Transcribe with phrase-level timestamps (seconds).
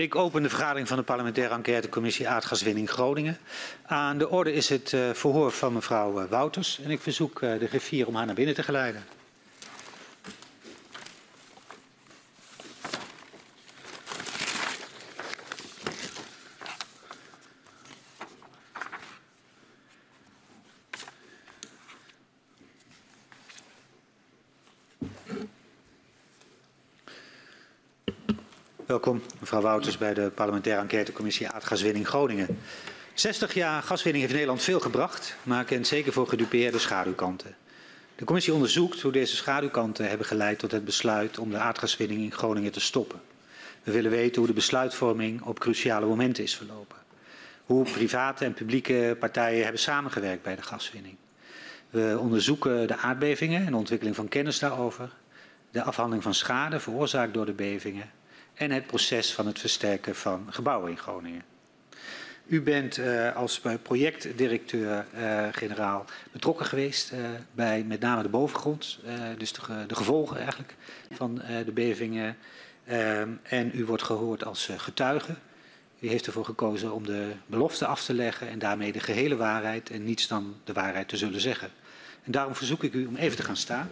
[0.00, 3.38] Ik open de vergadering van de parlementaire enquêtecommissie aardgaswinning Groningen.
[3.86, 7.58] Aan de orde is het uh, verhoor van mevrouw uh, Wouters en ik verzoek uh,
[7.58, 9.04] de griffier om haar naar binnen te geleiden.
[28.90, 32.58] Welkom, mevrouw Wouters, bij de parlementaire enquêtecommissie Aardgaswinning Groningen.
[33.14, 37.56] 60 jaar gaswinning heeft Nederland veel gebracht, maar kent zeker voor gedupeerde schaduwkanten.
[38.16, 42.32] De commissie onderzoekt hoe deze schaduwkanten hebben geleid tot het besluit om de aardgaswinning in
[42.32, 43.20] Groningen te stoppen.
[43.82, 46.98] We willen weten hoe de besluitvorming op cruciale momenten is verlopen.
[47.64, 51.16] Hoe private en publieke partijen hebben samengewerkt bij de gaswinning.
[51.90, 55.10] We onderzoeken de aardbevingen en de ontwikkeling van kennis daarover.
[55.70, 58.18] De afhandeling van schade veroorzaakt door de bevingen
[58.60, 61.42] en het proces van het versterken van gebouwen in Groningen.
[62.46, 67.18] U bent uh, als projectdirecteur-generaal uh, betrokken geweest uh,
[67.52, 68.98] bij met name de bovengrond,
[69.38, 70.74] dus de, de, gevolgen eigenlijk
[71.10, 72.36] van de bevingen.
[73.42, 75.34] en u wordt gehoord als getuige.
[75.98, 79.90] U heeft ervoor gekozen om de belofte af te leggen en daarmee de gehele waarheid
[79.90, 81.70] en niets dan de waarheid te zullen zeggen.
[82.22, 83.90] En daarom verzoek ik u om even te gaan staan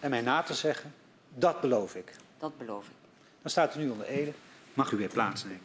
[0.00, 0.94] en mij na te zeggen,
[1.34, 2.12] dat beloof ik.
[2.42, 2.94] Dat beloof ik.
[3.42, 4.32] Dan staat u nu onder Ede.
[4.74, 5.60] Mag u weer plaatsnemen.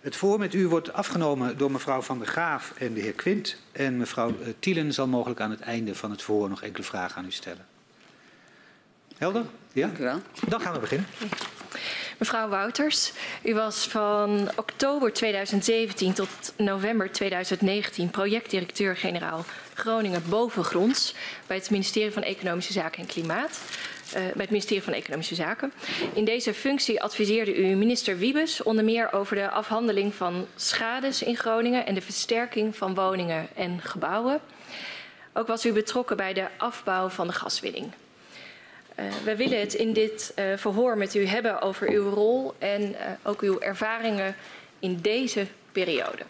[0.00, 3.56] Het voor met u wordt afgenomen door mevrouw Van der Graaf en de heer Quint.
[3.72, 7.16] En mevrouw eh, Thielen zal mogelijk aan het einde van het voor nog enkele vragen
[7.16, 7.66] aan u stellen.
[9.16, 9.44] Helder?
[9.72, 9.86] Ja?
[9.86, 10.20] Dank u wel.
[10.48, 11.06] Dan gaan we beginnen.
[12.18, 19.44] Mevrouw Wouters, u was van oktober 2017 tot november 2019 projectdirecteur-generaal
[19.74, 21.14] Groningen Bovengronds
[21.46, 23.60] bij het ministerie van Economische Zaken en Klimaat.
[24.06, 25.72] Uh, bij het ministerie van Economische Zaken.
[26.14, 31.36] In deze functie adviseerde u minister Wiebes onder meer over de afhandeling van schades in
[31.36, 34.40] Groningen en de versterking van woningen en gebouwen.
[35.32, 37.92] Ook was u betrokken bij de afbouw van de gaswinning.
[38.98, 42.96] Uh, we willen het in dit uh, verhoor met u hebben over uw rol en
[43.22, 44.36] ook uw ervaringen
[44.78, 46.22] in deze periode.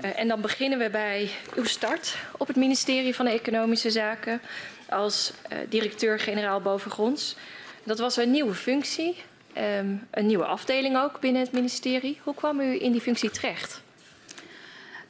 [0.00, 4.40] en dan beginnen we bij uw start op het ministerie van Economische Zaken
[4.88, 5.32] als
[5.68, 7.36] directeur-generaal bovengronds.
[7.84, 9.16] Dat was een nieuwe functie,
[9.56, 12.20] um, een nieuwe afdeling ook binnen het ministerie.
[12.22, 13.82] Hoe kwam u in die functie terecht?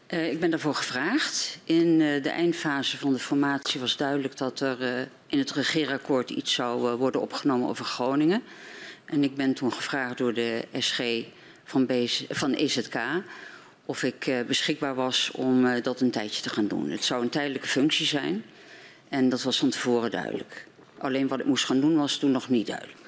[0.08, 1.58] Uh, ik ben daarvoor gevraagd.
[1.64, 6.52] In uh, de eindfase van de formatie was duidelijk dat er in het regeerakkoord iets
[6.52, 8.42] zou worden opgenomen over Groningen.
[9.04, 11.02] En ik ben toen gevraagd door de SG
[11.64, 11.88] van,
[12.30, 12.96] van EZK
[13.84, 16.90] of ik beschikbaar was om dat een tijdje te gaan doen.
[16.90, 18.44] Het zou een tijdelijke functie zijn
[19.14, 20.66] en dat was van tevoren duidelijk.
[20.98, 22.98] Alleen wat ik moest gaan doen was toen nog niet duidelijk.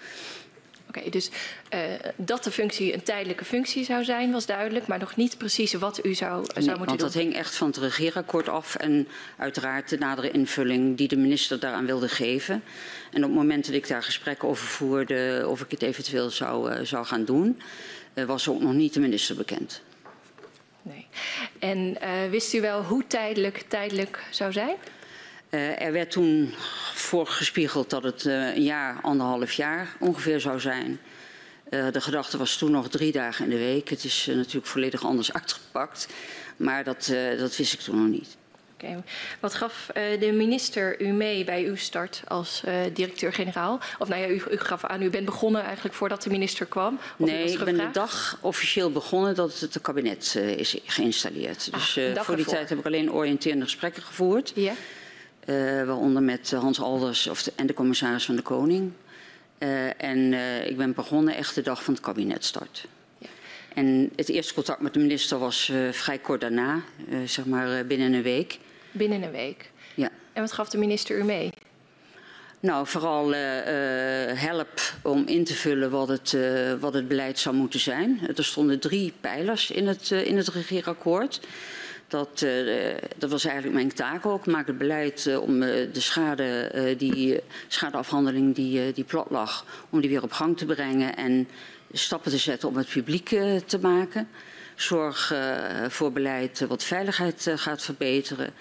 [0.88, 1.30] Oké, okay, dus
[1.74, 1.80] uh,
[2.16, 6.04] dat de functie een tijdelijke functie zou zijn, was duidelijk, maar nog niet precies wat
[6.04, 6.98] u zou, zou moeten want doen.
[6.98, 11.60] dat hing echt van het regeerakkoord af en uiteraard de nadere invulling die de minister
[11.60, 12.62] daaraan wilde geven.
[13.12, 16.72] En op het moment dat ik daar gesprekken over voerde of ik het eventueel zou,
[16.72, 17.60] uh, zou gaan doen,
[18.14, 19.82] uh, was ook nog niet de minister bekend.
[20.82, 21.06] Nee.
[21.58, 21.98] En
[22.30, 24.76] wist u wel hoe tijdelijk tijdelijk zou zijn?
[25.56, 26.54] Uh, er werd toen
[26.94, 31.00] voorgespiegeld dat het uh, een jaar, anderhalf jaar ongeveer zou zijn.
[31.70, 33.88] Uh, de gedachte was toen nog drie dagen in de week.
[33.88, 36.08] Het is natuurlijk volledig anders uitgepakt.
[36.56, 38.36] Maar dat, dat wist ik toen nog niet.
[38.74, 39.02] Okay.
[39.40, 42.62] Wat gaf de minister u mee bij uw start als
[42.92, 43.80] directeur-generaal?
[43.98, 46.98] Of nou ja, u, u, gaf aan, u bent begonnen eigenlijk voordat de minister kwam?
[47.16, 51.68] Nee, ik ben de dag officieel begonnen dat het kabinet is geïnstalleerd.
[51.70, 54.52] Ah, dus voor die tijd heb ik alleen oriënterende gesprekken gevoerd.
[54.54, 54.72] Ja.
[55.86, 58.92] Waaronder met Hans Alders of de, en de commissaris van de Koning.
[59.58, 60.32] Uh, en
[60.68, 62.86] ik ben begonnen echt de dag van het kabinetstart.
[63.18, 63.26] Ja.
[63.74, 66.80] En het eerste contact met de minister was vrij kort daarna,
[67.24, 68.58] zeg maar binnen een week.
[68.92, 69.70] Binnen een week?
[69.94, 70.08] Ja.
[70.32, 71.50] En wat gaf de minister u mee?
[72.60, 73.32] Nou, vooral
[74.34, 76.36] help om in te vullen wat het,
[76.80, 78.20] wat het beleid zou moeten zijn.
[78.36, 81.40] Er stonden drie pijlers in het, in het regeerakkoord.
[82.08, 84.46] Dat, uh, dat, was eigenlijk mijn taak ook.
[84.46, 90.00] Maak het beleid uh, om uh, de schade, die schadeafhandeling die, die plat lag, om
[90.00, 91.48] die weer op gang te brengen en
[91.92, 93.28] stappen te zetten om het publiek
[93.66, 94.28] te maken.
[94.74, 95.34] Zorg
[95.88, 98.52] voor beleid wat veiligheid gaat verbeteren.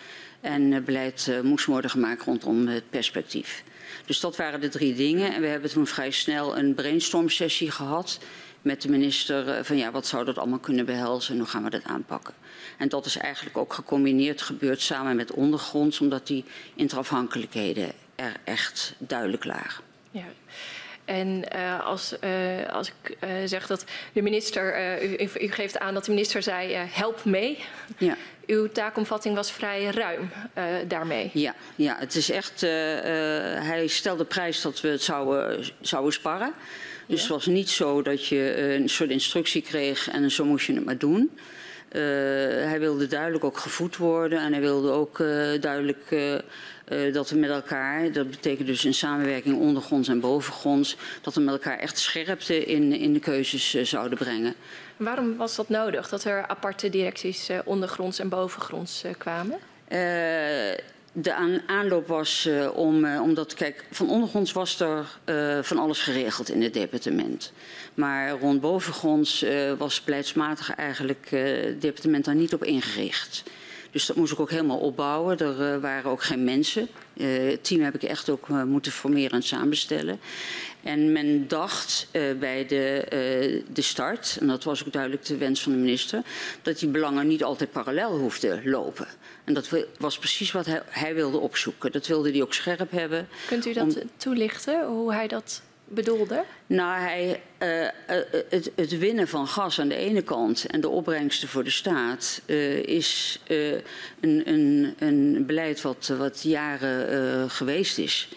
[0.42, 3.64] En beleid moest worden gemaakt rondom het perspectief.
[4.06, 5.34] Dus dat waren de drie dingen.
[5.34, 8.20] En we hebben toen vrij snel een brainstorm sessie gehad
[8.62, 11.70] met de minister van ja, wat zou dat allemaal kunnen behelzen en hoe gaan we
[11.70, 12.34] dat aanpakken.
[12.78, 16.44] En dat is eigenlijk ook gecombineerd gebeurd samen met ondergronds, omdat die
[16.76, 19.84] interafhankelijkheden er echt duidelijk lagen.
[20.12, 20.26] Ja.
[21.06, 25.94] En uh, als, uh, als ik uh, zeg dat de minister, u, u, geeft aan
[25.94, 27.64] dat de minister zei help mee.
[27.98, 28.18] Ja.
[28.46, 30.30] Uw taakomvatting was vrij ruim
[30.88, 31.30] daarmee.
[31.34, 36.54] Ja, ja, het is echt, hij stelde prijs dat we het zouden, zouden sparren.
[37.08, 37.24] Dus ja.
[37.24, 40.86] het was niet zo dat je een soort instructie kreeg en zo moest je het
[40.86, 41.32] maar doen.
[41.96, 42.02] Uh,
[42.68, 47.38] hij wilde duidelijk ook gevoed worden en hij wilde ook uh, duidelijk uh, dat we
[47.38, 51.98] met elkaar, dat betekent dus in samenwerking ondergronds en bovengronds, dat we met elkaar echt
[51.98, 54.56] scherpte in, in de keuzes zouden brengen.
[54.98, 59.60] Waarom was dat nodig, dat er aparte directies ondergronds en bovengronds kwamen?
[61.18, 66.00] De aanloop was uh, om, uh, omdat, kijk, van ondergronds was er uh, van alles
[66.00, 67.52] geregeld in het departement.
[67.94, 69.46] Maar rond bovengronds
[69.78, 73.44] was beleidsmatig eigenlijk het departement daar niet op ingericht.
[73.96, 75.38] Dus dat moest ik ook helemaal opbouwen.
[75.38, 76.88] Er waren ook geen mensen.
[77.20, 80.20] het team heb ik echt ook moeten formeren en samenstellen.
[80.84, 82.08] En men dacht
[82.40, 86.22] bij de, de start, en dat was ook duidelijk de wens van de minister,
[86.62, 89.08] dat die belangen niet altijd parallel hoefden lopen.
[89.44, 91.92] En dat was precies wat hij, hij, wilde opzoeken.
[91.92, 93.28] Dat wilde hij ook scherp hebben.
[93.48, 94.10] Kunt u dat om...
[94.18, 96.44] toelichten, hoe hij dat bedoelde?
[96.68, 97.88] Nou, hij, uh,
[98.50, 102.42] het, het, winnen van gas aan de ene kant en de opbrengsten voor de staat
[102.46, 108.30] uh, is een, een, een, beleid wat, wat jaren geweest is.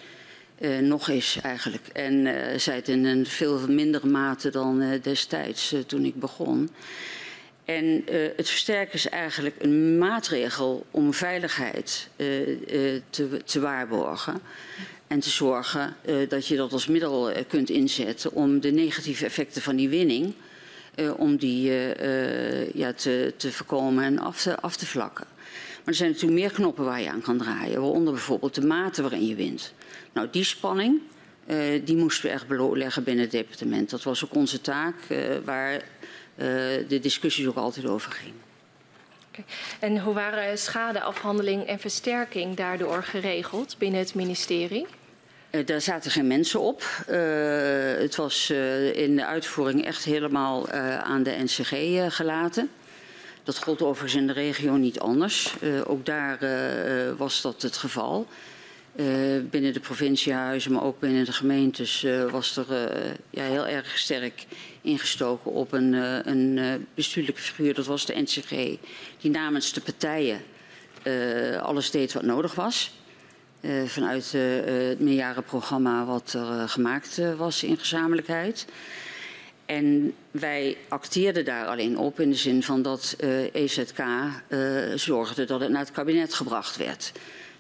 [0.80, 1.86] nog is eigenlijk.
[1.92, 2.28] En
[2.60, 6.70] zij het in een veel mindere mate dan destijds toen ik begon.
[7.64, 8.04] En
[8.36, 14.40] het versterken is eigenlijk een maatregel om veiligheid te, te, waarborgen.
[15.08, 15.96] En te zorgen
[16.28, 20.34] dat je dat als middel kunt inzetten om de negatieve effecten van die winning
[21.16, 21.70] om die
[22.74, 25.26] ja, te, te, voorkomen en af te, af te vlakken.
[25.78, 29.02] Maar er zijn natuurlijk meer knoppen waar je aan kan draaien, waaronder bijvoorbeeld de mate
[29.02, 29.72] waarin je wint.
[30.12, 31.00] Nou, die spanning,
[31.84, 33.90] die moesten we echt beleggen binnen het departement.
[33.90, 34.94] Dat was ook onze taak,
[35.44, 35.82] waar
[36.88, 38.34] de discussies ook altijd over ging.
[39.80, 44.86] En hoe waren schadeafhandeling en versterking daardoor geregeld binnen het ministerie?
[45.50, 46.82] Uh, daar zaten geen mensen op.
[47.10, 47.16] Uh,
[48.00, 48.50] het was
[48.92, 50.70] in de uitvoering echt helemaal
[51.02, 52.70] aan de NCG gelaten.
[53.42, 55.54] Dat gold overigens in de regio niet anders.
[55.84, 56.38] ook daar
[57.16, 58.26] was dat het geval.
[59.50, 62.66] binnen de provinciehuizen, maar ook binnen de gemeentes was er
[63.30, 64.46] ja, heel erg sterk
[64.88, 68.50] ingestoken op een, uh, een uh, bestuurlijke figuur, dat was de NCG,
[69.20, 70.40] die namens de partijen
[71.02, 72.96] uh, alles deed wat nodig was.
[73.86, 78.66] vanuit het meerjarenprogramma wat er gemaakt was in gezamenlijkheid.
[79.66, 83.16] En wij acteerden daar alleen op in de zin van dat
[83.52, 84.02] EZK
[84.94, 87.12] zorgde dat het naar het kabinet gebracht werd.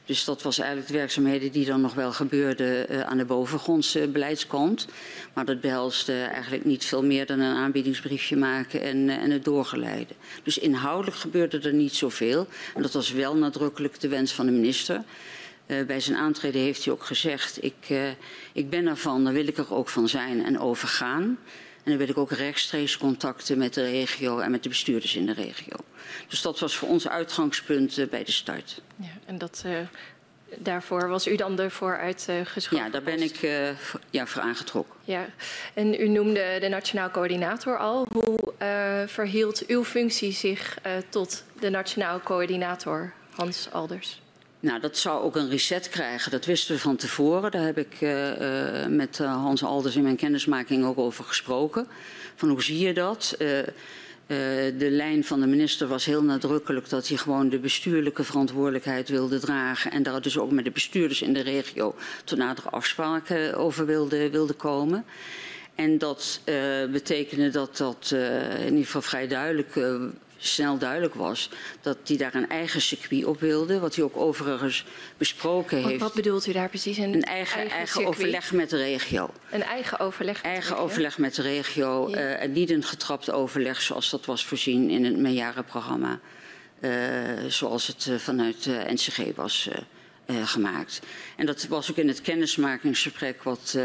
[0.08, 4.08] Dus dat was eigenlijk de werkzaamheden die dan nog wel gebeurden uh, aan de bovengrondse
[4.08, 4.86] beleidskant.
[5.32, 9.44] Maar dat behelste eigenlijk niet veel meer dan een aanbiedingsbriefje maken en, uh, en het
[9.44, 10.16] doorgeleiden.
[10.42, 12.46] Dus inhoudelijk gebeurde er niet zoveel.
[12.74, 15.02] En dat was wel nadrukkelijk de wens van de minister.
[15.66, 18.14] Uh, bij zijn aantreden heeft hij ook gezegd, ik,
[18.52, 21.38] ik ben ervan, daar wil ik er ook van zijn en overgaan.
[21.88, 25.26] En dan wil ik ook rechtstreeks contacten met de regio en met de bestuurders in
[25.26, 25.76] de regio.
[26.28, 28.82] Dus dat was voor ons uitgangspunt uh, bij de start.
[28.96, 29.78] Ja, en dat, uh,
[30.56, 32.78] daarvoor was u dan ervoor uitgeschoten?
[32.78, 33.68] Uh, ja, daar ben ik uh,
[34.10, 34.94] ja, voor aangetrokken.
[35.04, 35.26] Ja,
[35.74, 38.06] en u noemde de Nationaal Coördinator al.
[38.12, 38.54] Hoe
[39.06, 44.20] verhield uw functie zich tot de Nationaal Coördinator Hans Alders?
[44.60, 46.30] Nou, dat zou ook een reset krijgen.
[46.30, 47.50] Dat wisten we van tevoren.
[47.50, 51.86] Daar heb ik uh, uh, met uh, Hans Alders in mijn kennismaking ook over gesproken.
[52.34, 53.34] Van hoe zie je dat?
[54.78, 59.38] de lijn van de minister was heel nadrukkelijk dat hij gewoon de bestuurlijke verantwoordelijkheid wilde
[59.38, 59.90] dragen.
[59.90, 64.30] En daar dus ook met de bestuurders in de regio tot nadere afspraken over wilde,
[64.30, 65.04] wilde komen.
[65.74, 66.40] En dat
[66.90, 68.10] betekende dat dat
[68.58, 69.74] in ieder geval vrij duidelijk
[70.38, 73.78] snel duidelijk was dat hij daar een eigen circuit op wilde.
[73.78, 74.84] Wat hij ook overigens
[75.16, 76.00] besproken heeft.
[76.00, 76.96] Wat bedoelt u daar precies?
[76.96, 79.30] Een, een eigen, eigen, eigen overleg met de regio.
[79.50, 82.10] Een eigen overleg met Eigen de overleg met de regio.
[82.10, 82.16] Ja.
[82.16, 86.20] Uh, en niet een getrapt overleg zoals dat was voorzien in het meerjarenprogramma.
[86.80, 86.90] Uh,
[87.48, 89.68] zoals het uh, vanuit de NCG was
[90.44, 91.00] gemaakt.
[91.36, 93.78] En dat was ook in het kennismakingsgesprek wat,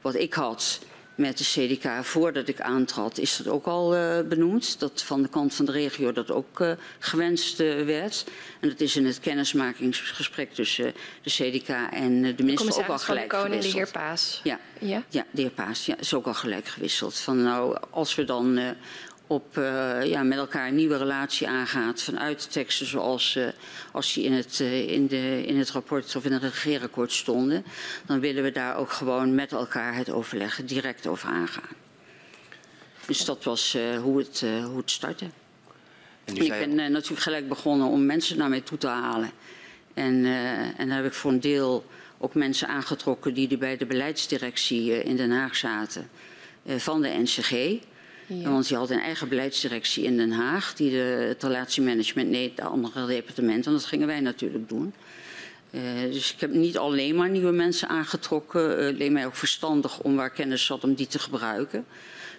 [0.00, 0.80] wat ik had
[1.14, 4.80] met de CDK voordat ik aantrad, is dat ook al uh, benoemd.
[4.80, 8.24] Dat van de kant van de regio dat ook uh, gewenst uh, werd.
[8.60, 13.32] En dat is in het kennismakingsgesprek tussen de CDK en de minister ook al gelijk
[13.32, 13.72] van de gewisseld.
[13.72, 14.40] de heer Paas.
[14.42, 15.02] Ja, ja?
[15.08, 17.18] ja, de heer Paas ja, is ook al gelijk gewisseld.
[17.18, 18.74] Van nou, als we dan
[19.26, 23.48] op, uh, ja, met elkaar een nieuwe relatie aangaat vanuit de teksten zoals uh,
[23.92, 27.64] als die in het, uh, in, de, in het rapport of in het regeerakkoord stonden,
[28.06, 31.76] dan willen we daar ook gewoon met elkaar het overleggen direct over aangaan.
[33.06, 35.26] Dus dat was hoe, het, hoe het startte.
[36.24, 39.30] En ik ben natuurlijk gelijk begonnen om mensen naar mij toe te halen.
[39.94, 40.24] En,
[40.76, 41.84] en daar heb ik voor een deel
[42.18, 46.10] ook mensen aangetrokken die bij de beleidsdirectie in Den Haag zaten
[46.66, 47.80] van de NCG.
[48.26, 48.50] Ja.
[48.50, 52.62] Want je had een eigen beleidsdirectie in Den Haag, die de, het relatiemanagement deed, de
[52.62, 53.64] andere departementen.
[53.64, 54.94] En dat gingen wij natuurlijk doen.
[55.70, 55.80] Uh,
[56.12, 58.78] dus ik heb niet alleen maar nieuwe mensen aangetrokken.
[58.78, 61.86] Uh, het leek mij ook verstandig om waar kennis zat om die te gebruiken.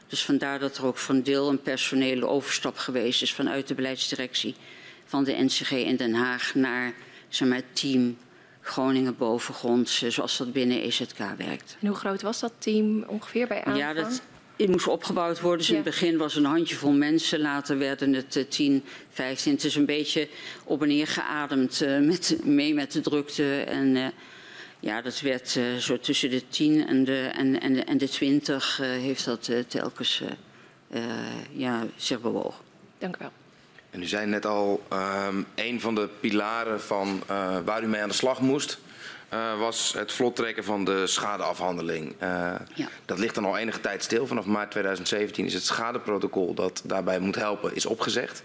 [0.08, 4.56] Dus vandaar dat er ook een deel een personele overstap geweest is vanuit de beleidsdirectie
[5.06, 6.94] van de NCG in Den Haag naar
[7.30, 8.18] zeg maar, het team
[8.66, 11.78] Groningen bovengronds, zoals dat binnen EZK werkt.
[11.80, 13.78] En hoe groot was dat team ongeveer bij aanvang?
[13.78, 14.22] Ja, dat,
[14.64, 15.60] het moest opgebouwd worden.
[15.60, 17.40] Dus in het begin was een handjevol mensen.
[17.40, 19.52] Later werden het uh, 10, 15.
[19.52, 20.28] Het is een beetje
[20.64, 23.62] op en neer geademd uh, met, mee met de drukte.
[23.62, 24.08] En uh,
[24.80, 28.10] ja, dat werd uh, zo tussen de 10 en de, en, en de, en de
[28.10, 30.24] 20 heeft dat telkens
[31.52, 32.64] ja, zich bewogen.
[32.98, 33.32] Dank u wel.
[33.90, 37.24] En u zei net al, um, een van de pilaren van
[37.66, 38.80] waar u mee aan de slag moest
[39.34, 42.16] uh, was het vlot trekken van de schadeafhandeling.
[42.24, 42.90] Uh, ja.
[43.06, 44.28] Dat ligt dan al enige tijd stil.
[44.28, 48.44] Vanaf maart 2017 is het schadeprotocol dat daarbij moet helpen, is opgezegd.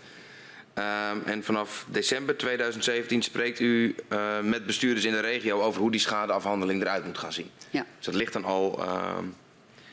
[0.79, 5.91] Uh, en vanaf december 2017 spreekt u uh, met bestuurders in de regio over hoe
[5.91, 7.51] die schadeafhandeling eruit moet gaan zien.
[7.71, 7.87] Ja.
[7.97, 9.25] Dus dat ligt dan al ehm,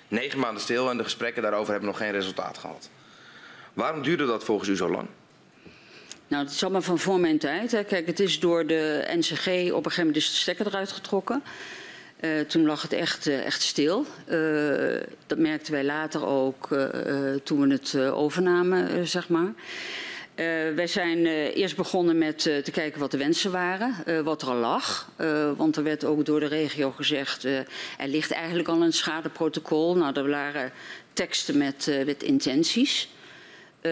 [0.08, 2.90] negen maanden stil en de gesprekken daarover hebben nog geen resultaat gehad.
[3.74, 5.08] Waarom duurde dat volgens u zo lang?
[6.28, 7.72] Nou, het is allemaal van voor mijn tijd.
[7.72, 7.84] Hè.
[7.84, 11.44] Kijk, het is door de NCG op een gegeven moment is de stekker eruit getrokken.
[12.22, 14.06] Uh, toen lag het echt, uh, echt stil.
[14.28, 16.68] Uh, dat merkten wij later ook
[17.44, 19.54] toen we het overnamen, zeg maar.
[20.76, 25.12] wij zijn eerst begonnen met te kijken wat de wensen waren, wat er al lag.
[25.58, 27.68] want er werd ook door de regio gezegd, er
[28.08, 29.96] ligt eigenlijk al een schadeprotocol.
[29.96, 30.72] Nou, er waren
[31.14, 33.10] teksten met, met intenties.
[33.78, 33.92] Uh,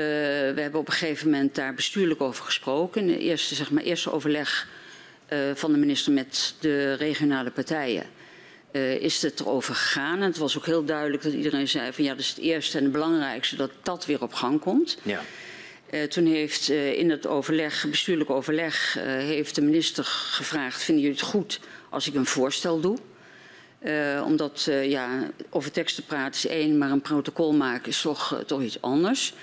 [0.53, 3.01] we hebben op een gegeven moment daar bestuurlijk over gesproken.
[3.01, 4.67] In de eerste, zeg maar, eerste overleg
[5.33, 8.05] uh, van de minister met de regionale partijen
[8.71, 10.17] uh, is het erover gegaan.
[10.17, 12.77] En het was ook heel duidelijk dat iedereen zei van ja, dat is het eerste
[12.77, 14.97] en het belangrijkste dat dat weer op gang komt.
[15.03, 15.21] Ja.
[16.07, 21.59] toen heeft in het overleg, bestuurlijk overleg, heeft de minister gevraagd: vinden jullie het goed
[21.89, 22.97] als ik een voorstel doe?
[24.25, 28.81] Omdat ja, over teksten praten is één, maar een protocol maken is toch, toch iets
[28.81, 29.33] anders.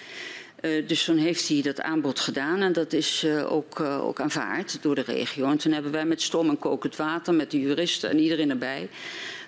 [0.63, 4.21] Uh, dus toen heeft hij dat aanbod gedaan en dat is uh, ook, uh, ook
[4.21, 5.51] aanvaard door de regio.
[5.51, 8.89] En toen hebben wij met storm en kokend water, met de juristen en iedereen erbij,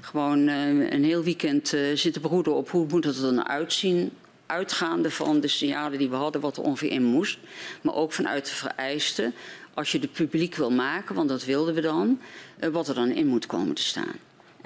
[0.01, 4.11] gewoon een heel weekend zitten broeden op hoe moet het er dan uitzien.
[4.47, 7.39] Uitgaande van de signalen die we hadden, wat er ongeveer in moest.
[7.81, 9.35] Maar ook vanuit de vereisten,
[9.75, 12.21] als je het publiek wil maken, want dat wilden we dan,
[12.73, 14.15] wat er dan in moet komen te staan.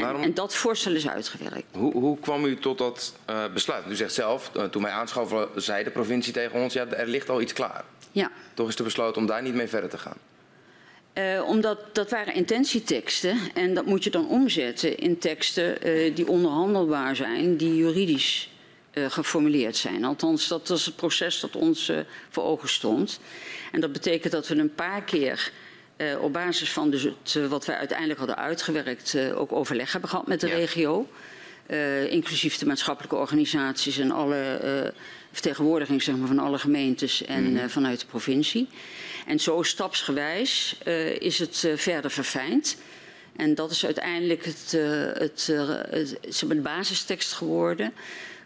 [0.02, 0.22] Waarom?
[0.22, 1.64] En, dat voorstel is uitgewerkt.
[1.72, 3.84] Hoe, hoe kwam u tot dat uh, besluit?
[3.88, 7.28] U zegt zelf, uh, toen wij aanschoven, zei de provincie tegen ons, ja, er ligt
[7.28, 7.84] al iets klaar.
[8.12, 8.30] Ja.
[8.54, 10.16] Toch is er besloten om daar niet mee verder te gaan.
[11.14, 15.78] Uh, omdat dat waren intentieteksten en dat moet je dan omzetten in teksten
[16.14, 18.50] die onderhandelbaar zijn, die juridisch
[18.92, 20.04] geformuleerd zijn.
[20.04, 21.92] Althans, dat was het proces dat ons
[22.28, 23.20] voor ogen stond.
[23.72, 25.52] En dat betekent dat we een paar keer
[25.98, 29.92] uh, op basis van dus het, uh, wat wij uiteindelijk hadden uitgewerkt uh, ook overleg
[29.92, 30.54] hebben gehad met de ja.
[30.54, 31.08] regio.
[32.08, 34.92] inclusief de maatschappelijke organisaties en alle
[35.32, 37.70] vertegenwoordiging zeg maar, van alle gemeentes en mm.
[37.70, 38.68] vanuit de provincie.
[39.26, 40.78] En zo stapsgewijs
[41.18, 42.76] is het verder verfijnd.
[43.36, 44.72] En dat is uiteindelijk het,
[45.18, 45.46] het,
[45.90, 47.92] het, het, basistekst geworden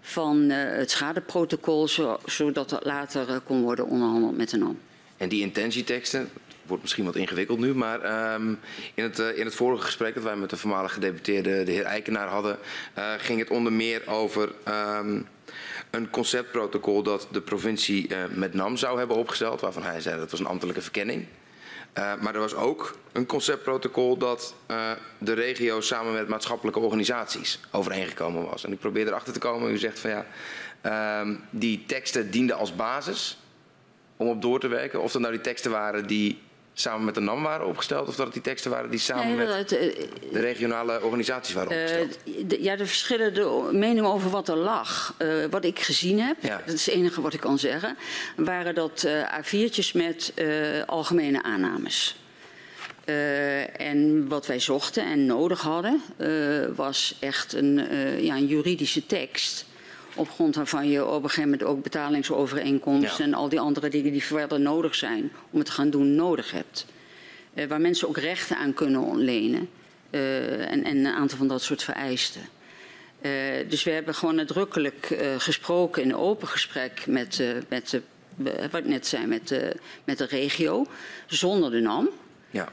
[0.01, 4.79] van het schadeprotocol, zo, zodat dat later kon worden onderhandeld met de NAM.
[5.23, 6.31] En die intentieteksten,
[6.67, 8.59] wordt misschien wat ingewikkeld nu, maar um,
[8.95, 11.85] in, het, uh, in het vorige gesprek dat wij met de voormalige gedeputeerde, de heer
[11.85, 12.59] Eikenaar, hadden,
[12.99, 14.53] uh, ging het onder meer over
[14.99, 15.27] um,
[15.91, 20.31] een conceptprotocol dat de provincie uh, met NAM zou hebben opgesteld, waarvan hij zei dat
[20.31, 21.27] was een ambtelijke verkenning.
[21.95, 24.55] Maar er was ook een conceptprotocol dat
[25.19, 28.65] de regio samen met maatschappelijke organisaties overeengekomen was.
[28.65, 29.71] En ik probeer erachter te komen.
[29.71, 30.27] U zegt van ja,
[30.83, 33.39] uh, die teksten dienden als basis
[34.17, 35.03] om op door te werken.
[35.03, 36.39] Of dat nou die teksten waren die
[36.75, 38.09] samen met de NAM waren opgesteld?
[38.09, 39.79] Of dat het die teksten waren die samen nee, met uh,
[40.33, 42.19] de regionale organisaties waren opgesteld?
[42.25, 45.15] Uh, de, ja, verschillen de meningen over wat er lag.
[45.19, 46.63] Uh, wat ik gezien heb, ja.
[46.67, 47.97] dat is het enige wat ik kan zeggen,
[48.37, 49.07] waren dat
[49.41, 50.33] A4'tjes met
[50.87, 52.17] algemene aannames.
[53.77, 56.03] en wat wij zochten en nodig hadden,
[56.77, 57.75] was echt een,
[58.25, 59.67] ja, een juridische tekst
[60.15, 63.31] Op grond waarvan je op een gegeven moment ook betalingsovereenkomsten Ja.
[63.33, 66.51] en al die andere dingen die verder nodig zijn om het te gaan doen, nodig
[66.51, 66.87] hebt.
[67.55, 69.69] Eh, waar mensen ook rechten aan kunnen ontlenen.
[70.11, 72.41] eh, en, en een aantal van dat soort vereisten.
[73.21, 73.31] Eh,
[73.69, 78.03] dus we hebben gewoon nadrukkelijk gesproken in een open gesprek met, met de,
[78.71, 80.87] wat ik net zei, met, de met de regio,
[81.27, 82.09] zonder de NAM.
[82.51, 82.69] Ja.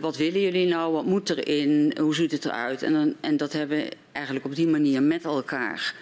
[0.00, 0.92] Wat willen jullie nou?
[0.92, 1.96] Wat moet erin?
[2.00, 2.82] Hoe ziet het eruit?
[2.82, 5.94] En, dan, en dat hebben we eigenlijk op die manier met elkaar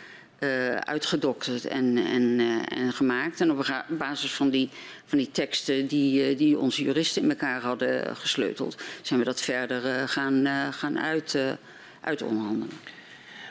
[0.43, 3.41] eh, uitgedokterd en, en, eh, en gemaakt.
[3.41, 4.69] En op basis van die,
[5.05, 9.41] van die teksten die, eh, die onze juristen in elkaar hadden gesleuteld, zijn we dat
[9.41, 11.39] verder gaan, gaan uit,
[12.01, 12.77] uitonderhandelen.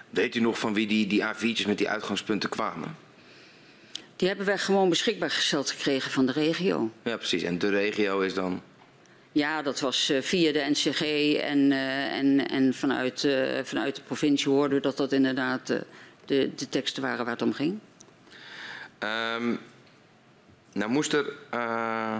[0.10, 2.96] Weet u nog van wie die, die A4'tjes met die uitgangspunten kwamen?
[4.16, 6.92] Die hebben wij gewoon beschikbaar gesteld gekregen van de regio.
[7.04, 7.44] Ja, precies.
[7.44, 8.62] En de regio is dan...
[9.32, 11.02] Ja, dat was via de NCG
[11.36, 11.72] en,
[12.12, 13.28] en, en vanuit,
[13.64, 15.74] vanuit de provincie hoorden we dat dat inderdaad
[16.26, 17.80] de, de teksten waren waar het om ging.
[19.02, 19.56] Ehm,
[20.74, 21.26] nou moest er...
[21.50, 22.18] eh,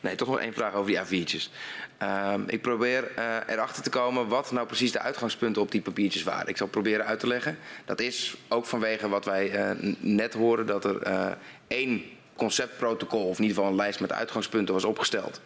[0.00, 1.50] nee, toch nog één vraag over die A4'tjes.
[1.98, 6.22] Ehm, ik probeer eh, erachter te komen wat nou precies de uitgangspunten op die papiertjes
[6.22, 6.48] waren.
[6.48, 7.58] Ik zal proberen uit te leggen.
[7.84, 10.66] Dat is ook vanwege wat wij eh, net hoorden...
[10.66, 11.36] dat er
[11.68, 12.02] één
[12.36, 14.74] conceptprotocol, of in ieder geval een lijst met uitgangspunten...
[14.74, 15.40] was opgesteld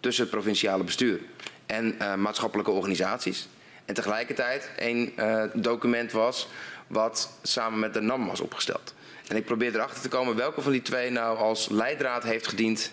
[0.00, 1.20] tussen het provinciale bestuur
[1.66, 3.48] en maatschappelijke organisaties.
[3.84, 5.12] En tegelijkertijd één
[5.54, 6.48] document was
[6.92, 8.94] wat samen met de NAM was opgesteld.
[9.28, 12.92] En ik probeer erachter te komen welke van die twee nou als leidraad heeft gediend.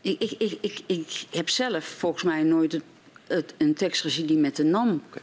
[0.00, 2.82] Ik, ik, ik, ik, ik heb zelf volgens mij nooit het,
[3.26, 5.20] het, een tekst gezien die met de NAM Oké.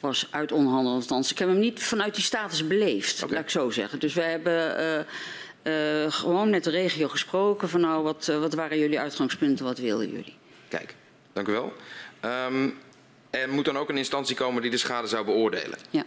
[0.00, 1.00] was uitonderhandeld.
[1.00, 3.32] Althans, ik heb hem niet vanuit die status beleefd, Oké.
[3.32, 3.98] laat ik zo zeggen.
[3.98, 8.54] Dus we hebben eh, eh, gewoon met de regio gesproken van nou, wat, eh, wat
[8.54, 10.36] waren jullie uitgangspunten, wat wilden jullie?
[10.68, 10.94] Kijk,
[11.32, 11.72] dank u wel.
[12.20, 12.68] Ehm,
[13.30, 15.78] er moet dan ook een instantie komen die de schade zou beoordelen.
[15.90, 16.04] Ja.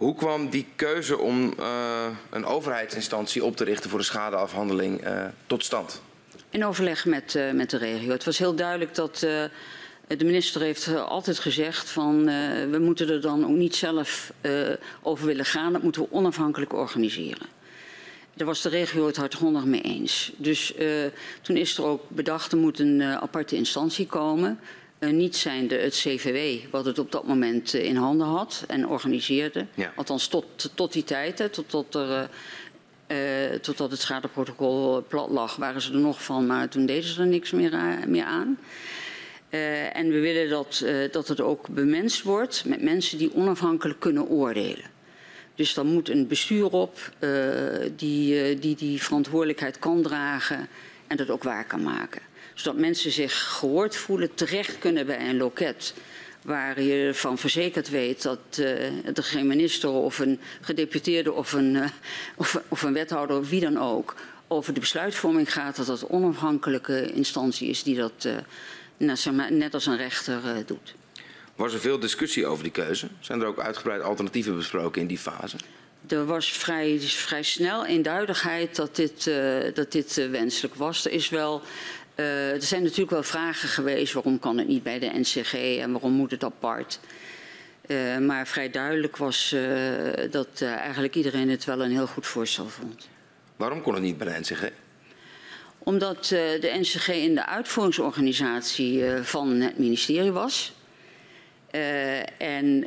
[0.00, 5.24] Hoe kwam die keuze om eh, een overheidsinstantie op te richten voor de schadeafhandeling eh,
[5.46, 6.02] tot stand?
[6.50, 8.10] In overleg met, eh, met de regio.
[8.10, 12.24] Het was heel duidelijk dat de minister heeft altijd gezegd van
[12.70, 14.32] we moeten er dan ook niet zelf
[15.02, 15.72] over willen gaan.
[15.72, 17.46] Dat moeten we onafhankelijk organiseren.
[18.34, 20.32] Daar was de regio het hardgrondig mee eens.
[20.36, 20.74] Dus
[21.42, 24.58] toen is er ook bedacht er moet een aparte instantie komen.
[25.00, 28.88] Eh, niet zijnde het CVW, wat het op dat moment eh, in handen had en
[28.88, 29.66] organiseerde.
[29.74, 29.92] Ja.
[29.96, 32.30] Althans tot, tot die tijd, hè, tot, tot er...
[33.06, 33.18] eh,
[33.60, 37.26] totdat het schadeprotocol plat lag, waren ze er nog van, maar toen deden ze er
[37.26, 38.58] niks meer, meer aan.
[39.92, 44.90] En we willen dat, dat het ook bemenst wordt met mensen die onafhankelijk kunnen oordelen.
[45.54, 47.12] Dus dan moet een bestuur op
[47.96, 50.68] die, die die verantwoordelijkheid kan dragen
[51.06, 52.22] en dat ook waar kan maken.
[52.60, 55.94] Zodat mensen zich gehoord voelen, terecht kunnen bij een loket
[56.42, 61.76] waar je ervan verzekerd weet dat eh, er geen minister of een gedeputeerde of een,
[61.76, 61.88] eh,
[62.36, 64.14] of, of een wethouder of wie dan ook
[64.48, 68.28] over de besluitvorming gaat, dat dat een onafhankelijke instantie is die dat
[68.98, 70.94] eh, net als een rechter doet.
[71.54, 73.06] Was er veel discussie over die keuze?
[73.20, 75.56] Zijn er ook uitgebreid alternatieven besproken in die fase?
[76.06, 79.30] Er was vrij, vrij snel eenduidigheid dat dit,
[79.74, 81.04] dat dit wenselijk was.
[81.04, 81.62] Er, is wel,
[82.20, 85.92] eh, er zijn natuurlijk wel vragen geweest waarom kan het niet bij de NCG en
[85.92, 87.00] waarom moet het apart.
[87.86, 89.62] Eh, maar vrij duidelijk was eh,
[90.30, 93.08] dat eigenlijk iedereen het wel een heel goed voorstel vond.
[93.56, 94.70] Waarom kon het niet bij de NCG?
[95.78, 96.24] Omdat
[96.60, 100.72] de NCG in de uitvoeringsorganisatie van het ministerie was.
[102.38, 102.86] En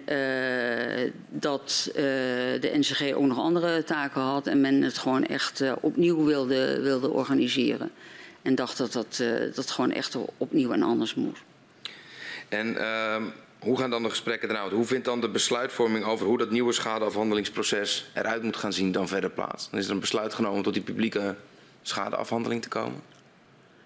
[1.30, 6.82] dat de NCG ook nog andere taken had en men het gewoon echt opnieuw wilde,
[6.82, 7.92] wilde organiseren.
[8.44, 11.42] En dacht dat dat, eh, dat gewoon echt opnieuw en anders moest.
[12.50, 12.78] En
[13.60, 14.72] hoe gaan dan de gesprekken eruit?
[14.72, 19.08] Hoe vindt dan de besluitvorming over hoe dat nieuwe schadeafhandelingsproces eruit moet gaan zien dan
[19.08, 19.70] verder plaats?
[19.70, 21.36] Dan is er een besluit genomen om tot die publieke
[21.82, 23.02] schadeafhandeling te komen?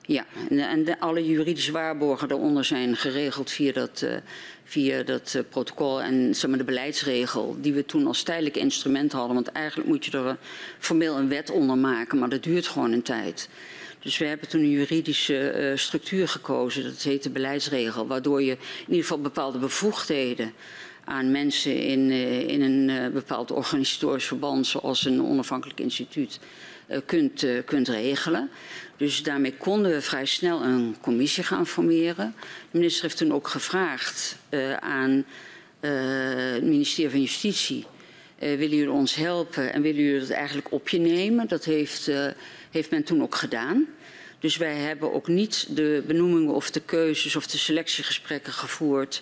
[0.08, 4.16] Ja, en, de, alle juridische waarborgen daaronder zijn geregeld via dat, eh,
[4.64, 9.12] via dat eh, protocol en zeg maar, de beleidsregel die we toen als tijdelijk instrument
[9.12, 9.34] hadden.
[9.34, 10.38] Want eigenlijk moet je er
[10.80, 13.50] formeel een wet onder maken, maar dat duurt gewoon een tijd.
[14.08, 18.52] Dus we hebben toen een juridische eh, structuur gekozen, dat heet de beleidsregel, waardoor je
[18.52, 20.54] in ieder geval bepaalde bevoegdheden
[21.04, 26.40] aan mensen in, eh, in een eh, bepaald organisatorisch verband, zoals een onafhankelijk instituut,
[27.06, 28.50] kunt, kunt regelen.
[28.98, 32.36] Dus daarmee konden we vrij snel een commissie gaan formeren.
[32.72, 34.38] De minister heeft toen ook gevraagd
[34.80, 35.26] aan
[35.80, 37.86] het ministerie van Justitie.
[38.40, 41.48] eh, willen jullie ons helpen en willen jullie dat eigenlijk op je nemen?
[41.48, 42.12] Dat heeft,
[42.72, 43.88] heeft men toen ook gedaan.
[44.40, 49.22] Dus wij hebben ook niet de benoemingen of de keuzes of de selectiegesprekken gevoerd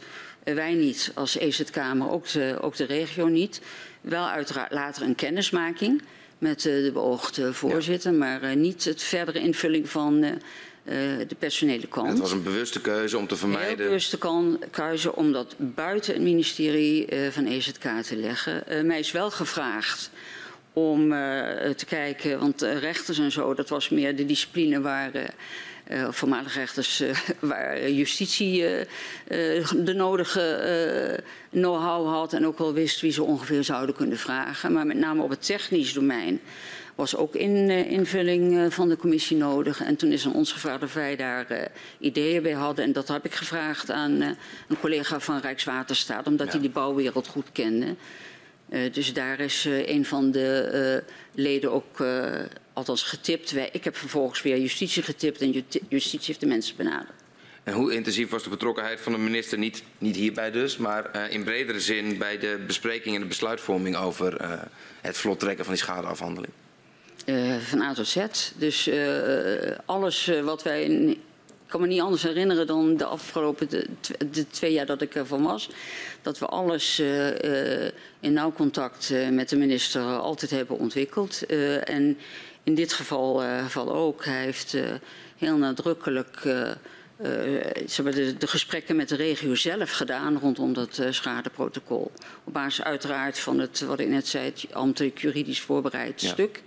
[0.54, 3.62] wij niet als EZK, maar ook de, ook de regio niet.
[4.02, 6.02] Wel uiteraard later een kennismaking
[6.38, 8.18] met de beoogde voorzitter, ja.
[8.18, 10.40] maar niet het verdere invulling van
[11.28, 12.10] de personele kant.
[12.10, 13.70] Het was een bewuste keuze om te vermijden.
[13.70, 14.18] Een bewuste
[14.72, 18.86] keuze om dat buiten het ministerie van EZK te leggen.
[18.88, 20.10] mij is wel gevraagd
[20.76, 21.10] om
[21.76, 25.12] te kijken, want rechters en zo, dat was meer de discipline waar
[25.92, 28.86] uh, voormalig rechters uh, waar justitie uh,
[29.76, 34.74] de nodige know-how had en ook wel wist wie ze ongeveer zouden kunnen vragen.
[34.74, 36.42] Maar met name op het technisch domein
[36.96, 39.84] was ook in, invulling van de commissie nodig.
[39.84, 42.86] En toen is aan ons gevraagd of wij daar ideeën bij hadden.
[42.86, 46.52] En dat heb ik gevraagd aan een collega van Rijkswaterstaat, omdat ja.
[46.52, 47.96] hij die bouwwereld goed kende.
[48.70, 52.04] Uh, dus daar is uh, een van de uh, leden ook
[52.74, 53.52] althans getipt.
[53.52, 57.24] Wij, ik heb vervolgens weer justitie getipt en justitie heeft de mensen benaderd.
[57.64, 61.44] En hoe intensief was de betrokkenheid van de minister, niet, niet hierbij dus, maar in
[61.44, 64.60] bredere zin bij de bespreking en de besluitvorming over
[65.02, 66.54] het vlot trekken van die schadeafhandeling?
[67.60, 68.26] van A tot Z.
[68.56, 68.90] Dus
[69.86, 71.22] alles wat wij in
[71.76, 73.88] kan me niet anders herinneren dan de afgelopen de,
[74.32, 75.70] de twee jaar dat ik ervan was.
[76.22, 81.46] Dat we alles uh, uh, in nauw contact uh, met de minister altijd hebben ontwikkeld.
[81.84, 82.18] en
[82.64, 84.26] in dit geval, geval ook.
[84.26, 84.78] Hij heeft
[85.38, 92.12] heel nadrukkelijk de, de, gesprekken met de regio zelf gedaan rondom dat schadeprotocol.
[92.44, 96.30] Op basis uiteraard van het, wat ik net zei, het ambtelijk juridisch voorbereid ja.
[96.30, 96.62] stuk.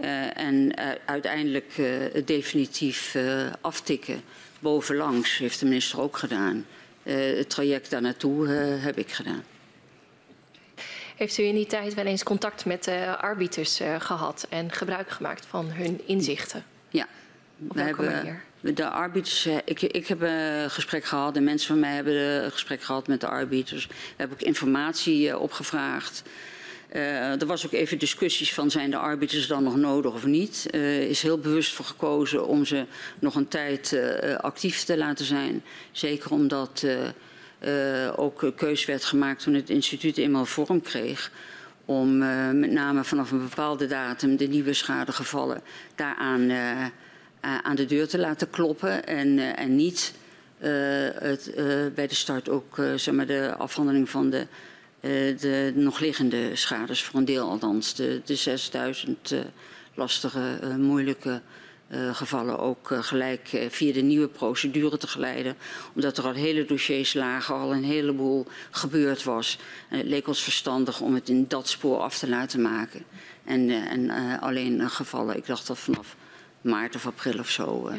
[0.00, 1.72] Uh, en uh, uiteindelijk
[2.12, 3.16] het definitief
[3.60, 4.20] aftikken
[4.58, 6.66] bovenlangs heeft de minister ook gedaan.
[7.02, 9.44] het traject daar naartoe heb ik gedaan.
[11.16, 15.46] Heeft u in die tijd wel eens contact met de arbiters gehad en gebruik gemaakt
[15.46, 16.64] van hun inzichten?
[16.88, 17.06] Ja.
[17.68, 18.42] Op welke hebben, manier?
[18.74, 22.82] De arbiters, ik, ik heb een gesprek gehad, de mensen van mij hebben een gesprek
[22.82, 23.86] gehad met de arbiters.
[23.86, 26.22] We hebben ook informatie opgevraagd.
[26.94, 30.68] Uh, er was ook even discussies van zijn de arbiters dan nog nodig of niet.
[30.70, 32.84] Er uh, is heel bewust voor gekozen om ze
[33.18, 35.62] nog een tijd uh, actief te laten zijn.
[35.92, 36.86] Zeker omdat
[38.16, 41.30] ook keus werd gemaakt toen het instituut eenmaal vorm kreeg.
[41.84, 42.18] Om
[42.58, 45.62] met name vanaf een bepaalde datum de nieuwe schadegevallen
[45.94, 46.50] daaraan
[47.40, 49.06] aan de deur te laten kloppen.
[49.06, 50.14] En, en niet
[50.58, 51.52] het,
[51.94, 54.46] bij de start ook zeg maar de afhandeling van de
[55.40, 59.40] de nog liggende schades, voor een deel althans, de, de 6000 uh,
[59.94, 61.40] lastige, uh, moeilijke
[62.12, 65.56] gevallen ook gelijk via de nieuwe procedure te geleiden.
[65.94, 69.58] Omdat er al hele dossiers lagen, al een heleboel gebeurd was.
[69.88, 73.04] En het leek ons verstandig om het in dat spoor af te laten maken.
[73.44, 76.16] En, en alleen gevallen, ik dacht dat vanaf
[76.66, 77.90] maart of april of zo,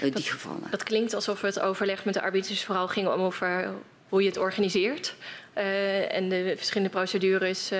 [0.00, 0.10] ja.
[0.10, 0.70] die gevallen.
[0.70, 3.74] Dat klinkt alsof het overleg met de arbiters vooral ging om over
[4.08, 5.14] hoe je het organiseert.
[5.58, 7.72] Uh, en de verschillende procedures.
[7.72, 7.78] Uh,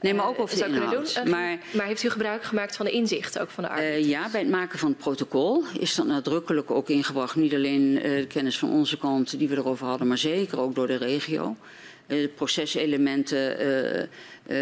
[0.00, 1.14] Nee, maar ook over de inhoud.
[1.14, 1.30] Doen.
[1.30, 3.70] Maar, maar, heeft u gebruik gemaakt van de inzichten ook van de?
[3.70, 7.36] Uh, ja, bij het maken van het protocol is dat nadrukkelijk ook ingebracht.
[7.36, 10.86] Niet alleen de kennis van onze kant die we erover hadden, maar zeker ook door
[10.86, 11.56] de regio.
[12.06, 14.08] De proceselementen,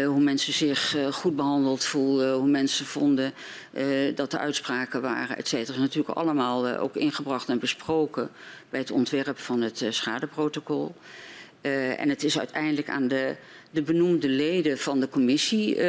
[0.05, 3.33] hoe mensen zich goed behandeld voelden, hoe mensen vonden
[4.15, 5.73] dat de uitspraken waren, et cetera.
[5.73, 8.29] is natuurlijk allemaal ook ingebracht en besproken
[8.69, 10.95] bij het ontwerp van het schadeprotocol.
[11.61, 13.35] Uh, en het is uiteindelijk aan de,
[13.71, 15.81] de benoemde leden van de commissie, uh,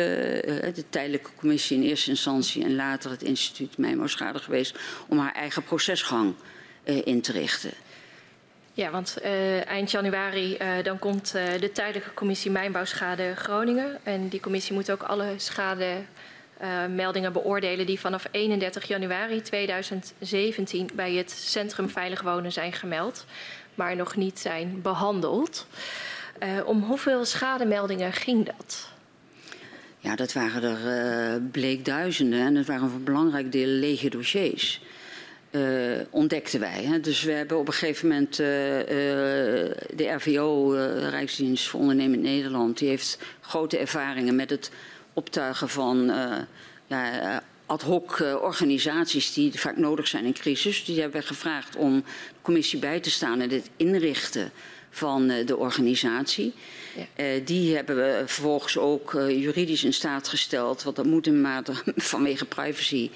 [0.74, 5.62] de tijdelijke commissie in eerste instantie en later het instituut Mijnbouwschade geweest, om haar eigen
[5.62, 6.34] procesgang
[6.84, 7.70] uh, in te richten.
[8.74, 9.20] Ja, want
[9.66, 13.98] eind januari dan komt de tijdelijke commissie Mijnbouwschade Groningen.
[14.02, 21.30] En die commissie moet ook alle schademeldingen beoordelen die vanaf 31 januari 2017 bij het
[21.30, 23.26] Centrum Veilig Wonen zijn gemeld
[23.74, 25.66] maar nog niet zijn behandeld.
[26.42, 28.88] Uh, om hoeveel schademeldingen ging dat?
[29.98, 34.08] Ja, dat waren er uh, bleek duizenden en dat waren voor een belangrijk deel lege
[34.08, 34.82] dossiers.
[35.50, 36.84] Uh, ontdekten wij.
[36.84, 37.00] Hè.
[37.00, 40.70] Dus we hebben op een gegeven moment de RVO,
[41.10, 44.70] Rijksdienst voor Ondernemend Nederland, die heeft grote ervaringen met het
[45.12, 46.12] optuigen van
[46.86, 50.84] ja, ad hoc organisaties die vaak nodig zijn in crisis.
[50.84, 52.04] Die hebben we gevraagd om de
[52.42, 54.52] commissie bij te staan en het inrichten
[54.90, 56.54] van uh, de organisatie.
[56.96, 57.24] Ja.
[57.24, 61.72] Uh, die hebben we vervolgens ook juridisch in staat gesteld, want dat moet in mate
[62.12, 63.10] vanwege privacy,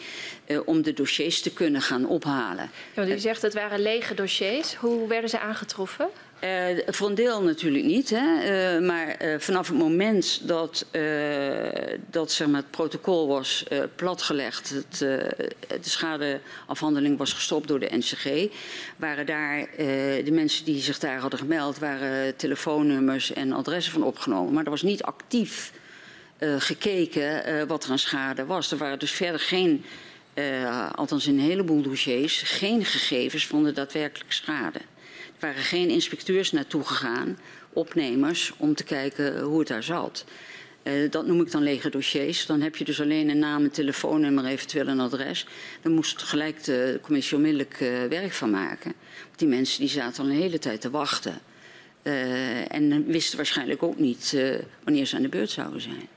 [0.64, 2.70] om de dossiers te kunnen gaan ophalen.
[2.94, 4.74] Ja, u zegt het waren lege dossiers.
[4.74, 6.08] Hoe werden ze aangetroffen?
[6.86, 8.10] Voor een deel natuurlijk niet.
[8.10, 8.76] Hè?
[8.78, 10.86] Uh, maar uh, vanaf het moment dat,
[12.10, 13.64] dat zeg maar, het protocol was
[13.96, 18.48] platgelegd, het, de schadeafhandeling was gestopt door de NCG,
[18.96, 19.68] waren daar
[20.24, 24.52] de mensen die zich daar hadden gemeld, waren telefoonnummers en adressen van opgenomen.
[24.52, 25.72] Maar er was niet actief
[26.58, 28.70] gekeken wat er aan schade was.
[28.70, 29.84] Er waren dus verder geen,
[30.94, 34.80] althans in een heleboel dossiers, geen gegevens van de daadwerkelijke schade.
[35.38, 37.38] Waren geen inspecteurs naartoe gegaan,
[37.72, 40.24] opnemers, om te kijken hoe het daar zat.
[40.82, 42.46] Uh, dat noem ik dan lege dossiers.
[42.46, 45.46] Dan heb je dus alleen een naam, een telefoonnummer, eventueel een adres.
[45.82, 48.92] Dan moest gelijk de commissie onmiddellijk uh, werk van maken.
[49.36, 51.40] Die mensen die zaten al een hele tijd te wachten.
[52.02, 54.36] Uh, en wisten waarschijnlijk ook niet
[54.84, 56.15] wanneer ze aan de beurt zouden zijn.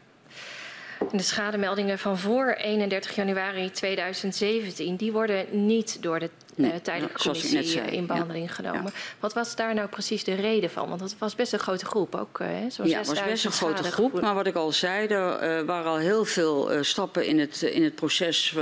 [1.12, 7.22] De schademeldingen van voor 31 januari 2017, die worden niet door de nee, uh, tijdelijke
[7.22, 8.54] commissie zei, in behandeling ja.
[8.54, 8.84] genomen.
[8.86, 9.00] Ja.
[9.20, 10.88] Wat was daar nou precies de reden van?
[10.88, 12.42] Want dat was best een grote groep ook.
[12.72, 14.22] Zo ja, het was best een grote groep.
[14.22, 17.62] Maar wat ik al zei, er uh, waren al heel veel uh, stappen in het,
[17.62, 18.56] in het proces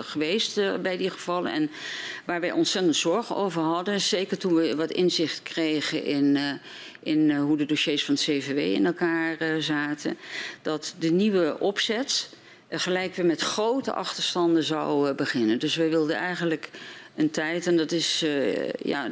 [0.00, 1.52] geweest bij die gevallen.
[1.52, 1.70] En
[2.24, 4.00] waar wij ontzettend zorgen over hadden.
[4.00, 6.60] Zeker toen we wat inzicht kregen in
[7.02, 10.18] in uh, hoe de dossiers van het CVW in elkaar uh, zaten.
[10.62, 12.30] Dat de nieuwe opzet
[12.68, 15.58] uh, gelijk weer met grote achterstanden zou beginnen.
[15.58, 16.70] Dus wij wilden eigenlijk
[17.16, 18.24] een tijd, en dat is
[18.82, 19.08] ja,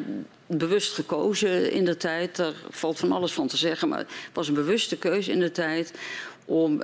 [0.47, 2.37] bewust gekozen in de tijd.
[2.37, 5.51] Daar valt van alles van te zeggen, maar het was een bewuste keuze in de
[5.51, 5.93] tijd
[6.45, 6.81] om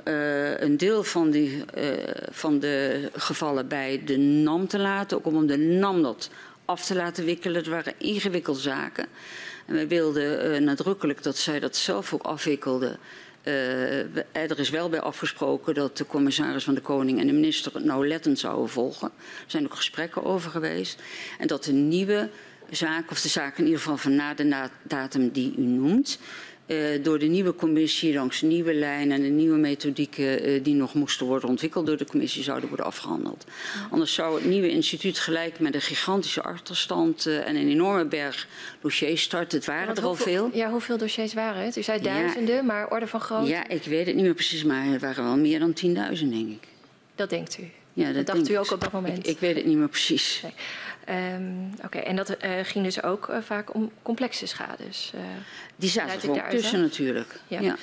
[0.59, 1.63] een deel van, die,
[2.31, 5.17] van de gevallen bij de NAM te laten.
[5.17, 6.29] Ook om de NAM dat
[6.67, 7.57] af te laten wikkelen.
[7.57, 9.07] Het waren ingewikkelde zaken.
[9.67, 12.97] En wij wilden uh, nadrukkelijk dat zij dat zelf ook afwikkelde.
[13.43, 17.73] Uh, er is wel bij afgesproken dat de commissaris van de Koning en de minister
[17.73, 19.11] het nauwlettend zouden volgen.
[19.17, 21.01] Er zijn ook gesprekken over geweest.
[21.39, 22.29] En dat de nieuwe
[22.69, 26.19] zaak, of de zaak in ieder geval van na de datum die u noemt,
[26.67, 30.73] uh, door de nieuwe commissie langs de nieuwe lijn en de nieuwe methodieken uh, die
[30.73, 33.45] nog moesten worden ontwikkeld door de commissie zouden worden afgehandeld.
[33.47, 33.87] Ja.
[33.91, 38.47] Anders zou het nieuwe instituut gelijk met een gigantische achterstand uh, en een enorme berg
[38.81, 39.57] dossiers starten.
[39.57, 40.49] Het waren er al veel.
[40.53, 41.77] Ja, hoeveel dossiers waren het?
[41.77, 43.49] U zei duizenden, ja, maar orde van grootte?
[43.49, 46.49] Ja, ik weet het niet meer precies, maar het waren wel meer dan 10.000 denk
[46.49, 46.67] ik.
[47.15, 47.63] Dat denkt u?
[47.93, 49.17] Ja, dat, dat dacht u ook op dat moment?
[49.17, 50.39] Ik, ik, weet het niet meer precies.
[50.43, 50.53] Nee.
[51.09, 52.01] Um, Oké, okay.
[52.01, 55.11] en dat uh, ging dus ook uh, vaak om complexe schades.
[55.15, 55.21] Uh,
[55.75, 57.39] Die zaten er ook tussen natuurlijk.
[57.47, 57.59] Ja.
[57.59, 57.75] ja.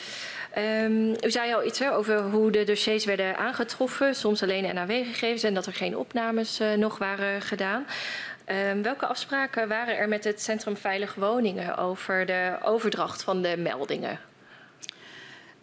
[0.84, 5.42] Um, u zei al iets hè, over hoe de dossiers werden aangetroffen, soms alleen NAW-gegevens
[5.42, 7.86] en dat er geen opnames nog waren gedaan.
[8.70, 13.56] Um, welke afspraken waren er met het Centrum Veilig Woningen over de overdracht van de
[13.56, 14.18] meldingen?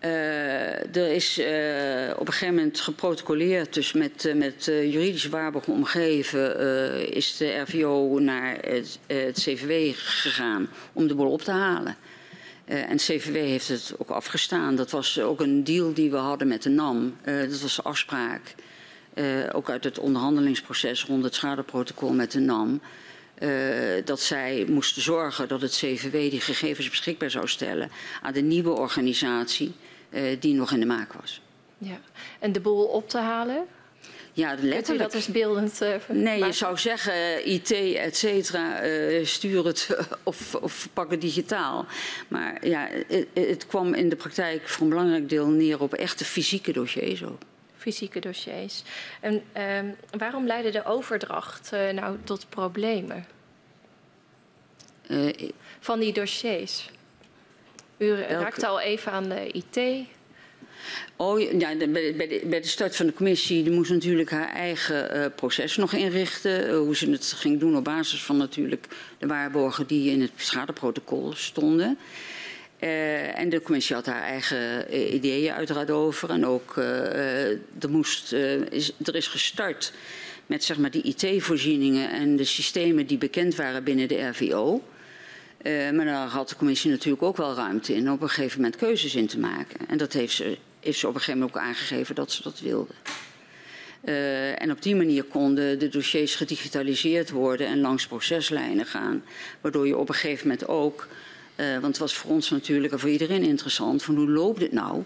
[0.05, 1.45] Uh, er is uh,
[2.17, 8.19] op een gegeven moment geprotocoleerd, dus met, uh, met juridisch waarborg omgeven, is de RVO
[8.19, 11.95] naar het, het, CVW gegaan om de bol op te halen.
[12.65, 14.75] en het CVW heeft het ook afgestaan.
[14.75, 17.15] Dat was ook een deal die we hadden met de NAM.
[17.23, 18.55] dat was de afspraak,
[19.51, 22.81] ook uit het onderhandelingsproces rond het schadeprotocol met de NAM.
[24.05, 28.71] dat zij moesten zorgen dat het CVW die gegevens beschikbaar zou stellen aan de nieuwe
[28.71, 29.90] organisatie uh,
[30.39, 31.41] die nog in de maak was.
[31.77, 31.99] Ja.
[32.39, 33.67] En de boel op te halen?
[34.33, 34.83] Ja, letterlijk.
[34.83, 36.45] Kunt u dat is beeldend uh, Nee, maken?
[36.47, 41.85] je zou zeggen uh, IT, et cetera, uh, stuur het of, of pak het digitaal.
[42.27, 42.89] Maar ja,
[43.33, 47.41] het, kwam in de praktijk voor een belangrijk deel neer op echte fysieke dossiers ook.
[47.77, 48.83] Fysieke dossiers.
[49.19, 49.43] En
[49.77, 53.25] um, waarom leidde de overdracht nou tot problemen?
[55.79, 56.89] Van die dossiers?
[58.01, 60.07] U raakte al even aan de IT.
[61.15, 65.17] Oh, ja, bij, de, bij de start van de commissie die moest natuurlijk haar eigen
[65.17, 66.69] uh, proces nog inrichten.
[66.69, 68.87] Uh, hoe ze het ging doen op basis van natuurlijk
[69.17, 71.97] de waarborgen die in het schadeprotocol stonden.
[72.79, 74.85] Uh, en de commissie had haar eigen
[75.15, 76.29] ideeën uiteraard over.
[76.29, 78.33] En ook er, moest,
[78.69, 79.93] is, er is gestart
[80.45, 84.81] met zeg maar, die IT-voorzieningen en de systemen die bekend waren binnen de RVO.
[85.63, 88.61] Uh, maar daar had de commissie natuurlijk ook wel ruimte in om op een gegeven
[88.61, 89.87] moment keuzes in te maken.
[89.87, 92.59] En dat heeft ze, heeft ze op een gegeven moment ook aangegeven dat ze dat
[92.59, 92.93] wilde.
[94.03, 99.23] Uh, en op die manier konden de dossiers gedigitaliseerd worden en langs proceslijnen gaan.
[99.61, 101.07] Waardoor je op een gegeven moment ook,
[101.55, 104.71] uh, want het was voor ons natuurlijk en voor iedereen interessant, van hoe loopt het
[104.71, 105.03] nou?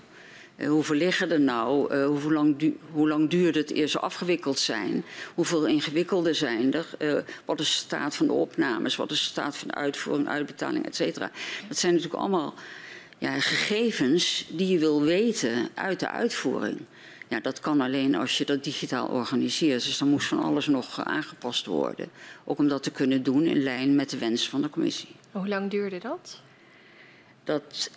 [0.57, 1.95] Uh, hoeveel liggen er nou?
[1.95, 5.03] Uh, hoe, lang du hoe lang duurde het eer ze afgewikkeld zijn?
[5.33, 6.85] Hoeveel ingewikkelde zijn er?
[6.99, 8.95] Uh, wat is de staat van de opnames?
[8.95, 11.31] Wat is de staat van de uitvoering, uitbetaling, et cetera?
[11.67, 12.53] Dat zijn natuurlijk allemaal
[13.17, 16.81] ja, gegevens die je wil weten uit de uitvoering.
[17.27, 19.85] Ja, dat kan alleen als je dat digitaal organiseert.
[19.85, 22.09] Dus dan moest van alles nog aangepast worden.
[22.43, 25.15] Ook om dat te kunnen doen in lijn met de wens van de commissie.
[25.31, 26.41] Hoe lang duurde dat?
[27.43, 27.91] Dat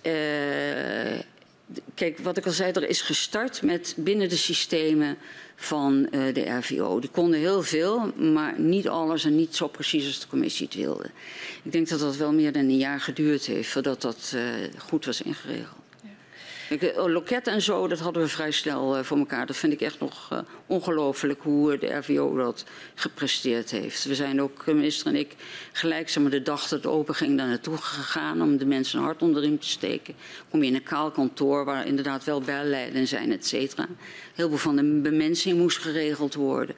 [1.94, 5.18] kijk, wat ik al zei, er is gestart met binnen de systemen
[5.56, 7.00] van uh, de RVO.
[7.00, 10.74] Die konden heel veel, maar niet alles en niet zo precies als de commissie het
[10.74, 11.10] wilde.
[11.62, 14.42] Ik denk dat dat wel meer dan een jaar geduurd heeft voordat dat uh,
[14.76, 15.87] goed was ingeregeld.
[16.68, 19.46] Eh, loket en zo, dat hadden we vrij snel uh, voor elkaar.
[19.46, 24.04] Dat vind ik echt nog uh, ongelooflijk hoe de RVO dat gepresteerd heeft.
[24.04, 25.34] We zijn ook, minister en ik,
[25.72, 29.18] gelijk de dag dat het open ging daar naartoe gegaan om de mensen een hart
[29.18, 30.14] te steken.
[30.50, 33.86] Kom je in een kaal kantoor waar inderdaad wel belleiden zijn, et cetera.
[34.34, 36.74] Heel veel van de bemensing moest geregeld worden.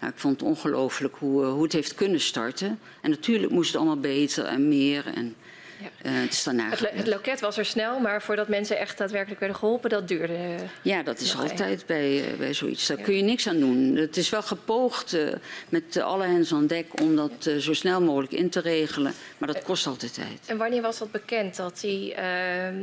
[0.00, 2.78] Nou, ik vond het ongelooflijk hoe, hoe het heeft kunnen starten.
[3.00, 5.06] En natuurlijk moest het allemaal beter en meer.
[5.14, 5.34] En,
[5.82, 6.10] ja.
[6.10, 6.44] Uh, het,
[6.80, 10.56] het, het, loket was er snel, maar voordat mensen echt daadwerkelijk werden geholpen, dat duurde.
[10.82, 12.86] Ja, dat is altijd bij, uh, bij zoiets.
[12.86, 13.04] Daar ja.
[13.04, 13.96] kun je niks aan doen.
[13.96, 15.32] Het is wel gepoogd uh,
[15.68, 19.62] met alle hens aan dek om dat zo snel mogelijk in te regelen, maar dat
[19.62, 20.40] kost altijd tijd.
[20.46, 22.76] En wanneer was dat bekend dat die, ehm,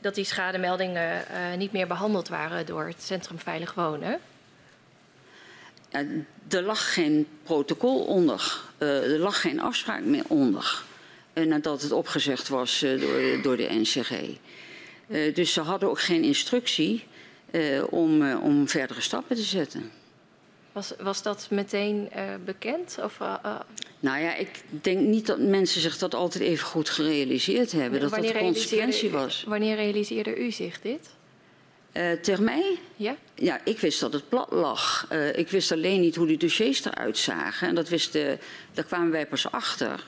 [0.00, 1.24] dat die schademeldingen
[1.58, 4.20] niet meer behandeld waren door het Centrum Veilig Wonen?
[6.48, 10.82] er lag geen protocol onder, er lag geen afspraak meer onder.
[11.34, 14.10] Uh, nadat het opgezegd was uh, door, door, de NCG.
[15.06, 17.04] Uh, dus ze hadden ook geen instructie
[17.90, 19.90] om, om verdere stappen te zetten.
[20.72, 22.10] Was, was dat meteen
[22.44, 22.98] bekend?
[23.02, 23.18] Of,
[24.00, 28.00] nou ja, ik denk niet dat mensen zich dat altijd even goed gerealiseerd hebben.
[28.00, 29.44] Dat dat consequentie was.
[29.46, 31.10] Wanneer realiseerde u zich dit?
[32.22, 32.78] tegen mij?
[32.96, 33.16] Ja?
[33.34, 35.08] Ja, ik wist dat het plat lag.
[35.34, 37.68] ik wist alleen niet hoe die dossiers eruit zagen.
[37.68, 38.38] En dat wisten,
[38.72, 40.04] daar kwamen wij pas achter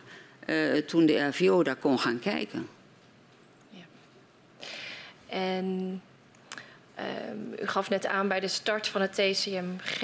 [0.46, 2.68] uh, toen de RVO daar kon gaan kijken.
[3.70, 3.84] Ja.
[5.28, 6.02] En
[6.98, 10.00] uh, u gaf net aan bij de start van het TCMG,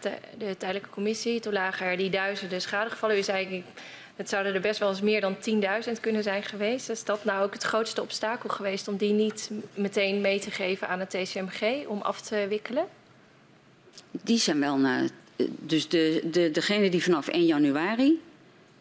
[0.00, 3.18] de, de tijdelijke commissie, toen lagen er die duizenden schadegevallen.
[3.18, 3.64] U zei,
[4.16, 5.36] het zouden er best wel eens meer dan
[5.86, 6.88] 10.000 kunnen zijn geweest.
[6.88, 10.88] Is dat nou ook het grootste obstakel geweest om die niet meteen mee te geven
[10.88, 12.86] aan het TCMG om af te wikkelen?
[14.10, 15.08] Die zijn wel naar.
[15.58, 18.35] Dus de, de, degene die vanaf 1 januari eh,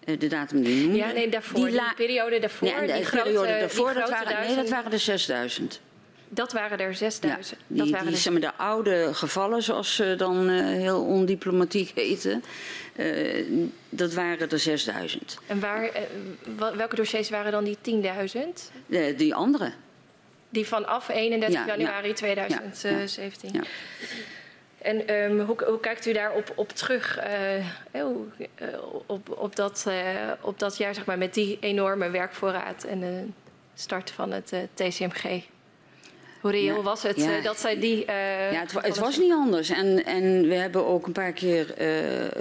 [0.06, 0.98] de datum die noemde.
[0.98, 1.66] Ja, nee, daarvoor.
[1.66, 2.68] Die, die periode daarvoor.
[2.68, 5.82] Ja, de die periode grote, daarvoor, dat waren, nee, dat waren er 6000.
[6.30, 7.60] Dat waren er 6000.
[7.68, 12.44] Ja, die, die, zeg maar, de oude gevallen, zoals ze dan uh, heel ondiplomatiek heten,
[12.96, 13.46] uh,
[13.90, 15.38] dat waren er 6000.
[15.48, 17.78] En waar, uh, welke dossiers waren dan die
[18.88, 19.18] 10.000?
[19.18, 19.72] die andere.
[20.50, 23.64] Die vanaf 31 ja, januari 2017.
[24.86, 27.20] En um, hoe, hoe, kijkt u daarop op terug?
[27.92, 28.06] Uh,
[29.06, 29.96] op, op, dat, uh,
[30.42, 33.24] op dat jaar zeg maar, met die enorme werkvoorraad en de
[33.74, 35.44] start van het TCMG?
[36.42, 37.42] Hoe reëel ja, was het ja.
[37.42, 38.06] dat zij die.
[38.52, 39.70] Ja, het, het was niet anders.
[39.70, 41.74] En, en we hebben ook een paar keer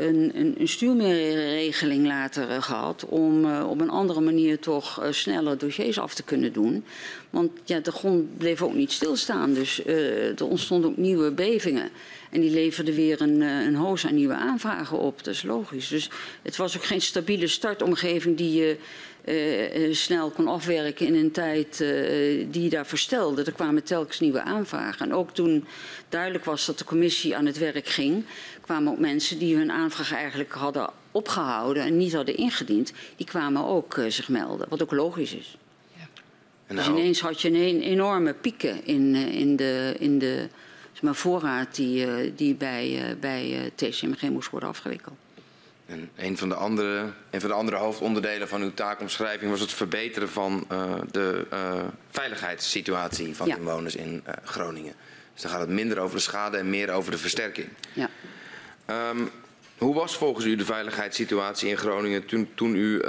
[0.01, 3.05] een, een, een stuurmeerregeling later gehad.
[3.05, 6.85] om op een andere manier toch sneller dossiers af te kunnen doen.
[7.31, 9.55] Want ja, de grond bleef ook niet stilstaan.
[9.55, 11.91] Dus er ontstonden ook nieuwe bevingen.
[12.35, 15.25] En die leverden weer een, een hoos aan nieuwe aanvragen op.
[15.25, 15.89] Dat is logisch.
[15.89, 16.11] Dus
[16.43, 18.77] het was ook geen stabiele startomgeving die je
[19.25, 23.43] uh, snel kon afwerken in een tijd uh, die daar verstelde.
[23.43, 25.07] Er kwamen telkens nieuwe aanvragen.
[25.07, 25.65] En ook toen
[26.09, 28.25] duidelijk was dat de commissie aan het werk ging,
[28.61, 33.65] kwamen ook mensen die hun aanvraag eigenlijk hadden opgehouden en niet hadden ingediend, die kwamen
[33.65, 35.57] ook uh, zich melden, wat ook logisch is.
[35.97, 36.09] Ja.
[36.67, 36.89] En nou...
[36.89, 40.49] Dus ineens had je een enorme pieken in, in de, in de
[41.05, 45.17] maar, voorraad die, die bij, bij TCMG moest worden afgewikkeld.
[45.87, 49.73] En een van, de andere, een van de andere hoofdonderdelen van uw taakomschrijving was het
[49.73, 53.57] verbeteren van uh, de uh, veiligheidssituatie van ja.
[53.57, 54.95] inwoners in uh, Groningen.
[55.33, 57.69] Dus dan gaat het minder over de schade en meer over de versterking.
[57.93, 58.11] Ja.
[59.11, 59.31] Um,
[59.79, 63.03] hoe was volgens u de veiligheidssituatie in Groningen toen, toen, u,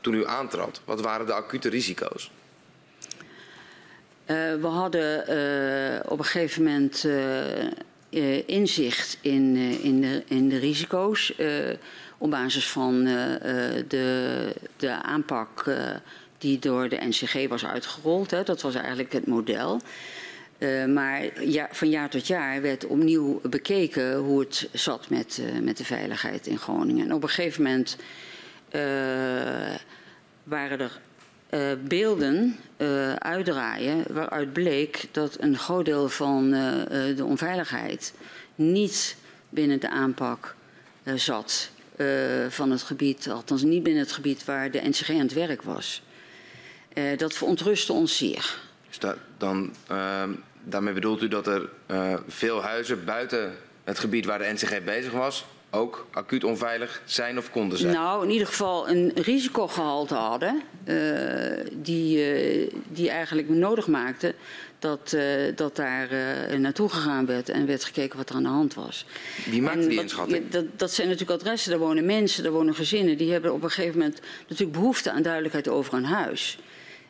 [0.00, 0.80] toen u aantrad?
[0.84, 2.30] Wat waren de acute risico's?
[4.26, 5.20] We hadden
[6.10, 7.06] op een gegeven moment
[8.46, 11.34] inzicht in, in, de, in de risico's
[12.18, 13.04] op basis van
[13.88, 15.64] de, de aanpak
[16.38, 18.30] die door de NCG was uitgerold.
[18.30, 18.42] Hè.
[18.42, 19.80] Dat was eigenlijk het model.
[20.88, 25.84] Maar ja, van jaar tot jaar werd opnieuw bekeken hoe het zat met, met de
[25.84, 27.04] veiligheid in Groningen.
[27.04, 27.96] En op een gegeven moment
[30.44, 31.00] waren er
[31.88, 32.56] beelden
[33.18, 36.50] uitdraaien waaruit bleek dat een groot deel van
[37.16, 38.14] de onveiligheid
[38.54, 39.16] niet
[39.48, 40.54] binnen de aanpak
[41.14, 41.70] zat
[42.48, 46.02] van het gebied, althans niet binnen het gebied waar de NCG aan het werk was.
[47.16, 48.56] Dat verontrustte ons zeer.
[48.88, 48.98] Dus
[49.38, 50.22] dan, uh,
[50.64, 51.68] daarmee bedoelt u dat er
[52.28, 53.54] veel huizen buiten
[53.84, 55.44] het gebied waar de NCG bezig was
[55.74, 57.92] ook acuut onveilig zijn of konden zijn?
[57.92, 60.96] Nou, in ieder geval een risicogehalte hadden uh,
[61.72, 64.34] die, uh, die eigenlijk nodig maakte
[64.78, 65.22] dat, uh,
[65.56, 66.08] dat daar
[66.58, 69.06] naartoe gegaan werd en werd gekeken wat er aan de hand was.
[69.50, 70.48] Wie maakte die inschatting?
[70.48, 73.16] Dat, dat zijn natuurlijk adressen, daar wonen mensen, daar wonen gezinnen.
[73.16, 76.58] Die hebben op een gegeven moment natuurlijk behoefte aan duidelijkheid over een huis.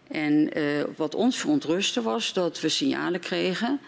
[0.09, 0.51] En
[0.97, 3.81] wat ons verontrustte was dat we signalen kregen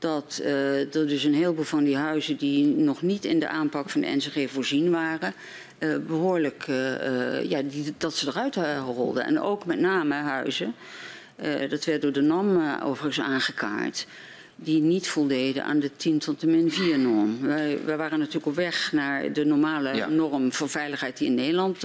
[0.00, 3.90] dat uh, er dus een heleboel van die huizen die nog niet in de aanpak
[3.90, 5.34] van de NCG voorzien waren,
[5.78, 8.56] uh, behoorlijk, uh, ja, die, dat ze eruit
[8.94, 9.24] rolden.
[9.24, 10.74] En ook met name huizen,
[11.68, 14.06] dat werd door de NAM overigens aangekaart,
[14.56, 17.40] die niet voldeden aan de 10 tot de min 4 norm.
[17.40, 20.08] Wij, wij waren natuurlijk op weg naar de normale ja.
[20.08, 21.78] norm voor veiligheid die in Nederland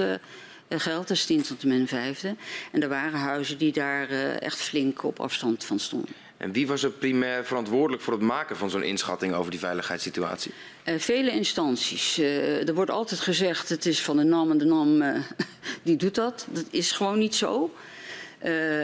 [0.70, 2.24] geldt, dat is 10 tot de min 5.
[2.72, 4.10] En er waren huizen die daar
[4.40, 6.25] echt flink op afstand van stonden.
[6.38, 10.52] En wie was er primair verantwoordelijk voor het maken van zo'n inschatting over die veiligheidssituatie?
[10.86, 12.20] Uh, vele instanties.
[12.20, 15.16] Uh, er wordt altijd gezegd het is van de NAM en de NAM uh,
[15.84, 16.48] die doet dat.
[16.50, 17.74] Dat is gewoon niet zo.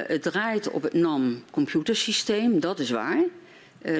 [0.06, 3.24] het draait op het NAM computersysteem, dat is waar.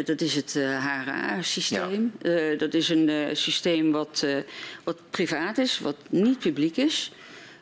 [0.06, 2.12] dat is het HRA-systeem.
[2.22, 2.56] Ja.
[2.56, 4.26] dat is een systeem wat,
[4.84, 7.12] wat privaat is, wat niet publiek is.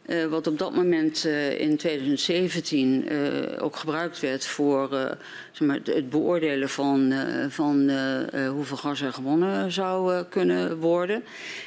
[0.10, 4.90] Uh, wat op dat moment uh, in 2017 uh, ook gebruikt werd voor
[5.52, 7.14] zeg maar, het beoordelen van,
[7.50, 7.92] van
[8.48, 11.24] hoeveel gas er gewonnen zou kunnen worden.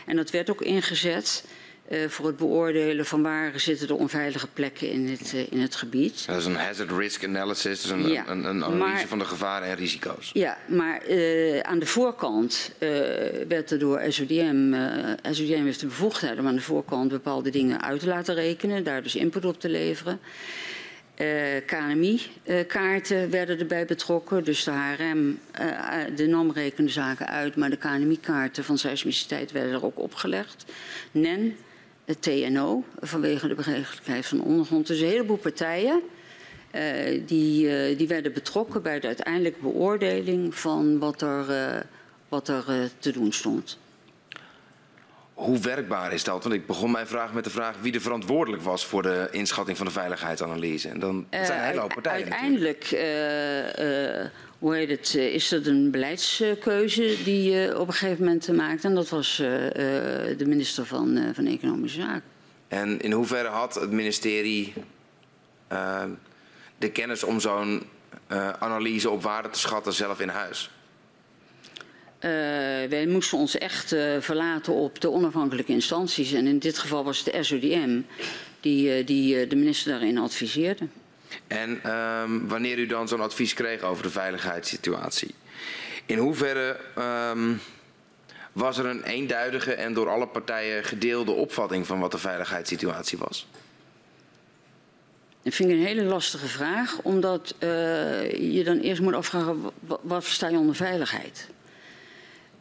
[0.06, 1.44] En dat werd ook ingezet
[1.92, 5.74] uh, voor het beoordelen van waar zitten de onveilige plekken in het, uh, in het
[5.74, 6.26] gebied.
[6.26, 9.24] Dat is een hazard risk analysis, dus een, ja, een, een analyse maar, van de
[9.24, 10.30] gevaren en risico's.
[10.32, 12.72] Ja, maar uh, aan de voorkant
[13.48, 14.74] werd er door SODM,
[15.30, 19.02] SODM heeft de bevoegdheid om aan de voorkant bepaalde dingen uit te laten rekenen, daar
[19.02, 20.20] dus input op te leveren.
[21.66, 25.38] KNMI-kaarten werden erbij betrokken, dus de HRM,
[26.16, 30.64] de NAM rekende zaken uit, maar de KNMI-kaarten van seismiciteit werden er ook opgelegd.
[31.10, 31.56] NEN
[32.04, 34.86] het TNO vanwege de begrijpelijkheid van de ondergrond.
[34.86, 36.02] Dus een heleboel partijen
[36.74, 41.80] uh, die, uh, die werden betrokken bij de uiteindelijke beoordeling van wat er, uh,
[42.28, 43.78] wat er te doen stond.
[45.34, 46.42] Hoe werkbaar is dat?
[46.42, 49.76] Want ik begon mijn vraag met de vraag wie er verantwoordelijk was voor de inschatting
[49.76, 50.88] van de veiligheidsanalyse.
[50.88, 52.32] En dan zijn er hele partijen.
[52.32, 52.84] Uiteindelijk
[54.62, 58.84] hoe heet het, eh, is dat een beleidskeuze die je op een gegeven moment maakt.
[58.84, 59.46] En dat was uh,
[60.36, 62.22] de minister van, van Economische Zaken.
[62.68, 64.74] En in hoeverre had het ministerie
[65.72, 66.04] uh,
[66.78, 67.82] de kennis om zo'n
[68.58, 70.70] analyse op waarde te schatten zelf in huis?
[72.88, 73.88] wij moesten ons echt
[74.18, 76.32] verlaten op de onafhankelijke instanties.
[76.32, 78.00] En in dit geval was het de SODM
[78.60, 80.88] die, die de minister daarin adviseerde.
[81.46, 85.34] En um, wanneer u dan zo'n advies kreeg over de veiligheidssituatie,
[86.06, 87.60] in hoeverre um,
[88.52, 93.46] was er een eenduidige en door alle partijen gedeelde opvatting van wat de veiligheidssituatie was?
[95.42, 97.68] Dat vind ik een hele lastige vraag, omdat uh,
[98.54, 101.48] je dan eerst moet afvragen wat, wat versta je onder veiligheid?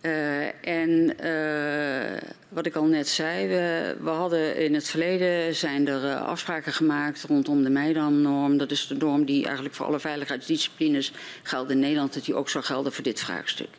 [0.01, 2.17] Uh, en uh,
[2.49, 6.73] wat ik al net zei, we, we, hadden in het verleden zijn er uh, afspraken
[6.73, 8.57] gemaakt rondom de Meidam-norm.
[8.57, 11.11] Dat is de norm die eigenlijk voor alle veiligheidsdisciplines
[11.43, 13.69] geldt in Nederland, dat die ook zou gelden voor dit vraagstuk.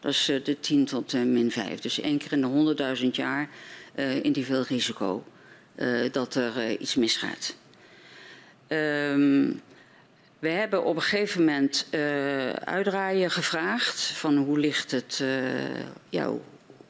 [0.00, 1.80] Dat is de 10 tot min 5.
[1.80, 3.48] Dus één keer in de 100.000 jaar
[4.22, 5.24] individueel risico
[6.12, 7.56] dat er iets misgaat.
[8.68, 9.60] Um,
[10.40, 15.28] we hebben op een gegeven moment uh, uitdraaien gevraagd van hoe ligt het, uh,
[16.08, 16.32] ja,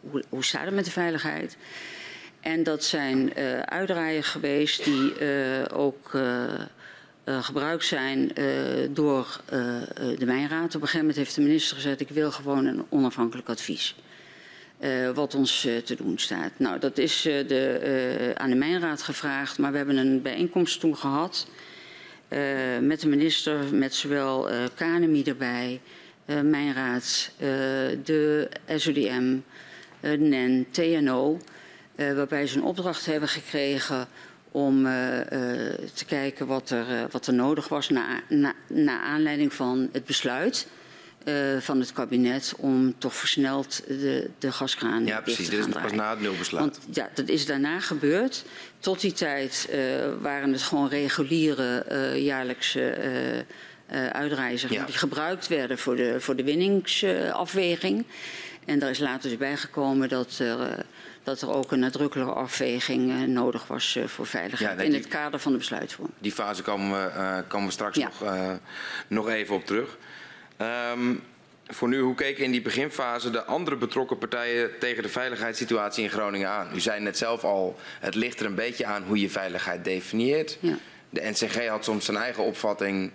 [0.00, 1.56] hoe, hoe, staat het met de veiligheid?
[2.40, 5.12] En dat zijn uh, uitdraaien geweest die
[5.70, 6.18] ook
[7.24, 8.32] gebruikt zijn
[8.90, 9.40] door
[10.18, 10.74] de Mijnraad.
[10.74, 13.94] Op een gegeven moment heeft de minister gezegd: ik wil gewoon een onafhankelijk advies.
[15.14, 16.50] wat ons te doen staat.
[16.56, 21.46] Nou, dat is de, aan de Mijnraad gevraagd, maar we hebben een bijeenkomst toen gehad.
[22.30, 25.80] Uh, met de minister, met zowel uh, KNMI erbij,
[26.26, 27.30] uh, mijn raad,
[28.04, 29.36] de SODM,
[30.00, 31.38] NEN, TNO,
[31.96, 34.06] waarbij ze een opdracht hebben gekregen
[34.50, 34.82] om
[35.94, 40.66] te kijken wat er, wat er nodig was na, na, na aanleiding van het besluit.
[41.24, 45.48] Uh, van het kabinet om toch versneld de, de gaskraan ja, precies.
[45.48, 46.64] te gaan Dit is pas na het nulbesluit.
[46.64, 48.44] Want ja, dat is daarna gebeurd.
[48.78, 49.76] Tot die tijd uh,
[50.20, 53.44] waren het gewoon reguliere uh, jaarlijkse
[54.12, 54.86] uitreizigers ja.
[54.86, 58.04] die gebruikt werden voor de, voor de winningsafweging.
[58.64, 60.84] En daar is later dus bijgekomen dat er,
[61.22, 65.52] dat er ook een nadrukkelijke afweging nodig was voor veiligheid ja, in het kader van
[65.52, 66.16] de besluitvorming.
[66.18, 68.10] Die fase komen we, komen we straks ja.
[68.20, 68.58] nog,
[69.08, 69.96] nog even op terug.
[70.62, 71.22] Um,
[71.66, 76.10] voor nu, hoe keken in die beginfase de andere betrokken partijen tegen de veiligheidssituatie in
[76.10, 76.68] Groningen aan?
[76.74, 80.58] U zei net zelf al, het ligt er een beetje aan hoe je veiligheid definieert.
[80.60, 80.78] Ja.
[81.10, 83.10] De NCG had soms zijn eigen opvatting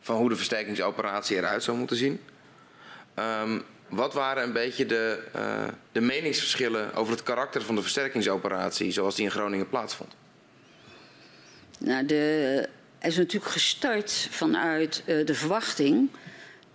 [0.00, 2.20] van hoe de versterkingsoperatie eruit zou moeten zien.
[3.42, 8.90] Um, wat waren een beetje de, uh, de meningsverschillen over het karakter van de versterkingsoperatie
[8.90, 10.14] zoals die in Groningen plaatsvond?
[11.78, 16.08] Nou, de, er is natuurlijk gestart vanuit uh, de verwachting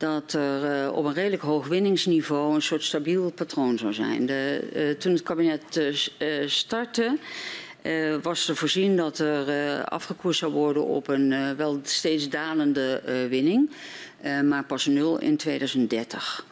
[0.02, 4.26] dat er uh, op een redelijk hoog winningsniveau een soort stabiel patroon zou zijn.
[4.26, 5.94] De, toen het kabinet
[6.46, 7.18] startte,
[8.22, 13.70] was er voorzien dat er afgekoerst zou worden op een wel steeds dalende winning,
[14.44, 16.46] maar pas nul in 2030.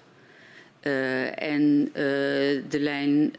[0.83, 1.91] Uh, en
[2.69, 3.33] de lijn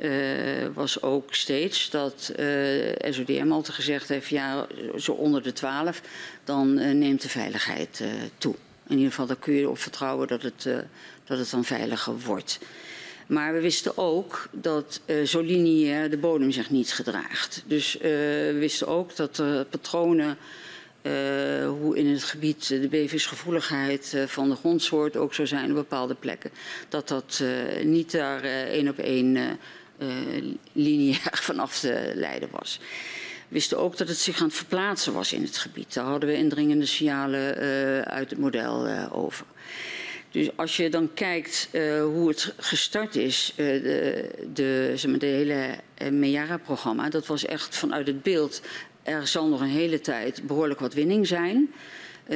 [0.74, 2.32] was ook steeds dat
[3.10, 6.02] SODM altijd gezegd heeft: ja, zo onder de 12,
[6.44, 8.02] dan neemt de veiligheid
[8.38, 8.54] toe.
[8.90, 10.68] In ieder geval, daar kun je op vertrouwen dat het,
[11.24, 12.58] dat het dan veiliger wordt.
[13.26, 17.62] Maar we wisten ook dat zo lineair de bodem zich niet gedraagt.
[17.66, 20.38] Dus we wisten ook dat er patronen
[21.02, 25.74] uh, hoe in het gebied de bevingsgevoeligheid uh, van de grondsoort ook zou zijn op
[25.74, 26.50] bepaalde plekken.
[26.88, 29.58] Dat dat uh, niet daar één op één
[30.72, 32.80] lineair vanaf te leiden was.
[33.50, 35.94] Wisten ook dat het zich aan het verplaatsen was in het gebied.
[35.94, 37.54] Daar hadden we indringende signalen
[38.04, 39.46] uit het model over.
[40.30, 45.78] Dus als je dan kijkt uh, hoe het gestart is, de, de, hele
[46.10, 48.60] Mejara-programma, dat was echt vanuit het beeld
[49.02, 51.72] er zal nog een hele tijd behoorlijk wat winning zijn.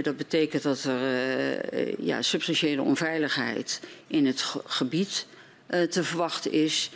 [0.03, 5.27] Dat betekent dat er ja, substantiële onveiligheid in het gebied
[5.91, 6.91] te verwachten is.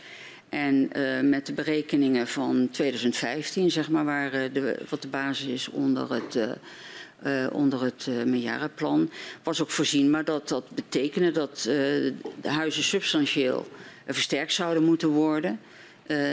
[0.49, 0.91] En
[1.29, 6.39] met de berekeningen van 2015, zeg maar, waar, de, wat de basis is onder het,
[7.53, 9.11] onder het meerjarenplan,
[9.43, 10.11] was ook voorzien.
[10.11, 13.69] Maar dat dat betekende dat de huizen substantieel
[14.07, 15.61] versterkt zouden moeten worden.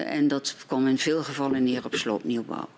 [0.05, 2.69] en dat kwam in veel gevallen neer op sloopnieuwbouw.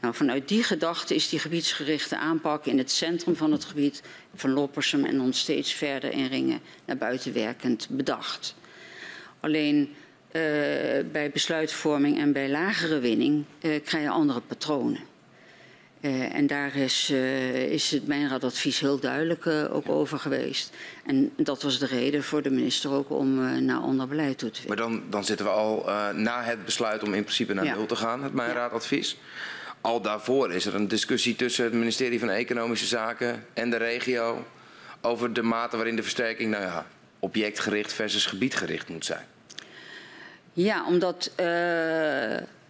[0.00, 4.02] Nou, vanuit die gedachte is die gebiedsgerichte aanpak in het centrum van het gebied
[4.34, 8.54] van Loppersum en dan steeds verder in ringen naar buiten werkend bedacht.
[9.40, 10.05] Alleen uh,
[11.12, 15.00] bij besluitvorming en bij lagere winning uh, krijg je andere patronen.
[16.00, 17.10] Uh, en daar is,
[17.68, 20.72] is het mijnraadadvies heel duidelijk ook over geweest.
[21.06, 24.62] En dat was de reden voor de minister ook om naar ander beleid toe te
[24.66, 24.68] werken.
[24.68, 25.84] Maar dan, dan zitten we al
[26.14, 27.74] na het besluit om in principe naar ja.
[27.74, 29.16] nul te gaan, het mijnraadadvies.
[29.80, 34.46] Al daarvoor is er een discussie tussen het ministerie van Economische Zaken en de regio
[35.00, 36.86] over de mate waarin de versterking nou ja,
[37.18, 39.26] objectgericht versus gebiedgericht moet zijn.
[40.56, 41.46] Ja, omdat uh,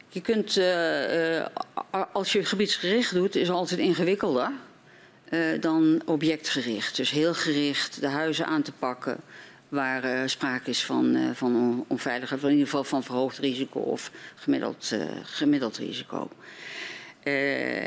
[0.08, 1.46] je kunt, uh,
[2.12, 4.50] als je gebiedsgericht doet, is het altijd ingewikkelder
[5.60, 6.96] dan objectgericht.
[6.96, 9.16] Dus heel gericht de huizen aan te pakken
[9.68, 15.76] waar sprake is van, van onveiligheid, in ieder geval van verhoogd risico of gemiddeld, gemiddeld
[15.76, 16.28] risico.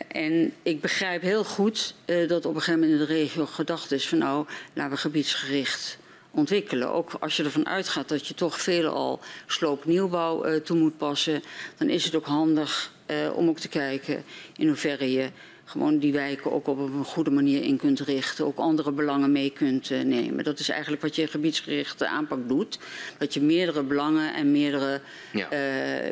[0.07, 1.95] En ik begrijp heel goed
[2.27, 5.98] dat op een gegeven moment in de regio gedacht is van nou, laten we gebiedsgericht
[6.31, 6.93] ontwikkelen.
[6.93, 11.43] Ook als je ervan uitgaat dat je toch veelal sloopnieuwbouw uh, toe moet passen,
[11.77, 12.91] dan is het ook handig
[13.35, 14.23] om ook te kijken
[14.57, 15.29] in hoeverre je
[15.65, 18.45] gewoon die wijken ook op een goede manier in kunt richten.
[18.45, 20.43] Ook andere belangen mee kunt uh, nemen.
[20.43, 22.79] Dat is eigenlijk wat je gebiedsgerichte aanpak doet.
[23.17, 25.01] Dat je meerdere belangen en meerdere,
[25.33, 25.47] ja.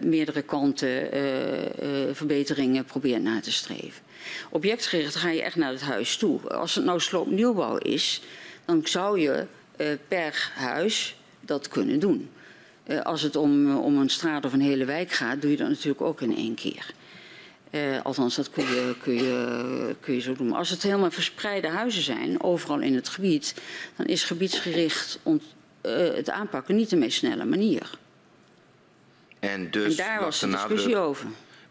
[0.04, 1.10] meerdere kanten
[2.16, 4.02] verbeteringen probeert na te streven.
[4.50, 6.50] Objectgericht ga je echt naar het huis toe.
[6.50, 8.22] Als het nou sloopnieuwbouw is,
[8.66, 9.46] dan zou je
[10.08, 12.30] per huis dat kunnen doen.
[13.04, 16.02] als het om, om een straat of een hele wijk gaat, doe je dat natuurlijk
[16.02, 16.94] ook in één keer.
[17.72, 20.48] Uh, althans, dat kun je, kun, je, kun je zo doen.
[20.48, 23.56] Maar als het helemaal verspreide huizen zijn, overal in het gebied,
[23.96, 25.44] dan is gebiedsgericht ont,
[25.82, 27.98] uh, het aanpakken niet de meest snelle manier.
[29.40, 31.28] En, dus en daar was de discussie over.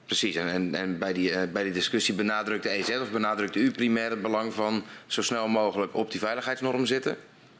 [0.06, 3.70] Precies, en, en, en bij, die, uh, bij die discussie benadrukte EZ of benadrukte u
[3.70, 7.16] primair het belang van zo snel mogelijk op die veiligheidsnorm zitten?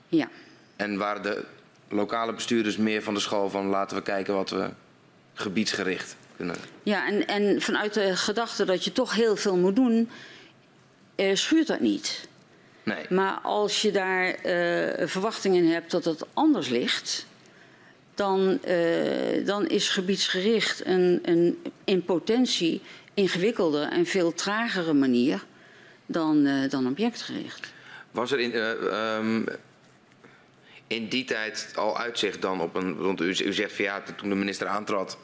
[0.09, 0.29] Ja.
[0.77, 1.45] En waren de
[1.89, 4.71] lokale bestuurders meer van de school van laten we kijken wat we
[5.35, 6.57] gebiedsgericht kunnen.
[6.83, 10.11] Ja, en, en vanuit de gedachte dat je toch heel veel moet doen,
[11.17, 12.29] uh, schuurt dat niet.
[12.83, 13.07] Nee.
[13.09, 17.27] Maar als je daar uh, verwachtingen hebt dat het anders ligt,
[18.15, 22.83] dan, uh, dan is gebiedsgericht een, een in potentie
[23.15, 25.45] ingewikkelder en veel tragere manier
[26.07, 27.73] dan, uh, dan objectgericht.
[28.11, 29.47] Was er in, um,
[30.87, 32.97] in die tijd al uitzicht dan op een.
[32.97, 35.19] Want u, zegt van ja, toen de minister aantrad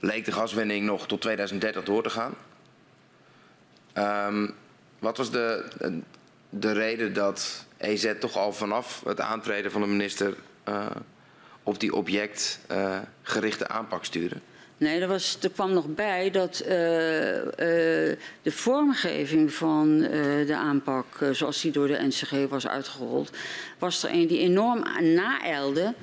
[0.00, 2.34] leek de gaswinning nog tot 2030 door te gaan.
[4.28, 4.54] Um,
[4.98, 5.64] wat was de,
[6.48, 10.34] de reden dat EZ toch al vanaf het aantreden van de minister
[10.68, 10.86] uh,
[11.62, 14.42] op die objectgerichte uh, aanpak sturen?
[14.82, 19.98] Nee, er, was, kwam nog bij dat uh, de vormgeving van
[20.46, 23.30] de aanpak, zoals die door de NCG was uitgerold,
[23.78, 25.94] was er een die enorm naeilde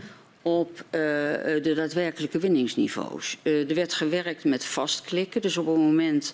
[0.42, 3.38] op de daadwerkelijke winningsniveaus.
[3.44, 6.34] er werd gewerkt met vastklikken, dus op het moment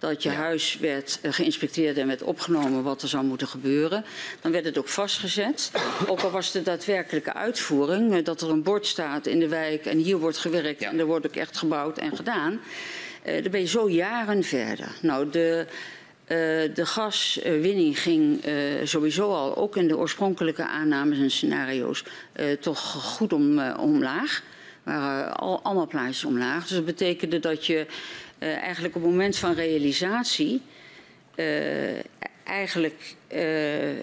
[0.00, 0.34] dat je ja.
[0.34, 4.04] huis werd uh, geïnspecteerd en werd opgenomen wat er zou moeten gebeuren.
[4.40, 5.70] Dan werd het ook vastgezet.
[6.06, 9.86] Ook al was de daadwerkelijke uitvoering, uh, dat er een bord staat in de wijk
[9.86, 10.90] en hier wordt gewerkt ja.
[10.90, 12.60] en er wordt ook echt gebouwd en gedaan.
[13.26, 14.88] Uh, dan ben je zo jaren verder.
[15.02, 15.66] Nou, de,
[16.74, 18.44] de gaswinning ging
[18.84, 22.04] sowieso al, ook in de oorspronkelijke aannames en scenario's,
[22.60, 24.42] toch goed om, omlaag.
[24.82, 26.62] waren al, allemaal plaatjes omlaag.
[26.62, 27.86] Dus dat betekende dat je
[28.40, 30.62] uh, eigenlijk op het moment van realisatie
[31.34, 31.98] uh,
[32.44, 33.40] eigenlijk uh,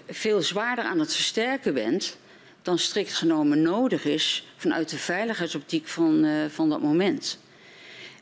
[0.08, 2.16] veel zwaarder aan het versterken bent
[2.62, 7.38] dan strikt genomen nodig is vanuit de veiligheidsoptiek van, van dat moment.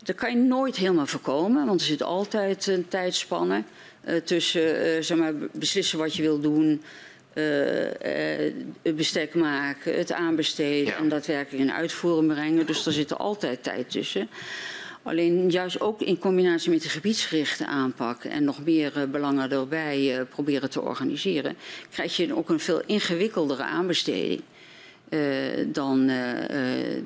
[0.02, 3.62] Dat kan je nooit helemaal voorkomen, want er zit altijd een tijdspanne
[4.24, 6.82] tussen zeg maar, beslissen wat je wil doen,
[8.82, 10.98] het bestek maken, het aanbesteden ja.
[10.98, 12.66] en daadwerkelijk in uitvoering brengen.
[12.66, 14.28] Dus er zit er altijd tijd tussen.
[15.06, 20.18] Alleen juist ook in combinatie met de gebiedsgerichte aanpak en nog meer uh, belangen erbij
[20.18, 21.56] uh, proberen te organiseren,
[21.90, 24.42] krijg je ook een veel ingewikkeldere aanbesteding
[25.08, 25.20] uh,
[25.66, 26.10] dan,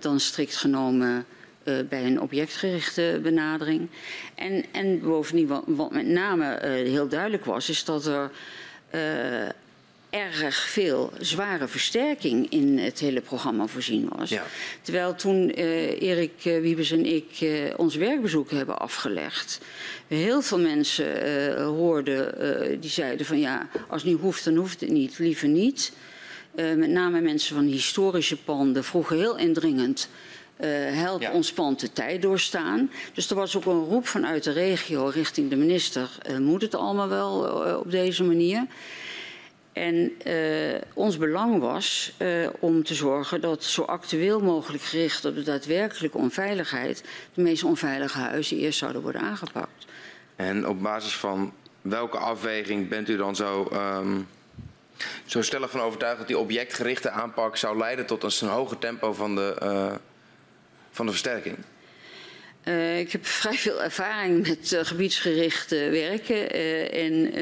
[0.00, 1.24] dan strikt genomen
[1.64, 3.88] bij een objectgerichte benadering.
[4.34, 8.30] En, en bovendien, wat met name heel duidelijk was, is dat er
[10.10, 14.30] erg veel zware versterking in het hele programma voorzien was.
[14.30, 14.44] Ja.
[14.82, 19.60] Terwijl toen uh, Erik uh, Wiebes en ik uh, ons werkbezoek hebben afgelegd,
[20.06, 24.90] heel veel mensen hoorden die zeiden van ja, als het niet hoeft, dan hoeft het
[24.90, 25.92] niet, liever niet.
[26.54, 30.08] met name mensen van historische panden vroegen heel indringend.
[30.92, 31.32] Help ja.
[31.32, 32.90] ons pand de tijd doorstaan.
[33.14, 36.10] Dus er was ook een roep vanuit de regio richting de minister.
[36.38, 37.40] Moet het allemaal wel
[37.78, 38.66] op deze manier?
[39.80, 45.34] En uh, ons belang was uh, om te zorgen dat zo actueel mogelijk gericht op
[45.34, 47.04] de daadwerkelijke onveiligheid
[47.34, 49.86] de meest onveilige huizen eerst zouden worden aangepakt.
[50.36, 54.28] En op basis van welke afweging bent u dan zo, um,
[55.26, 59.34] zo stellig van overtuigd dat die objectgerichte aanpak zou leiden tot een hoger tempo van
[59.34, 59.94] de, uh,
[60.90, 61.56] van de versterking?
[62.64, 66.50] Uh, ik heb vrij veel ervaring met uh, gebiedsgericht werken.
[66.92, 67.32] en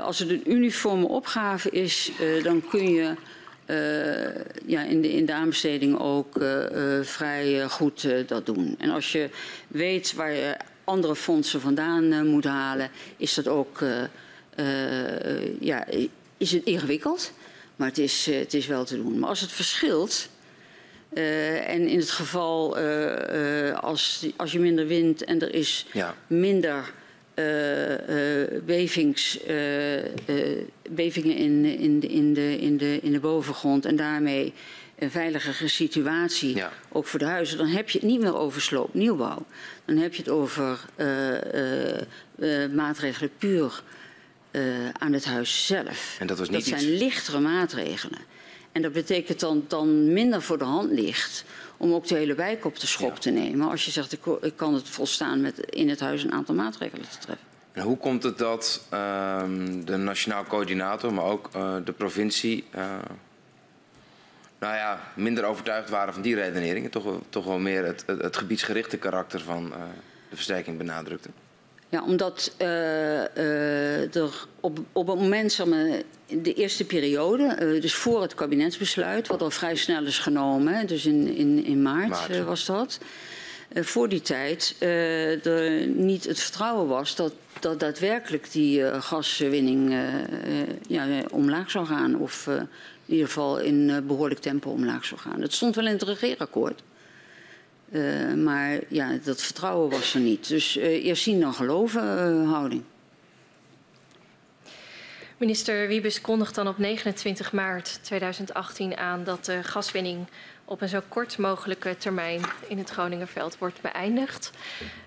[0.00, 2.12] als het een uniforme opgave is,
[2.42, 3.14] dan kun je
[4.66, 6.44] ja, in, de, in de aanbesteding ook
[7.02, 8.74] vrij goed dat doen.
[8.78, 9.28] En als je
[9.68, 13.84] weet waar je andere fondsen vandaan moet halen, is dat ook
[15.60, 15.86] ja,
[16.36, 17.32] is het ingewikkeld.
[17.76, 19.18] Maar het is, het is wel te doen.
[19.18, 20.28] Maar als het verschilt,
[21.14, 26.14] uh, en in het geval uh, als, als je minder wint en er is ja.
[26.26, 26.92] minder
[28.64, 29.38] bevings,
[30.90, 34.52] bevingen in, in, de, in, de, in, de, in de bovengrond en daarmee
[34.98, 36.72] een veiligere situatie, ja.
[36.92, 39.46] ook voor de huizen, dan heb je het niet meer over sloopnieuwbouw.
[39.84, 40.78] Dan heb je het over
[42.72, 43.82] maatregelen puur
[44.98, 46.16] aan het huis zelf.
[46.18, 48.18] En dat was niet dat zijn lichtere maatregelen.
[48.72, 51.44] En dat betekent dan, dan minder voor de hand ligt
[51.76, 53.18] om ook de hele wijk op de schop ja.
[53.18, 53.68] te nemen.
[53.68, 57.08] Als je zegt, ik, ik, kan het volstaan met in het huis een aantal maatregelen
[57.08, 57.46] te treffen.
[57.72, 59.42] En hoe komt het dat uh,
[59.84, 62.84] de nationaal coördinator, maar ook uh, de provincie, uh,
[64.58, 66.90] nou ja, minder overtuigd waren van die redeneringen?
[66.90, 69.76] Toch, toch wel meer het, het, het gebiedsgerichte karakter van uh,
[70.30, 71.28] de versterking benadrukte?
[71.94, 77.80] Ja, omdat uh, uh, er op, op het moment, zeg maar, de eerste periode, uh,
[77.80, 82.08] dus voor het kabinetsbesluit, wat al vrij snel is genomen, dus in, in, in maart,
[82.08, 82.44] maart.
[82.44, 82.98] was dat.
[83.74, 89.94] voor die tijd er niet het vertrouwen was dat, dat daadwerkelijk die gaswinning
[90.88, 92.16] ja, omlaag zou gaan.
[92.18, 92.68] Of in
[93.06, 95.40] ieder geval in behoorlijk tempo omlaag zou gaan.
[95.40, 96.82] Dat stond wel in het regeerakkoord.
[97.90, 100.48] Uh, maar ja, dat vertrouwen was er niet.
[100.48, 102.82] Dus uh, eerst zien dan geloven uh, houding.
[105.36, 110.26] Minister Wiebes kondigt dan op 29 maart 2018 aan dat de gaswinning
[110.64, 114.50] op een zo kort mogelijke termijn in het Groningerveld wordt beëindigd.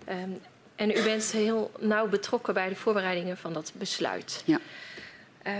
[0.09, 0.39] Um,
[0.75, 4.43] en u bent heel nauw betrokken bij de voorbereidingen van dat besluit.
[4.45, 4.59] Ja.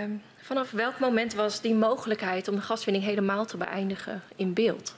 [0.04, 4.96] Um, vanaf welk moment was die mogelijkheid om de gaswinning helemaal te beëindigen in beeld?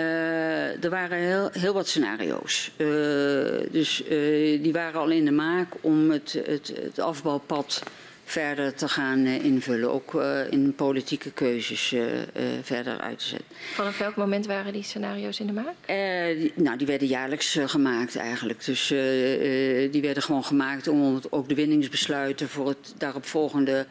[0.00, 2.70] Uh, er waren heel, heel wat scenario's.
[2.76, 2.88] Uh,
[3.70, 7.82] dus uh, die waren al in de maak om het, het, het afbouwpad
[8.24, 9.92] verder te gaan invullen.
[9.92, 10.14] Ook
[10.50, 11.94] in politieke keuzes
[12.62, 13.48] verder uit te zetten.
[13.72, 15.74] Vanaf welk moment waren die scenario's in de maak?
[16.36, 18.64] Die, nou, die werden jaarlijks gemaakt eigenlijk.
[18.64, 18.86] Dus
[19.90, 23.86] die werden gewoon gemaakt om ook de winningsbesluiten voor het daaropvolgende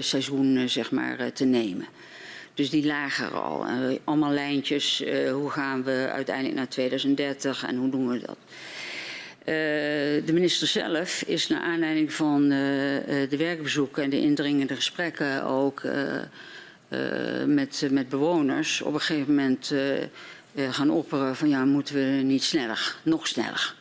[0.00, 1.86] seizoen zeg maar, te nemen.
[2.54, 3.66] Dus die lagen er al.
[3.66, 5.02] Uh, allemaal lijntjes.
[5.02, 8.36] Uh, hoe gaan we uiteindelijk naar 2030 en hoe doen we dat?
[9.40, 9.46] Uh,
[10.26, 15.82] de minister zelf is naar aanleiding van de werkbezoeken en de indringende gesprekken ook
[17.46, 19.74] met, met bewoners op een gegeven moment
[20.54, 23.74] gaan opperen van ja, moeten we niet sneller, nog sneller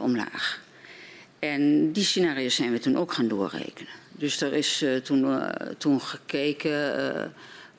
[0.00, 0.60] omlaag.
[1.38, 4.03] En die scenario's zijn we toen ook gaan doorrekenen.
[4.16, 5.48] Dus er is uh, toen, uh,
[5.78, 7.22] toen, gekeken uh,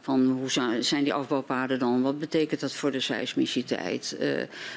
[0.02, 2.02] van hoe zijn die afbouwpaden dan?
[2.02, 4.18] Wat betekent dat voor de seismiciteit?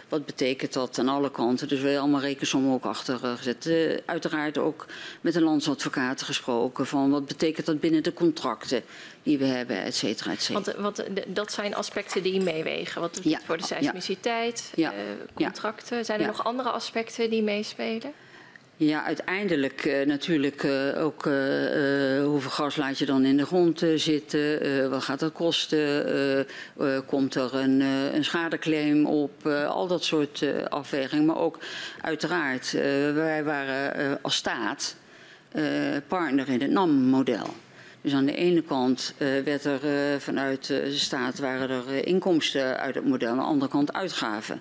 [0.09, 1.69] wat betekent dat aan alle kanten?
[1.69, 3.71] Dus we hebben allemaal rekensommen ook achter gezet.
[4.05, 4.87] uiteraard ook
[5.21, 8.83] met de landsadvocaten gesproken van wat betekent dat binnen de contracten
[9.23, 10.81] die we hebben, et cetera, et cetera.
[10.81, 13.01] Want, want dat zijn aspecten die meewegen.
[13.01, 13.41] Wat ja.
[13.45, 14.93] voor de seismiciteit, ja.
[15.35, 16.05] contracten?
[16.05, 18.13] Zijn er nog andere aspecten die meespelen?
[18.81, 23.85] Ja, uiteindelijk uh, natuurlijk uh, ook uh, hoeveel gas laat je dan in de grond
[23.95, 26.47] zitten, wat gaat dat kosten,
[27.07, 27.81] komt er een,
[28.15, 31.25] een schadeclaim op, al dat soort afwegingen.
[31.25, 31.59] Maar ook
[32.01, 32.73] uiteraard,
[33.15, 34.97] wij waren als staat
[36.09, 37.47] partner in het NAM-model.
[38.01, 39.15] Dus aan de ene kant
[39.45, 39.81] werd er
[40.21, 44.61] vanuit de staat waren er inkomsten uit het model, aan de andere kant uitgaven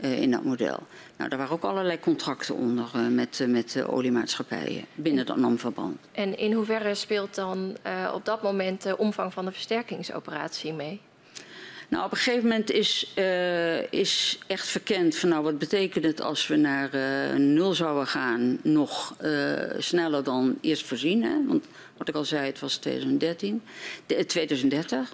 [0.00, 0.86] in dat model.
[1.16, 5.36] Nou, daar waren ook allerlei contracten onder uh, met, uh, met uh, oliemaatschappijen binnen dat
[5.36, 5.98] NAM-verband.
[6.12, 7.76] En in hoeverre speelt dan
[8.14, 11.00] op dat moment de omvang van de versterkingsoperatie mee?
[11.88, 13.14] Nou, op een gegeven moment is,
[13.90, 16.90] is echt verkend van nou, wat betekent het als we naar
[17.38, 19.16] nul zouden gaan, nog
[19.78, 21.22] sneller dan eerst voorzien.
[21.22, 21.46] Hè?
[21.46, 23.62] Want wat ik al zei, het was 2013,
[24.06, 25.12] de, 2030.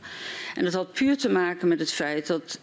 [0.55, 2.59] En dat had puur te maken met het feit dat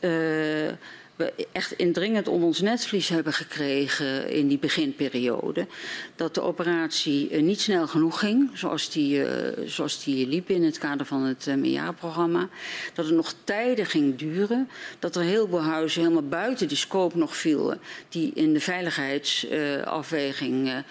[1.20, 5.68] we echt indringend om ons netvlies hebben gekregen in die beginperiode.
[6.16, 9.28] Dat de operatie uh, niet snel genoeg ging, zoals die, uh,
[9.66, 12.50] zoals die liep in het kader van het uh, meerjarenprogramma.
[12.94, 14.70] Dat het nog tijden ging duren.
[15.00, 17.80] Dat er heel veel huizen helemaal buiten die scope nog vielen.
[18.10, 20.84] Die in de veiligheidsafweging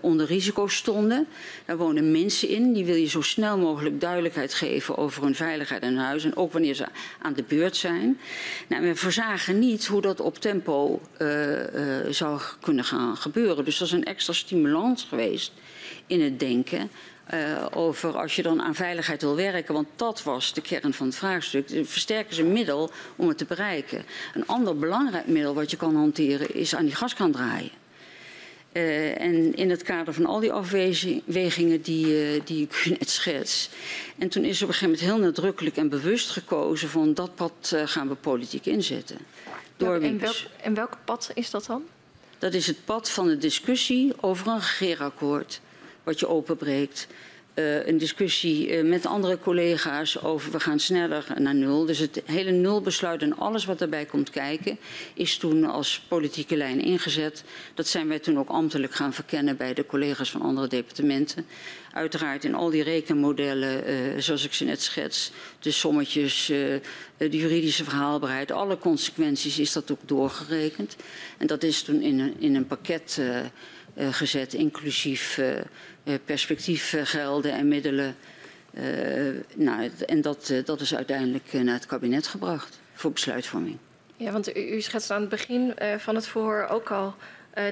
[0.00, 1.26] onder risico stonden.
[1.66, 2.72] Daar wonen mensen in.
[2.72, 6.24] Die wil je zo snel mogelijk duidelijkheid geven over hun veiligheid in huis.
[6.24, 6.86] En ook wanneer ze
[7.22, 8.18] aan de beurt zijn.
[8.68, 11.62] Nou, we verzagen niet hoe dat op tempo uh, uh,
[12.10, 13.64] zou kunnen gaan gebeuren.
[13.64, 15.52] Dus dat is een extra stimulans geweest
[16.06, 16.90] in het denken.
[17.74, 21.16] Over als je dan aan veiligheid wil werken, want dat was de kern van het
[21.16, 21.68] vraagstuk.
[21.82, 24.04] Versterken ze een middel om het te bereiken.
[24.34, 27.70] Een ander belangrijk middel wat je kan hanteren is aan die gaskraan draaien.
[28.78, 33.70] Uh, en in het kader van al die afwegingen die, uh, die ik net schets.
[34.18, 37.70] En toen is op een gegeven moment heel nadrukkelijk en bewust gekozen van dat pad
[37.74, 39.18] uh, gaan we politiek inzetten.
[39.76, 41.82] Door en, welk, en welk pad is dat dan?
[42.38, 45.60] Dat is het pad van de discussie over een regeerakkoord,
[46.02, 47.06] wat je openbreekt.
[47.58, 51.84] Uh, een discussie uh, met andere collega's over we gaan sneller naar nul.
[51.84, 54.78] Dus het hele nulbesluit en alles wat daarbij komt kijken
[55.14, 57.44] is toen als politieke lijn ingezet.
[57.74, 61.46] Dat zijn wij toen ook ambtelijk gaan verkennen bij de collega's van andere departementen.
[61.92, 66.46] Uiteraard in al die rekenmodellen, uh, zoals ik ze net schets, de sommetjes,
[67.16, 70.96] de juridische verhaalbaarheid, alle consequenties is dat ook doorgerekend.
[71.38, 73.20] En dat is toen in een, in een pakket
[74.10, 78.16] gezet, inclusief eh, perspectiefgelden en middelen.
[79.54, 83.76] Nou, en dat, dat is uiteindelijk naar het kabinet gebracht voor besluitvorming.
[84.16, 87.14] Ja, want u, u schetst aan het begin van het verhoor ook al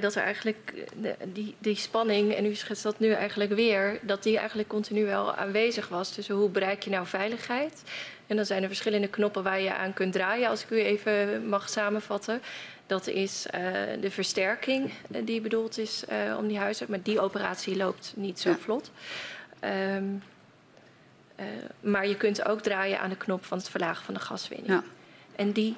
[0.01, 4.23] dat er eigenlijk de, die, die spanning, en u schetst dat nu eigenlijk weer, dat
[4.23, 6.15] die eigenlijk continu wel aanwezig was.
[6.15, 7.83] Dus hoe bereik je nou veiligheid?
[8.27, 11.49] En dan zijn er verschillende knoppen waar je aan kunt draaien, als ik u even
[11.49, 12.41] mag samenvatten.
[12.87, 13.61] Dat is uh,
[14.01, 16.87] de versterking uh, die bedoeld is uh, om die huizen.
[16.89, 18.57] Maar die operatie loopt niet zo ja.
[18.57, 18.91] vlot.
[19.61, 20.23] Um,
[21.81, 24.69] maar je kunt ook draaien aan de knop van het verlagen van de gaswinning.
[24.69, 24.83] Ja.
[25.37, 25.77] En die,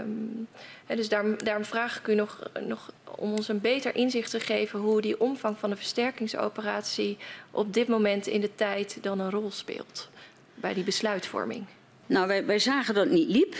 [0.00, 0.48] um,
[0.86, 4.78] dus daarom, daarom vraag ik u nog, nog om ons een beter inzicht te geven
[4.78, 7.18] hoe die omvang van de versterkingsoperatie
[7.50, 10.08] op dit moment in de tijd dan een rol speelt
[10.54, 11.64] bij die besluitvorming.
[12.06, 13.54] Nou, wij, wij zagen dat het niet liep.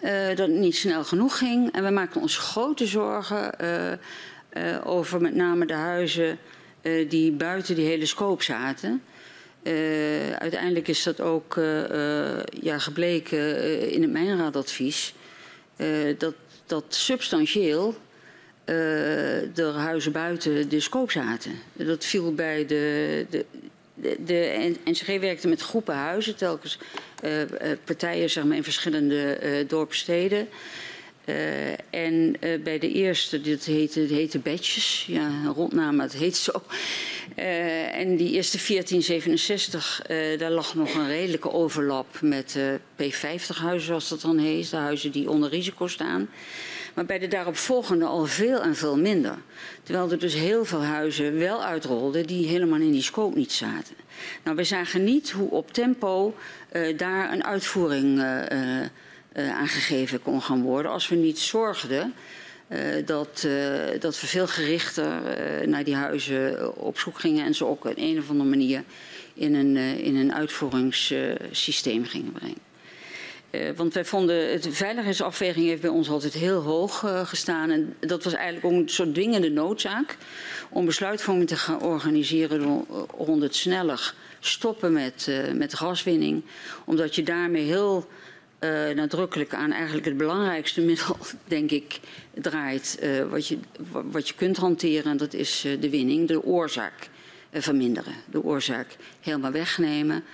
[0.00, 1.72] Uh, dat het niet snel genoeg ging.
[1.72, 6.38] En we maakten ons grote zorgen uh, uh, over met name de huizen
[7.08, 9.02] die buiten die hele scope zaten.
[10.38, 11.54] uiteindelijk is dat ook
[12.60, 15.14] ja, gebleken in het mijnraadadvies.
[16.18, 16.34] dat,
[16.66, 17.94] dat substantieel
[18.64, 21.52] er huizen buiten de scope zaten.
[21.72, 23.26] Dat viel bij de.
[23.30, 23.44] de,
[23.94, 26.78] de, de NCG werkte met groepen huizen, telkens
[27.84, 30.48] partijen zeg maar, in verschillende uh, dorpssteden.
[31.24, 36.12] Uh, en uh, bij de eerste, dit heette, dit heette Badges, ja, een rondnaam, het
[36.12, 36.62] heet zo.
[37.36, 40.02] Uh, en die eerste 1467,
[40.38, 42.58] daar lag nog een redelijke overlap met
[43.02, 44.70] P50-huizen, zoals dat dan heet.
[44.70, 46.28] De huizen die onder risico staan.
[46.96, 49.38] Maar bij de daaropvolgende al veel en veel minder.
[49.82, 53.94] Terwijl er dus heel veel huizen wel uitrolden die helemaal in die scope niet zaten.
[54.44, 56.34] Nou, we zagen niet hoe op tempo
[56.96, 62.14] daar een uitvoering uh, aangegeven kon gaan worden als we niet zorgden
[62.68, 65.20] uh, dat, uh, dat we veel gerichter
[65.68, 68.84] naar die huizen op zoek gingen en ze ook op een of andere manier
[69.34, 72.65] in een, in een uitvoeringssysteem gingen brengen.
[73.76, 77.70] Want wij vonden, de veiligheidsafweging heeft bij ons altijd heel hoog gestaan.
[77.70, 80.16] En dat was eigenlijk ook een soort dwingende noodzaak
[80.70, 82.86] om besluitvorming te gaan organiseren
[83.16, 86.42] rond het sneller stoppen met, met gaswinning.
[86.84, 88.08] Omdat je daarmee heel
[88.60, 92.00] uh, nadrukkelijk aan eigenlijk het belangrijkste middel, denk ik,
[92.34, 92.98] draait.
[93.02, 93.58] Uh, wat, je,
[93.90, 97.08] wat je kunt hanteren, en dat is uh, de winning, de oorzaak
[97.52, 98.14] verminderen.
[98.30, 100.24] De oorzaak helemaal wegnemen.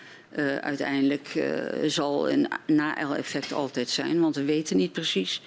[0.61, 1.43] Uiteindelijk
[1.87, 5.43] zal een na-effect altijd zijn, want we weten niet precies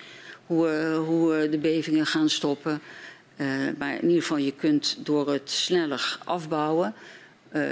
[0.46, 2.82] hoe, hoe de bevingen gaan stoppen.
[3.78, 6.94] maar in ieder geval, je kunt door het sneller afbouwen,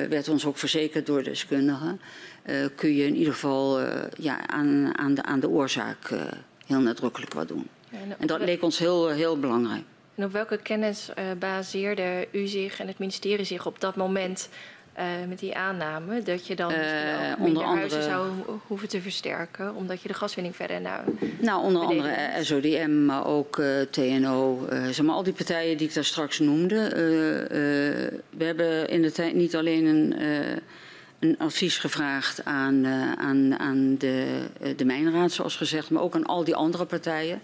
[0.09, 1.99] werd ons ook verzekerd door deskundigen
[2.45, 3.87] uh, kun je in ieder geval uh,
[4.17, 6.21] ja, aan, aan, de, aan de oorzaak uh,
[6.65, 7.67] heel nadrukkelijk wat doen.
[7.89, 9.83] Ja, en, en, dat leek ons heel, heel belangrijk.
[10.15, 11.09] En op welke kennis
[11.39, 14.49] baseerde u zich en het ministerie zich op dat moment
[15.27, 16.23] met die aanname?
[16.23, 16.73] Dat je dan
[17.39, 18.31] onder andere, huizen zou
[18.67, 21.03] hoeven te versterken, omdat je de gaswinning verder naar.
[21.39, 24.67] Nou, onder andere SODM, maar ook TNO.
[24.69, 26.89] zeg maar, al die partijen die ik daar straks noemde.
[28.29, 30.15] we hebben in de tijd niet alleen een
[31.23, 34.25] een advies gevraagd aan, uh, aan, aan de,
[34.61, 37.41] uh, de Mijnraad, zoals gezegd, maar ook aan al die andere partijen.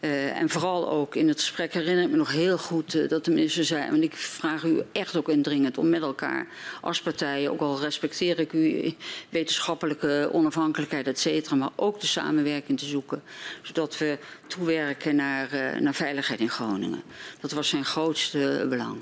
[0.00, 3.30] Uh, en vooral ook in het gesprek herinner ik me nog heel goed dat de
[3.30, 6.46] minister zei, en ik vraag u echt ook indringend om met elkaar
[6.80, 8.92] als partijen, ook al respecteer ik uw
[9.28, 13.22] wetenschappelijke onafhankelijkheid, et cetera, maar ook de samenwerking te zoeken,
[13.62, 17.02] zodat we toewerken naar, naar veiligheid in Groningen.
[17.40, 18.98] Dat was zijn grootste belang.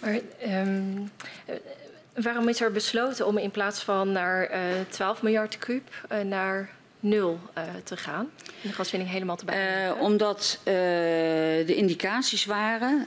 [0.00, 1.10] Maar um,
[2.22, 4.58] Waarom is er besloten om in plaats van naar uh,
[4.88, 6.70] 12 miljard kuub uh, naar
[7.00, 8.30] nul uh, te gaan?
[8.62, 9.98] De gaswinning helemaal te beëindigen?
[10.00, 13.06] omdat de indicaties waren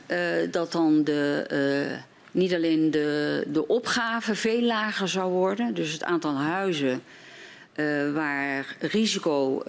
[0.51, 1.99] dat dan de,
[2.31, 7.03] niet alleen de, de opgave veel lager zou worden, dus het aantal huizen
[8.13, 9.63] waar risico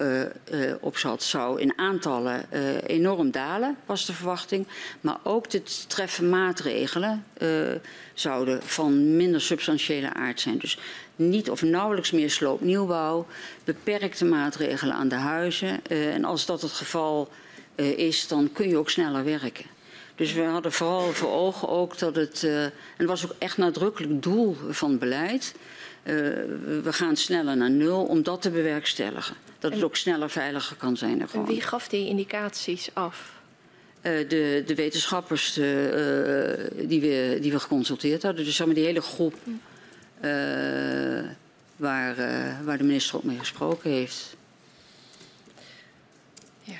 [0.79, 2.45] op zat, zou in aantallen
[2.85, 4.67] enorm dalen, was de verwachting.
[5.01, 7.25] Maar ook de treffen maatregelen
[8.13, 10.57] zouden van minder substantiële aard zijn.
[10.57, 10.77] Dus
[11.15, 13.25] niet of nauwelijks meer sloopnieuwbouw,
[13.63, 15.85] beperkte maatregelen aan de huizen.
[15.87, 17.29] en als dat het geval
[17.95, 19.65] is, dan kun je ook sneller werken.
[20.15, 24.23] Dus we hadden vooral voor ogen ook dat het, en het was ook echt nadrukkelijk
[24.23, 25.55] doel van beleid,
[26.03, 29.35] we gaan sneller naar nul om dat te bewerkstelligen.
[29.59, 31.21] Dat en het ook sneller, veiliger kan zijn.
[31.21, 33.31] En wie gaf die indicaties af?
[34.01, 35.65] Uh, de, de, wetenschappers uh,
[36.87, 38.45] die, we, die we geconsulteerd hadden.
[38.45, 39.33] Dus zeg maar die hele groep
[41.75, 42.15] waar,
[42.63, 44.35] waar de minister ook mee gesproken heeft.
[46.61, 46.79] Ja.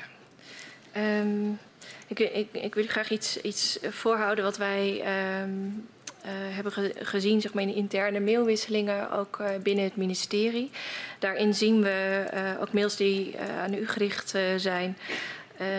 [1.20, 1.60] Um,
[2.08, 5.04] ik, ik, ik, wil graag iets, iets voorhouden wat wij
[5.42, 5.88] um,
[6.26, 10.72] uh, hebben ge gezien zeg maar, in interne mailwisselingen, ook binnen het ministerie.
[11.20, 12.26] Daarin zien we
[12.60, 14.98] ook mails die aan u gericht zijn,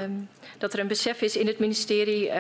[0.03, 2.31] um, dat er een besef is in het ministerie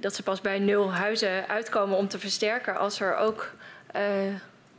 [0.00, 3.50] dat ze pas bij nul huizen uitkomen om te versterken als er ook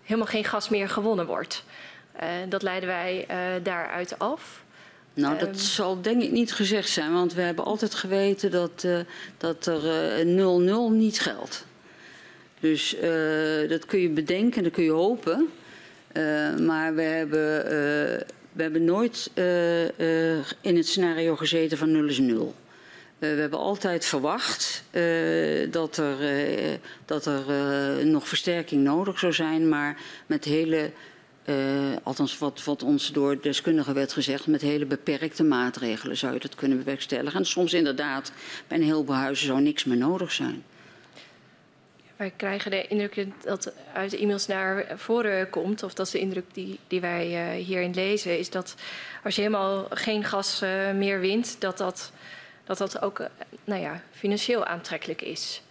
[0.04, 1.64] helemaal geen gas meer gewonnen wordt.
[2.50, 3.28] dat leiden wij
[3.64, 4.64] daaruit af.
[5.14, 8.88] Nou, dat um, zal denk ik niet gezegd zijn, want we hebben altijd geweten dat,
[9.38, 9.82] dat er
[10.26, 11.66] 0-0 uh, niet geldt.
[12.60, 12.96] Dus
[13.70, 15.50] dat kun je bedenken, dat kun je hopen.
[16.66, 17.66] Maar we hebben,
[18.52, 19.32] we hebben nooit
[20.62, 22.54] in het scenario gezeten van 0 is 0.
[23.30, 24.84] We hebben altijd verwacht
[25.70, 26.18] dat er,
[27.06, 27.44] dat er
[28.06, 30.92] nog versterking nodig zou zijn, maar met hele
[32.04, 36.56] althans wat, wat ons door deskundigen werd gezegd, met hele beperkte maatregelen zou je dat
[36.56, 37.40] kunnen bewerkstelligen.
[37.40, 38.32] En soms inderdaad,
[38.68, 40.64] bij een heleboel huizen zou niks meer nodig zijn.
[42.16, 46.20] wij krijgen de indruk dat uit de e-mails naar voren komt, of dat is de
[46.20, 48.76] indruk die, die wij hierin lezen, is dat
[49.24, 50.60] als je helemaal geen gas
[50.96, 52.12] meer wint, dat dat,
[52.64, 53.28] dat, dat ook uh,
[53.64, 55.62] nou ja, financieel aantrekkelijk is.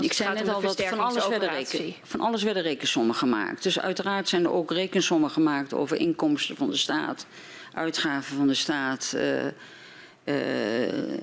[0.00, 3.62] ik zei net al dat van alles, werden reken, van alles werden rekensommen gemaakt.
[3.62, 7.26] Dus uiteraard zijn er ook rekensommen gemaakt over inkomsten van de staat,
[7.72, 9.16] uitgaven van de staat,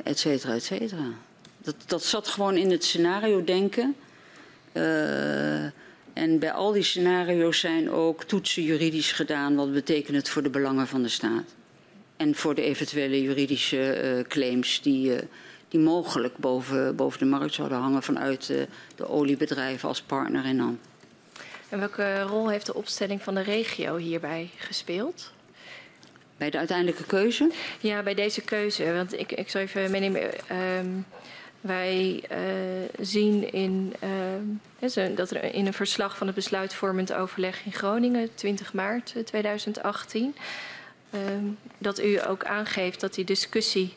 [0.03, 1.07] et cetera, et cetera.
[1.57, 3.95] Dat, dat zat gewoon in het scenario denken.
[4.73, 5.63] Uh,
[6.13, 9.55] en bij al die scenario's zijn ook toetsen juridisch gedaan.
[9.55, 11.55] Wat betekent het voor de belangen van de staat?
[12.17, 15.19] En voor de eventuele juridische uh, claims die, uh,
[15.67, 18.45] die mogelijk boven, boven de markt zouden hangen vanuit
[18.95, 20.79] de oliebedrijven als partner in NAM.
[21.69, 25.31] En welke rol heeft de opstelling van de regio hierbij gespeeld?
[26.37, 27.51] Bij de uiteindelijke keuze?
[27.79, 28.93] Ja, bij deze keuze.
[28.93, 30.21] Want ik, ik zal even meenemen.
[30.79, 31.05] Um,
[31.61, 32.37] wij uh,
[32.99, 33.93] zien in,
[34.79, 40.35] uh, dat er in een verslag van het besluitvormend overleg in Groningen, 20 maart 2018,
[40.35, 40.41] uh,
[41.77, 43.95] dat u ook aangeeft dat die discussie,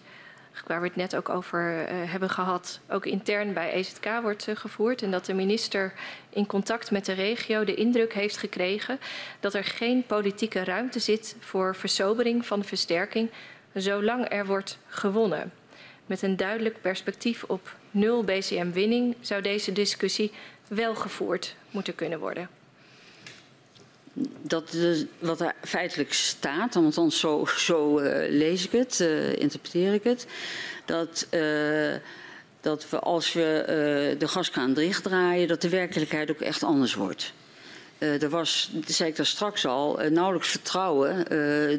[0.66, 5.02] waar we het net ook over eh, hebben gehad, ook intern bij EZK wordt gevoerd.
[5.02, 5.92] En dat de minister
[6.30, 8.98] in contact met de regio de indruk heeft gekregen
[9.40, 13.30] dat er geen politieke ruimte zit voor versobering van versterking,
[13.74, 15.52] zolang er wordt gewonnen.
[16.06, 20.32] Met een duidelijk perspectief op nul BCM-winning zou deze discussie
[20.68, 22.57] wel gevoerd moeten kunnen worden.
[24.42, 24.76] Dat
[25.18, 30.26] wat er feitelijk staat, want zo, zo uh, lees ik het, uh, interpreteer ik het,
[30.84, 31.94] dat, uh,
[32.60, 37.32] dat we als we de gaskraan dichtdraaien, dat de werkelijkheid ook echt anders wordt.
[37.98, 41.24] er was, zei ik daar straks al, nauwelijks vertrouwen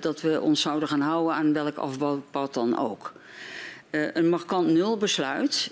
[0.02, 3.14] dat we ons zouden gaan houden aan welk afbouwpad dan ook.
[3.90, 5.72] Een markant nulbesluit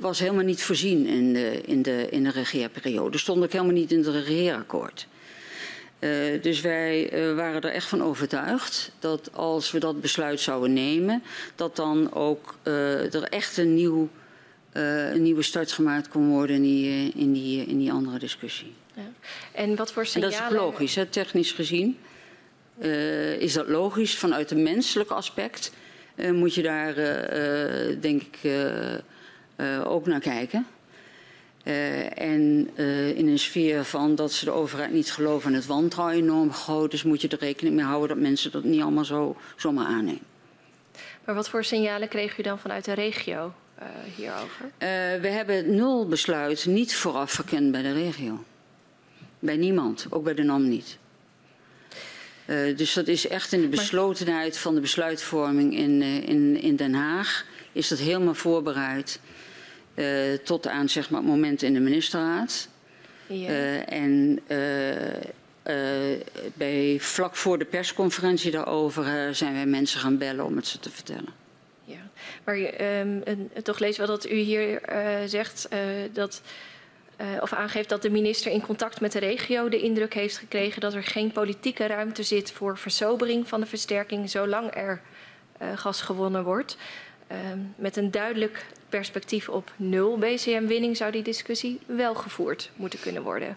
[0.00, 3.18] was helemaal niet voorzien in de, in de, in de regeerperiode.
[3.18, 5.06] Stond ook helemaal niet in het regeerakkoord.
[6.00, 11.22] Uh, dus wij waren er echt van overtuigd dat als we dat besluit zouden nemen,
[11.54, 14.08] dat dan ook er echt een, nieuw,
[14.72, 18.74] een nieuwe start gemaakt kon worden in die, in die, in die andere discussie.
[18.94, 19.02] Ja.
[19.52, 20.36] En wat voor signalen...
[20.36, 21.98] En dat is ook logisch, hè, technisch gezien.
[23.38, 25.72] is dat logisch vanuit een menselijk aspect
[26.32, 26.94] moet je daar,
[28.00, 28.50] denk ik,
[29.84, 30.66] ook naar kijken.
[32.14, 32.70] En
[33.14, 36.92] in een sfeer van dat ze de overheid niet geloven en het wantrouwen enorm groot
[36.92, 40.22] is, moet je er rekening mee houden dat mensen dat niet allemaal zo zomaar aannemen.
[41.24, 43.54] Maar wat voor signalen kreeg u dan vanuit de regio
[44.16, 44.70] hierover?
[45.20, 48.44] we hebben het nulbesluit niet vooraf verkend bij de regio.
[49.38, 50.98] Bij niemand, ook bij de NAM niet.
[52.48, 56.76] Uh, dus dat is echt in de beslotenheid van de besluitvorming in, uh, in, in
[56.76, 57.44] Den Haag.
[57.72, 59.20] Is dat helemaal voorbereid
[59.98, 62.68] uh, tot aan zeg maar, het moment in de ministerraad.
[63.26, 63.84] Ja.
[63.84, 64.40] en
[66.54, 70.90] bij, vlak voor de persconferentie daarover zijn wij mensen gaan bellen om het ze te
[70.90, 71.32] vertellen.
[71.84, 72.10] Ja,
[72.44, 72.56] maar
[73.00, 73.22] um,
[73.62, 74.80] toch lees wel dat u hier
[75.26, 75.68] zegt
[76.12, 76.42] dat
[77.20, 80.80] uh, of aangeeft dat de minister in contact met de regio de indruk heeft gekregen
[80.80, 85.00] dat er geen politieke ruimte zit voor versobering van de versterking zolang er
[85.62, 86.76] uh, gas gewonnen wordt.
[87.32, 87.36] Uh,
[87.76, 93.56] met een duidelijk perspectief op nul BCM-winning zou die discussie wel gevoerd moeten kunnen worden.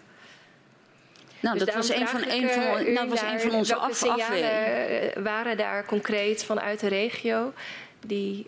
[1.40, 5.22] Nou, dus dat was een van, een van, dat was een van onze af afwegingen.
[5.22, 7.52] waren daar concreet vanuit de regio
[8.06, 8.46] die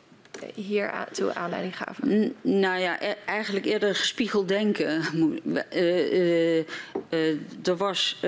[0.55, 2.35] hier toe aanleiding gaven?
[2.41, 5.03] nou ja, e-, eigenlijk eerder gespiegeld denken.
[5.75, 6.66] Uh, uh,
[7.64, 8.18] er was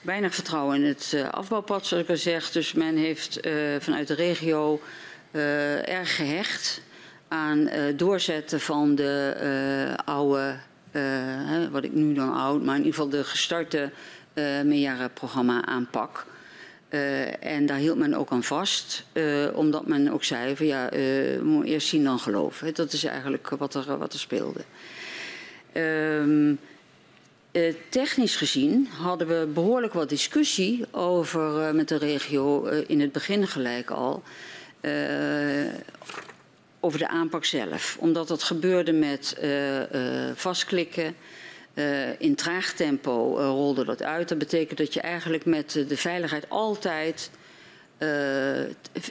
[0.00, 2.50] weinig vertrouwen in het afbouwpad, zoals ik al zeg.
[2.50, 3.40] Dus men heeft
[3.78, 4.80] vanuit de regio
[5.84, 6.80] erg gehecht
[7.28, 10.56] aan doorzetten van de oude,
[11.70, 13.90] wat ik nu dan oud, maar in ieder geval de gestarte
[14.64, 16.26] meerjarenprogramma aanpak.
[17.40, 19.04] En daar hield men ook aan vast,
[19.54, 20.98] omdat men ook zei van ja, uh,
[21.38, 22.74] we moeten eerst zien dan geloven.
[22.74, 24.60] Dat is eigenlijk wat er, wat er speelde.
[25.74, 26.58] Um,
[27.88, 33.90] technisch gezien hadden we behoorlijk wat discussie over met de regio in het begin gelijk
[33.90, 34.22] al.
[36.80, 37.96] Over de aanpak zelf.
[38.00, 39.36] Omdat dat gebeurde met
[40.34, 41.14] vastklikken.
[41.74, 44.28] Uh, in traag tempo rolde dat uit.
[44.28, 47.30] Dat betekent dat je eigenlijk met de veiligheid altijd,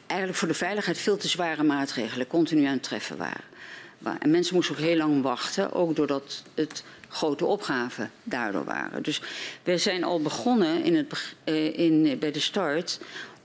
[0.08, 4.20] eigenlijk voor de veiligheid veel te zware maatregelen continu aan het treffen waren.
[4.20, 9.04] En mensen moesten ook heel lang wachten, ook doordat het grote opgaven daardoor waren.
[9.04, 9.22] Dus
[9.64, 11.36] we zijn al begonnen in het,
[11.76, 13.00] in, bij de start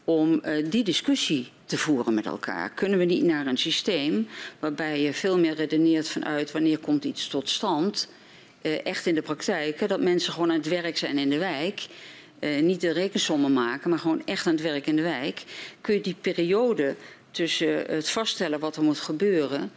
[0.04, 2.70] om die discussie te voeren met elkaar.
[2.70, 7.28] Kunnen we niet naar een systeem waarbij je veel meer redeneert vanuit wanneer komt iets
[7.28, 8.08] tot stand,
[8.62, 11.86] uh, echt in de praktijk, dat mensen gewoon aan het werk zijn in de wijk,
[12.40, 15.44] uh, niet de rekensommen maken, maar gewoon echt aan het werk in de wijk,
[15.80, 16.96] kun je die periode
[17.30, 19.70] tussen het vaststellen wat er moet gebeuren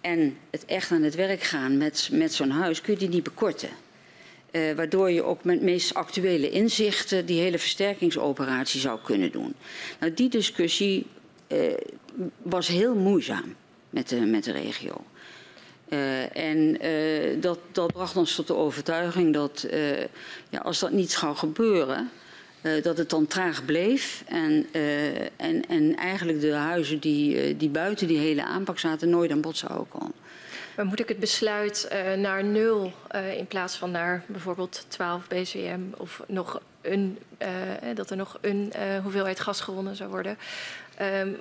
[0.00, 3.22] en het echt aan het werk gaan met, met zo'n huis, kun je die niet
[3.22, 3.70] bekorten.
[4.54, 9.54] Uh, waardoor je ook met meest actuele inzichten die hele versterkingsoperatie zou kunnen doen.
[10.00, 11.06] Nou, die discussie
[11.48, 11.58] uh,
[12.42, 13.54] was heel moeizaam
[13.90, 15.04] met de, met de regio.
[15.88, 16.78] Uh, en
[17.40, 19.66] dat, dat bracht ons tot de overtuiging dat
[20.50, 22.10] ja, als dat niet zou gebeuren,
[22.82, 24.24] dat het dan traag bleef.
[24.26, 24.66] En,
[25.36, 29.56] en, en eigenlijk de huizen die, die buiten die hele aanpak zaten nooit aan bod
[29.56, 30.14] zouden komen.
[30.76, 35.28] Maar moet ik het besluit uh, naar nul uh, in plaats van naar bijvoorbeeld 12
[35.28, 37.48] BCM of nog een, uh,
[37.94, 38.72] dat er nog een
[39.02, 40.38] hoeveelheid gas gewonnen zou worden,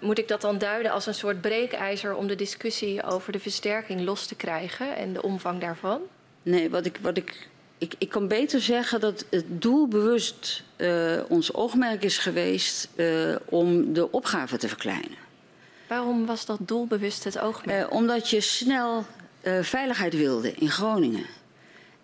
[0.01, 4.01] moet ik dat dan duiden als een soort breekijzer om de discussie over de versterking
[4.01, 6.01] los te krijgen en de omvang daarvan?
[6.43, 10.63] Nee, wat ik, wat ik, ik, ik kan beter zeggen dat het doelbewust
[11.27, 12.89] ons oogmerk is geweest
[13.45, 15.17] om de opgave te verkleinen.
[15.87, 17.93] Waarom was dat doelbewust het oogmerk?
[17.93, 19.05] Omdat je snel
[19.43, 21.25] uh, veiligheid wilde in Groningen.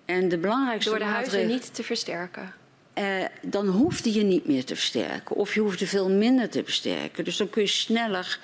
[0.06, 2.54] En de belangrijkste Door de huizen niet te versterken?
[2.98, 5.36] Uh, dan hoefde je niet meer te versterken.
[5.36, 7.24] Of je hoefde veel minder te versterken.
[7.24, 8.40] Dus dan kun je sneller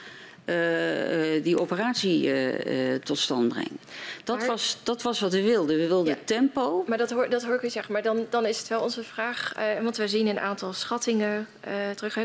[0.46, 3.80] uh, die operatie uh, tot stand brengen.
[4.24, 5.78] Dat, maar, was, dat was wat we wilden.
[5.78, 6.84] We wilden ja, tempo.
[6.88, 7.94] Maar dat hoor, dat hoor ik u zeggen.
[7.94, 9.54] Maar dan, dan is het wel onze vraag.
[9.82, 11.48] want we zien een aantal schattingen
[11.96, 12.18] terug.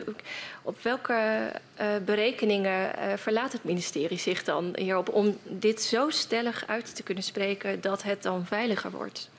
[0.62, 1.50] Op welke
[2.04, 7.80] berekeningen verlaat het ministerie zich dan hierop om dit zo stellig uit te kunnen spreken
[7.80, 9.30] dat het dan veiliger wordt?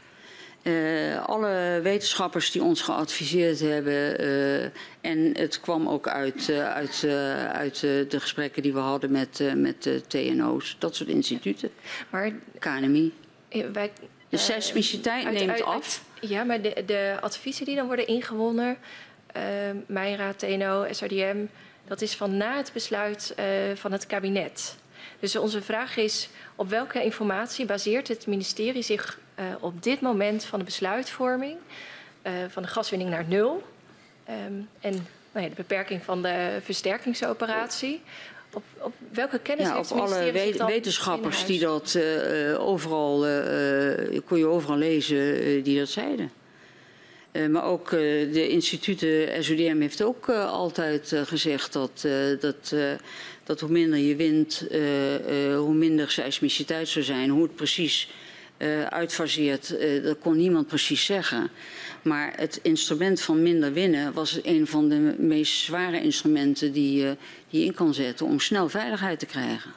[0.64, 4.64] Uh, alle wetenschappers die ons geadviseerd hebben, uh,
[5.02, 7.06] en het kwam ook uit, uh, uit,
[7.52, 11.70] uit de gesprekken die we hadden met, met de TNO's, dat soort instituten.
[12.10, 13.14] Maar KNMI.
[13.74, 13.92] Wij,
[14.30, 16.04] de seismiciteit uit, neemt uit, af.
[16.20, 18.78] ja, maar de, de, adviezen die dan worden ingewonnen,
[19.86, 21.46] Mijnraad, TNO, SRDM,
[21.88, 23.36] dat is van na het besluit
[23.76, 24.76] van het kabinet.
[25.20, 29.20] Dus onze vraag is, op welke informatie baseert het ministerie zich
[29.60, 31.58] op dit moment van de besluitvorming,
[32.28, 33.64] uh, van de gaswinning naar nul
[34.30, 38.02] um, en nou ja, de beperking van de versterkingsoperatie?
[38.54, 43.20] Op, op welke kennis ja, heeft op alle we wetenschappers die dat uh, overal,
[44.26, 46.32] kon je overal lezen, die dat zeiden.
[47.32, 48.00] Uh, maar ook uh,
[48.34, 52.08] de instituten, SODM heeft ook uh, altijd gezegd dat,
[52.40, 52.76] dat,
[53.44, 54.68] dat hoe minder je wint,
[55.56, 57.30] hoe minder seismiciteit zou zijn.
[57.30, 58.10] Hoe het precies
[58.90, 61.50] uitfaseert, dat kon niemand precies zeggen.
[62.02, 67.04] Maar het instrument van minder winnen was een van de meest zware instrumenten die,
[67.50, 69.72] die je in kan zetten om snel veiligheid te krijgen.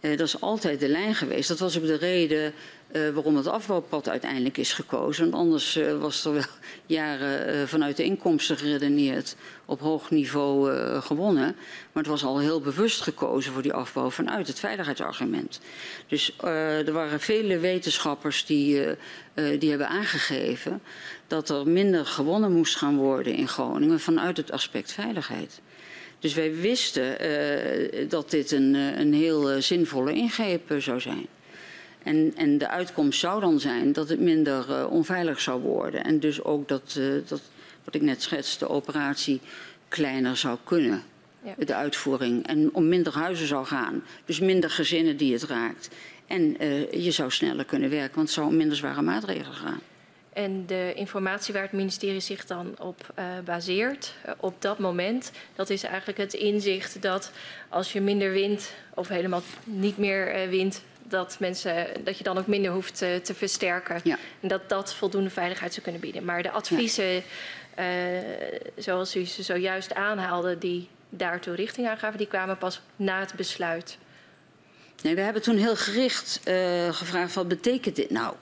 [0.00, 1.48] dat is altijd de lijn geweest.
[1.48, 2.52] Dat was ook de reden
[2.92, 5.30] uh, waarom het afbouwpad uiteindelijk is gekozen.
[5.30, 6.42] Want anders uh, was er wel
[6.86, 11.56] jaren uh, vanuit de inkomsten geredeneerd op hoog niveau gewonnen.
[11.92, 15.60] Maar het was al heel bewust gekozen voor die afbouw vanuit het veiligheidsargument.
[16.06, 18.86] Dus er waren vele wetenschappers die,
[19.58, 20.80] die hebben aangegeven
[21.26, 25.60] dat er minder gewonnen moest gaan worden in Groningen vanuit het aspect veiligheid.
[26.18, 27.18] Dus wij wisten
[28.08, 31.26] dat dit een, een heel zinvolle ingreep zou zijn.
[32.06, 36.04] En, en de uitkomst zou dan zijn dat het minder uh, onveilig zou worden.
[36.04, 37.42] En dus ook dat, uh, dat,
[37.84, 39.40] wat ik net schetste, de operatie
[39.88, 41.02] kleiner zou kunnen.
[41.42, 41.64] Ja.
[41.64, 42.46] De uitvoering.
[42.46, 44.02] En om minder huizen zou gaan.
[44.24, 45.90] Dus minder gezinnen die het raakt.
[46.26, 49.80] En uh, je zou sneller kunnen werken, want het zou om minder zware maatregelen gaan.
[50.32, 55.32] En de informatie waar het ministerie zich dan op uh, baseert, uh, op dat moment,
[55.54, 57.32] dat is eigenlijk het inzicht dat
[57.68, 62.38] als je minder wint of helemaal niet meer uh, wint, dat, mensen, dat je dan
[62.38, 64.00] ook minder hoeft te, te versterken.
[64.04, 64.18] Ja.
[64.40, 66.24] En dat dat voldoende veiligheid zou kunnen bieden.
[66.24, 67.22] Maar de adviezen, ja.
[67.78, 68.20] uh,
[68.76, 73.98] zoals u ze zojuist aanhaalde, die daartoe richting aangaven, die kwamen pas na het besluit.
[75.02, 76.54] Nee, we hebben toen heel gericht uh,
[76.92, 78.34] gevraagd: wat betekent dit nou?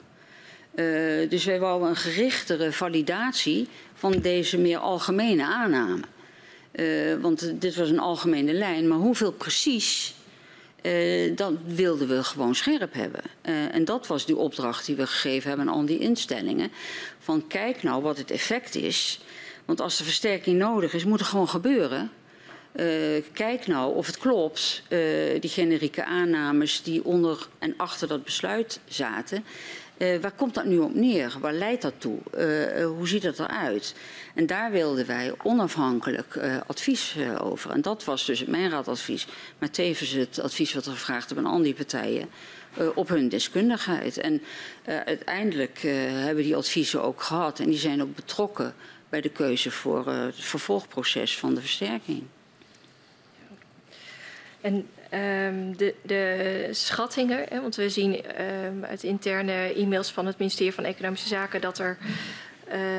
[0.75, 6.03] Uh, dus wij wouden een gerichtere validatie van deze meer algemene aanname.
[6.73, 10.15] Uh, want dit was een algemene lijn, maar hoeveel precies
[10.87, 13.23] uh, dat wilden we gewoon scherp hebben.
[13.43, 16.71] Uh, en dat was die opdracht die we gegeven hebben aan die instellingen.
[17.19, 19.21] Van kijk nou wat het effect is.
[19.65, 22.11] Want als de versterking nodig is, moet het gewoon gebeuren.
[22.77, 24.83] Uh, kijk nou of het klopt,
[25.41, 29.45] die generieke aannames die onder en achter dat besluit zaten.
[29.99, 31.37] Uh, waar komt dat nu op neer?
[31.41, 32.19] Waar leidt dat toe?
[32.39, 33.95] Uh, hoe ziet dat eruit?
[34.35, 37.71] En daar wilden wij onafhankelijk advies over.
[37.71, 39.27] En dat was dus mijn raadadvies,
[39.59, 42.29] maar tevens het advies wat we gevraagd hebben aan al die partijen
[42.95, 44.19] op hun deskundigheid.
[44.19, 44.43] En
[44.85, 48.75] uiteindelijk hebben die adviezen ook gehad en die zijn ook betrokken
[49.09, 52.23] bij de keuze voor het vervolgproces van de versterking.
[54.61, 60.39] En um, de, de, schattingen, hè, want we zien um, uit interne e-mails van het
[60.39, 61.99] ministerie van Economische Zaken dat er,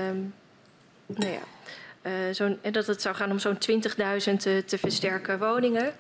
[0.09, 0.33] um,
[1.05, 5.93] nou ja, zo'n, dat het zou gaan om zo'n 20.000 te, te, versterken woningen.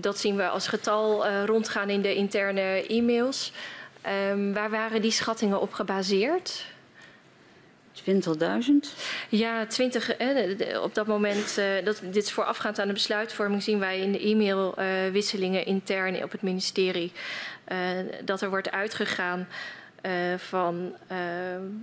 [0.00, 3.52] dat zien we als getal uh, rondgaan in de interne e-mails.
[4.52, 6.64] waar waren die schattingen op gebaseerd?
[8.02, 8.70] 20.000?
[9.28, 10.16] Ja, 20.
[10.16, 14.12] Eh, op dat moment, uh, dat, dit is voorafgaand aan de besluitvorming, zien wij in
[14.12, 17.12] de e-mailwisselingen intern op het ministerie
[17.68, 17.78] uh,
[18.24, 19.48] dat er wordt uitgegaan
[20.36, 20.94] van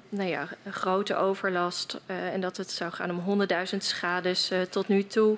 [0.09, 3.41] nou ja, grote overlast en dat het zou gaan om
[3.71, 5.37] 100.000 schades tot nu toe.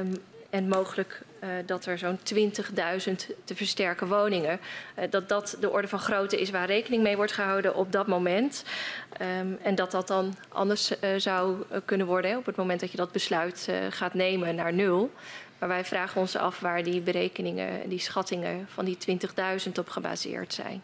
[0.00, 0.22] Um,
[0.54, 3.14] en mogelijk uh, dat er zo'n 20.000
[3.44, 4.60] te versterken woningen,
[4.98, 8.06] uh, dat dat de orde van grootte is waar rekening mee wordt gehouden op dat
[8.06, 8.64] moment.
[9.40, 12.90] Um, en dat dat dan anders uh, zou kunnen worden hè, op het moment dat
[12.90, 15.10] je dat besluit gaat nemen naar nul.
[15.58, 18.98] Maar wij vragen ons af waar die berekeningen, die schattingen van die
[19.66, 20.82] 20.000 op gebaseerd zijn.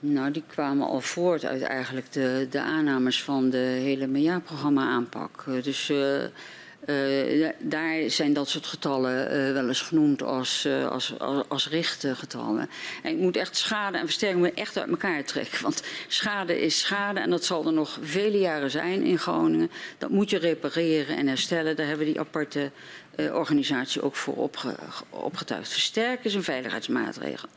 [0.00, 5.44] Nou, die kwamen al voort uit eigenlijk de, de aannames van de hele meerjaarprogramma aanpak.
[5.62, 5.92] Dus
[6.86, 11.68] uh, daar zijn dat soort getallen uh, wel eens genoemd als, uh, als, als, als
[11.68, 12.70] richtgetallen.
[13.02, 15.62] En ik moet echt schade en versterking echt uit elkaar trekken.
[15.62, 19.70] Want schade is schade en dat zal er nog vele jaren zijn in Groningen.
[19.98, 21.76] Dat moet je repareren en herstellen.
[21.76, 22.70] Daar hebben we die aparte
[23.32, 24.74] organisatie ook voor opge,
[25.10, 25.68] opgetuigd.
[25.68, 27.48] Versterken is een veiligheidsmaatregel.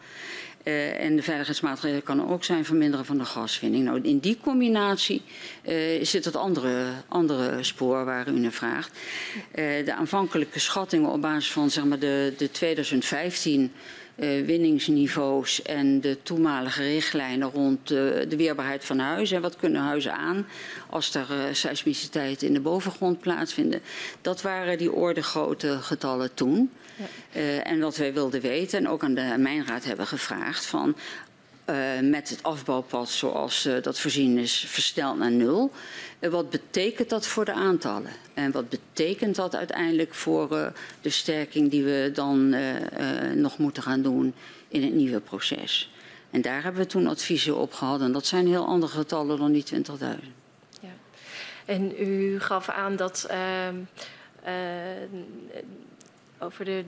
[0.64, 3.84] Uh, en de veiligheidsmaatregelen kan ook zijn verminderen van de gaswinning.
[3.84, 5.22] Nou, in die combinatie
[6.02, 8.92] zit het andere, andere spoor waar u naar vraagt.
[9.56, 13.72] Uh, de aanvankelijke schattingen op basis van zeg maar, de, de 2015
[14.16, 19.36] uh, winningsniveaus en de toenmalige richtlijnen rond de weerbaarheid van huizen.
[19.36, 20.46] En wat kunnen huizen aan
[20.90, 23.82] als er seismiciteit in de bovengrond plaatsvinden.
[24.22, 26.72] Dat waren die ordegrote getallen toen.
[26.96, 27.06] Ja.
[27.36, 30.96] Uh, en wat wij wilden weten, en ook aan de Mijnraad hebben gevraagd, van
[31.70, 35.72] uh, met het afbouwpad zoals uh, dat voorzien is versneld naar nul.
[36.20, 38.12] Wat betekent dat voor de aantallen?
[38.34, 40.72] En wat betekent dat uiteindelijk voor de
[41.02, 42.56] versterking die we dan
[43.36, 44.34] nog moeten gaan doen
[44.68, 45.92] in het nieuwe proces?
[46.34, 48.02] En daar hebben we toen adviezen op gehad.
[48.02, 49.82] En dat zijn heel andere getallen dan die 20.000.
[50.82, 50.90] Ja.
[51.66, 53.76] En u gaf aan dat ehm,
[56.44, 56.84] over de,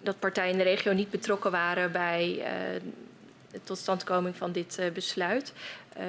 [0.00, 2.44] dat partijen in de regio niet betrokken waren bij uh,
[3.50, 5.52] de totstandkoming van dit uh, besluit.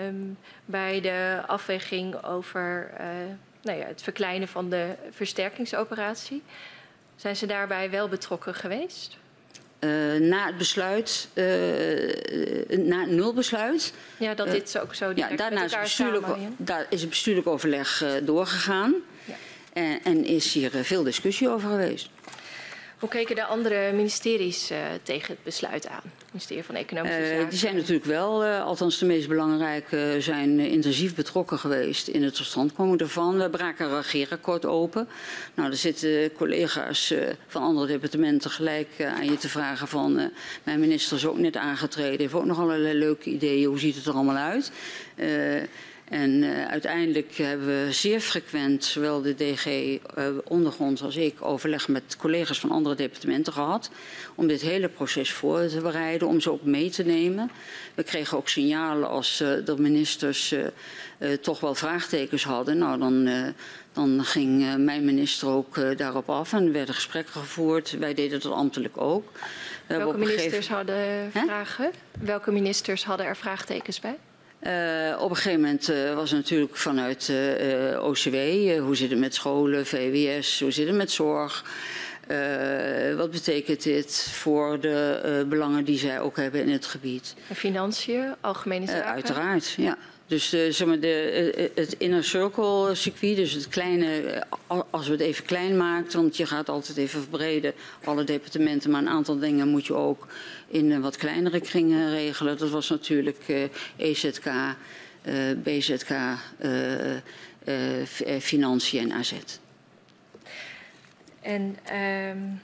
[0.07, 3.05] Um, bij de afweging over uh,
[3.61, 6.41] nou ja, het verkleinen van de versterkingsoperatie.
[7.15, 9.17] Zijn ze daarbij wel betrokken geweest?
[10.19, 11.27] Na het besluit,
[12.69, 13.93] na het nulbesluit.
[14.17, 16.25] Ja, dat dit ook zo ja, daarna is, bestuurlijk,
[16.57, 18.93] daar is het bestuurlijk overleg doorgegaan.
[19.73, 22.09] En, en, is hier veel discussie over geweest.
[23.03, 26.01] Hoe keken de andere ministeries uh, tegen het besluit aan?
[26.03, 27.49] Het ministerie van Economische uh, Zaken.
[27.49, 32.35] Die zijn natuurlijk wel, uh, althans de meest belangrijke, zijn intensief betrokken geweest in het
[32.35, 33.37] totstandkomen ervan.
[33.37, 35.07] We braken een regeerakkoord open.
[35.53, 37.13] Nou, er zitten collega's
[37.47, 40.31] van andere departementen gelijk aan je te vragen van...
[40.63, 43.67] mijn minister is ook net aangetreden, heeft ook nog allerlei leuke ideeën.
[43.67, 44.71] Hoe ziet het er allemaal uit?
[46.13, 49.99] En uh, uiteindelijk hebben we zeer frequent, zowel de DG uh,
[50.43, 53.89] ondergronds als ik, overleg met collega's van andere departementen gehad.
[54.35, 57.51] Om dit hele proces voor te bereiden, om ze ook mee te nemen.
[57.95, 60.55] We kregen ook signalen als uh, de ministers
[61.41, 62.77] toch wel vraagtekens hadden.
[62.77, 63.29] Nou, dan,
[63.93, 67.97] dan ging mijn minister ook daarop af en er werden gesprekken gevoerd.
[67.99, 69.31] Wij deden dat ambtelijk ook.
[69.87, 71.91] Welke ministers hadden vragen?
[72.19, 74.17] Welke ministers hadden er vraagtekens bij?
[74.67, 78.35] Uh, op een gegeven moment uh, was het natuurlijk vanuit uh, OCW,
[78.79, 81.63] hoe zit het met scholen, VWS, hoe zit het met zorg.
[83.17, 87.35] wat betekent dit voor de belangen die zij ook hebben in het gebied?
[87.49, 89.05] En financiën, algemene zaken?
[89.05, 89.97] uiteraard, ja.
[90.27, 94.43] Dus zeg maar de, het inner circle circuit, dus het kleine,
[94.89, 97.73] als we het even klein maken, want je gaat altijd even verbreden,
[98.03, 100.27] alle departementen, maar een aantal dingen moet je ook
[100.73, 102.57] in een wat kleinere kringen regelen.
[102.57, 106.09] Dat was natuurlijk EZK, uh, BZK,
[108.39, 109.33] Financiën en AZ.
[111.41, 112.61] En um,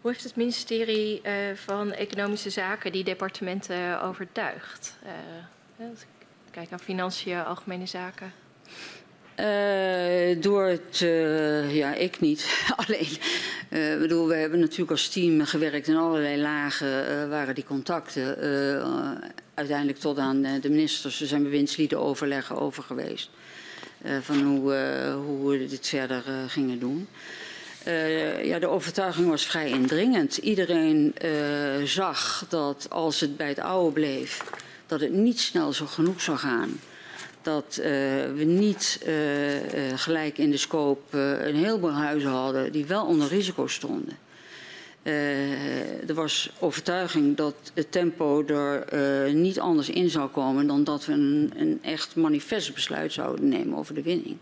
[0.00, 1.22] Hoe heeft het ministerie
[1.54, 4.96] van Economische Zaken die departementen overtuigd?
[5.78, 5.86] Uh,
[6.50, 8.32] kijk naar financiën, algemene zaken.
[9.40, 12.64] Uh, door het, uh, ja, ik niet.
[12.86, 13.08] Alleen,
[13.70, 18.36] uh, bedoel, we hebben natuurlijk als team gewerkt in allerlei lagen, waren die contacten.
[19.54, 23.30] uiteindelijk tot aan de ministers, er zijn bewindslieden overleggen over geweest.
[24.20, 24.74] van hoe,
[25.26, 27.08] hoe we dit verder gingen doen.
[28.42, 30.36] ja, de overtuiging was vrij indringend.
[30.36, 31.14] Iedereen
[31.84, 34.44] zag dat als het bij het oude bleef,
[34.86, 36.78] dat het niet snel zo genoeg zou gaan
[37.44, 37.84] dat uh,
[38.34, 43.28] we niet uh, uh, gelijk in de scope een heleboel huizen hadden die wel onder
[43.28, 44.16] risico stonden.
[46.06, 51.12] er was overtuiging dat het tempo er niet anders in zou komen dan dat we
[51.12, 54.36] een, een echt manifest besluit zouden nemen over de winning.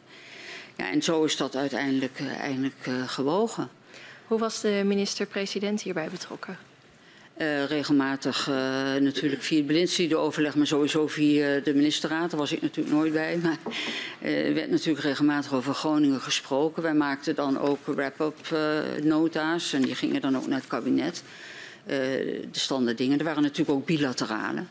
[0.76, 3.68] Ja, en zo is dat uiteindelijk, eigenlijk gewogen.
[4.26, 6.71] Hoe was de minister-president hierbij betrokken?
[7.42, 8.54] Uh, regelmatig uh,
[9.00, 12.30] natuurlijk via het overleg, maar sowieso via de ministerraad.
[12.30, 13.38] Daar was ik natuurlijk nooit bij.
[13.42, 13.56] Maar
[14.22, 16.82] uh, er werd natuurlijk regelmatig over Groningen gesproken.
[16.82, 18.56] Wij maakten dan ook wrap-up
[19.02, 21.22] nota's en die gingen dan ook naar het kabinet.
[21.86, 23.18] de standaard dingen.
[23.18, 24.64] Er waren natuurlijk ook bilaterale.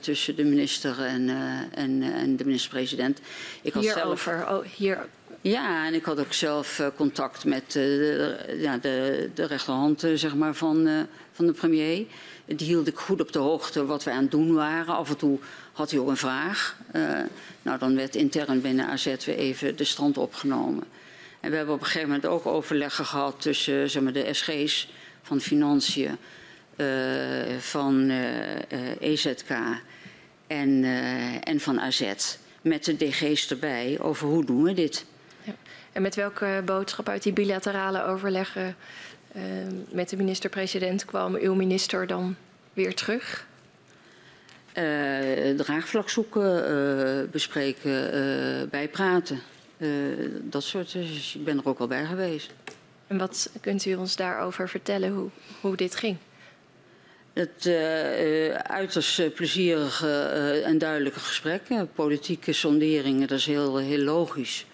[0.00, 1.28] tussen de minister en,
[1.70, 3.20] en, en de minister-president.
[3.62, 5.06] Hierover, oh, hier
[5.40, 10.54] ja, en ik had ook zelf contact met de, ja, de, de rechterhand zeg maar,
[10.54, 12.06] van, van de premier.
[12.44, 14.94] Die hield ik goed op de hoogte wat we aan het doen waren.
[14.94, 15.38] Af en toe
[15.72, 16.76] had hij ook een vraag.
[17.62, 20.84] nou, dan werd intern binnen AZ weer even de stand opgenomen.
[21.40, 24.88] En we hebben op een gegeven moment ook overleggen gehad tussen zeg maar, de SG's
[25.22, 26.16] van Financiën,
[27.58, 28.10] van
[29.00, 29.50] EZK
[30.46, 30.84] en,
[31.42, 32.12] en van AZ.
[32.62, 35.04] Met de DG's erbij over hoe doen we dit.
[35.92, 38.76] En met welke boodschap uit die bilaterale overleggen
[39.90, 42.36] met de minister-president kwam uw minister dan
[42.72, 43.46] weer terug?
[44.78, 49.40] Uh, draagvlak zoeken, uh, bespreken, bijpraten.
[50.42, 50.92] dat soort.
[50.92, 52.52] Dus ik ben er ook al bij geweest.
[53.06, 55.28] En wat kunt u ons daarover vertellen, hoe,
[55.60, 56.16] hoe dit ging?
[57.32, 57.66] Het
[58.62, 61.90] uiterst plezierige en duidelijke gesprekken.
[61.94, 64.66] Politieke sonderingen, dat is heel, heel logisch.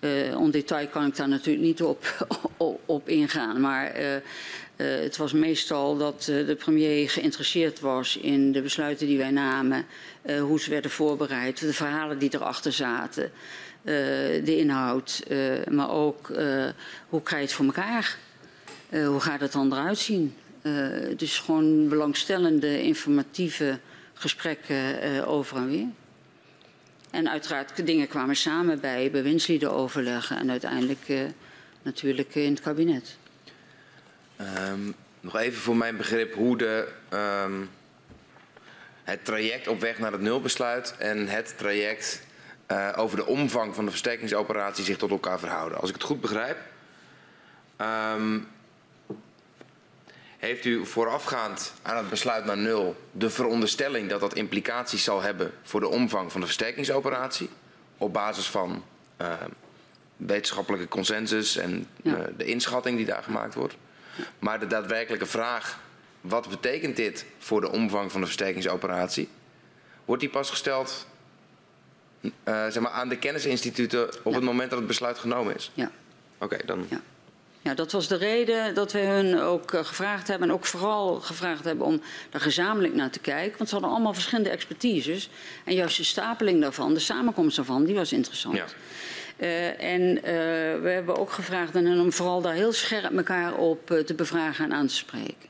[0.00, 2.26] Uh, om detail kan ik daar natuurlijk niet op,
[2.86, 3.60] op, ingaan.
[3.60, 4.20] Maar uh, uh,
[4.76, 9.86] het was meestal dat de premier geïnteresseerd was in de besluiten die wij namen.
[10.40, 13.30] hoe ze werden voorbereid, de verhalen die erachter zaten.
[13.82, 15.22] de inhoud,
[15.70, 16.30] maar ook
[17.08, 18.16] hoe krijg je het voor elkaar?
[18.90, 20.34] hoe gaat het dan eruit zien?
[21.16, 23.78] dus gewoon belangstellende, informatieve
[24.14, 25.86] gesprekken over en weer.
[27.10, 31.20] En uiteraard dingen kwamen samen bij bewindslieden overleggen en uiteindelijk uh,
[31.82, 33.16] natuurlijk in het kabinet.
[34.68, 36.88] Um, nog even voor mijn begrip hoe de,
[37.44, 37.70] um,
[39.04, 42.22] het traject op weg naar het nulbesluit en het traject
[42.72, 45.78] uh, over de omvang van de versterkingsoperatie zich tot elkaar verhouden.
[45.78, 46.58] Als ik het goed begrijp,
[48.16, 48.48] um,
[50.38, 55.52] heeft u voorafgaand aan het besluit naar nul de veronderstelling dat dat implicaties zal hebben
[55.62, 57.48] voor de omvang van de versterkingsoperatie?
[57.96, 58.84] Op basis van
[59.20, 59.32] uh,
[60.16, 62.16] wetenschappelijke consensus en ja.
[62.16, 63.76] uh, de inschatting die daar gemaakt wordt.
[64.38, 65.80] Maar de daadwerkelijke vraag,
[66.20, 69.28] wat betekent dit voor de omvang van de versterkingsoperatie?
[70.04, 71.06] Wordt die pas gesteld
[72.20, 74.32] uh, zeg maar aan de kennisinstituten op ja.
[74.32, 75.70] het moment dat het besluit genomen is?
[75.74, 75.90] Ja.
[76.38, 76.86] Oké, okay, dan...
[76.90, 77.00] Ja.
[77.62, 80.48] Ja, dat was de reden dat we hun ook uh, gevraagd hebben.
[80.48, 83.58] En ook vooral gevraagd hebben om daar gezamenlijk naar te kijken.
[83.58, 85.30] Want ze hadden allemaal verschillende expertises.
[85.64, 88.56] En juist de stapeling daarvan, de samenkomst daarvan, die was interessant.
[88.56, 88.66] Ja.
[89.36, 90.22] Uh, en uh,
[90.82, 94.64] we hebben ook gevraagd aan hen om vooral daar heel scherp elkaar op te bevragen
[94.64, 95.48] en aan te spreken.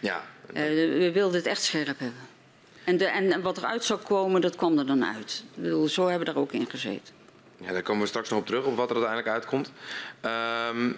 [0.00, 0.22] Ja.
[0.52, 2.28] we wilden het echt scherp hebben.
[2.84, 5.44] En, de, en wat eruit zou komen, dat kwam er dan uit.
[5.54, 7.14] Ik bedoel, zo hebben we daar ook in gezeten.
[7.56, 9.72] Ja, daar komen we straks nog op terug, op wat er uiteindelijk uitkomt.
[10.70, 10.96] Um,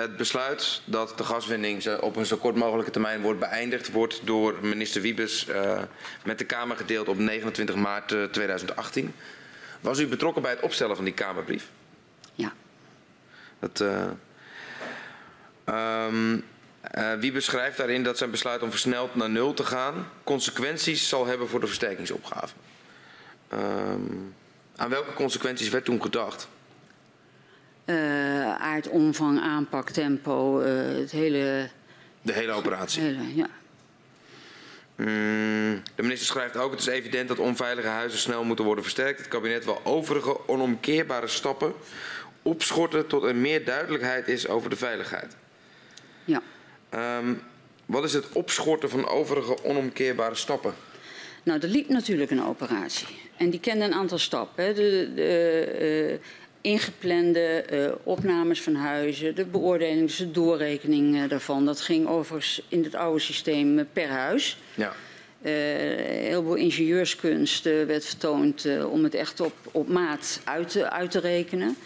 [0.00, 4.54] het besluit dat de gaswinning op een zo kort mogelijke termijn wordt beëindigd, wordt door
[4.62, 5.82] minister Wiebes uh,
[6.24, 9.14] met de Kamer gedeeld op 29 maart 2018.
[9.80, 11.68] Was u betrokken bij het opstellen van die Kamerbrief?
[12.34, 12.52] Ja.
[13.58, 14.04] Dat, uh,
[16.06, 16.44] um,
[16.94, 21.26] uh, Wiebes schrijft daarin dat zijn besluit om versneld naar nul te gaan consequenties zal
[21.26, 22.54] hebben voor de versterkingsopgave.
[23.52, 24.34] Um,
[24.76, 26.48] aan welke consequenties werd toen gedacht?
[27.90, 31.68] Uh, aard, omvang, aanpak, tempo, uh, het hele...
[32.22, 33.02] De hele operatie?
[33.02, 33.46] Hele, ja.
[34.96, 39.18] Mm, de minister schrijft ook, het is evident dat onveilige huizen snel moeten worden versterkt.
[39.18, 41.72] Het kabinet wil overige onomkeerbare stappen
[42.42, 45.36] opschorten tot er meer duidelijkheid is over de veiligheid.
[46.24, 46.42] Ja.
[46.88, 47.34] Ehm,
[47.86, 50.74] wat is het opschorten van overige onomkeerbare stappen?
[51.42, 53.06] Nou, er liep natuurlijk een operatie.
[53.36, 54.64] En die kende een aantal stappen.
[54.64, 54.74] Hè.
[54.74, 56.18] De, de uh,
[56.60, 61.64] ingeplande uh, opnames van huizen, de beoordeling, dus de doorrekening uh, daarvan.
[61.64, 64.58] Dat ging overigens in het oude systeem per huis.
[64.74, 64.92] Ja.
[65.42, 71.20] heel veel ingenieurskunst werd vertoond om het echt op, op maat uit te, uit te
[71.20, 71.76] rekenen.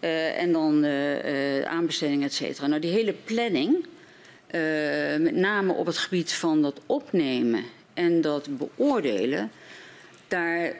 [0.00, 0.84] en dan
[1.64, 2.66] aanbesteding, et cetera.
[2.66, 3.86] Nou, die hele planning,
[5.18, 7.64] met name op het gebied van dat opnemen
[7.94, 9.50] en dat beoordelen,
[10.28, 10.72] daar,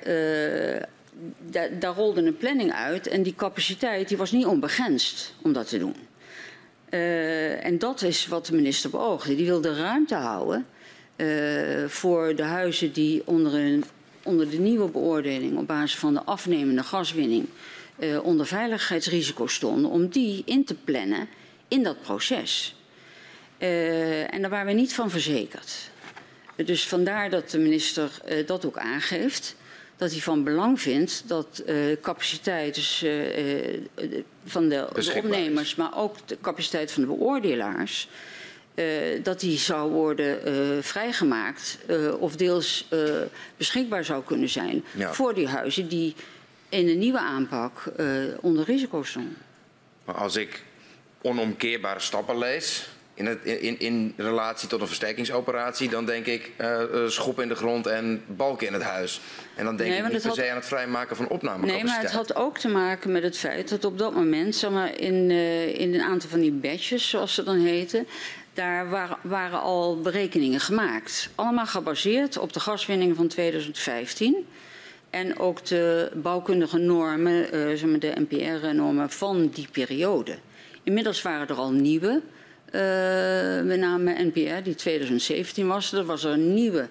[1.79, 5.79] daar, rolde een planning uit en die capaciteit die was niet onbegrensd om dat te
[5.79, 5.95] doen.
[6.91, 9.37] Uh, en dat is wat de minister beoogde.
[9.37, 10.67] Die wilde ruimte houden
[11.17, 13.85] uh, voor de huizen die onder, een,
[14.23, 17.47] onder de nieuwe beoordeling op basis van de afnemende gaswinning
[18.23, 21.29] onder veiligheidsrisico stonden, om die in te plannen
[21.69, 22.77] in dat proces.
[23.59, 25.91] en daar waren we niet van verzekerd.
[26.57, 28.11] Dus vandaar dat de minister
[28.47, 29.57] dat ook aangeeft.
[29.99, 33.81] Dat hij van belang vindt dat uh, capaciteit dus, uh,
[34.45, 38.09] van de, de, opnemers, maar ook de capaciteit van de beoordelaars,
[39.23, 41.79] dat die zou worden vrijgemaakt
[42.19, 42.89] of deels
[43.57, 45.13] beschikbaar zou kunnen zijn ja.
[45.13, 46.15] voor die huizen die
[46.69, 47.93] in de nieuwe aanpak
[48.41, 49.37] onder risico stonden.
[50.05, 50.63] Maar als ik
[51.23, 52.89] onomkeerbare stappen lees,
[53.19, 57.55] in, het, in, in relatie tot een versterkingsoperatie, dan denk ik uh, schop in de
[57.55, 59.21] grond en balken in het huis.
[59.59, 61.85] En dan denk nee, ik niet per se aan het vrijmaken van opnamecapaciteit.
[61.85, 64.71] Nee, maar het had ook te maken met het feit dat op dat moment, zeg
[64.71, 68.07] maar, in, uh, in een aantal van die badges, zoals ze dan heten,
[68.53, 71.31] daar waren, waren al berekeningen gemaakt.
[71.35, 74.47] Allemaal gebaseerd op de gaswinning van 2015.
[75.11, 80.39] En ook de bouwkundige normen, uh, zeg maar de NPR-normen van die periode.
[80.83, 82.21] Inmiddels waren er al nieuwe
[82.73, 85.93] uh, met name NPR, die 2017 was.
[85.93, 86.89] Er was er een nieuwe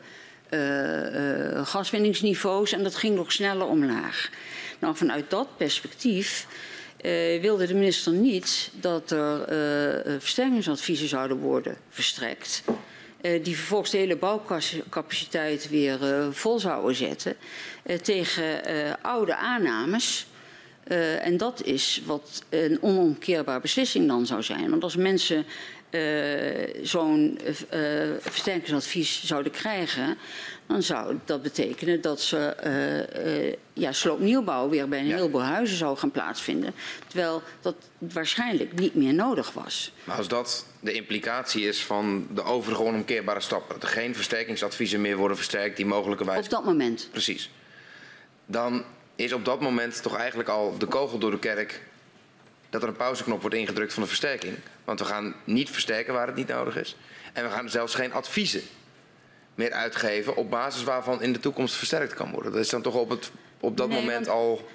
[0.49, 4.30] uh, uh, gaswinningsniveaus en dat ging nog sneller omlaag.
[4.80, 6.48] Nou, vanuit dat perspectief
[7.41, 9.45] wilde de minister niet dat er
[10.19, 12.64] versterkingsadviezen zouden worden verstrekt.
[13.22, 15.99] die vervolgens de hele bouwcapaciteit weer
[16.32, 17.36] vol zouden zetten
[18.02, 18.61] tegen
[19.02, 20.28] oude aannames.
[20.91, 24.69] Uh, en dat is wat een onomkeerbare beslissing dan zou zijn.
[24.69, 25.45] Want als mensen uh,
[26.81, 27.81] zo'n uh,
[28.19, 30.18] versterkingsadvies zouden krijgen,
[30.68, 32.55] dan zou dat betekenen dat ze
[33.73, 35.15] ja, sloopnieuwbouw weer bij een ja.
[35.15, 36.73] heleboel huizen zou gaan plaatsvinden.
[37.07, 39.91] Terwijl dat waarschijnlijk niet meer nodig was.
[40.03, 45.01] Maar als dat de implicatie is van de overige onomkeerbare stappen, dat er geen versterkingsadviezen
[45.01, 46.43] meer worden versterkt die mogelijkerwijs.
[46.43, 47.07] Op dat moment.
[47.11, 47.49] Precies.
[48.45, 48.84] Dan
[49.15, 51.81] is op dat moment toch eigenlijk al de kogel door de kerk
[52.69, 54.57] dat er een pauzeknop wordt ingedrukt van de versterking.
[54.88, 56.95] Want we gaan niet versterken waar het niet nodig is.
[57.34, 58.61] En we gaan zelfs geen adviezen
[59.55, 62.51] meer uitgeven op basis waarvan in de toekomst versterkt kan worden.
[62.51, 64.38] Dat is dan toch op, het, op dat nee, moment want...
[64.38, 64.68] al.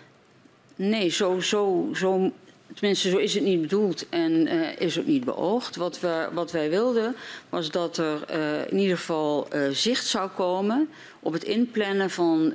[0.76, 2.32] Nee, zo, zo, zo
[2.74, 5.76] Tenminste, zo is het niet bedoeld en uh, is ook niet beoogd.
[5.76, 7.16] Wat, we, wat wij wilden
[7.48, 10.89] was dat er uh, in ieder geval uh, zicht zou komen
[11.20, 12.52] op het inplannen van,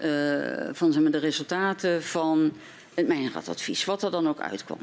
[0.71, 2.51] van zeg maar, de resultaten van
[2.93, 4.79] het mijnraadadvies, wat er dan ook uitkwam.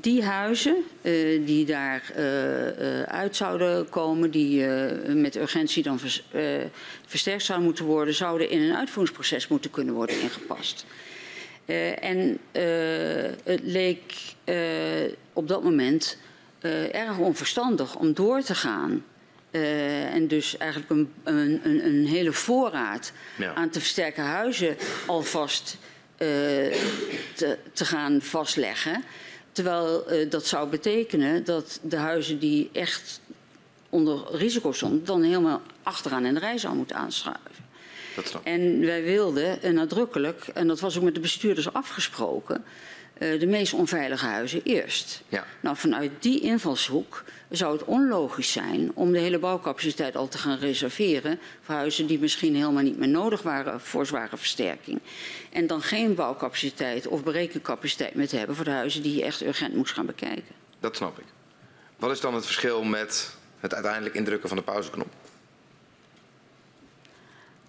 [0.00, 0.84] Die huizen
[1.44, 2.12] die daar
[3.06, 4.66] uit zouden komen, die
[5.06, 6.24] met urgentie dan vers,
[7.06, 10.86] versterkt zouden moeten worden, zouden in een uitvoeringsproces moeten kunnen worden ingepast.
[12.00, 12.38] En
[13.44, 14.14] het leek
[15.32, 16.18] op dat moment
[16.92, 19.04] erg onverstandig om door te gaan.
[20.12, 23.54] en dus eigenlijk een, een, een hele voorraad ja.
[23.54, 24.76] aan te versterken huizen
[25.06, 25.78] alvast
[26.20, 29.04] te, te, gaan vastleggen.
[29.52, 33.20] Terwijl dat zou betekenen dat de huizen die echt
[33.88, 37.68] onder risico stonden, dan helemaal achteraan in de rij zou moeten aanschuiven.
[38.42, 42.64] En wij wilden uh, nadrukkelijk, en dat was ook met de bestuurders afgesproken,
[43.18, 45.22] uh, de meest onveilige huizen eerst.
[45.28, 45.46] Ja.
[45.60, 50.58] Nou, vanuit die invalshoek zou het onlogisch zijn om de hele bouwcapaciteit al te gaan
[50.58, 55.00] reserveren voor huizen die misschien helemaal niet meer nodig waren voor zware versterking.
[55.52, 59.42] En dan geen bouwcapaciteit of berekencapaciteit meer te hebben voor de huizen die je echt
[59.42, 60.54] urgent moest gaan bekijken.
[60.80, 61.24] Dat snap ik.
[61.96, 65.08] Wat is dan het verschil met het uiteindelijk indrukken van de pauzeknop?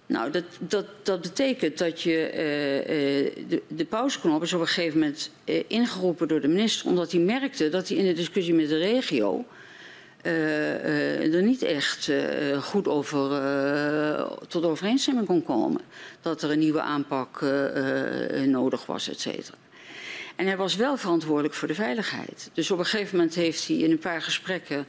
[0.06, 4.98] Nou, dat, dat, dat betekent dat je uh, de, de pauzeknop is op een gegeven
[4.98, 8.68] moment uh, ingeroepen door de minister, omdat hij merkte dat hij in de discussie met
[8.68, 9.44] de regio
[10.22, 12.10] uh, er niet echt
[12.60, 13.40] goed over
[14.48, 15.80] tot overeenstemming kon komen.
[16.20, 17.44] Dat er een nieuwe aanpak
[18.46, 19.56] nodig was, et cetera.
[20.36, 22.50] En hij was wel verantwoordelijk voor de veiligheid.
[22.52, 24.86] Dus op een gegeven moment heeft hij in een paar gesprekken,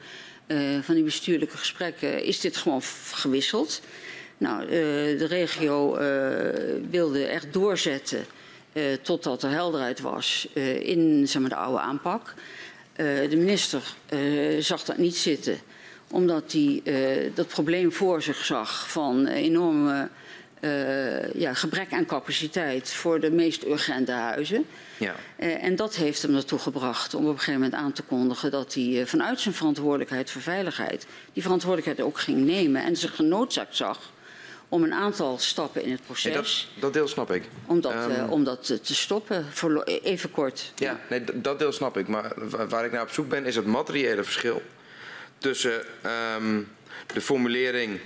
[0.48, 2.82] uh, van die bestuurlijke gesprekken, is dit gewoon
[3.12, 3.82] gewisseld.
[4.38, 4.70] Nou, uh,
[5.20, 6.02] de regio uh,
[6.90, 8.26] wilde echt doorzetten
[9.02, 10.48] totdat er helderheid was
[10.80, 12.34] in zeg maar, de oude aanpak.
[12.96, 13.82] De minister
[14.60, 15.60] zag dat niet zitten,
[16.10, 16.82] omdat hij
[17.34, 20.10] dat probleem voor zich zag van enorme
[21.34, 24.66] ja, gebrek aan capaciteit voor de meest urgente huizen.
[24.98, 25.16] Ja.
[25.38, 28.74] En dat heeft hem ertoe gebracht om op een gegeven moment aan te kondigen dat
[28.74, 34.12] hij vanuit zijn verantwoordelijkheid voor veiligheid die verantwoordelijkheid ook ging nemen en zich genoodzaakt zag
[34.74, 36.34] om een aantal stappen in het proces.
[36.34, 37.44] dat, dat, deel snap ik.
[37.66, 39.46] Om dat, um, om dat te stoppen,
[39.86, 40.72] even kort.
[40.76, 42.08] Ja, nee, dat deel snap ik.
[42.08, 42.34] Maar
[42.70, 44.62] waar ik naar op zoek ben is het materiële verschil
[45.38, 45.84] tussen
[46.36, 46.68] um,
[47.14, 48.00] de formulering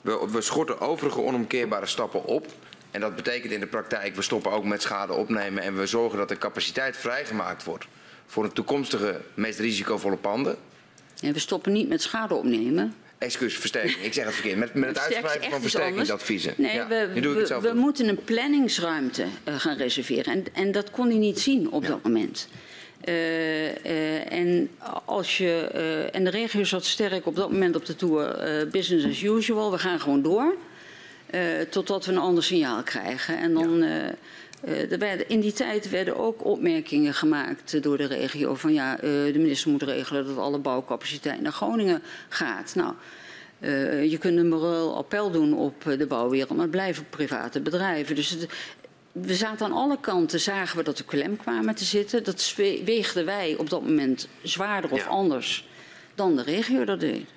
[0.00, 2.46] we, we schorten overige onomkeerbare stappen op.
[2.90, 6.18] En dat betekent in de praktijk, we stoppen ook met schade opnemen en we zorgen
[6.18, 7.86] dat de capaciteit vrijgemaakt wordt
[8.26, 10.56] voor een toekomstige meest risicovolle panden.
[11.22, 12.94] En we stoppen niet met schade opnemen.
[13.18, 13.98] Excuus, versterking.
[13.98, 14.58] Ik zeg het verkeerd.
[14.58, 16.54] Met, met het uitschrijven van versterkingsadviezen.
[16.56, 20.32] Nee, ja, we, we, we moeten een planningsruimte uh, gaan reserveren.
[20.32, 21.88] En, en, dat kon hij niet zien op ja.
[21.88, 22.48] dat moment.
[23.04, 24.70] Uh, uh, en,
[25.04, 28.36] als je, uh, en de regio zat sterk op dat moment op de tour
[28.70, 29.70] business as usual.
[29.70, 30.54] We gaan gewoon door.
[31.70, 33.38] totdat we een ander signaal krijgen.
[33.38, 34.14] En dan, ja.
[34.66, 38.54] Er werden, in die tijd werden ook opmerkingen gemaakt door de regio.
[38.54, 42.74] Van ja, de minister moet regelen dat alle bouwcapaciteit naar Groningen gaat.
[42.74, 42.94] Nou,
[44.08, 48.14] je kunt een moreel appel doen op de bouwwereld, maar het blijven private bedrijven.
[48.14, 48.48] Dus het,
[49.12, 52.24] we zaten aan alle kanten, zagen we dat er klem kwamen te zitten.
[52.24, 55.06] Dat weegden wij op dat moment zwaarder of ja.
[55.06, 55.68] anders
[56.14, 57.34] dan de regio dat deed.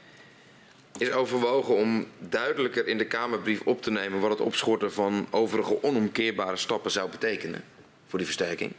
[0.99, 5.83] Is overwogen om duidelijker in de Kamerbrief op te nemen wat het opschorten van overige
[5.83, 7.63] onomkeerbare stappen zou betekenen
[8.07, 8.71] voor die versterking?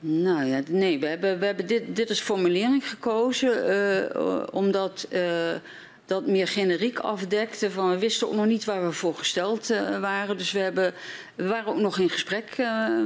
[0.00, 3.70] Nou ja, nee, we hebben, we hebben dit, dit als formulering gekozen
[4.16, 5.06] uh, omdat.
[5.12, 5.22] Uh,
[6.06, 7.70] dat meer generiek afdekte.
[7.70, 10.38] Van, we wisten ook nog niet waar we voor gesteld uh, waren.
[10.38, 10.94] Dus we, hebben,
[11.34, 12.56] we waren ook nog in gesprek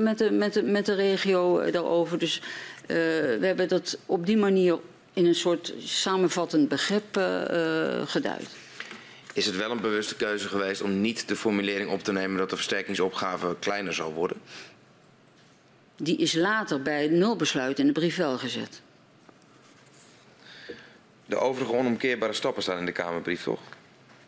[0.01, 2.19] met, de, met, de, met de regio daarover.
[2.19, 2.43] Dus
[2.87, 4.79] we hebben dat op die manier
[5.19, 7.15] in een soort samenvattend begrip
[8.07, 8.49] geduid.
[9.33, 12.51] Is het wel een bewuste keuze geweest om niet de formulering op te nemen dat
[12.51, 14.37] de versterkingsopgave kleiner zal worden?
[15.97, 18.81] Die is later bij het nulbesluit in de brief wel gezet.
[21.27, 23.61] De overige onomkeerbare stappen staan in de Kamerbrief, toch?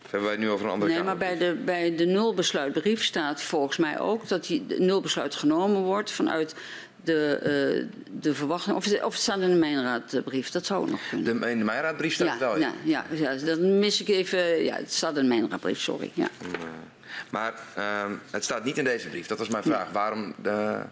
[0.04, 3.04] Of hebben wij het nu over een andere Nee, maar bij de, bij de nulbesluitbrief
[3.04, 6.54] staat volgens mij ook dat die nulbesluit genomen wordt vanuit
[7.04, 7.40] de,
[7.82, 8.76] uh, de verwachting.
[8.76, 11.40] Of, of het staat in de mijnraadbrief, dat zou nog kunnen.
[11.40, 12.72] De, in de mijnraadbrief staat ja, het wel, ja.
[12.84, 14.64] Ja, ja, ja, dan mis ik even.
[14.64, 16.10] Ja, het staat in de mijnraadbrief, sorry.
[16.14, 16.28] Ja.
[17.30, 19.84] Maar uh, het staat niet in deze brief, dat was mijn vraag.
[19.84, 19.92] Nee.
[19.92, 20.82] Waarom de.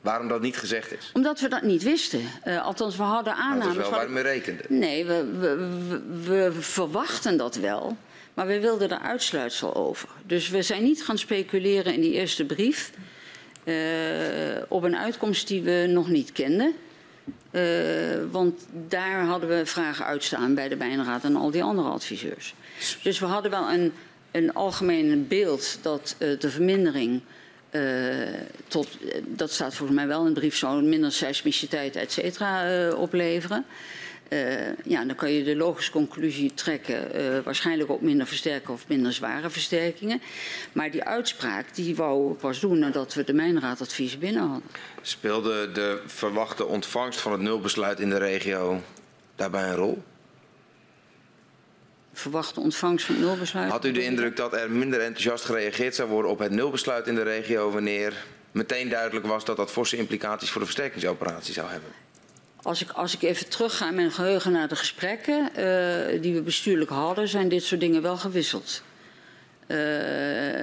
[0.00, 1.10] Waarom dat niet gezegd is?
[1.12, 2.20] Omdat we dat niet wisten.
[2.46, 3.74] Uh, althans, we hadden aannames.
[3.74, 4.66] dat is wel waar we rekenden.
[4.68, 6.02] Nee, we, we, we,
[6.52, 7.96] we, verwachten dat wel.
[8.34, 10.08] Maar we wilden er uitsluitsel over.
[10.26, 12.92] Dus we zijn niet gaan speculeren in die eerste brief.
[13.64, 13.74] Uh,
[14.68, 16.74] op een uitkomst die we nog niet kenden.
[17.50, 17.62] Uh,
[18.30, 22.54] want daar hadden we vragen uitstaan bij de Bijnraad en al die andere adviseurs.
[23.02, 23.92] Dus we hadden wel een,
[24.30, 27.20] een algemeen beeld dat de vermindering
[28.68, 28.88] tot,
[29.26, 33.64] dat staat volgens mij wel in de brief, zou minder seismiciteit, et cetera, opleveren.
[34.28, 39.12] Uh, ja, dan kan je de logische conclusie trekken, waarschijnlijk ook minder versterken of minder
[39.12, 40.20] zware versterkingen.
[40.72, 44.68] Maar die uitspraak, die wou ik pas doen nadat we de mijnraadadvies binnen hadden.
[45.02, 48.82] Speelde de verwachte ontvangst van het nulbesluit in de regio
[49.36, 50.02] daarbij een rol?
[52.14, 53.70] verwachte ontvangst van het nulbesluit.
[53.70, 57.14] Had u de indruk dat er minder enthousiast gereageerd zou worden op het nulbesluit in
[57.14, 61.90] de regio wanneer meteen duidelijk was dat dat forse implicaties voor de versterkingsoperatie zou hebben?
[62.64, 66.42] Als ik, als ik even terugga in mijn geheugen naar de gesprekken uh, die we
[66.42, 68.82] bestuurlijk hadden, zijn dit soort dingen wel gewisseld.
[69.66, 69.78] Uh,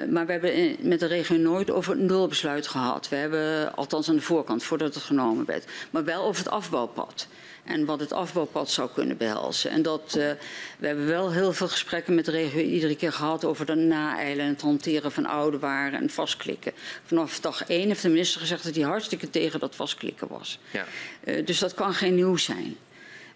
[0.10, 3.10] maar we hebben met de regio nooit over het nulbesluit gehad.
[3.10, 7.28] We hebben, althans aan de voorkant, voordat het genomen werd, maar wel over het afbouwpad
[7.64, 9.72] en wat het afbouwpad zou kunnen behelzen.
[9.72, 10.32] En dat, uh,
[10.78, 14.46] we hebben wel heel veel gesprekken met de regio iedere keer gehad over de naeilen
[14.46, 16.72] en het hanteren van oude waren en vastklikken.
[17.06, 20.60] Vanaf dag één heeft de minister gezegd dat hij hartstikke tegen dat vastklikken was.
[20.72, 20.86] Ja.
[21.24, 22.78] Uh, dus dat kan geen nieuws zijn.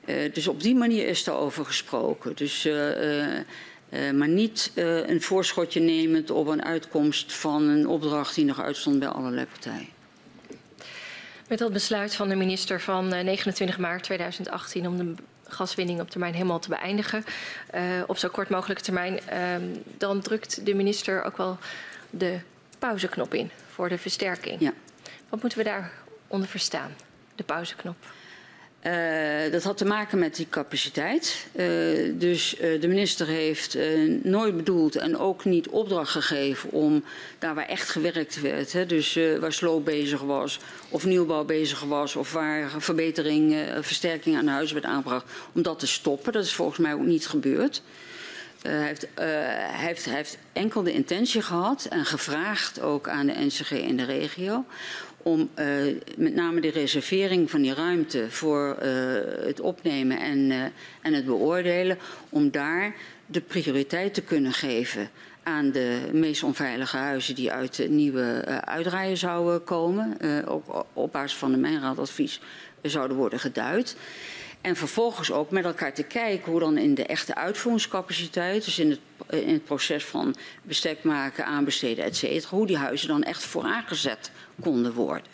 [0.05, 2.35] Uh, dus op die manier is daarover gesproken.
[2.35, 2.67] Dus,
[4.13, 4.71] maar niet
[5.05, 9.94] een voorschotje nemend op een uitkomst van een opdracht die nog uitstond bij allerlei partijen.
[11.47, 15.13] Met dat besluit van de minister van 29 maart 2018 om de
[15.47, 17.23] gaswinning op termijn helemaal te beëindigen,
[17.75, 19.55] uh, op zo kort mogelijke termijn, uh,
[19.97, 21.57] dan drukt de minister ook wel
[22.09, 22.39] de
[22.79, 24.61] pauzeknop in voor de versterking.
[24.61, 24.73] Ja.
[25.29, 26.95] Wat moeten we daaronder verstaan?
[27.35, 27.95] De pauzeknop.
[28.85, 31.47] Uh, dat had te maken met die capaciteit.
[31.55, 31.65] Uh,
[32.13, 33.77] dus uh, de minister heeft
[34.23, 37.03] nooit bedoeld en ook niet opdracht gegeven om
[37.39, 40.59] daar waar echt gewerkt werd, hè, dus waar sloop bezig was
[40.89, 45.87] of nieuwbouw bezig was of waar verbetering, versterking aan huis werd aangebracht, om dat te
[45.87, 46.33] stoppen.
[46.33, 47.81] Dat is volgens mij ook niet gebeurd.
[48.61, 53.45] Hij heeft, hij, heeft, hij, heeft, enkel de intentie gehad en gevraagd ook aan de
[53.45, 54.65] NCG in de regio
[55.25, 55.65] om uh,
[56.17, 58.87] met name de reservering van die ruimte voor uh,
[59.45, 60.63] het opnemen en, uh,
[61.01, 61.97] en het beoordelen,
[62.29, 62.95] om daar
[63.25, 65.09] de prioriteit te kunnen geven
[65.43, 71.37] aan de meest onveilige huizen die uit de nieuwe uitrijen zouden komen, ook op basis
[71.37, 72.39] van de mijnraadadvies
[72.81, 73.97] zouden worden geduid.
[74.65, 78.89] En vervolgens ook met elkaar te kijken hoe dan in de echte uitvoeringscapaciteit, dus in
[78.89, 83.43] het, in het proces van bestek maken, aanbesteden, et cetera, hoe die huizen dan echt
[83.43, 84.31] vooraangezet
[84.61, 85.31] konden worden.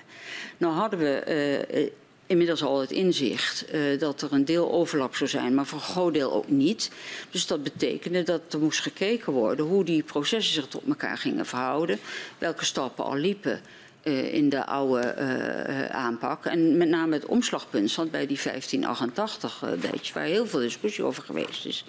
[0.57, 1.89] Nou hadden we uh,
[2.25, 3.65] inmiddels al het inzicht
[3.99, 6.91] dat er een deel overlap zou zijn, maar voor een groot deel ook niet.
[7.29, 11.45] Dus dat betekende dat er moest gekeken worden hoe die processen zich tot elkaar gingen
[11.45, 11.99] verhouden,
[12.37, 13.61] welke stappen al liepen.
[14.03, 16.45] Uh, in de oude uh, aanpak.
[16.45, 21.23] En met name het omslagpunt zat bij die 1588 beetje, waar heel veel discussie over
[21.23, 21.85] geweest is.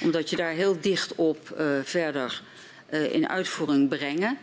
[0.00, 2.42] Omdat je daar heel dicht op verder
[3.10, 4.38] in uitvoering brengen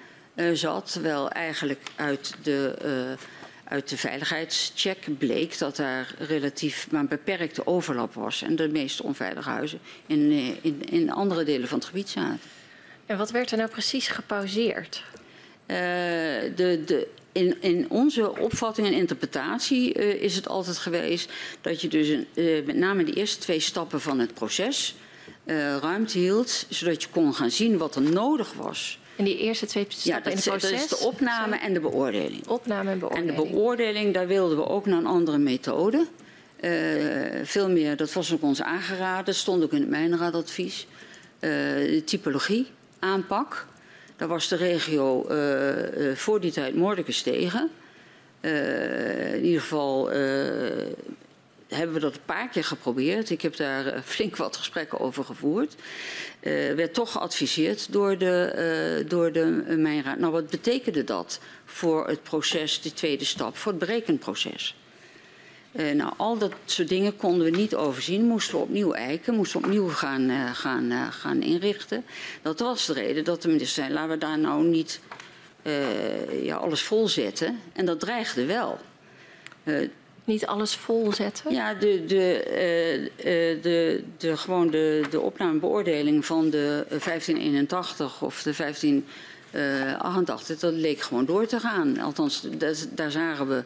[0.53, 0.91] zat.
[0.91, 3.17] Terwijl eigenlijk uit de
[3.69, 8.41] uit de veiligheidscheck bleek dat daar relatief maar beperkte overlap was.
[8.41, 10.31] En de meeste onveilige huizen in,
[10.61, 12.39] in, in andere delen van het gebied zaten.
[13.05, 15.03] En wat werd er nou precies gepauzeerd?
[15.69, 15.75] Uh,
[16.55, 21.31] de, de, in, in, onze opvatting en interpretatie uh, is het altijd geweest
[21.61, 24.95] dat je dus een, uh, met name de eerste twee stappen van het proces
[25.81, 29.85] ruimte hield, zodat je kon gaan zien wat er nodig was en die eerste twee
[29.87, 30.71] stappen ja, dat, in het proces?
[30.71, 32.47] dat is de opname en de beoordeling.
[32.47, 33.29] Opname en beoordeling.
[33.29, 36.07] En de beoordeling, daar wilden we ook naar een andere methode.
[37.43, 40.87] Veel meer, dat was ook ons aangeraden, stond ook in het mijnraadadvies.
[41.39, 42.67] De typologie,
[42.99, 43.67] aanpak.
[44.19, 47.69] Daar was de regio uh, voor die tijd moordelijk tegen.
[48.41, 50.09] in ieder geval
[51.69, 53.29] hebben we dat een paar keer geprobeerd.
[53.29, 55.75] Ik heb daar eh, flink wat gesprekken over gevoerd.
[56.75, 59.45] Werd toch geadviseerd door de, door de
[59.77, 60.19] Mijnraad.
[60.19, 64.75] Nou, wat betekende dat voor het proces, de tweede stap, voor het berekenproces?
[65.71, 69.65] Nou, al dat soort dingen konden we niet overzien, moesten we opnieuw eiken, moesten we
[69.65, 72.05] opnieuw gaan, gaan, gaan inrichten.
[72.41, 75.01] Dat was de reden dat de minister zei, laten we daar nou niet
[76.41, 77.59] ja, alles volzetten.
[77.73, 78.79] En dat dreigde wel
[80.29, 81.53] niet alles vol zetten?
[81.53, 83.11] Ja, de, de,
[83.61, 91.25] de, de, gewoon de, de opnamebeoordeling van de 1581 of de 1588, dat leek gewoon
[91.25, 91.99] door te gaan.
[91.99, 93.63] Althans, dat, daar zagen we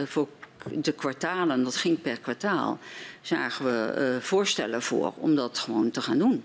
[0.00, 0.28] uh, voor
[0.72, 2.78] de kwartalen, dat ging per kwartaal,
[3.20, 6.44] zagen we uh, voorstellen voor om dat gewoon te gaan doen.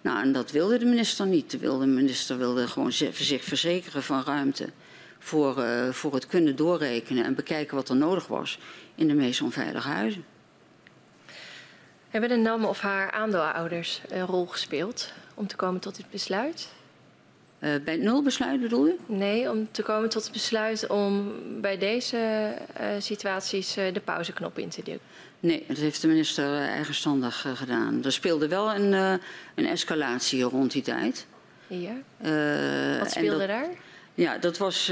[0.00, 1.50] Nou, en dat wilde de minister niet.
[1.50, 4.68] De minister wilde gewoon zich verzekeren van ruimte
[5.18, 8.58] voor, uh, voor het kunnen doorrekenen en bekijken wat er nodig was
[8.94, 10.24] in de meest onveilige huizen.
[12.08, 16.68] Hebben de NAM of haar aandeelhouders een rol gespeeld om te komen tot dit besluit?
[17.60, 18.96] Uh, bij het nulbesluit bedoel je?
[19.06, 24.58] Nee, om te komen tot het besluit om bij deze uh, situaties uh, de pauzeknop
[24.58, 25.00] in te duwen.
[25.40, 28.04] Nee, dat heeft de minister eigenstandig gedaan.
[28.04, 28.92] Er speelde wel een,
[29.54, 31.26] een escalatie rond die tijd.
[31.66, 31.94] Ja.
[32.98, 33.68] Wat speelde dat, daar?
[34.14, 34.88] Ja, dat was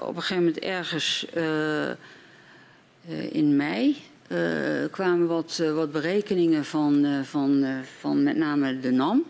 [0.00, 1.26] op een gegeven moment ergens
[3.30, 4.02] in mei.
[4.90, 7.64] kwamen wat, wat berekeningen van, van,
[7.98, 9.24] van met name de NAM.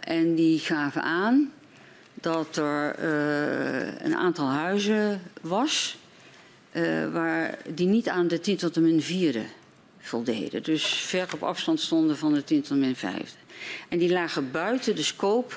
[0.00, 1.52] En die gaven aan
[2.14, 3.04] dat er
[4.04, 5.96] een aantal huizen was
[7.12, 9.42] waar, die niet aan de 10 tot en min vierde
[9.98, 10.62] voldeden.
[10.62, 13.38] Dus ver op afstand stonden van de 10 tot en min vijfde.
[13.88, 15.54] En die lagen buiten de scope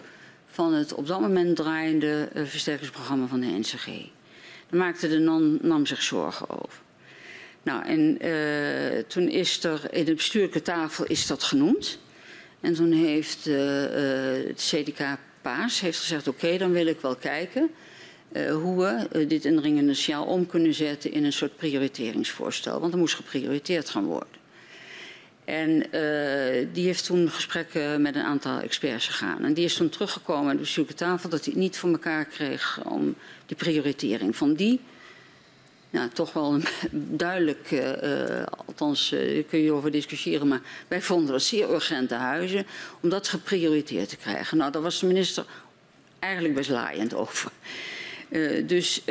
[0.48, 3.86] van het op dat moment draaiende uh, versterkingsprogramma van de NCG.
[4.70, 6.80] Daar maakte de NAM, NAM zich zorgen over.
[7.64, 12.00] Nou, en uh, toen is er in de bestuurlijke tafel is dat genoemd.
[12.66, 13.58] En toen heeft uh,
[14.48, 17.70] het CDK Paas heeft gezegd: oké, dan wil ik wel kijken
[18.52, 22.80] hoe we dit indringende signaal om kunnen zetten in een soort prioriteringsvoorstel.
[22.80, 24.44] Want er moest geprioriteerd gaan worden.
[25.46, 29.44] En uh, die heeft toen gesprekken met een aantal experts gegaan.
[29.44, 32.26] En die is toen teruggekomen aan de bestuurlijke tafel dat hij het niet voor elkaar
[32.26, 33.16] kreeg om
[33.46, 34.80] die prioritering van die.
[35.96, 36.64] Nou, toch wel een
[37.18, 42.66] duidelijk, uh, althans uh, kun je over discussiëren, maar wij vonden dat zeer urgente huizen,
[43.02, 44.58] om dat geprioriteerd te krijgen.
[44.58, 45.46] Nou, daar was de minister
[46.20, 47.52] eigenlijk best laaiend over.
[48.66, 49.02] Dus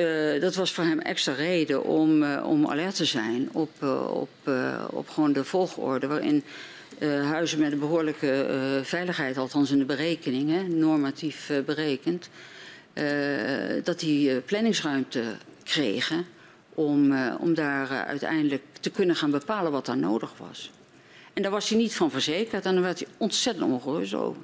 [0.40, 4.50] dat was voor hem extra reden om, om alert te zijn op, op,
[4.90, 6.44] op gewoon de volgorde waarin
[7.00, 12.28] huizen met een behoorlijke veiligheid, althans in de berekeningen, normatief berekend,
[13.84, 15.22] dat die planningsruimte
[15.62, 16.26] kregen
[16.74, 20.70] om, om daar uiteindelijk te kunnen gaan bepalen wat daar nodig was.
[21.32, 24.42] En daar was hij niet van verzekerd en daar werd hij ontzettend ongerust over.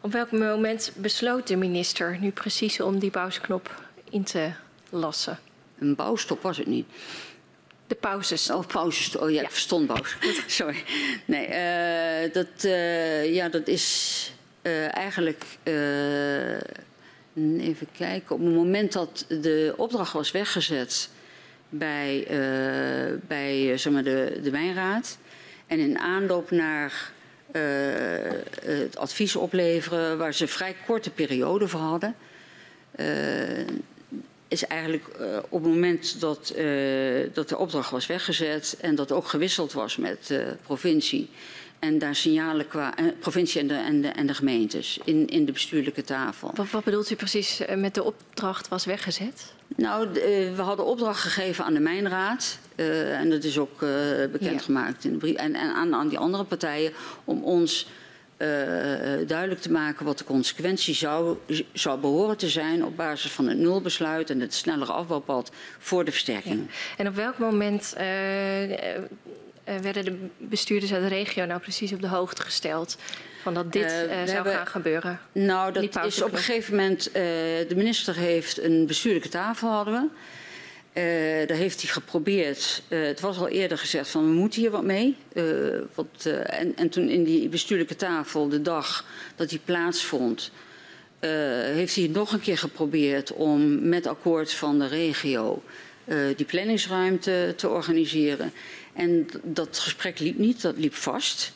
[0.00, 4.50] Op welk moment besloot de minister nu precies om die pauzeknop in te
[4.90, 5.38] lassen?
[5.78, 6.86] Een bouwstop was het niet.
[7.86, 8.50] De pauzes.
[8.50, 9.16] Oh, pauzes.
[9.16, 9.42] Oh ja, ja.
[9.42, 10.16] ik verstond pauze.
[10.46, 10.84] Sorry.
[11.24, 12.62] Nee, uh, dat,
[13.32, 14.32] ja, dat is
[14.90, 15.44] eigenlijk.
[17.36, 18.34] Even kijken.
[18.34, 21.08] Op het moment dat de opdracht was weggezet
[21.68, 22.26] bij,
[23.26, 25.18] bij zeg maar de, de Wijnraad.
[25.66, 27.12] En in aanloop naar
[27.52, 27.62] uh,
[28.64, 32.14] het advies opleveren waar ze vrij korte periode voor hadden.
[34.48, 35.04] Is eigenlijk
[35.48, 36.54] op het moment dat,
[37.32, 41.28] dat de opdracht was weggezet en dat ook gewisseld was met de provincie.
[41.82, 45.52] En daar signalen qua provincie en de, en de, en de gemeentes in, in de
[45.52, 46.50] bestuurlijke tafel.
[46.54, 49.52] Wat, wat bedoelt u precies met de opdracht was weggezet?
[49.76, 50.08] Nou,
[50.56, 52.58] we hadden opdracht gegeven aan de Mijnraad.
[52.76, 53.90] Uh, en dat is ook uh,
[54.32, 55.08] bekendgemaakt ja.
[55.08, 55.36] in de brief.
[55.36, 56.92] En, en aan, aan, die andere partijen
[57.24, 57.86] om ons
[58.38, 58.48] uh,
[59.26, 61.36] duidelijk te maken wat de consequentie zou,
[61.72, 66.10] zou behoren te zijn op basis van het nulbesluit en het snellere afbouwpad voor de
[66.10, 66.60] versterking.
[66.68, 66.74] Ja.
[66.96, 67.94] En op welk moment
[69.64, 72.96] werden de bestuurders uit de regio nou precies op de hoogte gesteld
[73.42, 75.20] van dat dit uh, zou hebben, gaan gebeuren?
[75.32, 77.08] Nou, dat is op een gegeven moment.
[77.08, 80.08] Uh, de minister heeft een bestuurlijke tafel hadden we.
[80.94, 82.82] Uh, daar heeft hij geprobeerd.
[82.88, 85.16] Uh, het was al eerder gezegd van we moeten hier wat mee.
[85.32, 85.44] Uh,
[85.94, 89.04] wat, en, en, toen in die bestuurlijke tafel, de dag
[89.36, 90.50] dat die plaatsvond,
[91.20, 95.62] heeft hij het nog een keer geprobeerd om met akkoord van de regio
[96.36, 98.52] die planningsruimte te organiseren.
[98.92, 101.52] En dat gesprek liep niet, dat liep vast.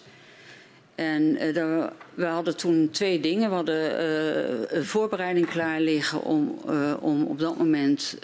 [0.96, 3.48] En uh, daar, we hadden toen twee dingen.
[3.48, 8.18] We hadden uh, een voorbereiding klaar liggen om, uh, om op dat moment,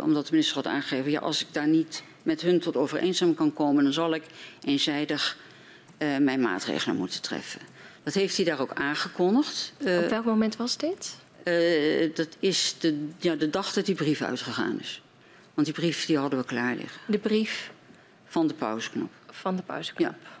[0.00, 3.52] omdat de minister had aangegeven, ja, als ik daar niet met hun tot overeenstemming kan
[3.52, 4.22] komen, dan zal ik
[4.64, 5.38] eenzijdig
[6.20, 7.60] mijn maatregelen moeten treffen.
[8.02, 9.72] Dat heeft hij daar ook aangekondigd.
[9.78, 11.16] op welk moment was dit?
[12.14, 15.02] dat is de, ja, de dag dat die brief uitgegaan is.
[15.54, 17.00] Want die brief die hadden we klaar liggen.
[17.06, 17.70] De brief?
[18.36, 19.10] Van de pauzeknop.
[19.30, 20.14] Van de pauzeknop.
[20.22, 20.38] Ja.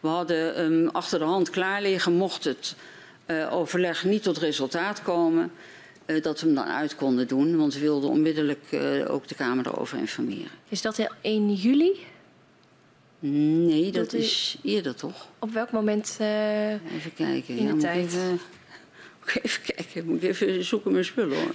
[0.00, 2.76] We hadden um, achter de hand klaar liggen, mocht het
[3.26, 5.50] uh, overleg niet tot resultaat komen,
[6.06, 7.56] uh, dat we hem dan uit konden doen.
[7.56, 10.50] Want we wilden onmiddellijk uh, ook de Kamer erover informeren.
[10.68, 12.06] Is dat 1 juli?
[13.18, 15.28] Nee, dat, dat is eerder toch?
[15.38, 17.56] Op welk moment Even kijken.
[17.56, 18.04] in ja, de tijd?
[18.04, 18.40] Even,
[19.42, 21.50] even kijken, moet ik even zoeken mijn spullen hoor.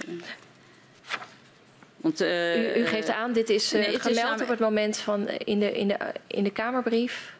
[2.04, 4.58] Want, uh, u, u, geeft aan, dit is, uh, nee, het gemeld is op het
[4.58, 7.34] moment van in de, in de, in de Kamerbrief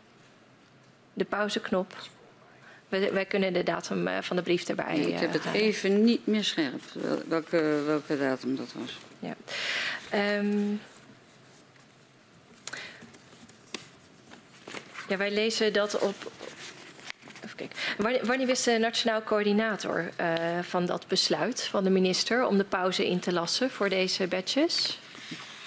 [1.12, 1.96] de pauzeknop.
[2.88, 4.96] Wij, wij, kunnen de datum eh, van de brief erbij.
[4.96, 6.82] Nee, ik heb het even niet meer scherp
[7.28, 8.98] welke, welke datum dat was.
[9.18, 9.36] Ja.
[10.38, 10.80] Um,
[15.08, 16.14] ja, wij lezen dat op.
[17.56, 18.02] Even kijken.
[18.02, 20.26] Wanneer, wanneer wist de nationaal coördinator uh,
[20.62, 24.98] van dat besluit van de minister om de pauze in te lassen voor deze badges?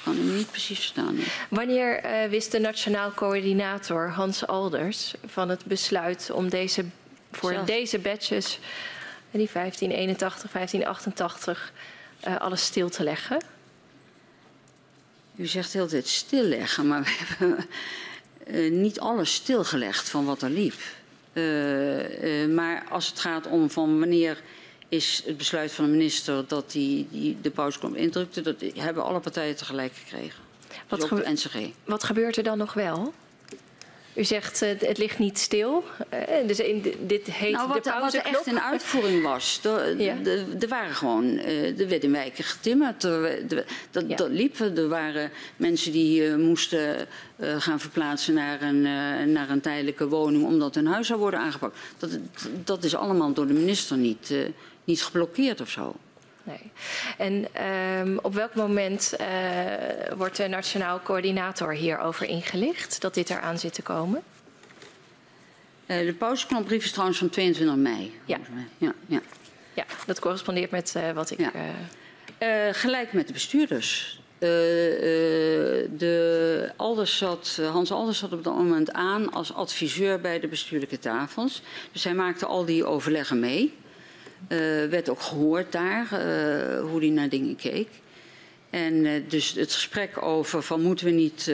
[0.07, 1.17] kan hem niet precies verstaan.
[1.49, 6.85] Wanneer uh, wist de Nationaal Coördinator Hans Alders van het besluit om deze,
[7.31, 7.65] voor Zelf.
[7.65, 8.59] deze badges,
[9.31, 11.71] die 1581, 1588,
[12.27, 13.43] uh, alles stil te leggen?
[15.35, 17.67] U zegt heel tijd stilleggen, maar we hebben
[18.47, 20.79] uh, niet alles stilgelegd van wat er liep.
[21.37, 24.41] Uh, maar als het gaat om van wanneer
[24.89, 28.41] is het besluit van de minister dat die, die de pauzeknop indrukte.
[28.41, 30.43] Dat hebben alle partijen tegelijk gekregen.
[30.87, 31.55] Wat, dus de NCG.
[31.85, 33.13] wat gebeurt er dan nog wel?
[34.17, 35.83] U zegt uh, het ligt niet stil.
[36.13, 39.59] Uh, dus in, dit heet nou, wat, de Wat er echt in uitvoering was.
[39.63, 40.15] Er ja.
[40.67, 43.03] waren gewoon, er werd in wijken getimmerd.
[43.03, 44.15] Er, de, dat, ja.
[44.15, 44.59] dat liep.
[44.59, 47.07] Er waren mensen die moesten
[47.39, 48.81] gaan verplaatsen naar een,
[49.31, 51.77] naar een tijdelijke woning omdat hun huis zou worden aangepakt.
[51.97, 52.09] Dat,
[52.63, 54.33] dat is allemaal door de minister niet,
[54.83, 55.95] niet geblokkeerd of zo.
[56.47, 56.71] Nee.
[57.17, 57.65] En
[57.99, 59.27] um, op welk moment uh,
[60.15, 64.23] wordt de nationaal coördinator hierover ingelicht dat dit eraan zit te komen?
[65.87, 68.19] Uh, de pauzeknopbrief is trouwens van 22 mei.
[68.25, 68.39] Ja,
[68.77, 69.21] ja, ja.
[69.73, 71.39] ja dat correspondeert met uh, wat ik.
[71.39, 71.51] Ja.
[72.73, 74.21] gelijk met de bestuurders.
[75.89, 80.99] de Alders zat, Hans Alders zat op dat moment aan als adviseur bij de bestuurlijke
[80.99, 81.61] tafels.
[81.91, 83.73] Dus hij maakte al die overleggen mee.
[84.89, 86.07] Werd ook gehoord daar,
[86.81, 87.87] hoe hij naar dingen keek.
[88.69, 91.51] En dus het gesprek over van moeten we niet,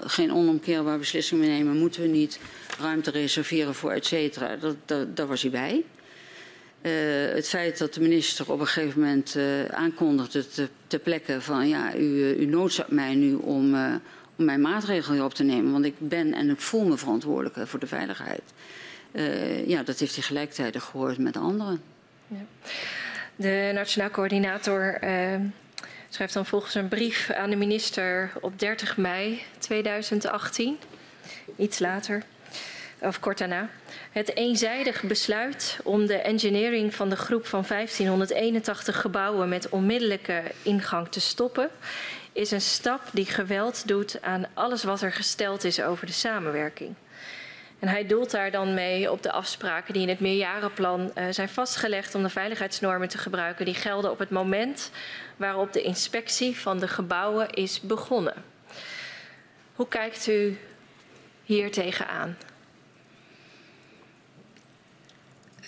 [0.00, 2.40] geen onomkeerbare beslissing meer nemen, moeten we niet
[2.80, 5.84] ruimte reserveren voor et cetera, dat, dat, daar was hij bij.
[6.82, 6.92] Uh,
[7.34, 11.68] het feit dat de minister op een gegeven moment uh, aankondigde te, ter plekke van
[11.68, 13.94] ja, u, u noodzaakt mij nu om, uh,
[14.36, 17.78] om mijn maatregelen op te nemen, want ik ben en ik voel me verantwoordelijk voor
[17.80, 18.42] de veiligheid.
[19.66, 21.82] Ja, dat heeft hij gelijktijdig gehoord met anderen.
[22.26, 22.44] Ja.
[23.36, 24.98] De Nationaal Coördinator
[26.08, 30.78] schrijft dan volgens een brief aan de minister op 30 mei 2018,
[31.56, 32.22] iets later
[33.00, 33.68] of kort daarna.
[34.12, 41.08] Het eenzijdig besluit om de engineering van de groep van 1581 gebouwen met onmiddellijke ingang
[41.08, 41.70] te stoppen,
[42.32, 46.94] is een stap die geweld doet aan alles wat er gesteld is over de samenwerking.
[47.78, 51.48] En hij doelt daar dan mee op de afspraken die in het meerjarenplan uh, zijn
[51.48, 53.64] vastgelegd om de veiligheidsnormen te gebruiken.
[53.64, 54.90] Die gelden op het moment
[55.36, 58.34] waarop de inspectie van de gebouwen is begonnen.
[59.74, 60.58] Hoe kijkt u
[61.44, 62.36] hier tegenaan?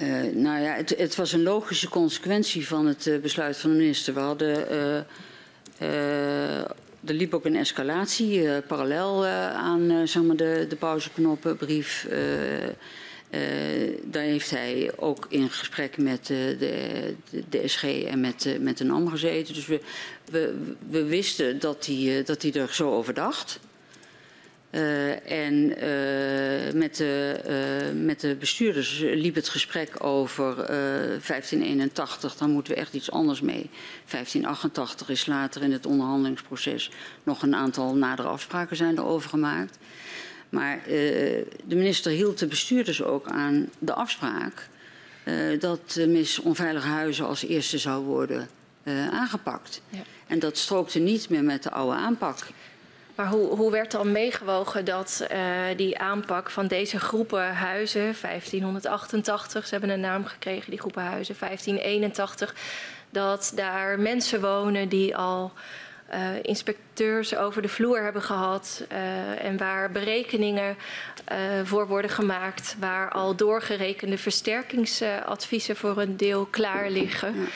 [0.00, 3.76] Uh, nou ja, het, het, was een logische consequentie van het uh, besluit van de
[3.76, 4.14] minister.
[4.14, 5.06] We hadden.
[7.08, 12.06] Er liep ook een escalatie parallel aan zeg maar de, de pauzeknoppenbrief.
[14.04, 17.14] daar heeft hij ook in gesprek met de, de,
[17.48, 19.54] de SG en met, met de NAM gezeten.
[19.54, 19.80] Dus we,
[20.30, 20.54] we,
[20.88, 23.60] we wisten dat hij, dat hij er zo over dacht.
[24.70, 27.40] Uh, en uh, met, de,
[27.94, 32.36] uh, met de bestuurders liep het gesprek over 1581.
[32.36, 33.70] Dan moeten we echt iets anders mee.
[34.10, 36.90] 1588 is later in het onderhandelingsproces
[37.22, 39.78] nog een aantal nadere afspraken zijn erover gemaakt.
[40.48, 41.46] Maar de
[41.76, 44.68] minister hield de bestuurders ook aan de afspraak
[45.58, 48.48] dat de mis onveilige huizen als eerste zou worden
[49.10, 49.80] aangepakt.
[49.88, 50.02] Ja.
[50.26, 52.46] En dat strookte niet meer met de oude aanpak.
[53.18, 55.38] Maar hoe, hoe werd dan meegewogen dat uh,
[55.76, 61.34] die aanpak van deze groepen huizen, 1588, ze hebben een naam gekregen, die groepen huizen,
[61.38, 62.54] 1581,
[63.10, 65.52] dat daar mensen wonen die al
[66.14, 70.76] uh, inspecteurs over de vloer hebben gehad uh, en waar berekeningen
[71.32, 77.34] uh, voor worden gemaakt, waar al doorgerekende versterkingsadviezen voor een deel klaar liggen.
[77.34, 77.46] Ja.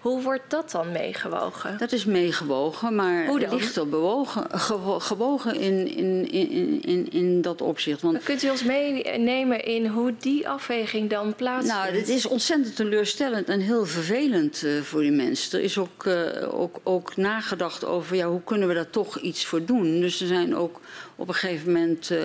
[0.00, 1.78] Hoe wordt dat dan meegewogen?
[1.78, 3.54] Dat is meegewogen, maar Hoe dan?
[3.54, 8.02] ligt er bewogen, gewo gewogen in, in, in, in, in dat opzicht.
[8.02, 8.22] Want...
[8.22, 11.82] Kunt u ons meenemen in hoe die afweging dan plaatsvindt?
[11.82, 15.58] Nou, het is ontzettend teleurstellend en heel vervelend voor die mensen.
[15.58, 16.06] Er is ook,
[16.50, 20.00] ook, ook nagedacht over ja, hoe kunnen we daar toch iets voor doen.
[20.00, 20.80] Dus er zijn ook
[21.16, 22.18] op een gegeven moment uh,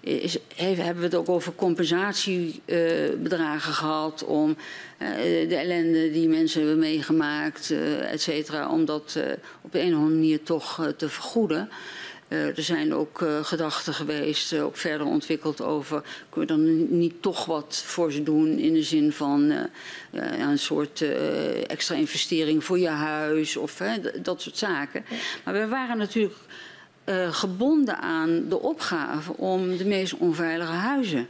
[0.00, 4.56] is, hebben we het ook over compensatiebedragen uh, gehad om
[4.98, 5.08] uh,
[5.48, 7.70] de ellende die mensen hebben meegemaakt,
[8.10, 9.18] et cetera, om dat
[9.62, 11.68] op de een of andere manier toch te vergoeden.
[12.28, 16.02] Uh, er zijn ook uh, gedachten geweest, uh, ook verder ontwikkeld over...
[16.30, 19.52] kunnen we dan niet toch wat voor ze doen in de zin van
[20.12, 21.04] een soort
[21.66, 23.82] extra investering voor je huis of
[24.22, 25.04] dat soort zaken.
[25.44, 26.36] Maar we waren natuurlijk
[27.30, 31.26] gebonden aan de opgave om de meest onveilige huizen...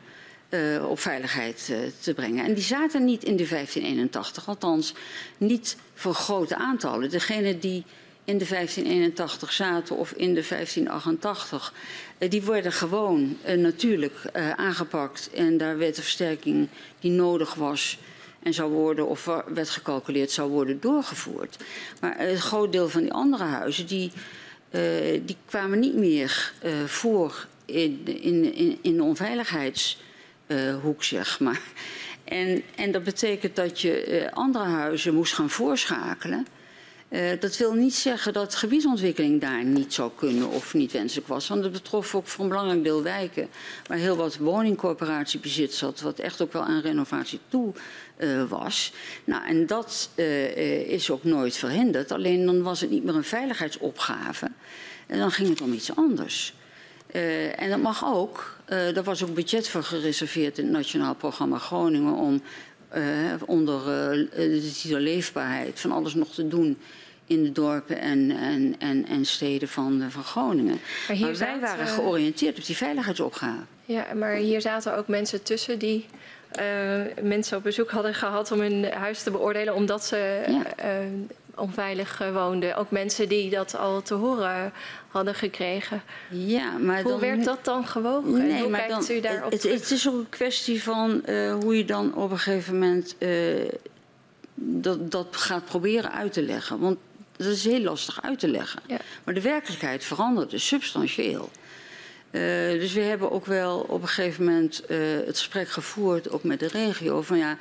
[0.88, 2.44] op veiligheid te brengen.
[2.44, 4.94] En die zaten niet in de 1581, althans
[5.36, 7.10] niet voor grote aantallen.
[7.10, 7.84] Degene die
[8.28, 11.72] in de 1581 zaten of in de 1588,
[12.18, 15.30] eh, die worden gewoon uh, natuurlijk uh, aangepakt.
[15.34, 16.68] En daar werd de versterking
[17.00, 17.98] die nodig was
[18.42, 21.56] en zou worden, of werd gecalculeerd, zou worden doorgevoerd.
[22.00, 24.12] Maar het groot deel van die andere huizen, die,
[25.24, 26.52] die kwamen niet meer
[26.86, 31.60] voor in, in, in, in de onveiligheidshoek, zeg maar.
[32.24, 36.46] En, en dat betekent dat je andere huizen moest gaan voorschakelen.
[37.08, 41.48] Uh, dat wil niet zeggen dat gebiedontwikkeling daar niet zou kunnen of niet wenselijk was.
[41.48, 43.48] Want het betrof ook voor een belangrijk deel wijken
[43.86, 47.72] waar heel wat woningcorporatiebezit zat, wat echt ook wel aan renovatie toe
[48.18, 48.92] uh, was.
[49.24, 52.12] Nou, en dat uh, is ook nooit verhinderd.
[52.12, 54.50] Alleen dan was het niet meer een veiligheidsopgave.
[55.06, 56.54] En dan ging het om iets anders.
[57.56, 58.56] en dat mag ook.
[58.66, 62.42] er was ook budget voor gereserveerd in het Nationaal Programma Groningen om
[63.46, 63.84] onder
[64.30, 66.78] de titel leefbaarheid van alles nog te doen
[67.26, 70.80] in de dorpen en, en, en, en steden van, van Groningen.
[71.08, 73.62] Maar, hier maar wij waren georiënteerd op die veiligheidsopgave.
[73.84, 76.06] Ja, maar hier zaten ook mensen tussen die
[76.60, 80.84] uh, mensen op bezoek hadden gehad om hun huis te beoordelen, omdat ze ja.
[80.84, 81.06] uh,
[81.54, 82.76] onveilig woonden.
[82.76, 84.72] Ook mensen die dat al te horen
[85.08, 86.02] hadden gekregen.
[86.30, 88.32] Ja, maar hoe dan werd dat dan gewogen?
[88.32, 89.80] Nee, hoe maar kijkt dan, u daarop het, terug?
[89.80, 93.30] het is ook een kwestie van eh, hoe je dan op een gegeven moment eh,
[94.54, 96.78] dat, dat gaat proberen uit te leggen.
[96.78, 96.98] Want
[97.36, 98.80] dat is heel lastig uit te leggen.
[98.86, 98.98] Ja.
[99.24, 101.50] Maar de werkelijkheid verandert dus substantieel.
[102.30, 102.40] Eh,
[102.70, 104.82] dus we hebben ook wel op een gegeven moment
[105.26, 107.58] het gesprek gevoerd, ook met de regio, van ja,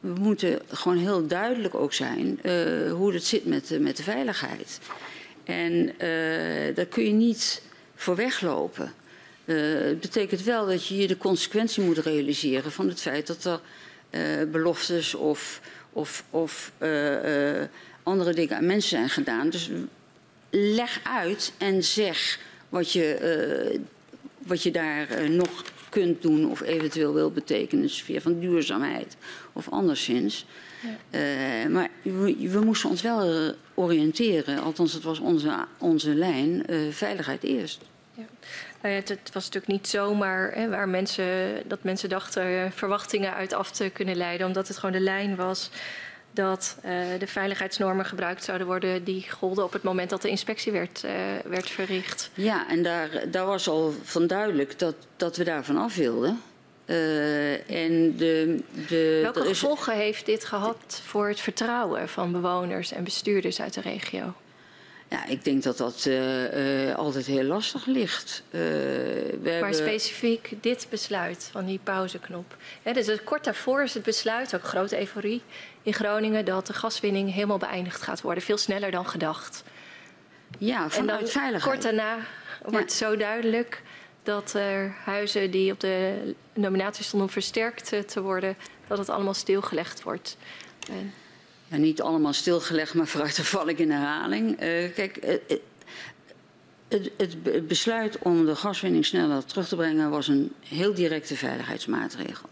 [0.00, 2.40] we moeten gewoon heel duidelijk ook zijn
[2.90, 4.80] hoe het zit met, met de veiligheid.
[5.44, 7.62] En eh, daar kun je niet
[7.94, 8.92] voor weglopen.
[9.44, 13.44] Eh, het betekent wel dat je je de consequentie moet realiseren van het feit dat
[13.44, 13.60] er
[14.10, 15.60] eh, beloftes of,
[15.92, 16.72] of, of
[18.02, 19.50] andere dingen aan mensen zijn gedaan.
[19.50, 19.70] Dus
[20.50, 22.38] leg uit en zeg
[22.68, 23.80] wat je,
[24.38, 29.16] wat je daar nog kunt doen of eventueel wil betekenen in de sfeer van duurzaamheid
[29.52, 30.46] of anderszins.
[31.70, 37.42] Maar we, we moesten ons wel oriënteren, althans het was onze, onze lijn, eh, veiligheid
[37.42, 37.80] eerst.
[38.82, 42.70] Nou ja, het, het was natuurlijk niet zomaar hè, waar mensen, dat mensen dachten eh,
[42.70, 45.70] verwachtingen uit af te kunnen leiden, omdat het gewoon de lijn was
[46.30, 50.72] dat eh, de veiligheidsnormen gebruikt zouden worden die golden op het moment dat de inspectie
[50.72, 51.04] werd,
[51.46, 52.30] werd verricht.
[52.34, 56.40] Ja, en daar, daar was al van duidelijk dat, dat we daarvan af wilden.
[56.92, 57.52] Eh,
[57.84, 58.58] en de,
[58.88, 63.74] de, Welke is- gevolgen heeft dit gehad voor het vertrouwen van bewoners en bestuurders uit
[63.74, 64.34] de regio?
[65.08, 68.42] Ja, ik denk dat dat eh, eh, altijd heel lastig ligt.
[68.50, 72.56] We Maar hebben- specifiek dit besluit van die pauzeknop.
[72.92, 75.42] Dus kort daarvoor is het besluit, ook grote euforie
[75.82, 78.42] in Groningen, dat de gaswinning helemaal beëindigd gaat worden.
[78.42, 79.62] Veel sneller dan gedacht.
[80.58, 81.72] Ja, en vanuit dan veiligheid.
[81.72, 82.16] kort daarna
[82.64, 83.82] wordt zo duidelijk
[84.22, 89.08] dat er huizen die op de nominatie stonden om versterkt eh, te worden, dat het
[89.08, 90.36] allemaal stilgelegd wordt.
[91.68, 94.58] Ja, niet allemaal stilgelegd, maar vooruit dan val ik in herhaling.
[94.60, 95.56] Eh, kijk, eh,
[96.88, 101.36] het, het be- besluit om de gaswinning sneller terug te brengen was een heel directe
[101.36, 102.48] veiligheidsmaatregel.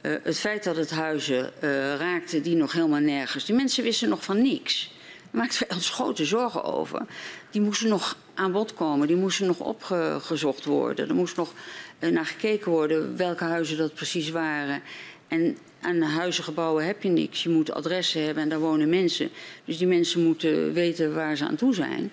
[0.00, 3.44] Het feit dat het huizen eh, raakte die nog helemaal nergens.
[3.44, 4.92] Die mensen wisten nog van niks.
[5.30, 7.02] Daar maakten wij ons grote zorgen over.
[7.50, 11.08] Die moesten nog aan bod komen, die moesten nog opgezocht worden.
[11.08, 11.52] Er moest nog
[11.98, 14.82] eh, naar gekeken worden welke huizen dat precies waren.
[15.28, 17.42] En aan huizen, gebouwen heb je niks.
[17.42, 19.30] Je moet adressen hebben en daar wonen mensen.
[19.64, 22.12] Dus die mensen moeten weten waar ze aan toe zijn.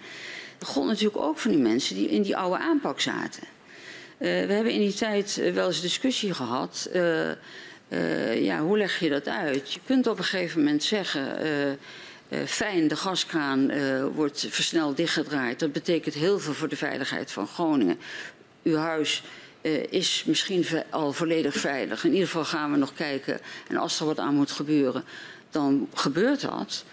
[0.57, 3.43] Dat gold natuurlijk ook van die mensen die in die oude aanpak zaten.
[4.17, 6.89] Eh, we hebben in die tijd eh, wel eens discussie gehad.
[6.93, 7.31] eh,
[7.87, 9.73] eh, ja, hoe leg je dat uit?
[9.73, 11.37] Je kunt op een gegeven moment zeggen.
[12.29, 15.59] Eh, fijn, de gaskraan eh, wordt versneld dichtgedraaid.
[15.59, 17.99] Dat betekent heel veel voor de veiligheid van Groningen.
[18.63, 19.23] Uw huis
[19.65, 22.03] eh, is misschien al volledig veilig.
[22.03, 23.39] In ieder geval gaan we nog kijken.
[23.67, 25.03] En als er wat aan moet gebeuren,
[25.49, 26.85] dan gebeurt dat.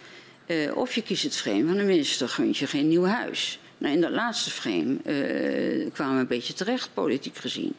[0.46, 3.58] Eh, of je kiest het frame van de minister, gunt je geen nieuw huis.
[3.78, 7.74] Nou, in dat laatste frame eh, kwamen we een beetje terecht, politiek gezien.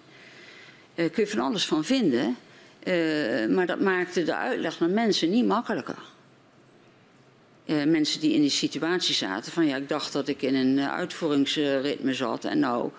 [0.96, 2.38] Eh kun je van alles van vinden.
[3.56, 6.12] maar dat maakte de uitleg naar mensen niet makkelijker.
[7.65, 10.80] Eh, mensen die in die situatie zaten van ja, ik dacht dat ik in een
[10.80, 12.91] eh, uitvoeringsritme zat en nou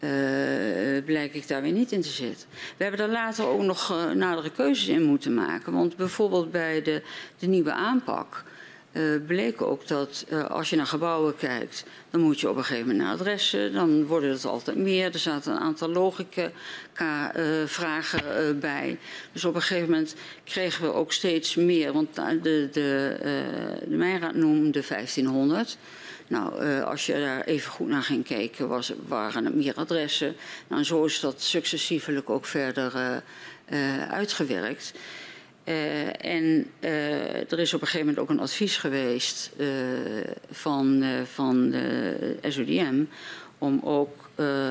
[0.00, 2.48] eh, blijk ik daar weer niet in te zitten.
[2.76, 5.72] We hebben daar later ook nog eh, nadere keuzes in moeten maken.
[5.72, 7.02] Want bijvoorbeeld bij de,
[7.38, 8.44] de nieuwe aanpak
[8.92, 12.64] eh, bleek ook dat eh, als je naar gebouwen kijkt, dan moet je op een
[12.64, 13.72] gegeven moment naar adressen.
[13.72, 15.12] Dan worden het altijd meer.
[15.12, 18.98] Er zaten een aantal logica-vragen eh, bij.
[19.32, 20.14] Dus op een gegeven moment
[20.44, 21.92] kregen we ook steeds meer.
[21.92, 23.16] Want de, de,
[23.88, 25.78] de Mijnraad noemde 1500.
[26.26, 30.36] Nou, als je daar even goed naar ging kijken, was, waren er meer adressen.
[30.68, 33.22] Nou, zo is dat successievelijk ook verder
[34.08, 34.92] uitgewerkt.
[35.70, 39.66] Eh, en eh, er is op een gegeven moment ook een advies geweest eh,
[40.50, 43.04] van, van de SODM
[43.58, 44.28] om ook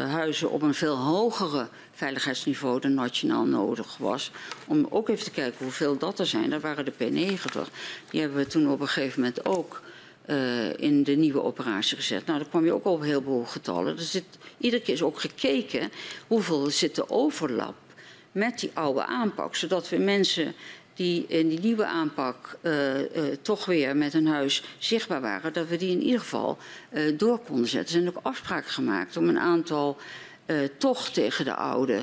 [0.10, 4.32] huizen op een veel hogere veiligheidsniveau dan nationaal nodig was.
[4.68, 6.50] Om ook even te kijken hoeveel dat er zijn.
[6.50, 7.70] Dat waren de P90.
[8.10, 9.82] Die hebben we toen op een gegeven moment ook
[10.78, 12.26] in de nieuwe operatie gezet.
[12.26, 13.98] Nou, daar kwam je ook op een heleboel getallen.
[13.98, 15.92] Er zit, iedere keer is ook gekeken
[16.28, 17.76] hoeveel zit de overlap
[18.32, 19.56] met die oude aanpak.
[19.56, 20.54] Zodat we mensen
[21.00, 25.68] die in die nieuwe aanpak eh, eh, toch weer met een huis zichtbaar waren, dat
[25.68, 26.58] we die in ieder geval
[26.90, 27.96] eh, door konden zetten.
[27.96, 29.98] Er zijn ook afspraken gemaakt om een aantal
[30.78, 32.00] toch tegen de oude,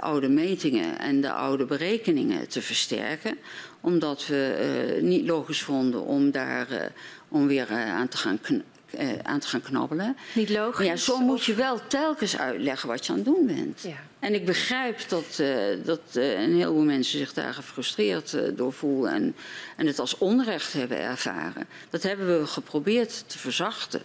[0.00, 3.38] oude metingen en de oude berekeningen te versterken.
[3.80, 6.92] Omdat we niet logisch vonden om daar
[7.28, 10.16] om weer aan te gaan kn- eh, aan te gaan knabbelen.
[10.34, 10.76] Niet logisch.
[10.76, 13.82] Maar ja, zo moet je wel telkens uitleggen wat je aan het doen bent.
[13.82, 13.96] Ja.
[14.18, 15.54] En ik begrijp dat, uh,
[15.84, 19.34] dat uh, een heleboel mensen zich daar gefrustreerd door voelen en,
[19.76, 21.66] en het als onrecht hebben ervaren.
[21.90, 24.02] Dat hebben we geprobeerd te verzachten.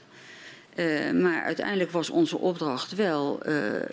[1.14, 3.40] maar uiteindelijk was onze opdracht wel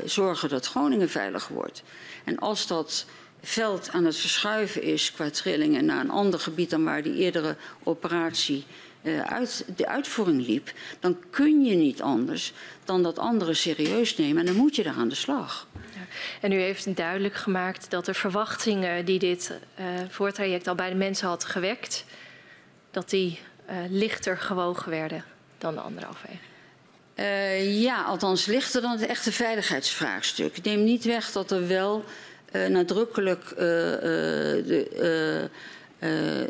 [0.04, 1.82] zorgen dat Groningen veilig wordt.
[2.24, 3.06] En als dat
[3.44, 7.56] veld aan het verschuiven is qua trillingen naar een ander gebied dan waar die eerdere
[7.82, 8.64] operatie
[9.04, 12.52] uh, uit, de uitvoering liep, dan kun je niet anders
[12.84, 15.66] dan dat anderen serieus nemen en dan moet je daar aan de slag.
[15.72, 16.00] Ja.
[16.40, 20.96] En u heeft duidelijk gemaakt dat de verwachtingen die dit uh, voortraject al bij de
[20.96, 22.04] mensen had gewekt,
[22.90, 23.38] dat die
[23.70, 25.24] uh, lichter gewogen werden
[25.58, 26.52] dan de andere afwegingen.
[27.16, 30.56] Uh, ja, althans lichter dan het echte veiligheidsvraagstuk.
[30.56, 32.04] Ik neem niet weg dat er wel
[32.52, 35.50] uh, nadrukkelijk, uh, de,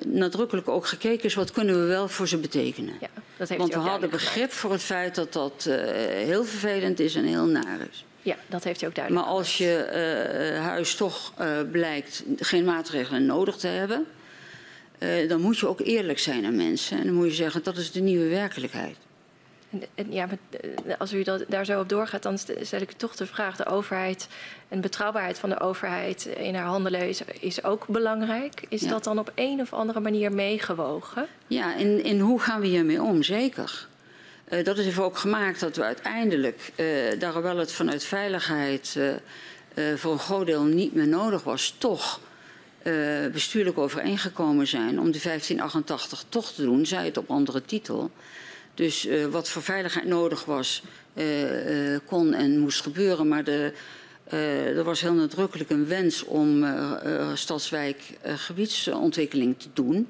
[0.07, 2.95] nadrukkelijk ook gekeken is wat kunnen we wel voor ze betekenen.
[3.01, 4.55] Ja, dat heeft Want we hadden begrip gemaakt.
[4.55, 5.69] voor het feit dat dat
[6.11, 8.05] heel vervelend is en heel naar is.
[8.23, 11.33] Ja, dat heeft u ook duidelijk Maar als je huis toch
[11.71, 14.07] blijkt geen maatregelen nodig te hebben,
[15.29, 16.99] dan moet je ook eerlijk zijn aan mensen.
[16.99, 18.97] En dan moet je zeggen dat is de nieuwe werkelijkheid.
[19.95, 20.29] En, ja,
[20.99, 24.29] als u dat, daar zo op doorgaat, dan stel ik toch de vraag: de overheid
[24.69, 28.67] en betrouwbaarheid van de overheid in haar handelen is, is ook belangrijk.
[28.69, 28.89] Is ja.
[28.89, 31.27] dat dan op een of andere manier meegewogen?
[31.47, 33.23] Ja, in, in hoe gaan we hiermee om?
[33.23, 33.89] Zeker.
[34.49, 39.95] Uh, dat heeft ook gemaakt dat we uiteindelijk, uh, daar wel het vanuit veiligheid uh,
[39.97, 42.21] voor een groot deel niet meer nodig was, toch
[43.33, 48.11] bestuurlijk overeengekomen zijn om de 1588 toch te doen, zij het op andere titel.
[48.75, 50.83] Dus uh, wat voor veiligheid nodig was,
[51.15, 53.29] uh, uh, kon en moest gebeuren.
[53.29, 53.73] Maar de,
[54.77, 56.67] er was heel nadrukkelijk een wens om
[57.35, 60.09] stadswijk gebiedsontwikkeling te doen.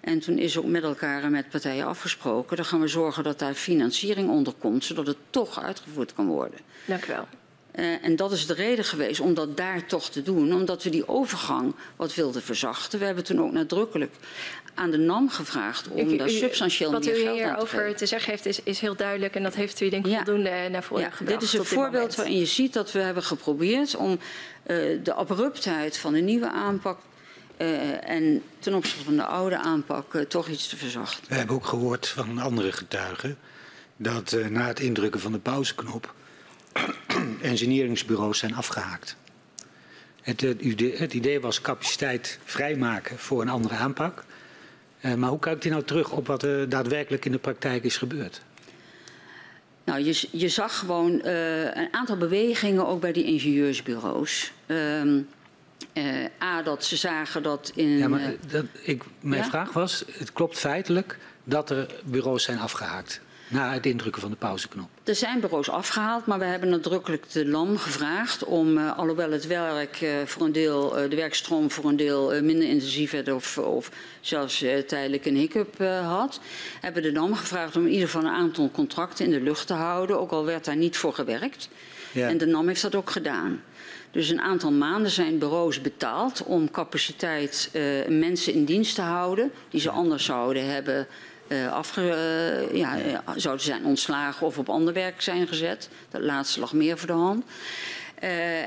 [0.00, 2.56] En toen is ook met elkaar en met partijen afgesproken.
[2.56, 6.58] Dan gaan we zorgen dat daar financiering onder komt, zodat het toch uitgevoerd kan worden.
[6.86, 7.26] Dank u wel.
[7.74, 10.54] Uh, en dat is de reden geweest om dat daar toch te doen.
[10.54, 12.98] Omdat we die overgang wat wilden verzachten.
[12.98, 14.14] We hebben toen ook nadrukkelijk
[14.74, 17.54] aan de NAM gevraagd om u, daar substantieel meer geld aan te geven.
[17.54, 19.34] Wat u hierover te zeggen heeft is, is, heel duidelijk.
[19.34, 20.16] En dat heeft u denk ik ja.
[20.16, 21.40] voldoende naar voren ja, gebracht.
[21.40, 22.14] Dit is een voorbeeld moment.
[22.14, 26.98] waarin je ziet dat we hebben geprobeerd om uh, de abruptheid van de nieuwe aanpak
[27.58, 31.24] uh, en ten opzichte van de oude aanpak uh, toch iets te verzachten.
[31.28, 33.38] We hebben ook gehoord van andere getuigen
[33.96, 36.14] dat uh, na het indrukken van de pauzeknop
[37.42, 39.16] engineeringsbureaus zijn afgehaakt.
[40.22, 40.40] Het,
[40.98, 44.24] het, idee, was capaciteit vrijmaken voor een andere aanpak.
[45.00, 47.96] Uh, maar hoe kijkt u nou terug op wat er daadwerkelijk in de praktijk is
[47.96, 48.42] gebeurd?
[49.84, 54.52] Nou, je, je zag gewoon uh, een aantal bewegingen ook bij die ingenieursbureaus.
[54.66, 55.28] Um,
[55.94, 57.88] uh, A, dat ze zagen dat in.
[57.88, 59.48] Ja, maar dat, ik, mijn ja?
[59.48, 63.20] vraag was: het klopt feitelijk dat er bureaus zijn afgehaakt
[63.50, 64.88] na het indrukken van de pauzeknop.
[65.04, 69.46] Er zijn bureaus afgehaald, maar we hebben nadrukkelijk de LAM gevraagd om, uh, alhoewel het
[69.46, 73.58] werk uh, voor een deel, uh, de werkstroom voor een deel minder intensief werd of,
[73.58, 73.90] of
[74.20, 76.40] zelfs tijdelijk een hiccup had,
[76.80, 79.74] hebben de LAM gevraagd om in ieder geval een aantal contracten in de lucht te
[79.74, 81.68] houden, ook al werd daar niet voor gewerkt.
[82.12, 82.28] Ja.
[82.28, 83.62] En de NAM heeft dat ook gedaan.
[84.10, 87.70] Dus een aantal maanden zijn bureaus betaald om capaciteit
[88.08, 91.06] mensen in dienst te houden die ze anders zouden hebben
[91.50, 95.88] uh, afge, uh, ja, uh, zouden zijn ontslagen of op ander werk zijn gezet.
[96.08, 97.44] Dat laatste lag meer voor de hand.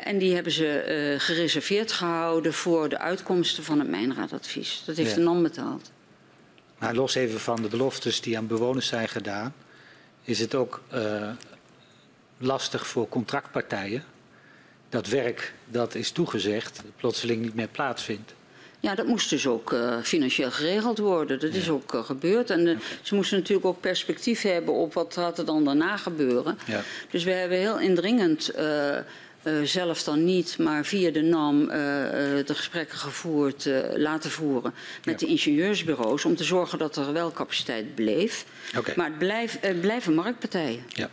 [0.04, 4.84] en die hebben ze gereserveerd gehouden voor de uitkomsten van het mijnraadadvies.
[4.86, 5.16] Dat heeft ja.
[5.16, 5.92] de NAM betaald.
[6.78, 9.54] Maar los even van de beloftes die aan bewoners zijn gedaan,
[10.24, 10.82] is het ook
[12.38, 14.04] lastig voor contractpartijen
[14.90, 18.34] dat werk dat is toegezegd plotseling niet meer plaatsvindt.
[18.84, 21.40] Ja, dat moest dus ook uh, financieel geregeld worden.
[21.40, 21.60] Dat ja.
[21.60, 22.50] is ook uh, gebeurd.
[22.50, 26.58] En uh, ze moesten natuurlijk ook perspectief hebben op wat gaat er dan daarna gebeuren.
[26.66, 26.82] Ja.
[27.10, 28.52] Dus we hebben heel indringend,
[29.64, 34.74] zelf dan niet, maar via de NAM de gesprekken gevoerd, laten voeren
[35.06, 35.26] met ja.
[35.26, 36.26] de ingenieursbureaus.
[36.26, 38.46] Om te zorgen dat er wel capaciteit bleef.
[38.78, 38.94] Okay.
[38.98, 40.84] Maar het, blijf, het blijven marktpartijen.
[40.88, 41.10] Ja.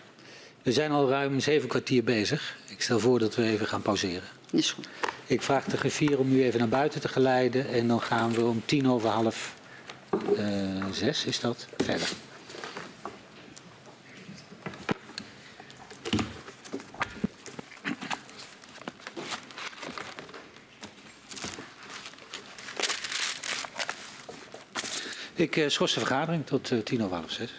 [0.63, 2.57] We zijn al ruim zeven kwartier bezig.
[2.69, 4.29] Ik stel voor dat we even gaan pauzeren.
[4.51, 4.89] Is goed.
[5.31, 8.45] Ik vraag de griffier om u even naar buiten te geleiden en dan gaan we
[8.45, 9.55] om tien over half
[10.39, 12.09] uh, zes, is dat, verder.
[25.35, 27.53] Ik uh, schors de vergadering tot uh, tien over half zes.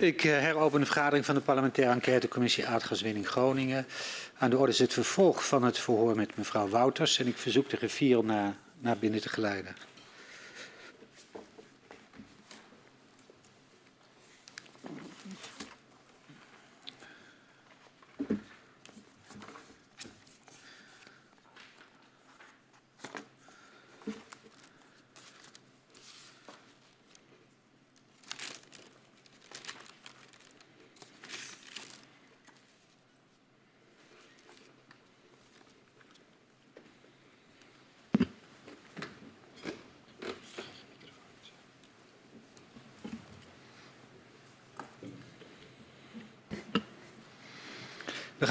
[0.00, 3.86] Ik uh, heropen de vergadering van de parlementaire enquêtecommissie aardgaswinning Groningen.
[4.38, 7.18] Aan de orde is het vervolg van het verhoor met mevrouw Wouters.
[7.18, 9.76] En ik verzoek de griffier naar, naar binnen te geleiden.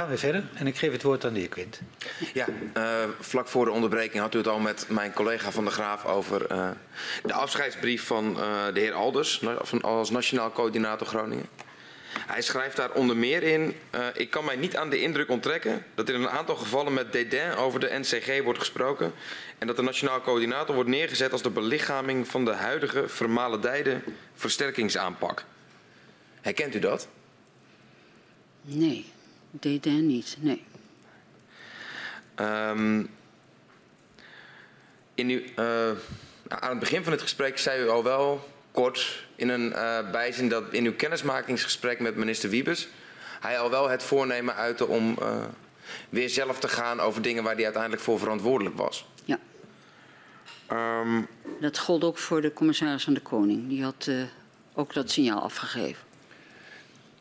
[0.10, 1.82] Gaan weer verder en ik geef het woord aan de heer Quint.
[2.34, 2.84] Ja, uh,
[3.20, 6.52] vlak voor de onderbreking had u het al met mijn collega Van der Graaf over
[6.52, 6.70] uh,
[7.24, 9.42] de afscheidsbrief van uh, de heer Alders
[9.82, 11.46] als Nationaal Coördinator Groningen.
[12.28, 13.76] Hij schrijft daar onder meer in,
[14.14, 17.56] ik kan mij niet aan de indruk onttrekken dat in een aantal gevallen met dédain
[17.56, 19.14] over de NCG wordt gesproken
[19.58, 24.02] en dat de Nationaal Coördinator wordt neergezet als de belichaming van de huidige vermalendijde
[24.36, 25.44] versterkingsaanpak.
[26.42, 27.08] Herkent u dat?
[28.62, 29.06] Nee.
[29.52, 30.64] Dédain niet, nee.
[32.36, 33.10] Um,
[35.16, 35.90] in uw, uh,
[36.48, 40.50] aan het begin van het gesprek zei u al wel kort in een uh, bijzin
[40.50, 42.88] dat in uw kennismakingsgesprek met minister Wiebes
[43.40, 45.46] hij al wel het voornemen uitte om uh,
[46.10, 49.06] weer zelf te gaan over dingen waar hij uiteindelijk voor verantwoordelijk was.
[49.26, 49.40] Ja.
[50.72, 51.28] Um,
[51.60, 53.70] dat gold ook voor de commissaris van de Koning.
[53.70, 54.12] Die had
[54.74, 56.09] ook dat signaal afgegeven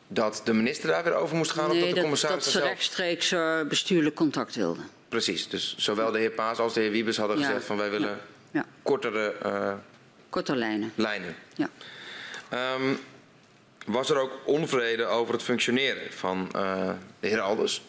[0.08, 1.68] dat de minister daar weer over moest gaan?
[1.68, 2.64] Nee, of dat de commissaris dat ze zelf...
[2.64, 4.84] rechtstreeks uh, bestuurlijk contact wilden.
[5.08, 7.46] Precies, dus zowel de heer Paas als de heer Wiebes hadden ja.
[7.46, 8.18] gezegd van wij willen ja.
[8.50, 8.66] Ja.
[8.82, 9.72] kortere uh,
[10.30, 10.92] Korte lijnen.
[10.94, 11.36] lijnen.
[11.54, 11.70] Ja.
[12.74, 12.98] Um,
[13.86, 16.90] was er ook onvrede over het functioneren van uh,
[17.20, 17.82] de heer Alders?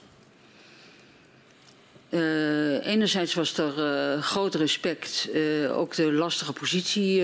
[2.09, 3.77] Uh, enerzijds was er
[4.15, 5.29] uh, groot respect.
[5.33, 7.21] Uh, ook de lastige positie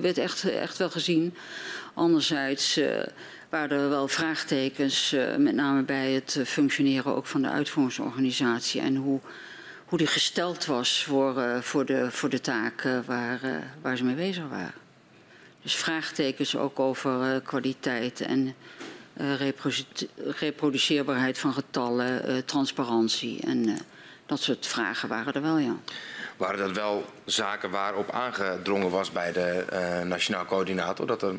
[0.00, 1.34] werd echt, echt wel gezien.
[1.94, 2.80] Anderzijds
[3.48, 8.80] waren er wel vraagtekens, uh, met name bij het uh, functioneren ook van de uitvoeringsorganisatie
[8.80, 9.20] en hoe,
[9.84, 13.40] hoe die gesteld was voor, uh, voor, de, voor de taken waar,
[13.82, 14.86] waar ze mee bezig waren.
[15.62, 18.54] Dus vraagtekens ook over kwaliteit en
[20.38, 23.78] reproduceerbaarheid van getallen, transparantie en
[24.26, 25.76] dat soort vragen waren er wel, ja.
[26.36, 29.64] Waren dat wel zaken waarop aangedrongen was bij de
[30.04, 31.06] Nationaal Coördinator?
[31.06, 31.34] Dat er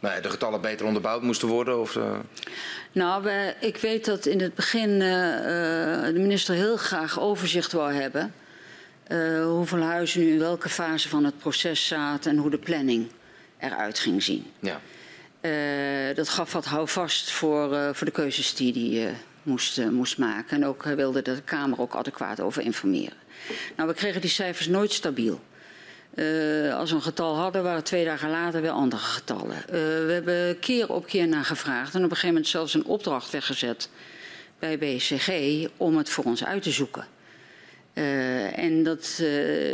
[0.00, 1.80] nou de getallen beter onderbouwd moesten worden?
[1.80, 2.18] Of, uh...
[2.92, 5.00] Nou, wij, ik weet dat in het begin uh,
[6.04, 8.34] de minister heel graag overzicht wou hebben.
[9.44, 13.10] Hoeveel huizen nu in welke fase van het proces zaten en hoe de planning
[13.58, 14.46] eruit ging zien.
[14.60, 14.80] Ja.
[16.14, 20.56] dat gaf wat houvast voor, voor de keuzes die hij moest, moest maken.
[20.56, 23.16] En ook wilde de Kamer ook adequaat over informeren.
[23.76, 25.40] Nou, we kregen die cijfers nooit stabiel.
[26.14, 29.56] Uh, als we een getal hadden, waren twee dagen later weer andere getallen.
[29.56, 29.72] Uh,
[30.06, 33.30] we hebben keer op keer naar gevraagd en op een gegeven moment zelfs een opdracht
[33.30, 33.88] weggezet
[34.58, 35.30] bij BCG
[35.76, 37.06] om het voor ons uit te zoeken.
[37.94, 39.22] Uh, en dat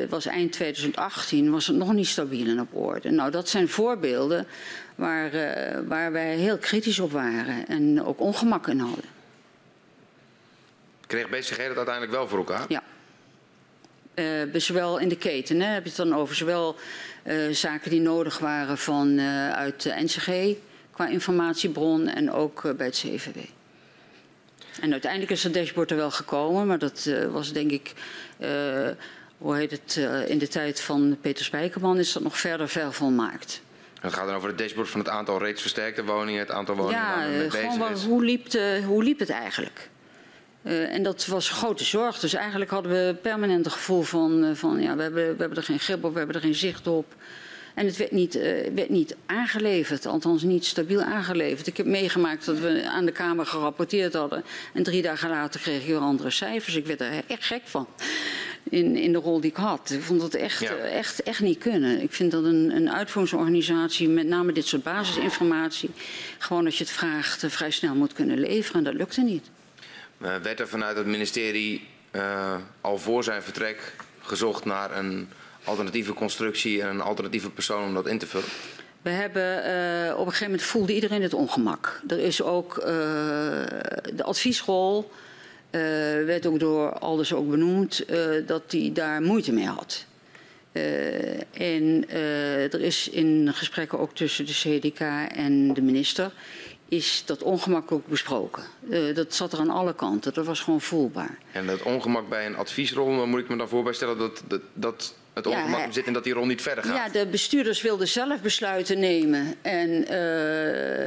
[0.09, 3.11] was eind 2018, was het nog niet stabiel en op orde.
[3.11, 4.47] Nou, dat zijn voorbeelden
[4.95, 5.31] waar,
[5.87, 9.05] waar wij heel kritisch op waren en ook ongemak in hadden.
[11.07, 12.65] Kreeg BCG dat uiteindelijk wel voor elkaar?
[12.69, 12.83] Ja.
[14.17, 16.77] Uh, zowel in de keten, hè, heb je het dan over zowel
[17.25, 20.57] uh, zaken die nodig waren van, uh, uit de NCG
[20.91, 23.37] qua informatiebron en ook bij het CVW.
[24.81, 27.93] En uiteindelijk is het dashboard er wel gekomen, maar dat was denk ik,
[29.39, 33.61] hoe heet het, in de tijd van Peter Spijkerman is dat nog verder ver volmaakt.
[34.01, 37.01] Het gaat dan over het dashboard van het aantal reeds versterkte woningen, het aantal woningen
[37.01, 38.05] ja, waar men mee bezig is.
[38.05, 39.89] Hoe liep, de, hoe liep het eigenlijk?
[40.67, 42.19] Uh, en dat was grote zorg.
[42.19, 45.59] Dus eigenlijk hadden we permanent het gevoel van, uh, van ja, we hebben, we hebben
[45.59, 47.15] er geen grip op, we hebben er geen zicht op.
[47.75, 48.43] En het werd niet, uh,
[48.75, 51.67] werd niet aangeleverd, althans niet stabiel aangeleverd.
[51.67, 54.45] Ik heb meegemaakt dat we aan de Kamer gerapporteerd hadden.
[54.75, 56.77] En drie dagen later kreeg je weer andere cijfers.
[56.77, 57.87] Ik werd er echt gek van.
[58.63, 59.91] In, in de rol die ik had.
[59.91, 60.77] Ik vond dat echt, ja.
[60.77, 62.03] echt, echt niet kunnen.
[62.03, 65.91] Ik vind dat een, een uitvoeringsorganisatie, met name dit soort basisinformatie,
[66.39, 68.79] gewoon als je het vraagt, vrij snel moet kunnen leveren.
[68.79, 69.51] En dat lukte niet.
[70.23, 75.29] Uh, werd er vanuit het ministerie uh, al voor zijn vertrek gezocht naar een
[75.65, 78.49] alternatieve constructie en een alternatieve persoon om dat in te vullen?
[79.03, 82.01] We hebben uh, op een gegeven moment voelde iedereen het ongemak.
[82.09, 82.75] Er is ook
[84.15, 85.11] de adviesrol
[86.27, 88.05] werd ook door Alders ook benoemd
[88.47, 90.07] dat hij daar moeite mee had.
[91.53, 92.11] en
[92.73, 95.01] er is in gesprekken ook tussen de CDK
[95.35, 96.33] en de minister
[96.89, 98.63] is dat ongemak ook besproken.
[98.89, 101.39] Uh, dat zat er aan alle kanten, dat was gewoon voelbaar.
[101.53, 104.61] En dat ongemak bij een adviesrol, dan moet ik me dan voorbij stellen dat, dat,
[104.73, 106.97] dat het ongemak ja, zit en dat die rol niet verder gaat.
[106.97, 109.55] Ja, de bestuurders wilden zelf besluiten nemen.
[109.63, 111.07] En uh,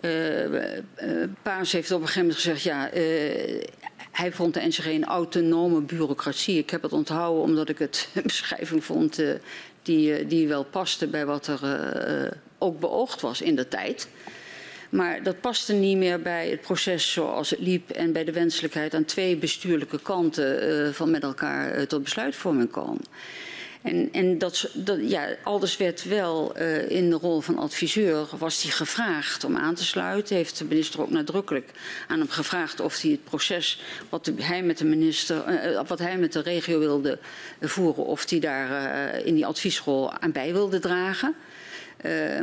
[0.00, 2.90] uh, Paas heeft op een gegeven moment gezegd, ja,
[4.10, 6.58] hij vond de NCG een autonome bureaucratie.
[6.58, 9.22] Ik heb het onthouden omdat ik het een beschrijving vond
[9.82, 11.60] die, die wel paste bij wat er
[12.58, 14.08] ook beoogd was in de tijd.
[14.92, 18.94] Maar dat paste niet meer bij het proces zoals het liep en bij de wenselijkheid
[18.94, 23.04] aan twee bestuurlijke kanten uh, van met elkaar uh, tot besluitvorming komen.
[23.82, 28.62] En, en dat, dat, ja, Alders werd wel uh, in de rol van adviseur, was
[28.62, 30.36] hij gevraagd om aan te sluiten.
[30.36, 31.70] Heeft de minister ook nadrukkelijk
[32.08, 35.44] aan hem gevraagd of hij het proces wat hij met de minister,
[35.88, 37.18] wat hij met de regio wilde
[37.60, 41.34] voeren, of hij daar uh, in die adviesrol aan bij wilde dragen.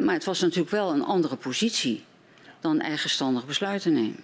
[0.01, 2.07] maar het was natuurlijk wel een andere positie
[2.59, 4.19] dan eigenstandig besluiten nemen.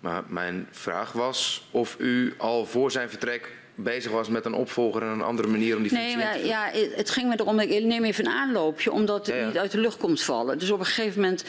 [0.00, 5.02] Maar mijn vraag was of u al voor zijn vertrek bezig was met een opvolger
[5.02, 7.84] en een andere manier om die functie nee, te Ja, het ging me erom, ik
[7.84, 9.46] neem even een aanloopje, omdat het ja, ja.
[9.46, 10.58] niet uit de lucht komt vallen.
[10.58, 11.44] Dus op een gegeven moment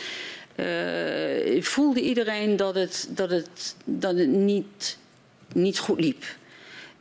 [0.55, 4.97] uh, voelde iedereen dat het, dat het, dat het niet,
[5.53, 6.23] niet goed liep.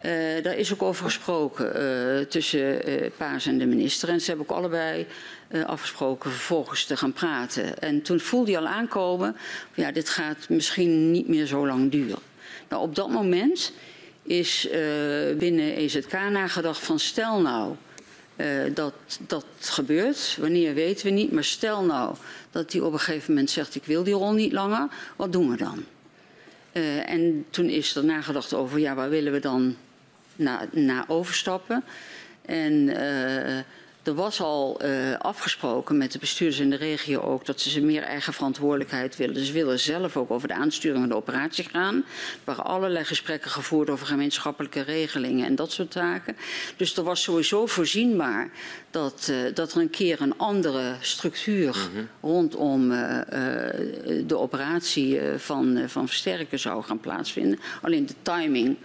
[0.02, 2.82] Uh, daar is ook over gesproken uh, tussen
[3.16, 4.08] Paas en de minister.
[4.08, 5.06] En ze hebben ook allebei
[5.66, 7.78] afgesproken vervolgens te gaan praten.
[7.78, 9.36] En toen voelde hij al aankomen,
[9.74, 12.18] ja, dit gaat misschien niet meer zo lang duren.
[12.68, 13.72] Nou, op dat moment
[14.22, 14.68] is
[15.38, 17.74] binnen EZK nagedacht van stel nou
[18.74, 18.94] dat
[19.26, 20.36] dat gebeurt.
[20.40, 22.16] Wanneer weten we niet, maar stel nou
[22.50, 24.88] dat hij op een gegeven moment zegt ik wil die rol niet langer.
[25.16, 25.84] Wat doen we dan?
[27.06, 29.76] en toen is er nagedacht over, ja, waar willen we dan
[30.36, 31.84] na, na overstappen.
[32.42, 32.88] En
[34.02, 38.02] er was al uh, afgesproken met de bestuurders in de regio ook dat ze meer
[38.02, 39.34] eigen verantwoordelijkheid willen.
[39.34, 41.94] Dus ze willen zelf ook over de aansturing van de operatie gaan.
[41.94, 42.04] Er
[42.44, 46.36] waren allerlei gesprekken gevoerd over gemeenschappelijke regelingen en dat soort zaken.
[46.76, 48.50] Dus er was sowieso voorzienbaar
[48.90, 52.08] dat, uh, dat er een keer een andere structuur mm -hmm.
[52.20, 52.98] rondom uh,
[54.26, 57.58] de operatie van, van versterken zou gaan plaatsvinden.
[57.82, 58.76] Alleen de timing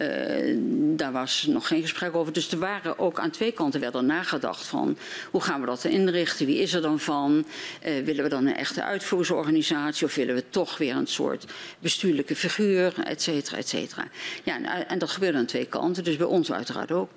[0.00, 0.56] uh,
[0.96, 2.32] daar was nog geen gesprek over.
[2.32, 4.98] Dus er waren ook aan twee kanten werd er nagedacht van
[5.30, 6.46] hoe gaan we dat inrichten?
[6.46, 7.46] Wie is er dan van?
[7.86, 11.44] Uh, willen we dan een echte uitvoeringsorganisatie of willen we toch weer een soort
[11.78, 14.08] bestuurlijke figuur, et cetera, et cetera.
[14.42, 17.10] Ja, en, en dat gebeurde aan twee kanten, dus bij ons uiteraard ook.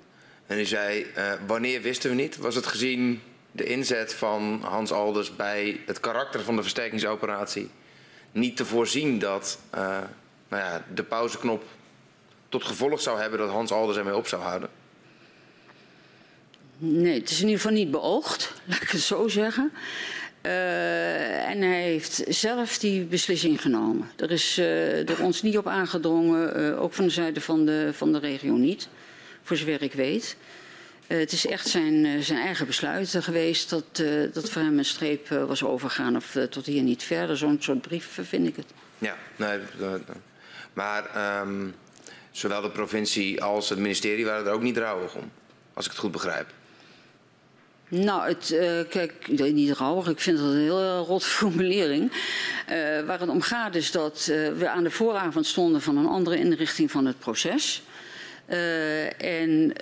[0.46, 1.06] En u zei,
[1.46, 2.36] wanneer wisten we niet?
[2.36, 3.20] Was het gezien
[3.52, 7.70] de inzet van Hans Alders bij het karakter van de versterkingsoperatie
[8.32, 9.58] niet te voorzien dat
[10.48, 11.64] nou ja, de pauzeknop
[12.50, 14.68] tot gevolg zou hebben dat Hans Alders ermee op zou houden?
[16.78, 19.72] Nee, het is in ieder geval niet beoogd, laat ik het zo zeggen.
[20.42, 24.10] Uh, en hij heeft zelf die beslissing genomen.
[24.16, 27.90] Er is uh, door ons niet op aangedrongen, uh, ook van de zijde van de,
[27.92, 28.88] van de regio niet,
[29.42, 30.36] voor zover ik weet.
[31.06, 34.02] het is echt zijn, zijn eigen besluit geweest dat,
[34.32, 37.36] dat voor hem een streep was overgaan of tot hier niet verder.
[37.36, 38.66] Zo'n soort brief vind ik het.
[38.98, 39.58] Ja, nee,
[40.72, 41.74] maar um,
[42.30, 45.30] Zowel de provincie als het ministerie waren er ook niet rouwig om,
[45.74, 46.46] als ik het goed begrijp.
[47.88, 52.12] Nou, het, uh, kijk, niet rouwig, ik vind dat een heel rot formulering.
[52.12, 56.06] Uh, waar het om gaat is dat uh, we aan de vooravond stonden van een
[56.06, 57.82] andere inrichting van het proces.
[59.18, 59.72] en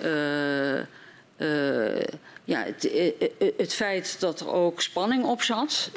[2.49, 5.91] ja, het, eh, eh, het, feit dat er ook spanning op zat,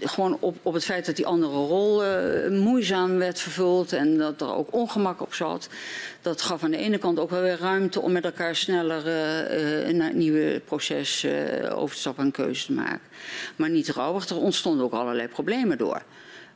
[0.00, 2.02] gewoon op, op het feit dat die andere rol
[2.50, 5.68] moeizaam werd vervuld en dat er ook ongemak op zat,
[6.22, 9.94] dat gaf aan de ene kant ook wel weer ruimte om met elkaar sneller uh,
[9.94, 11.26] naar het nieuwe proces
[11.70, 13.08] over te stappen en keuzes te maken.
[13.56, 16.02] Maar niet rouwig, er ontstonden ook allerlei problemen door.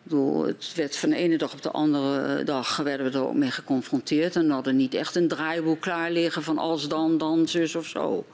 [0.09, 3.51] Het werd van de ene dag op de andere dag werden we er ook mee
[3.51, 4.37] geconfronteerd.
[4.37, 8.25] En hadden niet echt een draaiboek klaar liggen van als dan, dan, zus of zo.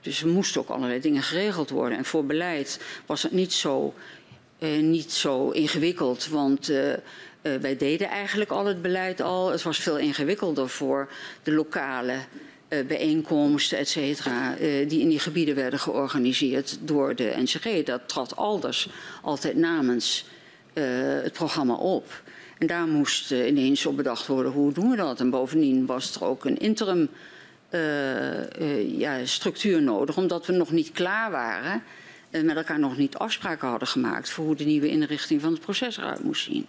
[0.00, 1.98] Dus er moesten ook allerlei dingen geregeld worden.
[1.98, 3.94] En voor beleid was het niet zo,
[4.58, 6.28] eh, niet zo ingewikkeld.
[6.28, 6.96] Want uh, uh,
[7.60, 9.50] wij deden eigenlijk al het beleid al.
[9.50, 11.08] Het was veel ingewikkelder voor
[11.42, 12.16] de lokale
[12.68, 17.82] uh, bijeenkomsten, et cetera, uh, die in die gebieden werden georganiseerd door de NCG.
[17.84, 18.88] Dat trad Alders
[19.22, 20.24] altijd namens
[20.72, 22.22] het programma op.
[22.58, 25.20] En daar moest uh, ineens op bedacht worden hoe doen we dat.
[25.20, 27.08] En bovendien was er ook een interim
[27.70, 31.82] uh, ja, structuur nodig, omdat we nog niet klaar waren,
[32.30, 35.96] met elkaar nog niet afspraken hadden gemaakt voor hoe de nieuwe inrichting van het proces
[35.96, 36.66] eruit moest zien.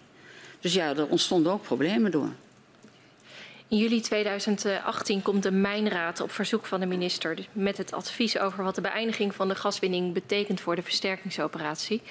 [0.60, 2.30] Dus ja, er ontstonden ook problemen door.
[3.74, 8.64] In juli 2018 komt de Mijnraad op verzoek van de minister met het advies over
[8.64, 12.02] wat de beëindiging van de gaswinning betekent voor de versterkingsoperatie.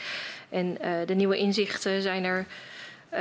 [0.48, 2.47] En uh, de nieuwe inzichten zijn er.
[3.12, 3.20] Uh,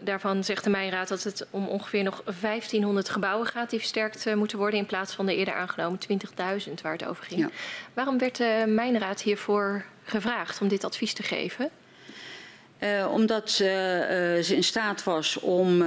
[0.00, 4.34] daarvan zegt de Mijnraad dat het om ongeveer nog 1500 gebouwen gaat die versterkt uh,
[4.34, 5.98] moeten worden in plaats van de eerder aangenomen
[6.66, 7.40] 20.000 waar het over ging.
[7.40, 7.50] Ja.
[7.94, 11.70] Waarom werd de Mijnraad hiervoor gevraagd om dit advies te geven?
[13.10, 15.82] omdat ze in staat was om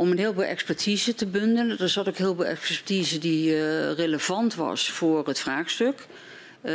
[0.00, 1.78] om een heleboel expertise te bundelen.
[1.78, 5.98] Er zat ook heel veel expertise die uh, relevant was voor het vraagstuk.
[5.98, 6.72] Uh,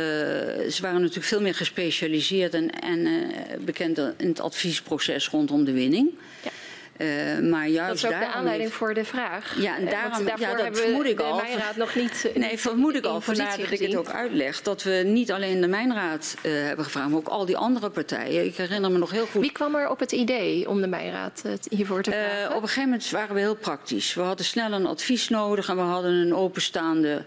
[0.70, 3.28] ze waren natuurlijk veel meer gespecialiseerd en, uh,
[3.60, 6.10] bekend in het adviesproces rondom de winning.
[6.44, 6.50] Ja.
[6.98, 9.54] Uh, maar juist dat is ook de aanleiding voor de vraag.
[9.58, 11.36] Ja, en daarom, ja, dat vermoed ik al.
[11.36, 12.30] Mijnraad nog niet.
[12.34, 13.20] Nee, vermoed ik al.
[13.20, 14.62] Vandaar dat ik het ook uitleg.
[14.62, 18.44] Dat we niet alleen de Mijnraad uh, hebben gevraagd, maar ook al die andere partijen.
[18.44, 19.40] Ik herinner me nog heel goed.
[19.40, 22.50] Wie kwam er op het idee om de Mijnraad hiervoor te vragen?
[22.50, 24.14] Uh, op een gegeven moment waren we heel praktisch.
[24.14, 27.24] We hadden snel een advies nodig en we hadden een openstaande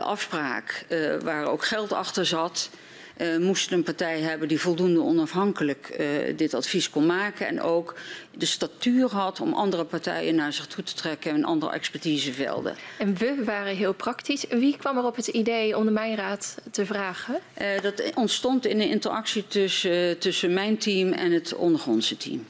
[0.00, 0.86] afspraak
[1.22, 2.70] waar ook geld achter zat.
[3.16, 7.46] Uh, moesten een partij hebben die voldoende onafhankelijk uh, dit advies kon maken.
[7.46, 7.94] En ook
[8.34, 12.76] de statuur had om andere partijen naar zich toe te trekken in andere expertisevelden.
[12.98, 14.44] En we waren heel praktisch.
[14.48, 17.38] Wie kwam er op het idee om de Mijnraad te vragen?
[17.60, 22.46] Uh, dat ontstond in de interactie tussen, tussen mijn team en het ondergrondse team.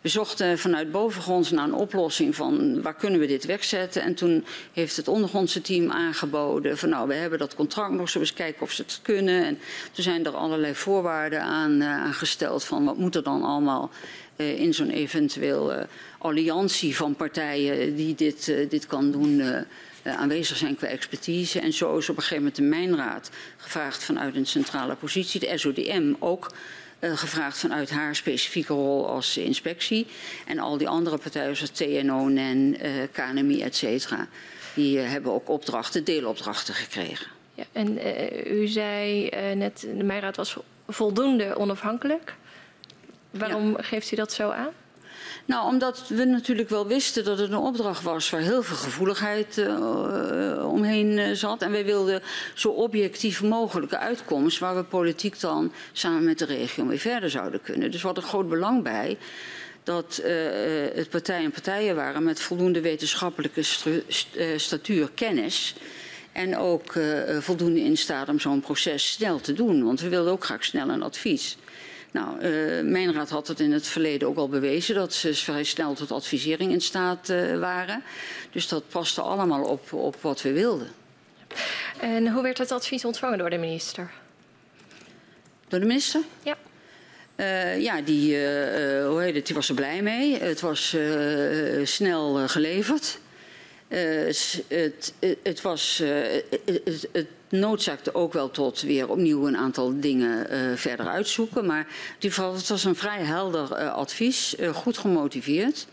[0.00, 4.02] We zochten vanuit bovengronds naar een oplossing van waar kunnen we dit wegzetten.
[4.02, 8.32] En toen heeft het ondergrondse team aangeboden van nou we hebben dat contract nog, eens
[8.32, 9.44] kijken of ze het kunnen.
[9.44, 9.58] En
[9.92, 13.90] toen zijn er allerlei voorwaarden aan, uh, aangesteld van wat moet er dan allemaal
[14.36, 15.82] uh, in zo'n eventueel uh,
[16.18, 19.42] alliantie van partijen die dit, dit kan doen.
[20.04, 21.60] aanwezig zijn qua expertise.
[21.60, 25.58] En zo is op een gegeven moment de Mijnraad gevraagd vanuit een centrale positie, de
[25.58, 26.50] SODM ook,
[27.00, 30.06] uh, gevraagd vanuit haar specifieke rol als inspectie.
[30.46, 34.28] En al die andere partijen zoals TNO, NEN, uh, KNMI, et cetera,
[34.74, 37.26] die uh, hebben ook opdrachten, deelopdrachten gekregen.
[37.54, 37.98] Ja, en
[38.46, 40.56] u zei net, de Meiraad was
[40.88, 42.34] voldoende onafhankelijk.
[43.30, 43.82] Waarom ja.
[43.82, 44.72] geeft u dat zo aan?
[45.50, 49.56] Nou, omdat we natuurlijk wel wisten dat het een opdracht was waar heel veel gevoeligheid
[49.58, 51.62] uh, omheen uh, zat.
[51.62, 52.22] En wij wilden
[52.54, 57.62] zo objectief mogelijke uitkomst waar we politiek dan samen met de regio mee verder zouden
[57.62, 57.90] kunnen.
[57.90, 59.18] Dus we hadden groot belang bij
[59.82, 60.20] dat
[60.94, 63.62] het partijen en partijen waren met voldoende wetenschappelijke
[64.56, 65.74] statuur, kennis.
[66.32, 66.92] En ook
[67.40, 69.84] voldoende in staat om zo'n proces snel te doen.
[69.84, 71.56] Want we wilden ook graag snel een advies.
[72.12, 75.64] Nou, uh, mijn raad had het in het verleden ook al bewezen dat ze vrij
[75.64, 78.02] snel tot advisering in staat uh, waren.
[78.52, 80.88] Dus dat paste allemaal op, op wat we wilden.
[82.00, 84.10] En hoe werd het advies ontvangen door de minister?
[85.68, 86.20] Door de minister?
[86.42, 86.56] Ja.
[87.36, 88.36] Uh, ja, die,
[89.06, 90.38] hoe heet het, die was er blij mee.
[90.38, 90.96] Het was
[91.84, 93.18] snel geleverd.
[94.68, 95.12] Het,
[95.42, 96.02] het, was,
[96.64, 100.46] het, het noodzaakte ook wel tot weer opnieuw een aantal dingen
[100.78, 101.66] verder uitzoeken.
[101.66, 101.86] Maar
[102.18, 105.86] het was een vrij helder advies, goed gemotiveerd.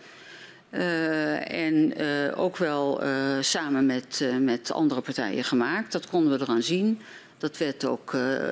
[0.70, 1.94] en
[2.36, 3.02] ook wel
[3.42, 5.92] samen met, met andere partijen gemaakt.
[5.92, 7.02] Dat konden we eraan zien.
[7.38, 8.12] Dat werd ook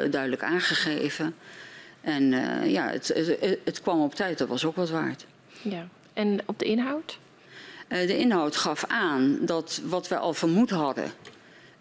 [0.10, 1.36] duidelijk aangegeven.
[2.02, 2.24] En
[2.70, 5.26] ja, het, het, het, kwam op tijd, dat was ook wat waard.
[5.62, 5.88] Ja.
[6.14, 7.18] En op de inhoud?
[7.88, 11.12] De inhoud gaf aan dat wat we al vermoed hadden,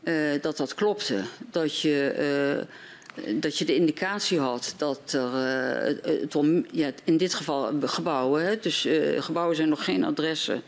[0.04, 1.20] uh, dat dat klopte.
[1.50, 2.66] Dat je,
[3.26, 5.32] uh, dat je de indicatie had dat er,
[6.20, 6.36] het
[6.70, 10.62] ja, in dit geval gebouwen, hè, dus gebouwen zijn nog geen adressen.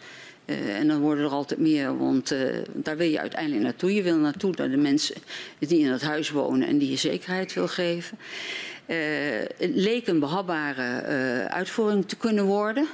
[0.47, 2.35] en dan worden er altijd meer, want
[2.73, 3.95] daar wil je uiteindelijk naartoe.
[3.95, 5.17] Je wil naartoe naar de mensen
[5.59, 8.19] die in het huis wonen en die je zekerheid wil geven.
[9.57, 11.03] het leek een behapbare
[11.49, 12.87] uitvoering te kunnen worden.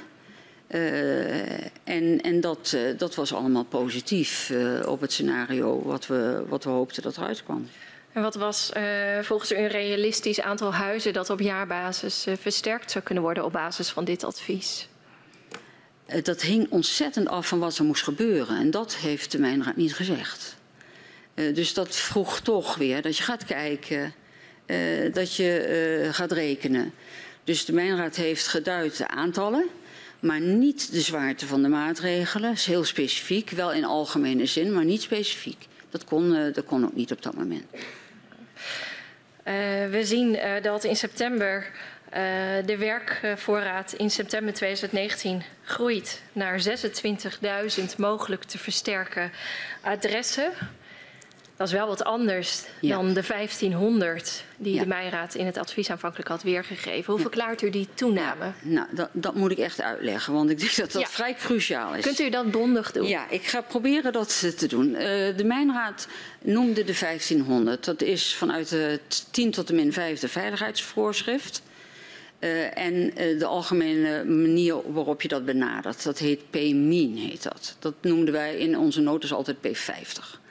[0.73, 6.43] Uh, en en dat, uh, dat was allemaal positief uh, op het scenario wat we,
[6.47, 7.69] wat we hoopten dat eruit kwam.
[8.11, 8.71] En wat was
[9.21, 13.89] volgens u een realistisch aantal huizen dat op jaarbasis versterkt zou kunnen worden op basis
[13.89, 14.87] van dit advies?
[16.23, 18.57] dat hing ontzettend af van wat er moest gebeuren.
[18.57, 20.55] En dat heeft de Mijnraad niet gezegd.
[21.33, 24.13] dus dat vroeg toch weer dat je gaat kijken,
[25.13, 26.93] dat je gaat rekenen.
[27.43, 29.69] Dus de Mijnraad heeft geduid de aantallen
[30.23, 32.49] maar niet de zwaarte van de maatregelen.
[32.49, 35.67] Dat is heel specifiek, wel in algemene zin, maar niet specifiek.
[35.89, 37.65] Dat kon, uh, dat kon ook niet op dat moment.
[37.71, 37.83] Uh,
[39.89, 41.71] we zien uh, dat in september
[42.65, 46.63] de werkvoorraad in september 2019 groeit naar
[47.79, 49.31] 26.000 mogelijk te versterken
[49.81, 50.51] adressen.
[51.63, 52.95] Dat is wel wat anders Ja.
[52.95, 54.81] dan de 1500 die Ja.
[54.81, 57.13] de Mijnraad in het advies aanvankelijk had weergegeven.
[57.13, 58.51] Hoe verklaart u die toename?
[58.61, 62.03] Nou, dat, dat moet ik echt uitleggen, want ik denk dat dat vrij cruciaal is.
[62.03, 63.07] Kunt u dat bondig doen?
[63.07, 64.95] Ja, ik ga proberen dat te doen.
[64.95, 66.07] Eh, de Mijnraad
[66.41, 67.85] noemde de 1500.
[67.85, 71.61] Dat is vanuit het 10 tot de min 5 veiligheidsvoorschrift.
[72.39, 76.03] Eh, en eh, de algemene manier waarop je dat benadert.
[76.03, 77.75] Dat heet P-min, heet dat.
[77.79, 80.41] Dat noemden wij in onze notas altijd P50.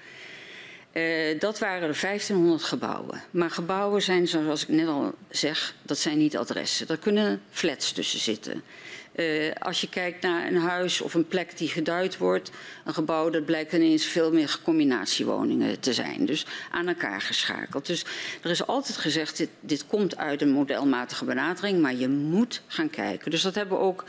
[0.93, 3.23] Eh, dat waren de 1500 gebouwen.
[3.31, 6.86] Maar gebouwen zijn, zoals ik net al zeg, dat zijn niet adressen.
[6.86, 8.62] Daar kunnen flats tussen zitten.
[9.12, 12.51] Eh, als je kijkt naar een huis of een plek die geduid wordt,
[12.85, 16.27] een gebouw, dat blijkt ineens veel meer combinatiewoningen te zijn.
[16.27, 17.86] Dus aan elkaar geschakeld.
[17.86, 18.05] Dus
[18.43, 23.31] er is altijd gezegd, dit, komt uit een modelmatige benadering, maar je moet gaan kijken.
[23.31, 24.05] Dus dat hebben we ook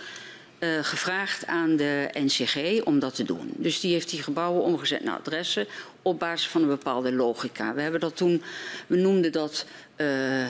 [0.60, 3.52] eh, gevraagd aan de NCG om dat te doen.
[3.56, 5.68] Dus die heeft die gebouwen omgezet naar adressen
[6.04, 7.74] op basis van een bepaalde logica.
[7.74, 8.44] We hebben dat toen,
[8.88, 9.66] we noemden dat
[9.96, 10.48] eh,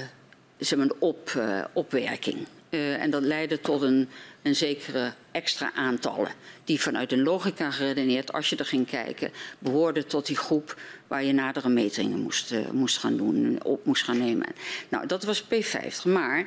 [0.57, 2.47] de op, eh, opwerking.
[2.69, 4.09] Eh, en dat leidde tot een,
[4.41, 6.31] een zekere extra aantallen.
[6.63, 10.77] Die vanuit een logica geredeneerd, als je er ging kijken, behoorden tot die groep
[11.07, 14.47] waar je nadere metingen moest, moest gaan doen, op moest gaan nemen.
[14.89, 16.03] Nou, dat was P50.
[16.03, 16.45] Maar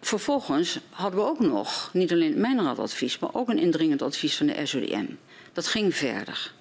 [0.00, 4.46] vervolgens hadden we ook nog, niet alleen mijn raadadvies, maar ook een indringend advies van
[4.46, 5.06] de SODM.
[5.52, 6.52] Dat ging verder.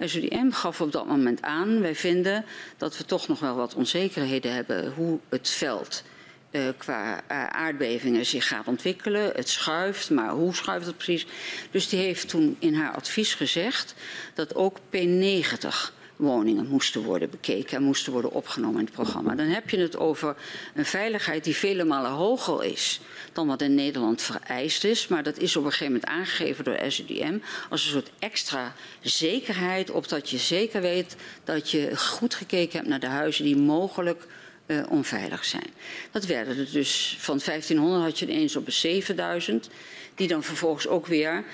[0.00, 2.44] SODM gaf op dat moment aan, wij vinden
[2.76, 6.02] dat we toch nog wel wat onzekerheden hebben hoe het veld
[6.50, 9.32] eh, qua eh, aardbevingen zich gaat ontwikkelen.
[9.34, 11.26] Het schuift, maar hoe schuift het precies?
[11.70, 13.94] Dus die heeft toen in haar advies gezegd
[14.34, 19.34] dat ook P90 woningen moesten worden bekeken en moesten worden opgenomen in het programma.
[19.34, 20.36] Dan heb je het over
[20.74, 23.00] een veiligheid die vele malen hoger is
[23.32, 25.08] dan wat in Nederland vereist is.
[25.08, 27.38] Maar dat is op een gegeven moment aangegeven door SUDM
[27.70, 33.00] als een soort extra zekerheid, opdat je zeker weet dat je goed gekeken hebt naar
[33.00, 34.26] de huizen die mogelijk
[34.66, 35.70] uh, onveilig zijn.
[36.10, 39.68] Dat werden er dus van 1500 had je ineens op een 7000,
[40.14, 41.44] die dan vervolgens ook weer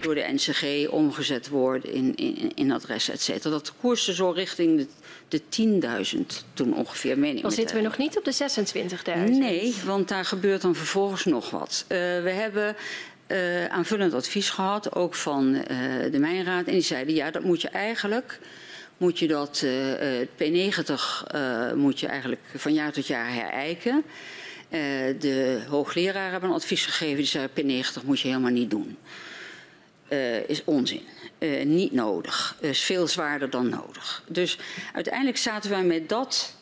[0.00, 3.50] door de NCG omgezet worden in, in, in adressen, et cetera.
[3.50, 4.86] Dat koerste zo richting
[5.28, 6.20] de, de 10.000
[6.54, 7.18] toen ongeveer.
[7.18, 8.34] Meen ik Dan zitten we nog niet op de
[9.26, 9.38] 26.000.
[9.38, 11.84] Nee, want daar gebeurt dan vervolgens nog wat.
[11.88, 12.76] Uh, we hebben
[13.28, 15.62] uh, aanvullend advies gehad, ook van uh,
[16.12, 16.66] de Mijnraad.
[16.66, 18.38] En die zeiden, ja, dat moet je eigenlijk
[19.00, 20.92] moet je dat uh, P90
[21.34, 24.04] uh, moet je eigenlijk van jaar tot jaar herijken.
[24.70, 24.80] Uh,
[25.20, 28.96] de hoogleraren hebben een advies gegeven, die zei P90 moet je helemaal niet doen.
[30.10, 31.02] Uh, is onzin.
[31.38, 32.56] Uh, niet nodig.
[32.60, 34.22] Is veel zwaarder dan nodig.
[34.28, 34.58] Dus
[34.92, 36.58] uiteindelijk zaten wij met dat.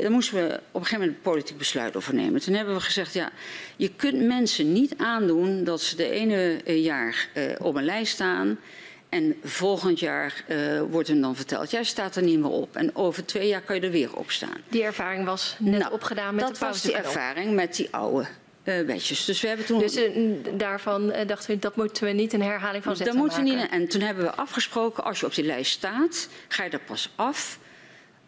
[0.00, 2.40] Daar moesten we op een gegeven moment een politiek besluit over nemen.
[2.40, 3.30] Toen hebben we gezegd: ja,
[3.76, 7.28] je kunt mensen niet aandoen dat ze de ene jaar
[7.58, 8.58] op een lijst staan.
[9.08, 12.76] En volgend jaar uh, wordt hem dan verteld, jij staat er niet meer op.
[12.76, 14.60] En over twee jaar kan je er weer op staan.
[14.68, 18.26] Die ervaring was net nou, opgedaan met dat de was die ervaring met die oude
[18.86, 19.24] wetjes.
[19.24, 19.78] Dus we hebben toen...
[19.78, 23.44] Dus uh, daarvan dachten we, dat moeten we niet een herhaling van zetten dat moeten
[23.44, 23.70] we niet.
[23.70, 27.10] En toen hebben we afgesproken, als je op die lijst staat, ga je er pas
[27.16, 27.58] af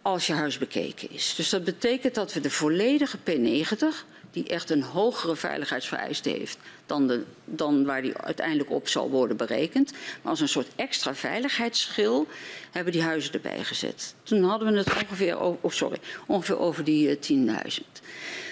[0.02, 1.34] als je huis bekeken is.
[1.34, 7.06] Dus dat betekent dat we de volledige P90 die echt een hogere veiligheidsvereiste heeft dan,
[7.06, 9.92] de, dan waar die uiteindelijk op zal worden berekend.
[9.92, 12.26] Maar als een soort extra veiligheidsschil
[12.70, 14.14] hebben die huizen erbij gezet.
[14.22, 17.84] Toen hadden we het ongeveer over, oh sorry, ongeveer over die uh, 10.000.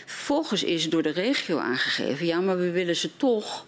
[0.08, 3.64] Vervolgens is door de regio aangegeven, ja, maar we willen ze toch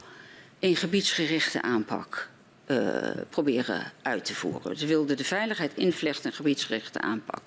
[0.58, 2.28] in gebiedsgerichte aanpak
[2.66, 4.76] uh, proberen uit te voeren.
[4.76, 7.42] Ze wilden de veiligheid invlechten in gebiedsgerichte aanpak.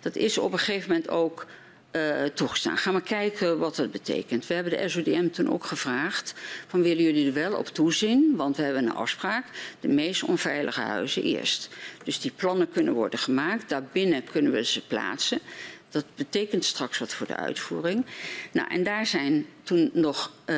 [0.00, 1.46] Dat is op een gegeven moment ook
[1.92, 2.76] uh, toegestaan.
[2.76, 4.46] Ga maar kijken wat dat betekent.
[4.46, 6.34] We hebben de SODM toen ook gevraagd:
[6.66, 8.36] van willen jullie er wel op toezien?
[8.36, 9.44] Want we hebben een afspraak:
[9.80, 11.68] de meest onveilige huizen eerst.
[12.04, 13.68] Dus die plannen kunnen worden gemaakt.
[13.68, 15.40] Daarbinnen kunnen we ze plaatsen.
[15.88, 18.06] Dat betekent straks wat voor de uitvoering.
[18.52, 20.56] Nou, en daar zijn toen nog uh,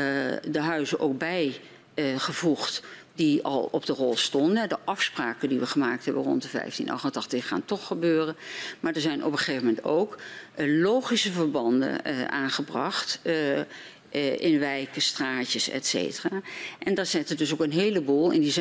[0.51, 1.61] de huizen ook bij
[1.95, 2.83] uh, gevoegd
[3.15, 4.69] die al op de rol stonden.
[4.69, 8.37] De afspraken die we gemaakt hebben rond de 1588 gaan toch gebeuren.
[8.81, 10.19] Maar er zijn op een gegeven moment ook
[10.57, 13.21] uh, logische verbanden aangebracht.
[14.39, 16.41] In wijken, straatjes, et cetera.
[16.79, 18.55] En daar zitten dus ook een heleboel, in die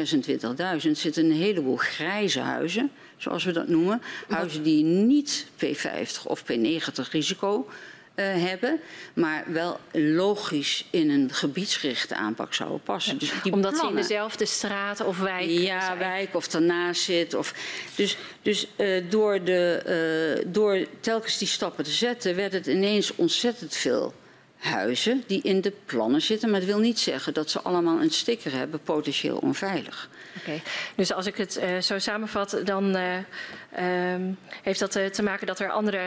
[0.86, 4.02] 26.000 zitten een heleboel grijze huizen, zoals we dat noemen.
[4.28, 7.68] Huizen die niet P50 of P90 risico
[8.16, 8.80] uh, hebben,
[9.14, 13.18] maar wel logisch in een gebiedsgerichte aanpak zouden passen.
[13.18, 15.98] Dus die Omdat plannen, ze in dezelfde straat of wijk Ja, zijn.
[15.98, 17.34] wijk of daarnaast zit.
[17.34, 17.54] Of,
[17.96, 23.16] dus dus uh, door, de, uh, door telkens die stappen te zetten, werd het ineens
[23.16, 24.14] ontzettend veel
[24.58, 26.50] huizen die in de plannen zitten.
[26.50, 30.10] Maar dat wil niet zeggen dat ze allemaal een sticker hebben, potentieel onveilig.
[30.40, 30.62] Oké,
[30.96, 33.18] dus als ik het uh, zo samenvat, dan uh,
[33.80, 36.00] um, heeft dat uh, te maken dat er andere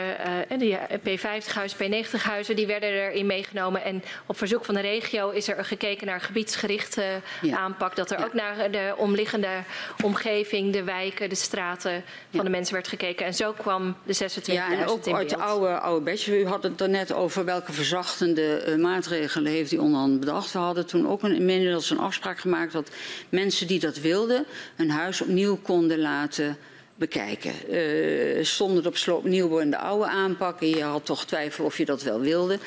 [0.58, 3.84] die P50-huizen, P90-huizen, die werden erin meegenomen.
[3.84, 7.58] En op verzoek van de regio is er gekeken naar gebiedsgerichte ja.
[7.58, 7.96] aanpak.
[7.96, 8.24] Dat er ja.
[8.24, 9.62] ook naar de omliggende
[10.02, 12.04] omgeving, de wijken, de straten
[12.34, 13.26] van de mensen werd gekeken.
[13.26, 16.40] En zo kwam de 26.000 Ja, en ook uit de oude, oude badge.
[16.40, 20.52] U had het er net over welke verzachtende maatregelen heeft die onderhand bedacht.
[20.52, 22.90] We hadden toen ook een, inmiddels een afspraak gemaakt dat
[23.28, 26.58] mensen die dat wilden hun huis opnieuw konden laten
[27.00, 27.52] bekijken.
[27.68, 30.68] Uh, stonden op sloop nieuwe en de oude aanpakken.
[30.68, 32.58] Je had toch twijfel of je dat wel wilde.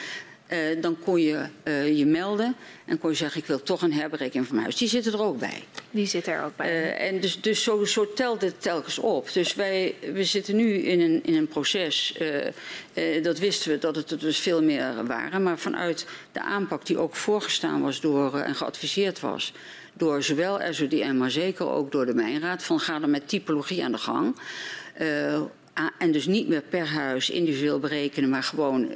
[0.51, 2.55] Uh, dan kon je uh, je melden
[2.85, 4.80] en kon je zeggen: Ik wil toch een herberekening van mijn huis.
[4.80, 5.64] Die zitten er ook bij.
[5.91, 6.68] Die zit er ook bij.
[6.68, 9.34] Uh, en dus, dus zo, zo telt het telkens op.
[9.34, 12.18] Dus wij we zitten nu in een, in een proces.
[13.23, 15.43] dat wisten we dat het er dus veel meer waren.
[15.43, 19.53] Maar vanuit de aanpak die ook voorgestaan was door en geadviseerd was
[19.93, 23.91] door zowel SODM, maar zeker ook door de Mijnraad, van ga er met typologie aan
[23.91, 24.35] de gang.
[25.01, 25.41] Uh,
[25.97, 28.95] en dus niet meer per huis individueel berekenen, maar gewoon uh,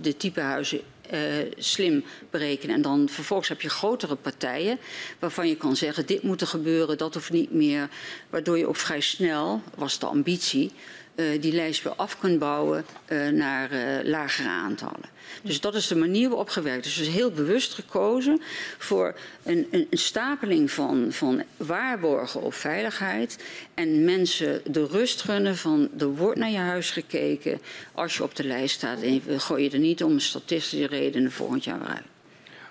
[0.00, 0.80] de type huizen
[1.12, 1.18] uh,
[1.56, 2.74] slim berekenen.
[2.74, 4.78] En dan vervolgens heb je grotere partijen
[5.18, 7.88] waarvan je kan zeggen: dit moet er gebeuren, dat hoeft niet meer.
[8.30, 10.72] Waardoor je ook vrij snel, was de ambitie,
[11.14, 15.08] die lijst weer af kunt bouwen uh, naar uh, lagere aantallen.
[15.42, 16.96] Dus dat is de manier waarop gewerkt is.
[16.96, 18.40] Dus heel bewust gekozen
[18.78, 23.38] voor een, een, een stapeling van, van waarborgen op veiligheid.
[23.74, 27.60] En mensen de rust gunnen van er wordt naar je huis gekeken
[27.92, 29.02] als je op de lijst staat.
[29.02, 32.06] En we gooien er niet om statistische redenen volgend jaar weer uit.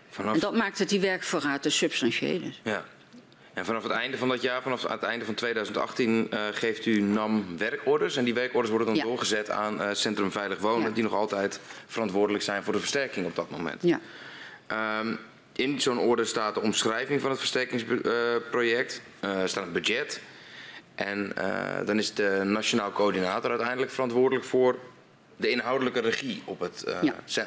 [0.10, 0.34] Vanaf...
[0.34, 2.62] En dat maakt het die werkvoorraad te substantieel is.
[2.64, 2.86] Ja.
[3.60, 7.02] En vanaf het einde van dat jaar, vanaf het einde van 2018, uh, geeft u
[7.02, 8.16] NAM werkorders.
[8.16, 9.04] En die werkorders worden dan ja.
[9.04, 10.94] doorgezet aan uh, Centrum Veilig Wonen, ja.
[10.94, 13.84] die nog altijd verantwoordelijk zijn voor de versterking op dat moment.
[13.84, 14.00] Ja.
[15.00, 15.20] Um,
[15.56, 20.22] in zo'n order staat de omschrijving van het versterkingsproject, uh, staat het budget.
[20.96, 21.34] En
[21.86, 24.76] dan is de nationaal coördinator uiteindelijk verantwoordelijk voor
[25.38, 26.84] de inhoudelijke regie op het.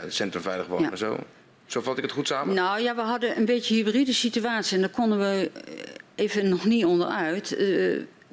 [0.09, 0.98] Centrum Veilig Wonen.
[0.98, 1.18] Zo.
[1.66, 2.55] Zo vat ik het goed samen?
[2.55, 5.51] Nou ja, we hadden een beetje hybride situatie en daar konden we
[6.14, 7.52] even nog niet onderuit.
[7.52, 7.59] Uh,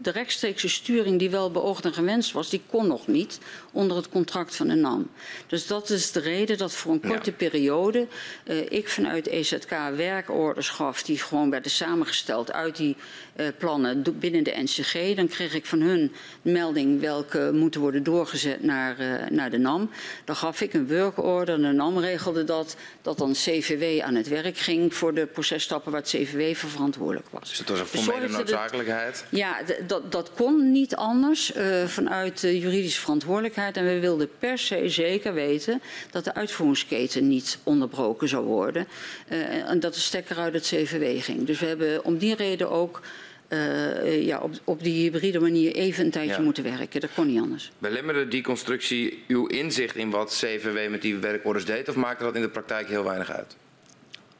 [0.02, 3.40] de rechtstreekse sturing die wel beoogd en gewenst was, die kon nog niet
[3.72, 5.10] onder het contract van de NAM.
[5.48, 7.36] Dus dat is de reden dat voor een korte ja.
[7.36, 8.08] periode
[8.46, 12.96] uh, ik vanuit EZK werkorders gaf die gewoon werden samengesteld uit die
[13.36, 15.16] uh, plannen binnen de NCG.
[15.16, 19.90] Dan kreeg ik van hun melding welke moeten worden doorgezet naar, uh, naar de NAM.
[20.26, 21.62] Dan gaf ik een workorder.
[21.62, 26.02] De NAM regelde dat, dat dan CVW aan het werk ging voor de processtappen waar
[26.02, 27.50] het CVW voor verantwoordelijk was.
[27.50, 29.08] Dus dat was een formele dus noodzakelijkheid?
[29.30, 31.52] Het, ja, dat, dat kon niet anders
[31.86, 33.59] vanuit de juridische verantwoordelijkheid.
[33.60, 35.82] En we wilden per se zeker weten
[36.12, 38.88] dat de uitvoeringsketen niet onderbroken zou worden.
[39.32, 41.46] Uh, en dat de stekker uit het CVW ging.
[41.46, 43.02] Dus we hebben om die reden ook
[43.50, 46.42] uh, ja, op, op die hybride manier even een tijdje ja.
[46.42, 47.02] moeten werken.
[47.02, 47.72] Dat kon niet anders.
[47.78, 51.90] Belemmerde die constructie uw inzicht in wat CVW met die werkorders deed?
[51.90, 53.56] Of maakte dat in de praktijk heel weinig uit?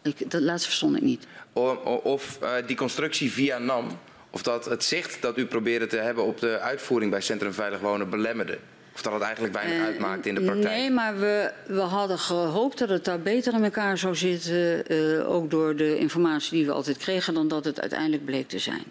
[0.02, 1.28] Ik, dat laatste verstond ik niet.
[1.54, 3.88] Of, of uh, die constructie via NAM,
[4.30, 7.80] of dat het zicht dat u probeerde te hebben op de uitvoering bij Centrum Veilig
[7.80, 8.58] Wonen belemmerde?
[8.94, 10.76] Of dat het eigenlijk weinig uh, uitmaakt in de praktijk?
[10.76, 14.84] Nee, maar we, we hadden gehoopt dat het daar beter in elkaar zou zitten.
[14.94, 18.60] Uh, ook door de informatie die we altijd kregen, dan dat het uiteindelijk bleek te
[18.60, 18.84] zijn.
[18.84, 18.86] Uh,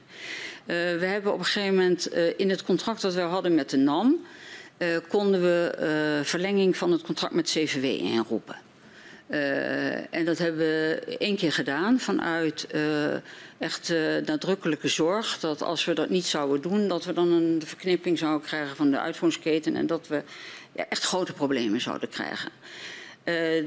[0.66, 4.16] we hebben op een gegeven moment in het contract dat we hadden met de NAM.
[5.08, 8.56] konden we verlenging van het contract met CVW inroepen.
[9.28, 13.14] Uh, en dat hebben we één keer gedaan vanuit uh,
[13.58, 15.38] echt uh, nadrukkelijke zorg.
[15.38, 18.90] Dat als we dat niet zouden doen, dat we dan een verknipping zouden krijgen van
[18.90, 19.76] de uitvoeringsketen.
[19.76, 20.22] En dat we
[20.72, 22.50] ja, echt grote problemen zouden krijgen.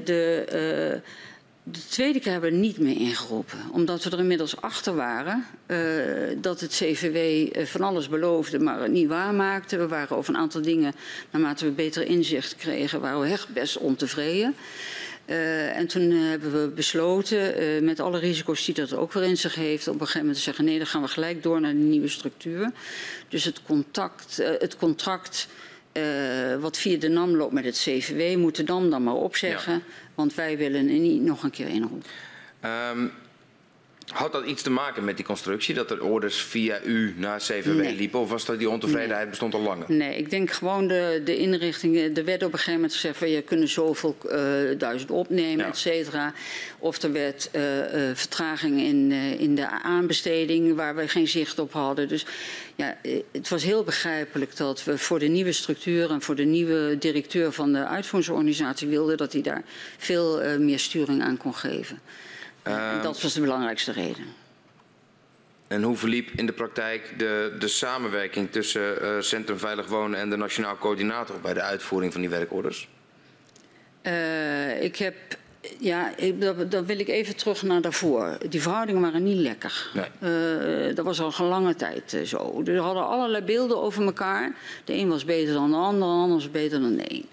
[0.04, 1.00] de,
[1.64, 3.58] de tweede keer hebben we niet meer ingeroepen.
[3.72, 5.46] Omdat we er inmiddels achter waren
[6.40, 9.76] dat het CVW van alles beloofde, maar het niet waarmaakte.
[9.76, 10.94] We waren over een aantal dingen,
[11.30, 14.54] naarmate we beter inzicht kregen, waren we echt best ontevreden.
[15.26, 19.22] Uh, en toen uh, hebben we besloten, uh, met alle risico's die dat ook weer
[19.22, 21.60] in zich heeft, op een gegeven moment te zeggen: nee, dan gaan we gelijk door
[21.60, 22.70] naar de nieuwe structuur.
[23.28, 25.48] Dus het, contact, het contract
[26.60, 29.80] wat via de NAM loopt met het CVW, moet de NAM dan maar opzeggen, ja.
[30.14, 32.10] want wij willen er niet nog een keer inroepen.
[32.64, 33.12] Um,
[34.12, 35.74] Had dat iets te maken met die constructie?
[35.74, 37.94] Dat er orders via u naar CVW Nee.
[37.94, 38.20] liepen?
[38.20, 39.84] Of was dat die ontevredenheid bestond al langer?
[39.88, 42.16] Nee, ik denk gewoon de, de inrichting.
[42.16, 44.38] Er werd op een gegeven moment gezegd van je kunt zoveel eh,
[44.78, 45.70] duizend opnemen, Ja.
[45.70, 46.32] et cetera.
[46.78, 51.58] Of er werd eh, eh, vertraging in, eh, in de aanbesteding waar we geen zicht
[51.58, 52.08] op hadden.
[52.08, 52.26] Dus
[52.76, 56.44] ja, eh, het was heel begrijpelijk dat we voor de nieuwe structuur en voor de
[56.44, 59.62] nieuwe directeur van de uitvoeringsorganisatie wilden dat hij daar
[59.98, 61.98] veel eh, meer sturing aan kon geven.
[62.62, 64.24] En Ehm, dat was de belangrijkste reden.
[65.68, 70.30] En hoe verliep in de praktijk de, de samenwerking tussen eh, Centrum Veilig Wonen en
[70.30, 72.88] de Nationaal Coördinator bij de uitvoering van die werkorders?
[74.02, 75.14] Eh, ik heb,
[75.78, 78.38] ja, ik, dat- dan wil ik even terug naar daarvoor.
[78.48, 79.90] Die verhoudingen waren niet lekker.
[79.94, 80.04] Nee.
[80.88, 82.62] Eh, dat was al een lange tijd zo.
[82.66, 84.54] Er hadden allerlei beelden over elkaar.
[84.84, 87.26] De een was beter dan de ander, de ander was beter dan de een.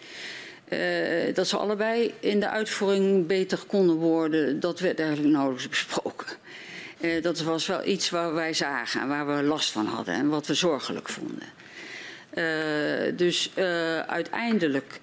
[0.70, 6.28] Eh, dat ze allebei in de uitvoering beter konden worden, dat werd eigenlijk nauwelijks besproken.
[7.00, 10.30] Eh, dat was wel iets waar wij zagen en waar we last van hadden en
[10.30, 11.48] wat we zorgelijk vonden.
[12.30, 12.44] Eh,
[13.16, 13.52] dus
[14.08, 15.00] uiteindelijk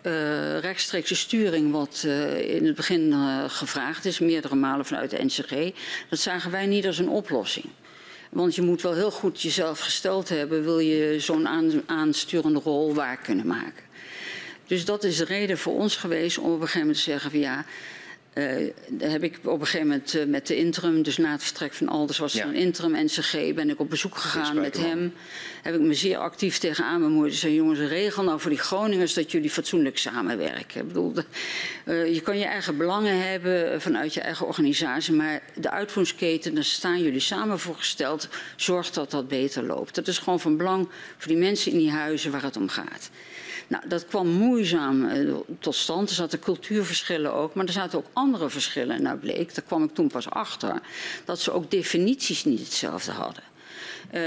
[0.61, 2.07] rechtstreekse sturing, wat
[2.41, 3.15] in het begin
[3.49, 5.75] gevraagd is, meerdere malen vanuit de NCG,
[6.11, 7.67] dat zagen wij niet als een oplossing.
[8.31, 12.95] Want je moet wel heel goed jezelf gesteld hebben, wil je zo'n aan, aansturende rol
[12.95, 13.86] waar kunnen maken.
[14.67, 17.31] Dus dat is de reden voor ons geweest om op een gegeven moment te zeggen
[17.31, 17.65] van ja.
[18.33, 21.43] eh, daar heb ik op een gegeven moment eh, met de interim, dus na het
[21.43, 25.13] vertrek van Alders was er een interim NCG, ben ik op bezoek gegaan met hem.
[25.63, 27.33] Heb ik me zeer actief tegenaan bemoeid.
[27.33, 30.81] Ik zei, jongens, regel nou voor die Groningers dat jullie fatsoenlijk samenwerken.
[30.81, 31.25] Ik bedoel, de-
[31.85, 36.65] eh, je kan je eigen belangen hebben vanuit je eigen organisatie, maar de uitvoeringsketen, daar
[36.65, 38.29] staan jullie samen voor gesteld.
[38.57, 39.95] Zorg dat dat beter loopt.
[39.95, 40.89] Dat is gewoon van belang
[41.19, 43.11] voor die mensen in die huizen waar het om gaat.
[43.69, 46.09] Nou, dat kwam moeizaam eh, tot stand.
[46.09, 49.03] Er zaten cultuurverschillen ook, maar er zaten ook andere verschillen.
[49.03, 50.81] Nou bleek, daar kwam ik toen pas achter,
[51.25, 53.43] dat ze ook definities niet hetzelfde hadden.
[54.11, 54.21] Eh,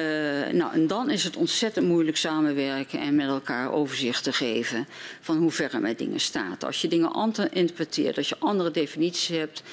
[0.54, 4.88] nou, en dan is het ontzettend moeilijk samenwerken en met elkaar overzicht te geven
[5.22, 6.64] van hoe ver het met dingen staat.
[6.66, 9.64] Als je dingen anders interpreteert, als je andere definities hebt.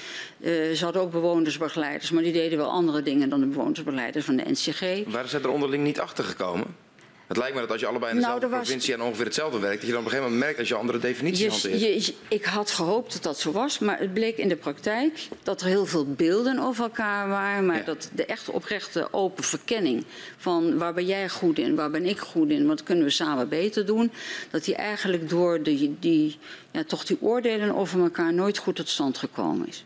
[0.41, 4.36] eh, ze hadden ook bewonersbegeleiders, maar die deden wel andere dingen dan de bewonersbegeleiders van
[4.36, 5.12] de NCG.
[5.12, 6.85] Waren ze er onderling niet achter gekomen?
[7.27, 9.25] Het lijkt me dat als je allebei in Nou, dezelfde er was- provincie en ongeveer
[9.25, 11.69] hetzelfde werkt, dat je dan op een gegeven moment merkt als je andere definities Je,
[11.71, 12.07] hanteert.
[12.07, 15.61] je- ik had gehoopt dat dat zo was, maar het bleek in de praktijk dat
[15.61, 17.67] er heel veel beelden over elkaar waren.
[17.67, 17.83] Maar Ja.
[17.83, 20.05] dat de echte oprechte open verkenning
[20.37, 23.49] van waar ben jij goed in, waar ben ik goed in, wat kunnen we samen
[23.49, 24.13] beter doen.
[24.51, 26.39] Dat die eigenlijk door die, die,
[26.71, 29.85] ja, toch die oordelen over elkaar nooit goed tot stand gekomen is.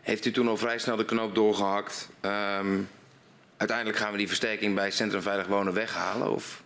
[0.00, 2.08] Heeft u toen al vrij snel de knoop doorgehakt?
[2.20, 2.78] Ehm,
[3.56, 6.32] uiteindelijk gaan we die versterking bij Centrum Veilig Wonen weghalen?
[6.32, 6.59] Of?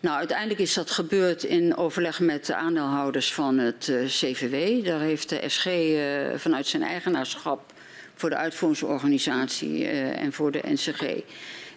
[0.00, 4.84] Nou, uiteindelijk is dat gebeurd in overleg met de aandeelhouders van het eh, CVW.
[4.84, 6.02] Daar heeft de SG eh,
[6.36, 7.72] vanuit zijn eigenaarschap
[8.14, 11.02] voor de uitvoeringsorganisatie eh, en voor de NCG.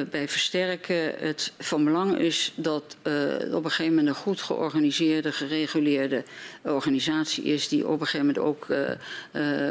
[0.09, 3.13] bij versterken het van belang is dat eh,
[3.51, 6.23] op een gegeven moment een goed georganiseerde, gereguleerde
[6.61, 8.91] organisatie is die op een gegeven moment ook eh,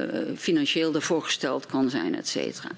[0.01, 2.71] eh, financieel ervoor gesteld kan zijn, et cetera.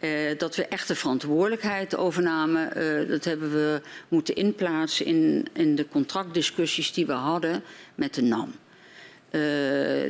[0.00, 5.74] Eh, dat we echt de verantwoordelijkheid overnamen, eh, dat hebben we moeten inplaatsen in, in
[5.74, 7.62] de contractdiscussies die we hadden
[7.94, 8.54] met de NAM.
[9.30, 9.40] Eh,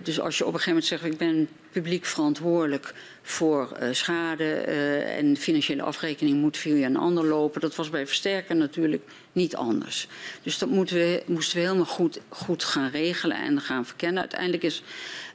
[0.03, 4.52] dus als je op een gegeven moment zegt, ik ben publiek verantwoordelijk voor eh, schade
[4.52, 9.57] eh, en financiële afrekening moet via een ander lopen, dat was bij Versterken natuurlijk niet
[9.57, 10.08] anders.
[10.42, 14.20] Dus dat moeten we, moesten we helemaal goed, goed gaan regelen en gaan verkennen.
[14.20, 14.82] Uiteindelijk is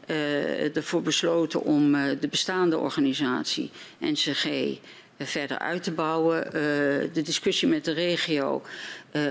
[0.07, 4.47] eh, ervoor besloten om de bestaande organisatie, NCG,
[5.19, 6.51] verder uit te bouwen.
[7.14, 8.61] De discussie met de regio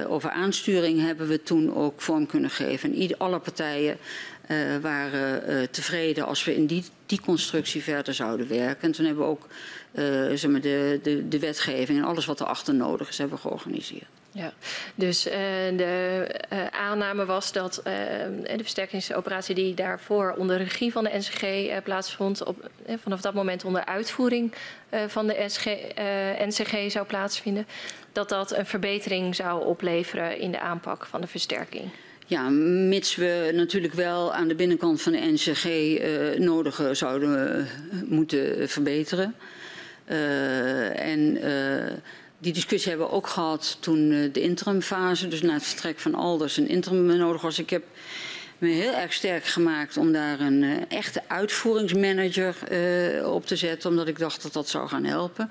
[0.09, 3.17] over aansturing hebben we toen ook vorm kunnen geven.
[3.19, 3.99] Alle partijen
[4.47, 8.83] eh, waren eh, tevreden als we in die, die constructie verder zouden werken.
[8.83, 9.47] En toen hebben we ook
[9.93, 14.07] eh, zeg maar de, de, de wetgeving en alles wat erachter nodig is, hebben georganiseerd.
[14.31, 14.53] Ja,
[14.95, 17.85] dus de uh, aanname was dat uh,
[18.57, 22.71] de versterkingsoperatie die daarvoor onder regie van de NCG plaatsvond, op,
[23.03, 24.53] vanaf dat moment onder uitvoering
[25.07, 25.67] van de SG,
[26.47, 27.67] NCG zou plaatsvinden,
[28.13, 31.91] dat dat een verbetering zou opleveren in de aanpak van de versterking.
[32.27, 35.65] Ja, mits we natuurlijk wel aan de binnenkant van de NCG
[36.39, 37.67] nodige zouden
[38.07, 39.35] moeten verbeteren.
[40.95, 41.39] en
[42.45, 46.15] die discussie hebben we ook gehad toen eh, de interimfase, dus na het vertrek van
[46.15, 47.59] Alders, een interim nodig was.
[47.59, 47.83] Ik heb
[48.59, 53.91] me heel erg sterk gemaakt om daar een uh, echte uitvoeringsmanager uh, op te zetten,
[53.91, 55.51] omdat ik dacht dat dat zou gaan helpen.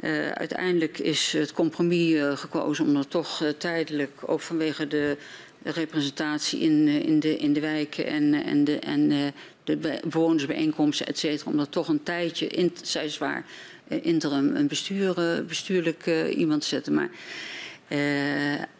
[0.00, 5.16] Uh, uiteindelijk is het compromis gekozen om er toch tijdelijk, ook vanwege de
[5.64, 9.32] representatie in, in, de, in de wijken en, en, de, en
[9.64, 13.44] de bewonersbijeenkomsten, et cetera, om dat toch een tijdje, in, zij zwaar,
[13.88, 16.94] eh, interim een bestuur, eh, bestuurlijk eh, iemand zetten.
[16.94, 17.10] Maar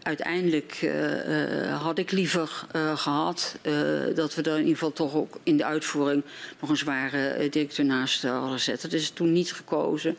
[0.03, 3.57] uiteindelijk uh, had ik liever gehad
[4.15, 6.23] dat we er in ieder geval toch ook in de uitvoering
[6.61, 8.91] nog een zware directeur naast hadden zetten.
[8.91, 10.17] Is toen niet gekozen.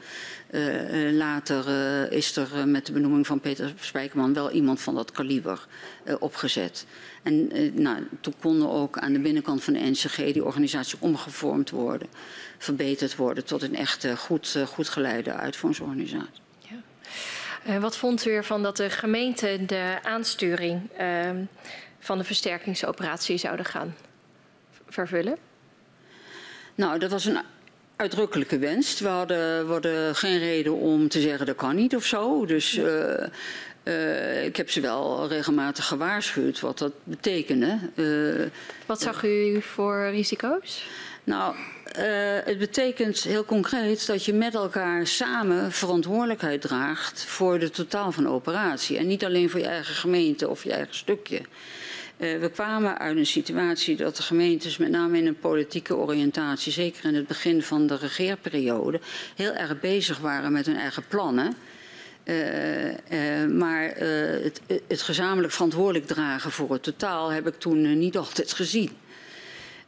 [1.11, 1.65] later
[2.11, 5.67] is er met de benoeming van Peter Spijkerman wel iemand van dat kaliber
[6.19, 6.85] opgezet.
[7.23, 12.07] En nou, toen konden ook aan de binnenkant van de NCG die organisatie omgevormd worden,
[12.57, 16.42] verbeterd worden tot een echt goed, goed geleide uitvoeringsorganisatie.
[17.67, 21.29] Uh, wat vond u ervan dat de gemeente de aansturing uh,
[21.99, 23.95] van de versterkingsoperatie zouden gaan
[24.89, 25.37] vervullen?
[26.75, 27.39] Nou, dat was een
[27.95, 28.99] uitdrukkelijke wens.
[28.99, 32.45] We hadden, we hadden geen reden om te zeggen dat kan niet of zo.
[32.45, 33.27] Dus uh,
[33.83, 37.79] uh, ik heb ze wel regelmatig gewaarschuwd wat dat betekende.
[37.95, 38.49] Uh,
[38.85, 40.85] wat zag u voor risico's?
[41.23, 41.55] Nou,
[41.97, 42.03] uh,
[42.45, 48.23] het betekent heel concreet dat je met elkaar samen verantwoordelijkheid draagt voor de totaal van
[48.23, 48.97] de operatie.
[48.97, 51.41] En niet alleen voor je eigen gemeente of je eigen stukje.
[52.17, 56.71] Uh, we kwamen uit een situatie dat de gemeentes, met name in een politieke oriëntatie,
[56.71, 58.99] zeker in het begin van de regeerperiode,
[59.35, 61.55] heel erg bezig waren met hun eigen plannen.
[62.23, 62.95] Uh, uh,
[63.49, 68.89] maar het, het, gezamenlijk verantwoordelijk dragen voor het totaal heb ik toen niet altijd gezien.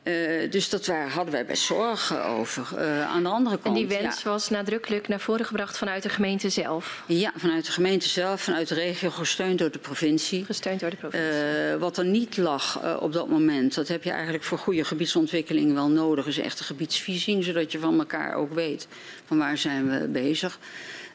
[0.05, 2.67] Uh, dus dat waar, hadden wij best zorgen over.
[2.77, 3.77] Uh, aan de andere kant.
[3.77, 4.29] En die wens ja.
[4.29, 7.03] was nadrukkelijk naar voren gebracht vanuit de gemeente zelf?
[7.07, 10.45] Ja, vanuit de gemeente zelf, vanuit de regio, gesteund door de provincie.
[10.45, 11.31] Gesteund door de provincie.
[11.71, 15.73] Uh, wat er niet lag op dat moment, dat heb je eigenlijk voor goede gebiedsontwikkeling
[15.73, 18.87] wel nodig, is echt een gebiedsvisie, zodat je van elkaar ook weet
[19.25, 20.59] van waar zijn we bezig.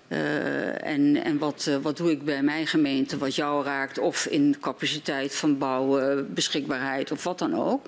[0.08, 4.26] Uh, en en wat, uh, wat doe ik bij mijn gemeente wat jou raakt, of
[4.26, 7.86] in capaciteit van bouwen, beschikbaarheid of wat dan ook.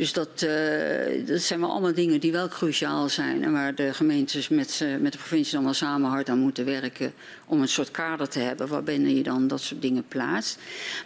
[0.00, 3.94] Dus dat, uh, dat zijn wel allemaal dingen die wel cruciaal zijn en waar de
[3.94, 7.12] gemeentes met, uh, met de provincie allemaal samen hard aan moeten werken
[7.46, 10.58] om een soort kader te hebben waarbinnen je dan dat soort dingen plaatst.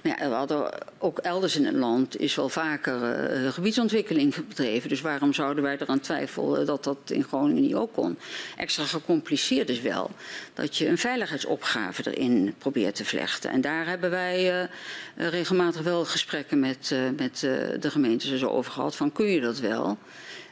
[0.02, 4.88] Maar ja, we hadden ook elders in het land is wel vaker uh, gebiedsontwikkeling bedreven.
[4.88, 8.18] Dus waarom zouden wij eraan twijfelen dat dat in Groningen niet ook kon?
[8.56, 10.10] Extra gecompliceerd is wel
[10.54, 13.50] dat je een veiligheidsopgave erin probeert te vlechten.
[13.50, 14.68] En daar hebben wij
[15.16, 17.38] regelmatig wel gesprekken met, met
[17.80, 19.98] de gemeentes er over gehad gehad van kun je dat wel?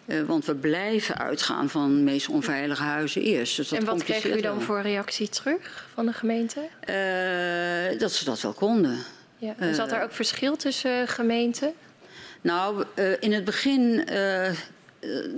[0.07, 3.57] Uh, want we blijven uitgaan van de meest onveilige huizen eerst.
[3.57, 4.65] Dus dat en wat kreeg u dan wel.
[4.65, 6.61] voor reactie terug van de gemeente?
[6.61, 8.99] Uh, dat ze dat wel konden.
[9.39, 9.55] Ja.
[9.59, 11.73] En zat er ook verschil tussen gemeenten?
[12.41, 12.85] Nou,
[13.21, 14.05] in het begin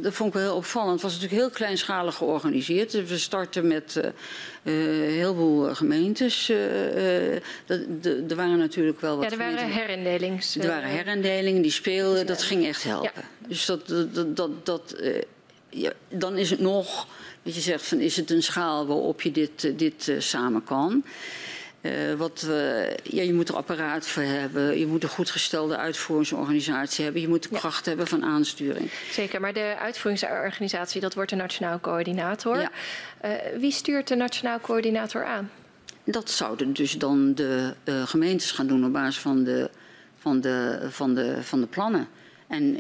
[0.03, 0.93] dat vond ik wel heel opvallend.
[0.93, 2.91] Het was natuurlijk heel kleinschalig georganiseerd.
[2.91, 6.49] Dus we starten met uh, uh, heel veel gemeentes.
[6.49, 9.25] er waren natuurlijk wel wat.
[9.25, 10.57] Ja, er waren herindelings.
[10.57, 12.27] Er waren herindelingen die speelden.
[12.27, 13.11] Dat ging echt helpen.
[13.15, 13.49] Ja.
[13.49, 14.97] Dus dat, dat, dat, dat
[15.69, 17.07] ja, dan is het nog.
[17.43, 21.05] Dat je zegt van is het een schaal waarop je dit, dit samen kan.
[21.85, 24.79] Uh, wat, uh, ja, je moet er apparaat voor hebben.
[24.79, 27.23] Je moet een goed gestelde uitvoeringsorganisatie hebben.
[27.23, 27.89] Je moet de kracht ja.
[27.89, 28.91] hebben van aansturing.
[29.11, 32.61] Zeker, maar de uitvoeringsorganisatie, dat wordt de Nationaal Coördinator.
[32.61, 32.71] Ja.
[33.25, 35.51] Uh, wie stuurt de Nationaal Coördinator aan?
[36.05, 39.71] Dat zouden dus dan de gemeentes gaan doen op basis van de,
[40.19, 42.09] van de, van de, van de plannen.
[42.47, 42.79] En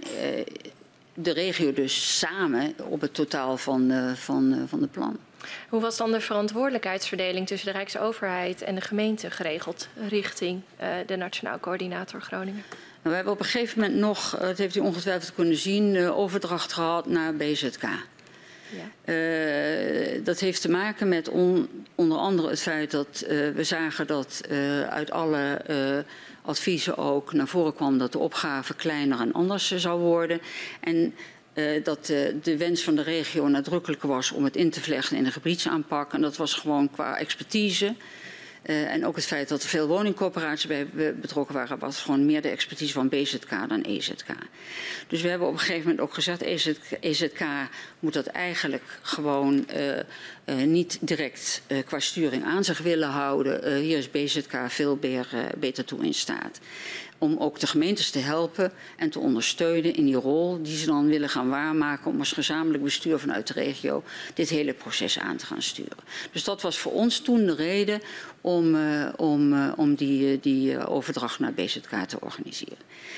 [1.15, 5.21] de regio dus samen op het totaal van, van, van de plannen.
[5.69, 11.17] Hoe was dan de verantwoordelijkheidsverdeling tussen de Rijksoverheid en de gemeente geregeld richting uh, de
[11.17, 12.65] Nationaal Coördinator Groningen?
[13.05, 15.95] Nou, we hebben op een gegeven moment nog, uh, dat heeft u ongetwijfeld kunnen zien,
[15.95, 17.83] uh, overdracht gehad naar BZK.
[17.83, 19.13] Ja.
[19.13, 23.25] Uh, dat heeft te maken met on, onder andere het feit dat
[23.55, 24.41] we zagen dat
[24.89, 25.61] uit alle
[26.43, 30.41] adviezen ook naar voren kwam dat de opgave kleiner en anders zou worden.
[30.81, 31.15] En
[31.55, 35.17] uh, dat uh, de wens van de regio nadrukkelijker was om het in te vlechten
[35.17, 36.13] in de gebiedsaanpak.
[36.13, 37.95] En dat was gewoon qua expertise
[38.67, 40.87] Uh, en ook het feit dat er veel woningcorporaties bij
[41.21, 44.27] betrokken waren, was gewoon meer de expertise van BZK dan EZK.
[45.09, 47.45] Dus we hebben op een gegeven moment ook gezegd, EZK, EZK
[47.99, 49.67] moet dat eigenlijk gewoon
[50.65, 53.77] niet direct qua sturing aan zich willen houden.
[53.81, 54.97] hier is BZK veel
[55.59, 56.61] beter toe in staat
[57.25, 61.07] om ook de gemeentes te helpen en te ondersteunen in die rol die ze dan
[61.07, 64.03] willen gaan waarmaken om als gezamenlijk bestuur vanuit de regio
[64.35, 65.99] dit hele proces aan te gaan sturen.
[66.33, 68.01] Dus dat was voor ons toen de reden
[68.41, 72.77] om, uh, om, uh, om die, die uh, overdracht naar BZK te organiseren.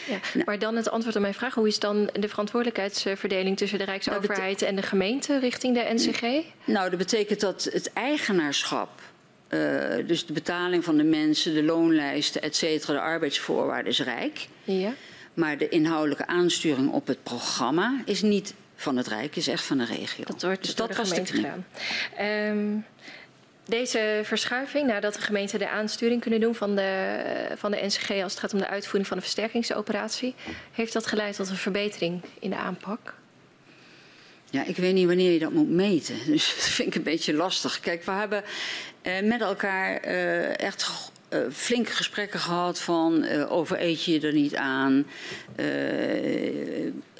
[0.09, 1.55] Ja, nou, maar dan het antwoord op mijn vraag.
[1.55, 6.44] Hoe is dan de verantwoordelijkheidsverdeling tussen de Rijksoverheid en de gemeente richting de NCG?
[6.65, 8.89] Nou, dat betekent dat het eigenaarschap
[9.49, 14.49] uh, dus de betaling van de mensen, de loonlijsten, et cetera, de arbeidsvoorwaarden is rijk.
[14.65, 14.94] Ja.
[15.34, 19.78] Maar de inhoudelijke aansturing op het programma is niet van het Rijk, is echt van
[19.78, 20.25] de regio.
[20.25, 21.66] Dat wordt dus dat de was gemeente gedaan.
[22.20, 22.84] Um,
[23.65, 27.15] deze verschuiving, nadat de gemeenten de aansturing kunnen doen van de,
[27.57, 30.34] van de NCG als het gaat om de uitvoering van de versterkingsoperatie,
[30.73, 33.15] heeft dat geleid tot een verbetering in de aanpak?
[34.50, 36.16] Ja, ik weet niet wanneer je dat moet meten.
[36.33, 37.81] Dus dat vind ik een beetje lastig.
[37.81, 38.44] Kijk, we hebben
[39.07, 44.33] uh, met elkaar uh, echt uh, flinke gesprekken gehad van uh, over eet je er
[44.33, 45.07] niet aan,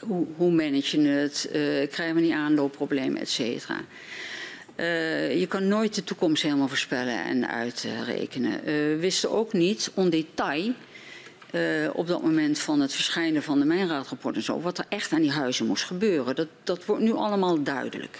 [0.01, 1.49] hoe, hoe manage je het,
[1.91, 3.81] krijgen we niet aanloopproblemen, et cetera.
[5.29, 8.65] je kan nooit de toekomst helemaal voorspellen en uitrekenen.
[8.65, 10.73] we wisten ook niet on detail
[11.93, 15.21] op dat moment van het verschijnen van de Mijnraadrapport en zo, wat er echt aan
[15.21, 16.35] die huizen moest gebeuren.
[16.35, 18.19] Dat, dat wordt nu allemaal duidelijk.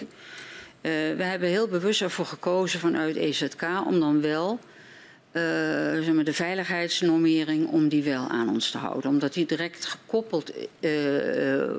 [0.81, 4.59] Uh, we hebben heel bewust ervoor gekozen vanuit EZK om dan wel
[5.37, 9.09] uh, zeg maar de veiligheidsnormering om die wel aan ons te houden.
[9.09, 10.91] Omdat die direct gekoppeld uh,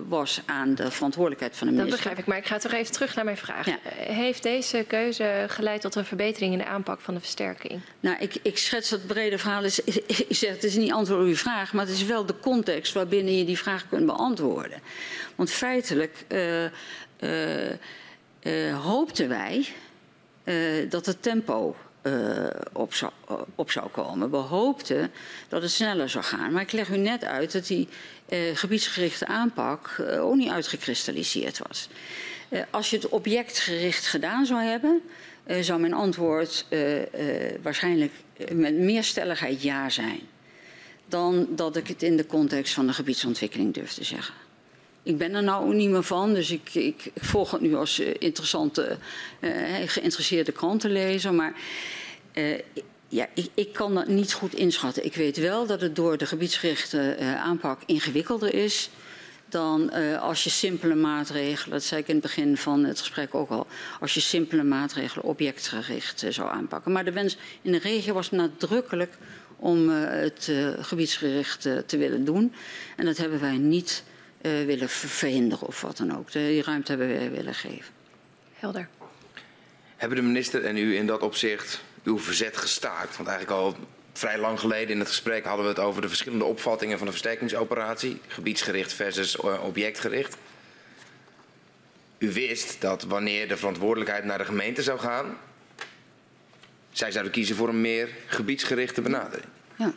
[0.09, 1.97] was aan de verantwoordelijkheid van de minister.
[1.97, 3.67] Dat begrijp ik, maar ik ga toch even terug naar mijn vraag.
[3.67, 3.79] Ja.
[3.97, 7.81] Heeft deze keuze geleid tot een verbetering in de aanpak van de versterking?
[8.01, 9.65] Nou, ik, ik schets dat brede verhaal.
[9.65, 12.39] Is, ik zeg, het is niet antwoord op uw vraag, maar het is wel de
[12.41, 14.81] context waarbinnen je die vraag kunt beantwoorden.
[15.35, 16.25] Want feitelijk
[18.83, 19.67] hoopten wij
[20.89, 23.13] dat het tempo uh, op, zou,
[23.55, 24.31] op zou komen.
[24.31, 25.11] We hoopten
[25.49, 26.53] dat het sneller zou gaan.
[26.53, 27.89] Maar ik leg u net uit dat die
[28.29, 31.89] uh, gebiedsgerichte aanpak uh, ook niet uitgekristalliseerd was.
[32.71, 35.01] als je het objectgericht gedaan zou hebben,
[35.61, 36.67] zou mijn antwoord
[37.63, 38.13] waarschijnlijk
[38.53, 40.21] met meer stelligheid ja zijn.
[41.07, 44.35] Dan dat ik het in de context van de gebiedsontwikkeling durf te zeggen.
[45.09, 48.99] Ik ben er nou niet meer van, dus ik, ik, volg het nu als interessante,
[49.41, 49.51] uh,
[49.87, 51.35] geïnteresseerde krantenlezer.
[51.35, 51.53] Maar
[53.09, 55.05] ja, ik, ik, kan dat niet goed inschatten.
[55.05, 58.91] Ik weet wel dat het door de gebiedsgerichte aanpak ingewikkelder is
[59.49, 63.51] dan als je simpele maatregelen, dat zei ik in het begin van het gesprek ook
[63.51, 63.67] al,
[64.01, 66.93] als je simpele maatregelen objectgericht zou aanpakken.
[66.93, 69.19] Maar de wens in de regio was nadrukkelijk
[69.57, 72.53] om het gebiedsgericht te willen doen.
[72.97, 74.03] En dat hebben wij niet
[74.41, 76.31] willen verhinderen of wat dan ook.
[76.31, 77.93] De, die ruimte hebben wij willen geven.
[78.53, 78.89] Helder.
[79.97, 83.17] Hebben de minister en u in dat opzicht uw verzet gestaakt?
[83.17, 83.77] Want eigenlijk al
[84.13, 87.13] vrij lang geleden in het gesprek hadden we het over de verschillende opvattingen van de
[87.13, 88.21] versterkingsoperatie.
[88.27, 90.37] Gebiedsgericht versus eh, objectgericht.
[92.19, 95.37] U wist dat wanneer de verantwoordelijkheid naar de gemeente zou gaan,
[96.93, 99.49] zij zouden kiezen voor een meer gebiedsgerichte benadering.
[99.77, 99.93] Ja,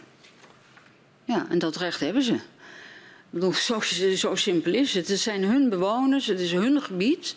[1.26, 2.40] ja en dat recht hebben ze.
[3.34, 3.80] Bedoel, zo,
[4.16, 5.08] zo simpel is het.
[5.08, 7.36] Het zijn hun bewoners, het is hun gebied.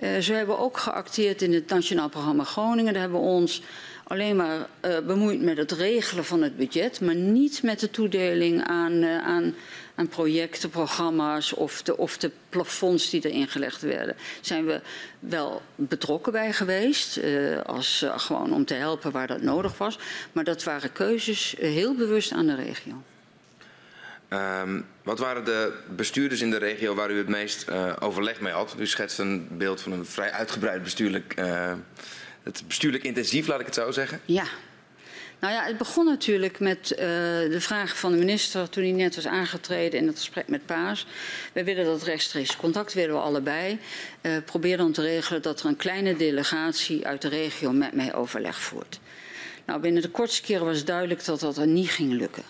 [0.00, 2.92] Uh, hebben ook geacteerd in het Nationaal Programma Groningen.
[2.92, 3.62] Daar hebben we ons
[4.04, 8.64] alleen maar uh, bemoeid met het regelen van het budget, maar niet met de toedeling
[8.64, 9.54] aan, uh, aan,
[9.94, 14.16] aan projecten, programma's of de, of de plafonds die erin gelegd werden.
[14.40, 14.80] Zijn we
[15.18, 17.20] wel betrokken bij geweest,
[17.64, 19.98] als, gewoon om te helpen waar dat nodig was.
[20.32, 23.02] Maar dat waren keuzes heel bewust aan de regio.
[24.30, 28.52] Um, wat waren de bestuurders in de regio waar u het meest uh, overleg mee
[28.52, 28.74] had?
[28.78, 31.72] U schetst een beeld van een vrij uitgebreid bestuurlijk, uh,
[32.42, 34.20] het bestuurlijk intensief, laat ik het zo zeggen.
[34.24, 34.44] Ja.
[35.38, 39.14] Nou ja, het begon natuurlijk met uh, de vraag van de minister toen hij net
[39.14, 41.06] was aangetreden in het gesprek met Paas.
[41.52, 43.78] Wij willen dat rechtstreeks contact, willen we allebei.
[44.44, 48.60] Probeer dan te regelen dat er een kleine delegatie uit de regio met mij overleg
[48.60, 49.00] voert.
[49.66, 52.42] Nou, binnen de kortste keren was duidelijk dat dat er niet ging lukken.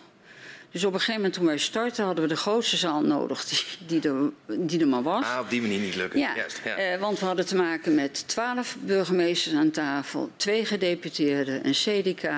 [0.77, 3.61] Dus op een gegeven moment toen wij starten hadden we de grootste zaal nodig die,
[4.01, 4.31] die, er,
[4.67, 5.25] die er maar was.
[5.25, 6.21] Ah, op die manier niet lukken.
[6.21, 6.95] Ja, Juist, ja.
[6.95, 12.31] Uh, want we hadden te maken met twaalf burgemeesters aan tafel, twee gedeputeerden, een CDK,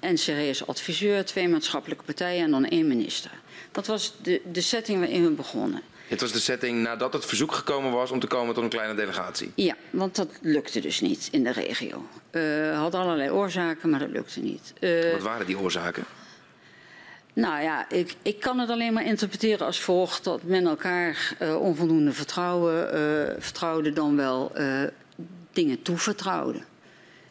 [0.00, 3.30] NCR als adviseur, twee maatschappelijke partijen en dan één minister.
[3.72, 5.82] Dat was de, de setting waarin we begonnen.
[6.08, 8.94] Het was de setting nadat het verzoek gekomen was om te komen tot een kleine
[8.94, 9.52] delegatie.
[9.54, 12.06] Ja, want dat lukte dus niet in de regio.
[12.30, 14.72] Uh, had allerlei oorzaken, maar dat lukte niet.
[14.80, 16.04] Uh, Wat waren die oorzaken?
[17.34, 21.60] Nou ja, ik, ik kan het alleen maar interpreteren als volgt dat men elkaar uh,
[21.60, 22.88] onvoldoende vertrouwen,
[23.42, 24.52] vertrouwde dan wel
[25.52, 26.58] dingen toevertrouwde.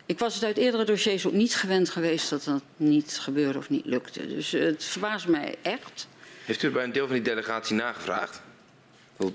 [0.06, 3.70] Ik was het uit eerdere dossiers ook niet gewend geweest dat dat niet gebeurde of
[3.70, 4.28] niet lukte.
[4.28, 6.08] Dus het verbaast mij echt.
[6.46, 8.42] Heeft u bij een deel van die delegatie nagevraagd?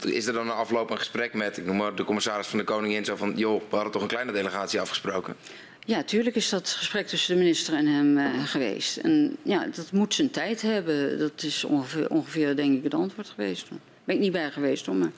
[0.00, 2.64] Is er dan een afloop een gesprek met, ik noem maar, de commissaris van de
[2.64, 5.36] Koningin, zo van, joh, we hadden toch een kleine delegatie afgesproken?
[5.88, 8.96] Ja, tuurlijk is dat gesprek tussen de minister en hem uh, geweest.
[8.96, 11.18] En ja, dat moet zijn tijd hebben.
[11.18, 13.68] Dat is ongeveer, ongeveer denk ik, het antwoord geweest.
[13.68, 14.94] Daar ben ik niet bij geweest, hoor.
[14.94, 15.10] Maar...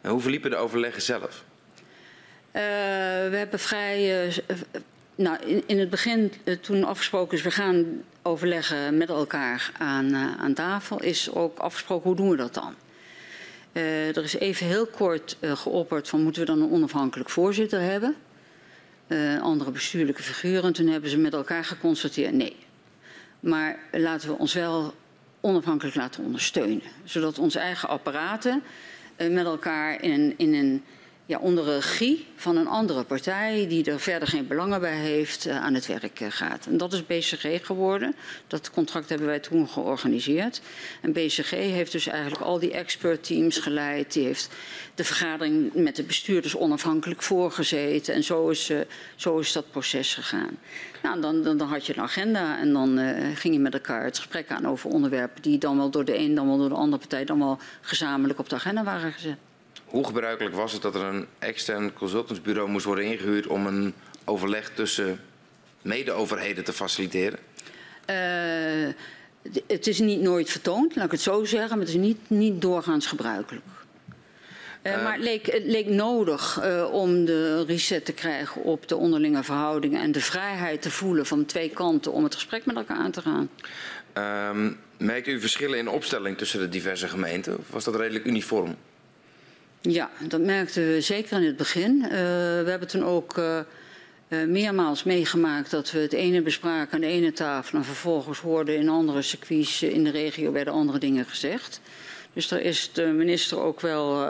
[0.00, 1.44] En hoe verliepen de overleggen zelf?
[2.46, 2.62] Uh,
[3.30, 4.26] we hebben vrij.
[4.26, 4.34] Uh,
[5.14, 10.54] nou, in, in, het begin, toen afgesproken is, we gaan overleggen met elkaar aan, aan
[10.54, 12.74] tafel, is ook afgesproken hoe doen we dat dan?
[13.72, 18.16] Er is even heel kort geopperd van moeten we dan een onafhankelijk voorzitter hebben?
[19.08, 20.72] Uh, andere bestuurlijke figuren.
[20.72, 22.56] Toen hebben ze met elkaar geconstateerd nee.
[23.40, 24.94] Maar laten we ons wel
[25.40, 26.82] onafhankelijk laten ondersteunen.
[27.04, 28.62] Zodat onze eigen apparaten
[29.16, 30.84] met elkaar in, in een
[31.28, 35.64] ja, onder regie van een andere partij die er verder geen belangen bij heeft uh,
[35.64, 36.66] aan het werk uh, gaat.
[36.66, 38.14] En dat is BCG geworden.
[38.46, 40.60] Dat contract hebben wij toen georganiseerd.
[41.00, 44.12] En BCG heeft dus eigenlijk al die expertteams geleid.
[44.12, 44.48] Die heeft
[44.94, 48.14] de vergadering met de bestuurders onafhankelijk voorgezeten.
[48.14, 48.80] En zo is, uh,
[49.16, 50.58] zo is dat proces gegaan.
[51.02, 52.98] Nou, dan, dan, dan, had je een agenda en dan
[53.34, 56.34] ging je met elkaar het gesprek aan over onderwerpen die dan wel door de een,
[56.34, 59.36] dan wel door de andere partij, dan wel gezamenlijk op de agenda waren gezet.
[59.88, 63.94] Hoe gebruikelijk was het dat er een extern consultantsbureau moest worden ingehuurd om een
[64.24, 65.20] overleg tussen
[65.82, 67.38] mede-overheden te faciliteren?
[68.10, 68.92] Uh,
[69.66, 72.60] het is niet nooit vertoond, laat ik het zo zeggen, maar het is niet, niet
[72.60, 73.64] doorgaans gebruikelijk.
[74.82, 78.96] Uh, uh, maar het leek, het leek nodig om de reset te krijgen op de
[78.96, 82.96] onderlinge verhoudingen en de vrijheid te voelen van twee kanten om het gesprek met elkaar
[82.96, 83.50] aan te gaan.
[84.12, 87.58] Ehm, merkt u verschillen in opstelling tussen de diverse gemeenten?
[87.58, 88.76] Of was dat redelijk uniform?
[89.80, 92.00] Ja, dat merkten we zeker in het begin.
[92.02, 93.58] Uh, we hebben toen ook uh,
[94.28, 98.76] uh, meermaals meegemaakt dat we het ene bespraken aan de ene tafel en vervolgens hoorden
[98.76, 101.80] in andere circuits in de regio werden andere dingen gezegd.
[102.32, 104.28] Dus daar is de minister ook wel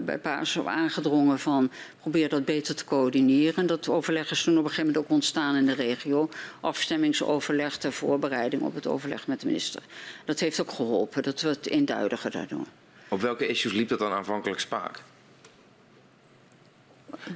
[0.00, 1.70] bij Paas op aangedrongen van
[2.00, 3.66] probeer dat beter te coördineren.
[3.66, 6.28] Dat overleg is toen op een gegeven moment ook ontstaan in de regio.
[6.60, 9.82] Afstemmingsoverleg ter voorbereiding op het overleg met de minister.
[10.24, 12.66] Dat heeft ook geholpen, dat we het eenduidiger daardoor.
[13.12, 15.00] Op welke issues liep dat dan aanvankelijk spaak?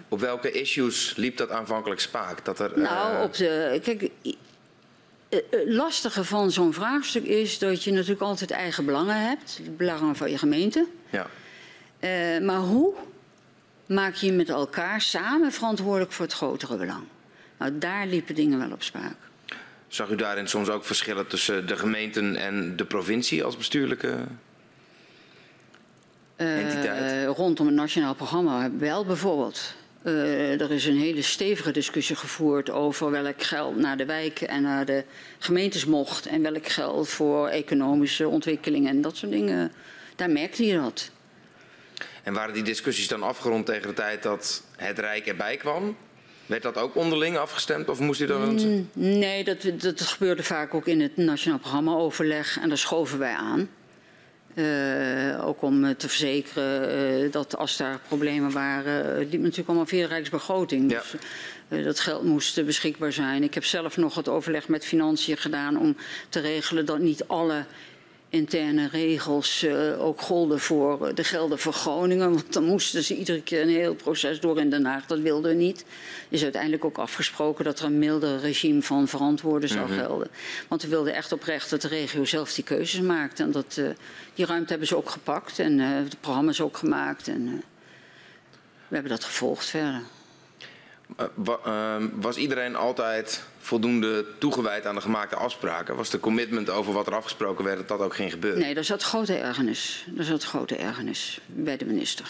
[0.08, 2.44] Op welke issues liep dat aanvankelijk spaak?
[2.44, 3.22] Dat er, nou, uh...
[3.22, 3.80] op de.
[3.82, 4.10] Kijk,
[5.28, 10.30] het lastige van zo'n vraagstuk is dat je natuurlijk altijd eigen belangen hebt, belangen van
[10.30, 10.86] je gemeente.
[11.10, 11.26] Ja.
[12.00, 12.94] Uh, maar hoe
[13.86, 17.04] maak je je met elkaar samen verantwoordelijk voor het grotere belang?
[17.58, 19.16] Nou, daar liepen dingen wel op spaak.
[19.88, 24.16] Zag u daarin soms ook verschillen tussen de gemeenten en de provincie als bestuurlijke
[27.26, 29.74] rondom het nationaal programma wel bijvoorbeeld.
[30.02, 34.62] Uh, er is een hele stevige discussie gevoerd over welk geld naar de wijken en
[34.62, 35.04] naar de
[35.38, 36.26] gemeentes mocht.
[36.26, 39.72] En welk geld voor economische ontwikkelingen en dat soort dingen.
[40.16, 41.10] Daar merkte je dat.
[42.22, 45.96] En waren die discussies dan afgerond tegen de tijd dat het Rijk erbij kwam?
[46.46, 48.54] Werd dat ook onderling afgestemd of moest u dan...
[48.54, 53.18] Mm, nee, dat, dat gebeurde vaak ook in het nationaal programma overleg en daar schoven
[53.18, 53.68] wij aan.
[54.58, 59.86] Uh, ook om te verzekeren uh, dat als daar problemen waren, uh, liep natuurlijk allemaal
[59.86, 60.90] via de Rijksbegroting.
[60.90, 61.02] Ja.
[61.68, 63.42] Dus dat geld moest beschikbaar zijn.
[63.42, 65.96] Ik heb zelf nog het overleg met financiën gedaan om
[66.28, 67.64] te regelen dat niet alle
[68.36, 72.30] interne regels uh, ook golden voor de gelden voor Groningen.
[72.30, 75.06] Want dan moesten ze iedere keer een heel proces door in Den Haag.
[75.06, 75.84] Dat wilden we niet.
[76.28, 79.98] Is uiteindelijk ook afgesproken dat er een milder regime van verantwoorden zou -hmm.
[79.98, 80.28] gelden.
[80.68, 83.40] Want we wilden echt oprecht dat de regio zelf die keuzes maakt.
[83.40, 83.88] En dat, uh,
[84.34, 87.28] die ruimte hebben ze ook gepakt en uh, de programma's ook gemaakt.
[87.28, 87.62] En
[88.88, 90.02] we hebben dat gevolgd verder.
[91.64, 95.96] ehm, was iedereen altijd voldoende toegewijd aan de gemaakte afspraken?
[95.96, 98.60] Was de commitment over wat er afgesproken werd dat dat ook ging gebeuren?
[98.60, 100.06] Nee, daar zat grote ergernis.
[100.08, 102.24] Daar zat grote ergernis bij de minister.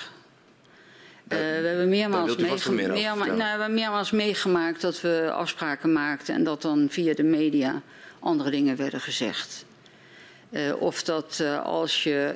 [1.29, 5.93] Uh, we hebben meermaals, meege meer meerma nou, we hebben meermaals meegemaakt dat we afspraken
[5.93, 7.83] maakten en dat dan via de media
[8.19, 9.65] andere dingen werden gezegd.
[10.51, 12.35] Uh, of dat uh, als, je,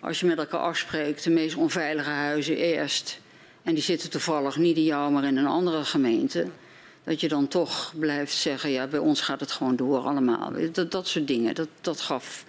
[0.00, 3.20] als je met elkaar afspreekt, de meest onveilige huizen eerst,
[3.62, 6.46] en die zitten toevallig niet in jou, maar in een andere gemeente,
[7.04, 10.52] dat je dan toch blijft zeggen, ja, bij ons gaat het gewoon door allemaal.
[10.72, 12.44] Dat, dat soort dingen, dat, dat gaf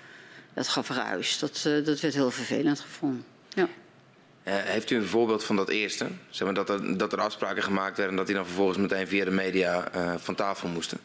[0.55, 1.39] dat gaf ruis.
[1.39, 3.25] Dat, uh, dat werd heel vervelend gevonden.
[3.53, 3.63] Ja.
[3.63, 6.07] Uh, heeft u een voorbeeld van dat eerste?
[6.29, 9.07] Zeg maar dat, er, dat er afspraken gemaakt werden en dat die dan vervolgens meteen
[9.07, 10.97] via de media uh, van tafel moesten?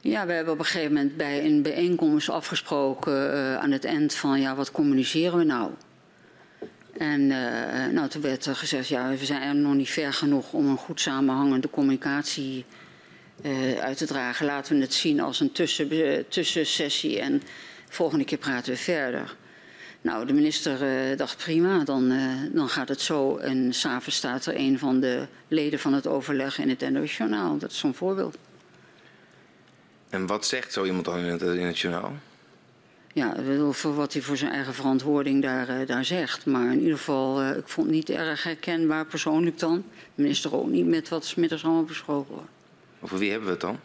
[0.00, 4.40] Ja, we hebben op een gegeven moment bij een bijeenkomst afgesproken aan het eind van
[4.40, 5.70] ja, wat communiceren we nou?
[6.98, 7.26] En
[7.94, 11.00] nou, toen werd er gezegd, ja, we zijn nog niet ver genoeg om een goed
[11.00, 12.64] samenhangende communicatie
[13.80, 14.46] uit te dragen.
[14.46, 15.88] Laten we het zien als een tussen,
[16.28, 17.42] tussensessie en
[17.88, 19.36] volgende keer praten we verder.
[20.00, 22.12] Nou, de minister uh, dacht prima, dan,
[22.52, 23.36] dan gaat het zo.
[23.36, 27.58] En s'avonds staat er een van de leden van het overleg in het NOS Journaal.
[27.58, 28.36] Dat is zo'n voorbeeld.
[30.08, 32.12] En wat zegt zo iemand dan in het, in het journaal?
[33.12, 33.34] Ja,
[33.70, 36.46] voor wat hij voor zijn eigen verantwoording daar, daar zegt.
[36.46, 39.84] Maar in ieder geval, ik vond het niet erg herkenbaar persoonlijk dan.
[40.14, 42.50] De minister ook niet met wat smiddags allemaal besproken wordt.
[43.04, 43.80] Over wie hebben we het dan?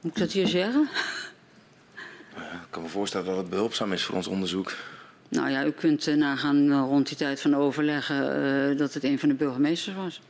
[0.00, 0.88] Moet ik dat hier zeggen?
[2.36, 4.74] Ik kan me voorstellen dat het behulpzaam is voor ons onderzoek.
[5.28, 8.38] Nou ja, u kunt uh, nagaan uh, rond die tijd van overleggen
[8.70, 10.20] uh, dat het een van de burgemeesters was.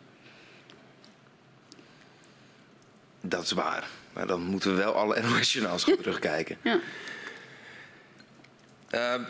[3.20, 3.89] Dat is waar.
[4.12, 6.58] Maar dan moeten we wel alle NOS-journaals gaan terugkijken.
[6.62, 6.81] Ja.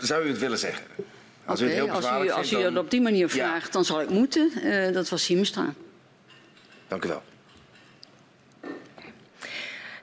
[0.00, 0.84] zou u het willen zeggen?
[1.44, 2.74] Als, okay, u, het heel als u, als u dan...
[2.74, 3.72] dat op die manier vraagt, ja.
[3.72, 4.50] dan zal ik moeten.
[4.92, 5.74] dat was Siemenstra.
[6.88, 7.22] Dank u wel.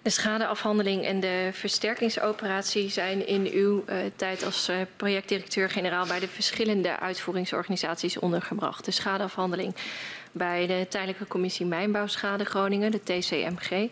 [0.04, 6.28] De schadeafhandeling en de versterkingsoperatie zijn in uw uh, tijd als uh, projectdirecteur-generaal bij de
[6.28, 8.86] verschillende uitvoeringsorganisaties ondergebracht.
[8.86, 9.76] De schadeafhandeling
[10.32, 13.72] bij de Tijdelijke Commissie Mijnbouwschade Groningen, de TCMG.
[13.72, 13.90] Uh,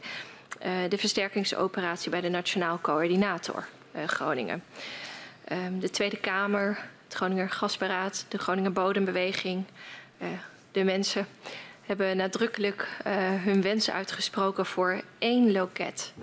[0.89, 3.67] de versterkingsoperatie bij de Nationaal Coördinator
[4.05, 4.63] Groningen.
[5.43, 9.65] Ehm, de Tweede Kamer, het Groninger Gasberaad, de Groninger Bodembeweging,
[10.71, 11.27] de mensen
[11.91, 13.13] hebben nadrukkelijk uh,
[13.43, 16.13] hun wens uitgesproken voor één loket.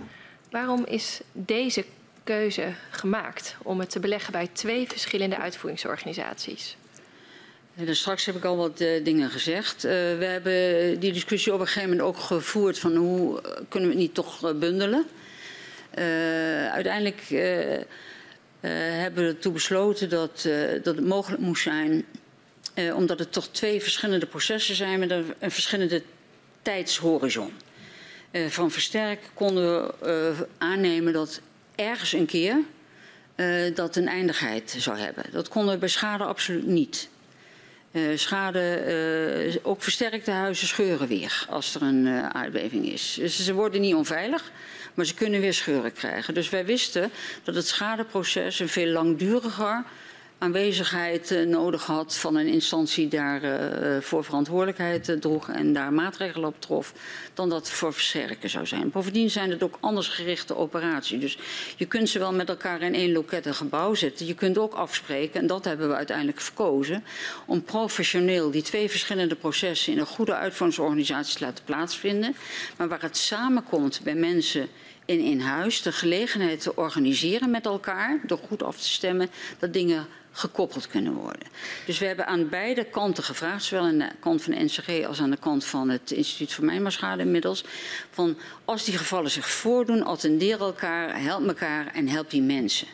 [0.50, 1.84] Waarom is deze
[2.24, 6.76] keuze gemaakt om het te beleggen bij twee verschillende uitvoeringsorganisaties?
[7.74, 9.82] Dus straks heb ik al wat uh, dingen gezegd.
[9.82, 14.04] We hebben die discussie op een gegeven moment ook gevoerd van hoe kunnen we het
[14.04, 15.06] niet toch bundelen.
[16.72, 17.22] uiteindelijk
[18.60, 20.48] hebben we ertoe besloten dat,
[20.82, 22.04] dat het mogelijk moest zijn
[22.78, 26.02] eh, omdat het toch twee verschillende processen zijn met een, verschillende
[26.62, 27.52] tijdshorizon.
[28.30, 29.94] Eh, van versterk konden we
[30.38, 31.40] uh, aannemen dat
[31.74, 32.56] ergens een keer
[33.36, 35.24] uh, dat een eindigheid zou hebben.
[35.32, 37.08] Dat konden we bij schade absoluut niet.
[38.14, 43.16] schade, ook versterkte huizen scheuren weer als er een aardbeving is.
[43.20, 44.50] Dus ze worden niet onveilig,
[44.94, 46.34] maar ze kunnen weer scheuren krijgen.
[46.34, 47.10] Dus wij wisten
[47.42, 49.84] dat het schadeproces een veel langduriger
[50.38, 56.48] aanwezigheid uh, nodig had van een instantie daar uh, voor verantwoordelijkheid droeg en daar maatregelen
[56.48, 56.92] op trof,
[57.34, 58.90] dan dat voor versterken zou zijn.
[58.90, 61.20] Bovendien zijn het ook anders gerichte operaties.
[61.20, 61.38] Dus
[61.76, 64.26] je kunt ze wel met elkaar in één loket een gebouw zetten.
[64.26, 67.04] Je kunt ook afspreken, en dat hebben we uiteindelijk verkozen,
[67.46, 72.36] om professioneel die twee verschillende processen in een goede uitvoeringsorganisatie te laten plaatsvinden,
[72.76, 74.68] maar waar het samenkomt bij mensen
[75.04, 79.72] in, in huis de gelegenheid te organiseren met elkaar, door goed af te stemmen, dat
[79.72, 80.06] dingen
[80.38, 81.48] gekoppeld kunnen worden.
[81.86, 85.20] Dus we hebben aan beide kanten gevraagd, zowel aan de kant van de NCG als
[85.20, 87.64] aan de kant van het Instituut voor Mijnbouwschade inmiddels,
[88.10, 92.88] van als die gevallen zich voordoen, attendeer elkaar, help elkaar en help die mensen.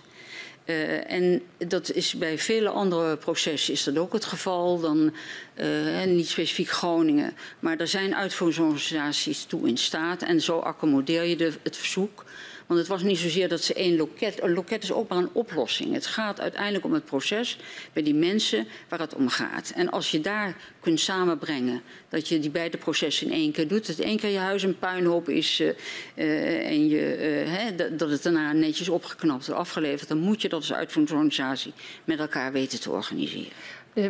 [0.65, 4.81] Uh, en dat is bij vele andere processen is dat ook het geval.
[4.81, 5.15] Dan,
[5.61, 10.23] uh, niet specifiek Groningen, maar er zijn uitvoeringsorganisaties toe in staat.
[10.23, 12.25] En zo accommodeer je de, het verzoek
[12.67, 14.43] want het was niet zozeer dat ze één loket...
[14.43, 15.93] Een loket is ook maar een oplossing.
[15.93, 17.59] Het gaat uiteindelijk om het proces
[17.93, 19.73] bij die mensen waar het om gaat.
[19.75, 23.87] En als je daar kunt samenbrengen dat je die beide processen in één keer doet...
[23.87, 25.69] dat één keer je huis een puinhoop is uh,
[26.15, 26.99] uh, en je,
[27.47, 30.09] hè, dat het daarna netjes opgeknapt wordt afgeleverd...
[30.09, 31.73] dan moet je dat als uitvoeringsorganisatie
[32.05, 33.53] met elkaar weten te organiseren.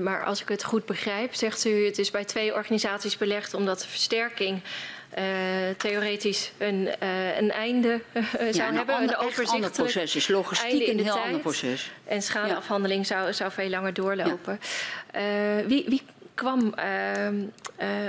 [0.00, 3.80] Maar als ik het goed begrijp, zegt u het is bij twee organisaties belegd omdat
[3.80, 4.60] de versterking
[5.76, 8.94] theoretisch een, uh, een einde uh, zou ja, een hebben.
[8.94, 11.90] Ander, een overzichtelijk proces is logistiek een heel ander proces.
[12.04, 13.16] En schadeafhandeling ja.
[13.16, 14.60] zou, zou veel langer doorlopen.
[15.12, 15.66] Ja.
[15.66, 16.02] wie, wie
[16.34, 16.74] kwam,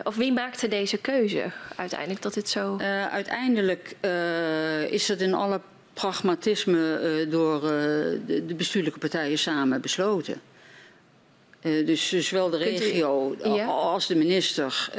[0.03, 2.77] of wie maakte deze keuze uiteindelijk dat dit zo...
[3.11, 3.95] uiteindelijk
[4.89, 5.59] is het in alle
[5.93, 10.41] pragmatisme door de, de bestuurlijke partijen samen besloten.
[11.65, 13.65] Uh, dus zowel de regio u, ja.
[13.65, 14.89] als de minister.
[14.89, 14.95] Uh,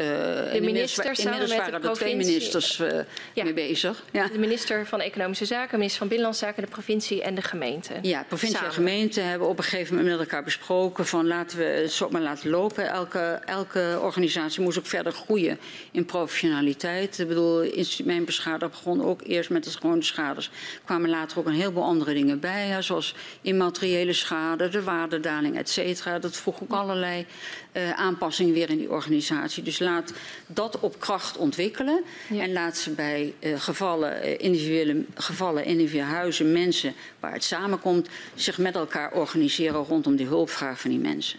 [0.52, 2.88] de minister inmiddels waren er twee ministers uh,
[3.32, 3.44] ja.
[3.44, 4.04] mee bezig.
[4.12, 4.28] Ja.
[4.28, 7.94] De minister van Economische Zaken, de minister van Binnenlandse Zaken, de provincie en de gemeente.
[8.02, 8.70] Ja, provincie Samen.
[8.70, 12.08] en gemeente hebben op een gegeven moment met elkaar besproken van laten we het zo
[12.10, 12.88] maar laten lopen.
[12.88, 15.58] Elke, elke organisatie moest ook verder groeien
[15.90, 17.18] in professionaliteit.
[17.18, 17.70] Ik bedoel,
[18.04, 20.46] mijn beschade begon ook eerst met de gewone schades.
[20.46, 25.58] Er kwamen later ook een heleboel andere dingen bij, hè, zoals immateriële schade, de waardedaling,
[25.58, 26.18] et cetera.
[26.18, 27.26] Dat vroeg ook allerlei
[27.72, 29.62] uh, aanpassingen weer in die organisatie.
[29.62, 30.12] Dus laat
[30.46, 32.04] dat op kracht ontwikkelen.
[32.28, 32.42] Ja.
[32.42, 38.08] En laat ze bij uh, gevallen, uh, individuele gevallen, individuele huizen, mensen waar het samenkomt,
[38.34, 41.38] zich met elkaar organiseren rondom die hulpvraag van die mensen.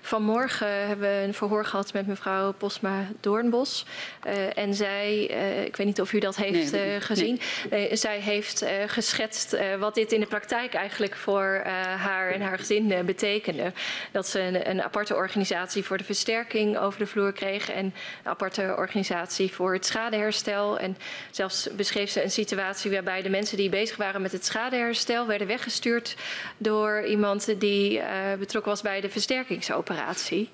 [0.00, 3.86] Vanmorgen hebben we een verhoor gehad met mevrouw Posma Doornbos.
[4.26, 7.96] Uh, en zij, uh, ik weet niet of u dat heeft nee, uh, gezien, nee.
[7.96, 11.60] zij heeft geschetst wat dit in de praktijk eigenlijk voor
[11.96, 13.72] haar en haar gezin betekende.
[14.12, 17.94] Dat ze een, een, aparte organisatie voor de versterking over de vloer kreeg en een
[18.30, 20.78] aparte organisatie voor het schadeherstel.
[20.78, 20.96] En
[21.30, 25.46] zelfs beschreef ze een situatie waarbij de mensen die bezig waren met het schadeherstel werden
[25.46, 26.16] weggestuurd
[26.56, 28.02] door iemand die
[28.38, 30.50] betrokken was bij de versterkingsoperatie operatie.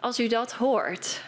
[0.00, 1.20] Als u dat hoort.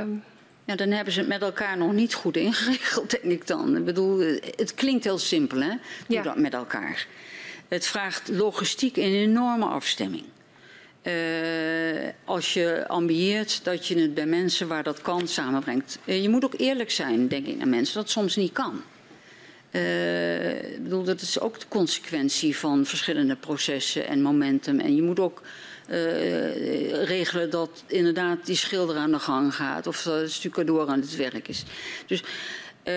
[0.00, 0.24] Um...
[0.66, 3.76] Ja, dan hebben ze het met elkaar nog niet goed ingeregeld, denk ik dan.
[3.76, 4.18] Ik bedoel,
[4.56, 5.68] het klinkt heel simpel, hè?
[5.68, 6.22] Doe ja.
[6.22, 7.06] dat met elkaar.
[7.68, 10.24] Het vraagt logistiek een enorme afstemming.
[11.02, 11.12] Uh,
[12.24, 15.98] als je ambieert dat je het bij mensen waar dat kan samenbrengt.
[16.04, 18.82] Uh, je moet ook eerlijk zijn, denk ik, naar mensen, dat soms niet kan.
[19.70, 24.80] Uh, ik bedoel, dat is ook de consequentie van verschillende processen en momentum.
[24.80, 25.42] En je moet ook
[25.90, 31.00] uh, regelen dat inderdaad die schilder aan de gang gaat of dat de stucadoor aan
[31.00, 31.64] het werk is.
[32.06, 32.22] Dus
[32.84, 32.94] uh,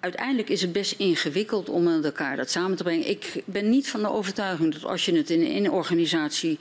[0.00, 3.08] uiteindelijk is het best ingewikkeld om met elkaar dat samen te brengen.
[3.08, 6.56] Ik ben niet van de overtuiging dat als je het in een organisatie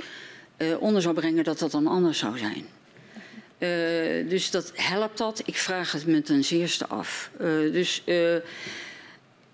[0.57, 2.65] uh, onder zou brengen, dat dat dan anders zou zijn.
[4.29, 5.41] Dus dat helpt dat.
[5.45, 7.29] Ik vraag het me ten zeerste af.
[7.71, 8.03] Dus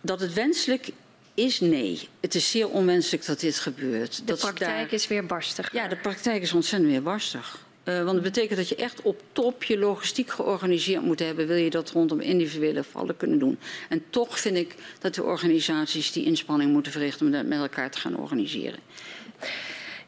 [0.01, 0.91] dat het wenselijk
[1.39, 2.07] is nee.
[2.19, 4.17] Het is zeer onwenselijk dat dit gebeurt.
[4.17, 4.93] De dat praktijk daar...
[4.93, 5.73] is weer barstig.
[5.73, 7.67] Ja, de praktijk is ontzettend weer barstig.
[7.83, 11.47] Uh, want het betekent dat je echt op top je logistiek georganiseerd moet hebben.
[11.47, 13.59] Wil je dat rondom individuele vallen kunnen doen.
[13.89, 17.91] En toch vind ik dat de organisaties die inspanning moeten verrichten om dat met elkaar
[17.91, 18.79] te gaan organiseren.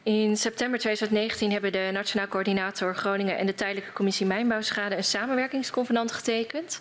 [0.04, 6.12] In september 2019 hebben de Nationaal Coördinator Groningen en de Tijdelijke Commissie Mijnbouwschade een samenwerkingsconvenant
[6.12, 6.80] getekend.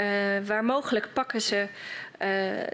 [0.00, 0.06] Uh,
[0.46, 1.66] waar mogelijk pakken ze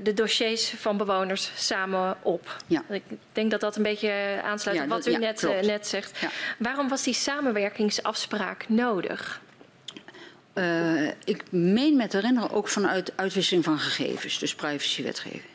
[0.02, 2.56] de dossiers van bewoners samen op.
[2.66, 2.84] Ja.
[2.88, 6.18] Ik denk dat dat een beetje aansluit op ja, wat u net, uh, net, zegt.
[6.58, 9.40] Waarom was die samenwerkingsafspraak nodig?
[10.54, 15.51] Uh, ik meen met herinneren ook vanuit uitwisseling van gegevens, dus privacywetgeving.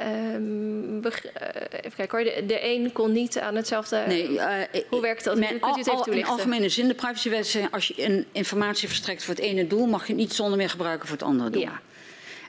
[0.00, 4.04] Um, even kijken hoor, de, de een kon niet aan hetzelfde...
[4.06, 4.54] Nee, uh,
[4.88, 5.38] Hoe werkt dat?
[5.38, 6.14] Men, Kunt u het even toelichten?
[6.14, 7.72] In algemene zin, de privacywet zegt...
[7.72, 9.86] als je een informatie verstrekt voor het ene doel...
[9.86, 11.62] mag je het niet zonder meer gebruiken voor het andere doel.
[11.62, 11.80] Ja.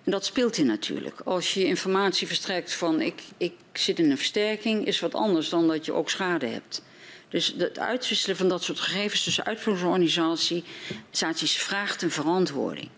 [0.04, 1.22] En dat speelt hier natuurlijk.
[1.26, 4.86] Als je informatie verstrekt van ik, ik zit in een versterking...
[4.86, 6.82] is wat anders dan dat je ook schade hebt.
[7.30, 12.90] Dus het uitwisselen van dat soort gegevens tussen uitvoeringsorganisaties vraagt een verantwoording.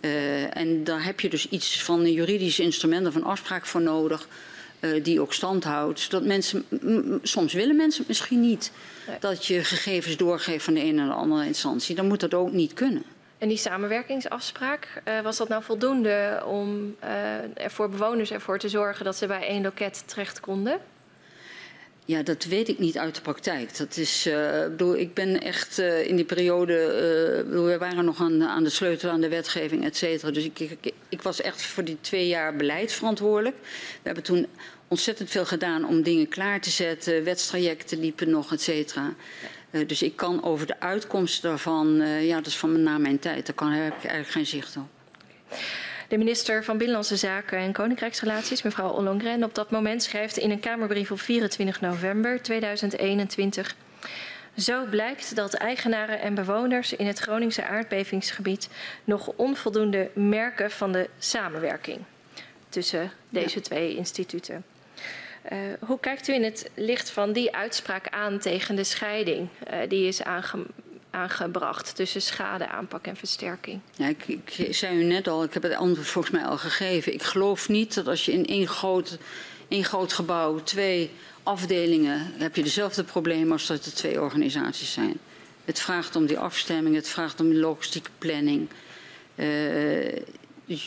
[0.00, 4.28] Uh, en daar heb je dus iets van juridische instrumenten van afspraak voor nodig.
[4.80, 6.00] Uh, die ook stand houdt.
[6.00, 6.64] Zodat mensen,
[7.22, 8.72] soms willen mensen het misschien niet
[9.06, 9.16] nee.
[9.20, 11.94] dat je gegevens doorgeeft van de ene naar de andere instantie.
[11.94, 13.04] Dan moet dat ook niet kunnen.
[13.38, 16.96] En die samenwerkingsafspraak, uh, was dat nou voldoende om
[17.54, 20.80] er voor bewoners ervoor te zorgen dat ze bij één loket terecht konden?
[22.08, 23.76] Ja, dat weet ik niet uit de praktijk.
[23.76, 26.74] Dat is, uh, bedoel, ik ben echt uh, in die periode,
[27.46, 30.30] bedoel, we waren nog aan, aan de sleutel aan de wetgeving, et cetera.
[30.30, 30.58] Dus ik,
[31.08, 33.56] ik, was echt voor die twee jaar beleid verantwoordelijk.
[33.62, 34.46] We hebben toen
[34.88, 37.24] ontzettend veel gedaan om dingen klaar te zetten.
[37.24, 39.14] Wetstrajecten liepen nog, et cetera.
[39.86, 43.46] dus ik kan over de uitkomsten daarvan, ja, dat is van na mijn tijd.
[43.46, 44.88] Daar kan, heb ik eigenlijk geen zicht op.
[46.08, 50.60] De minister van Binnenlandse Zaken en Koninkrijksrelaties, mevrouw Ollongren, op dat moment schrijft in een
[50.60, 53.76] Kamerbrief op 24 november 2021.
[54.56, 58.68] Zo blijkt dat eigenaren en bewoners in het Groningse aardbevingsgebied
[59.04, 61.98] nog onvoldoende merken van de samenwerking
[62.68, 63.64] tussen deze ja.
[63.64, 64.64] twee instituten.
[65.52, 69.78] Uh, hoe kijkt u in het licht van die uitspraak aan tegen de scheiding uh,
[69.88, 70.66] die is aange
[71.10, 73.80] aangebracht tussen schadeaanpak en versterking?
[73.96, 77.14] Ja, ik, ik, zei u net al, ik heb het antwoord volgens mij al gegeven.
[77.14, 79.18] Ik geloof niet dat als je in één groot,
[79.68, 81.10] één groot gebouw twee
[81.42, 85.18] afdelingen heb je dezelfde problemen als dat er twee organisaties zijn.
[85.64, 88.68] Het vraagt om die afstemming, het vraagt om die logistieke planning.
[89.34, 89.46] Uh,
[90.64, 90.84] dus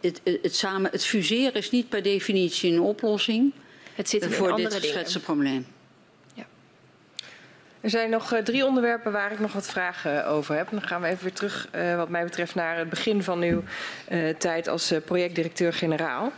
[0.00, 3.52] het, het, het, samen, het fuseren is niet per definitie een oplossing.
[3.94, 5.66] Het zit voor dit geschetste probleem.
[7.86, 10.70] Er zijn nog eh, drie onderwerpen waar ik nog wat vragen over heb.
[10.70, 13.62] Dan gaan we even weer terug, eh, wat mij betreft, naar het begin van uw
[14.08, 16.32] eh, tijd als eh, projectdirecteur-generaal.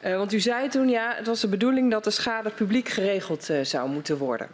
[0.00, 3.50] Eh, want u zei toen, ja, het was de bedoeling dat de schade publiek geregeld
[3.50, 4.48] eh, zou moeten worden.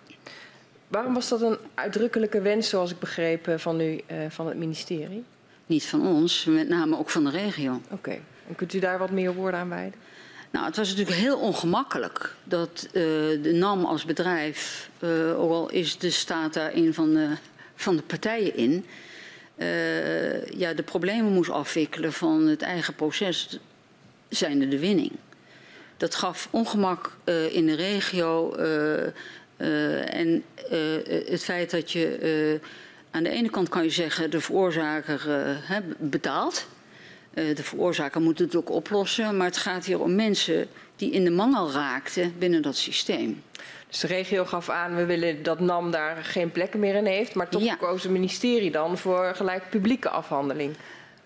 [0.88, 4.56] Waarom was dat een uitdrukkelijke wens, zoals ik begreep, eh, van u, eh, van het
[4.56, 5.24] ministerie?
[5.66, 7.80] Niet van ons, met name ook van de regio.
[7.90, 9.94] Oké, en kunt u daar wat meer woorden aan wijden?
[10.54, 12.92] Nou, het was natuurlijk heel ongemakkelijk dat eh,
[13.42, 17.28] de NAM als bedrijf, eh, ook al is de staat daar een van de,
[17.74, 18.86] van de partijen in,
[19.56, 23.58] eh, ja, de problemen moest afwikkelen van het eigen proces,
[24.28, 25.12] zijnde de winning.
[25.96, 27.16] Dat gaf ongemak
[27.50, 28.54] in de regio
[30.06, 30.44] en
[31.26, 32.60] het feit dat je
[33.10, 35.20] aan de ene kant kan je zeggen de veroorzaker
[35.98, 36.66] betaalt.
[37.34, 41.24] Eh, de veroorzaker moet het ook oplossen, maar het gaat hier om mensen die in
[41.24, 43.42] de mangel raakten binnen dat systeem.
[43.88, 47.34] Dus de regio gaf aan, we willen dat NAM daar geen plek meer in heeft.
[47.34, 47.74] Maar toch Ja.
[47.74, 50.74] koos het ministerie dan voor gelijk publieke afhandeling.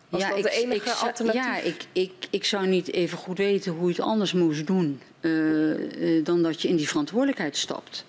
[0.09, 1.43] Was dat de enige alternatief?
[1.45, 5.01] Ja, ik, ik, ik zou niet even goed weten hoe je het anders moest doen
[5.21, 8.05] eh, eh, dan dat je in die verantwoordelijkheid stapt.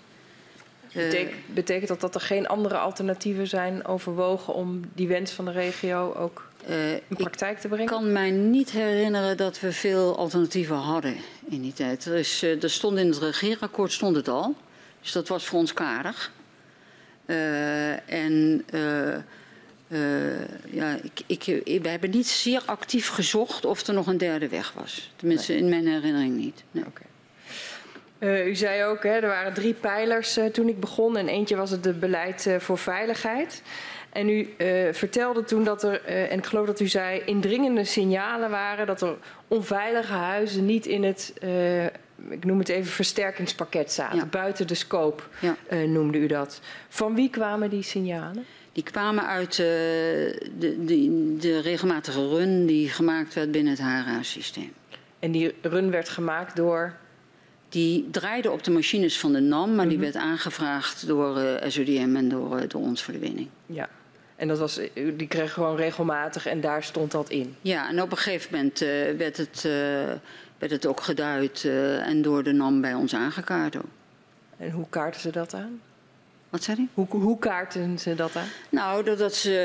[0.92, 5.50] Betek- betekent dat dat er geen andere alternatieven zijn overwogen om die wens van de
[5.50, 7.86] regio ook eh, in ik praktijk te brengen?
[7.86, 11.16] kan mij niet herinneren dat we veel alternatieven hadden
[11.48, 12.04] in die tijd.
[12.04, 14.54] Er, is, eh, er stond in het regeerakkoord stond het al,
[15.00, 16.32] dus dat was voor ons karig.
[17.26, 19.16] Eh, en eh,
[20.70, 24.48] ja, ik, ik, ik- we hebben niet zeer actief gezocht of er nog een derde
[24.48, 25.10] weg was.
[25.16, 26.62] Tenminste, in mijn herinnering niet.
[26.70, 26.84] Nee.
[26.86, 27.02] Oké.
[28.18, 31.16] Eh, u zei ook, hè, er waren drie pijlers toen ik begon.
[31.16, 33.62] En eentje was het de beleid eh, voor veiligheid.
[34.12, 37.84] En u eh, vertelde toen dat er, eh, en ik geloof dat u zei, indringende
[37.84, 39.14] signalen waren dat er
[39.48, 41.84] onveilige huizen niet in het, eh,
[42.28, 44.18] ik noem het even, versterkingspakket zaten.
[44.18, 44.26] Ja.
[44.26, 45.56] Buiten de scope Ja.
[45.86, 46.60] noemde u dat.
[46.88, 48.44] Van wie kwamen die signalen?
[48.72, 54.72] Die kwamen uit de, de, de regelmatige run die gemaakt werd binnen het HRA-systeem.
[55.18, 56.94] En die run werd gemaakt door.
[57.68, 62.28] Die draaide op de machines van de NAM, maar die werd aangevraagd door SODM en
[62.28, 63.48] door, door ons voor de winning.
[63.66, 63.88] Ja.
[64.40, 67.56] En dat was, die kreeg gewoon regelmatig en daar stond dat in.
[67.60, 69.72] Ja, en op een gegeven moment eh, werd, het, eh,
[70.58, 73.90] werd het ook geduid eh, en door de NAM bij ons aangekaart ook.
[74.56, 75.80] En hoe kaarten ze dat aan?
[76.50, 76.88] Wat zei hij?
[76.94, 78.46] Hoe, hoe kaarten ze dat aan?
[78.70, 79.56] Nou, doordat ze,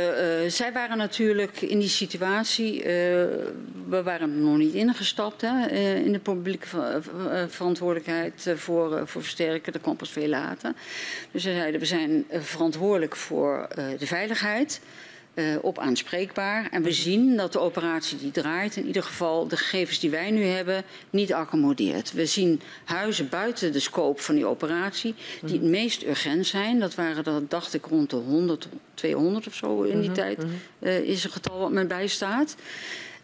[0.43, 2.83] eh, zij waren natuurlijk in die situatie.
[2.83, 2.89] eh,
[3.87, 7.03] we waren nog niet ingestapt hè, eh, in de publieke ver-
[7.49, 9.73] verantwoordelijkheid voor, voor versterken.
[9.73, 10.73] Dat kwam pas veel later.
[11.31, 13.67] Dus ze zeiden: we zijn verantwoordelijk voor
[13.99, 14.81] de veiligheid.
[15.35, 16.67] Eh, op aanspreekbaar.
[16.71, 20.31] En we zien dat de operatie die draait, in ieder geval de gegevens die wij
[20.31, 22.11] nu hebben, niet accommodeert.
[22.11, 26.79] We zien huizen buiten de scope van die operatie die het meest urgent zijn.
[26.79, 30.43] Dat waren er, dacht ik, rond de 100, 200 of zo in die tijd.
[30.79, 32.55] eh, is een getal wat me bijstaat.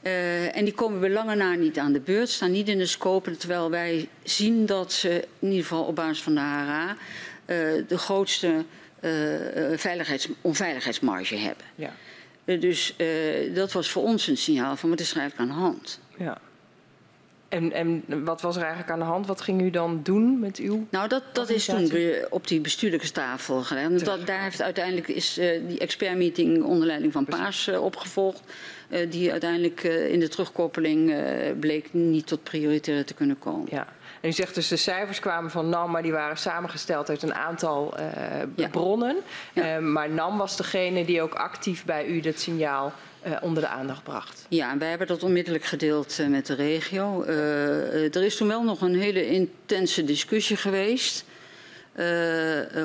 [0.02, 2.86] Eh, en die komen we lange na niet aan de beurt, staan niet in de
[2.86, 3.38] scope.
[3.38, 6.98] Terwijl wij zien dat ze, in ieder geval op basis van de HRA,
[7.88, 8.66] de grootste
[9.02, 11.66] eh, veiligheids, onveiligheidsmarge hebben.
[11.76, 11.94] Ja.
[12.46, 12.96] Eh, dus
[13.54, 16.00] dat was voor ons een signaal van wat is er eigenlijk aan de hand.
[16.18, 16.38] ja.
[17.50, 19.28] En, en wat was er eigenlijk aan de hand?
[19.28, 20.88] Wat ging u dan doen met uw...
[20.90, 21.92] Nou, dat, dat is toen
[22.30, 23.88] op die bestuurlijke tafel gelegd.
[23.88, 28.42] Want Dat, daar heeft uiteindelijk is die expertmeeting onder leiding van Paas eh, opgevolgd.
[29.10, 31.14] die uiteindelijk in de terugkoppeling
[31.60, 33.68] bleek niet tot prioritaire te kunnen komen.
[33.72, 33.88] Ja.
[34.22, 37.34] En u zegt dus de cijfers kwamen van NAM, maar die waren samengesteld uit een
[37.34, 38.06] aantal eh,
[38.56, 38.68] Ja.
[38.68, 39.18] bronnen.
[39.54, 39.76] Ja.
[39.76, 43.70] Eh, maar NAM was degene die ook actief bij u dat signaal eh, onder de
[43.70, 44.46] aandacht bracht.
[44.50, 47.24] Ja, en wij hebben dat onmiddellijk gedeeld met de regio.
[47.24, 51.26] Er is toen wel nog een hele intense discussie geweest.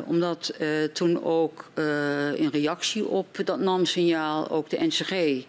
[0.07, 0.55] Omdat
[0.93, 1.71] toen ook
[2.35, 5.45] in reactie op dat NAM-signaal ook de NCG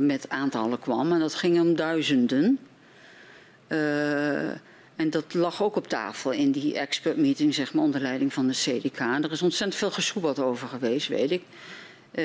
[0.00, 1.12] met aantallen kwam.
[1.12, 2.58] En dat ging om duizenden.
[3.70, 4.48] Eh,
[4.96, 8.46] en dat lag ook op tafel in die expert meeting, zeg maar, onder leiding van
[8.46, 8.98] de CDK.
[8.98, 11.42] Er is ontzettend veel gesoebeld over geweest, weet ik.
[12.10, 12.24] Eh,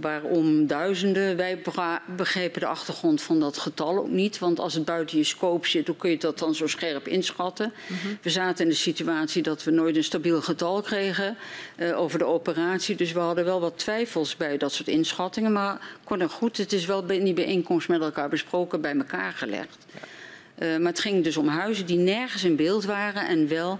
[0.00, 1.36] waarom duizenden?
[1.36, 1.62] Wij
[2.16, 4.38] begrepen de achtergrond van dat getal ook niet.
[4.38, 7.72] Want als het buiten je scope zit, hoe kun je dat dan zo scherp inschatten?
[8.22, 11.36] We zaten in de situatie dat we nooit een stabiel getal kregen
[11.76, 12.96] eh, over de operatie.
[12.96, 15.52] Dus we hadden wel wat twijfels bij dat soort inschattingen.
[15.52, 19.32] Maar kort en goed, het is wel in die bijeenkomst met elkaar besproken, bij elkaar
[19.32, 19.86] gelegd.
[20.54, 23.78] Eh, maar het ging dus om huizen die nergens in beeld waren en wel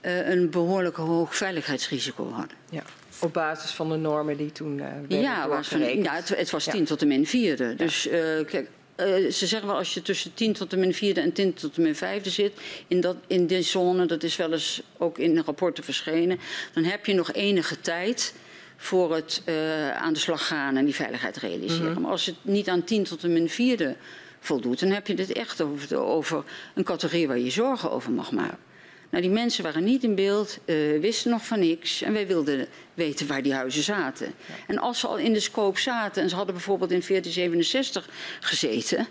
[0.00, 2.56] eh, een behoorlijk hoog veiligheidsrisico hadden.
[2.70, 2.82] Ja.
[3.20, 6.04] Op basis van de normen die toen eh werden Ja, doorgerekend.
[6.04, 6.72] ja het, het was Ja.
[6.72, 7.74] 10 tot de min vierde.
[7.74, 8.08] Dus
[8.46, 8.68] kijk,
[9.00, 11.74] uh, ze zeggen wel als je tussen 10 tot de min 4 en 10 tot
[11.74, 12.52] de min 5 zit,
[12.86, 16.38] in, dat, in die zone, dat is wel eens ook in de rapporten verschenen,
[16.72, 18.34] dan heb je nog enige tijd
[18.76, 21.86] voor het uh, aan de slag gaan en die veiligheid realiseren.
[21.86, 22.02] Mm -hmm.
[22.02, 23.96] Maar als het niet aan 10 tot de min 4
[24.48, 26.44] voldoet, dan heb je het echt over, over
[26.74, 28.58] een categorie waar je zorgen over mag maken.
[29.10, 32.02] Nou, die mensen waren niet in beeld, uh, wisten nog van niks.
[32.02, 34.26] En wij wilden weten waar die huizen zaten.
[34.26, 34.54] Ja.
[34.66, 38.08] En als ze al in de scope zaten en ze hadden bijvoorbeeld in 1467
[38.40, 39.06] gezeten,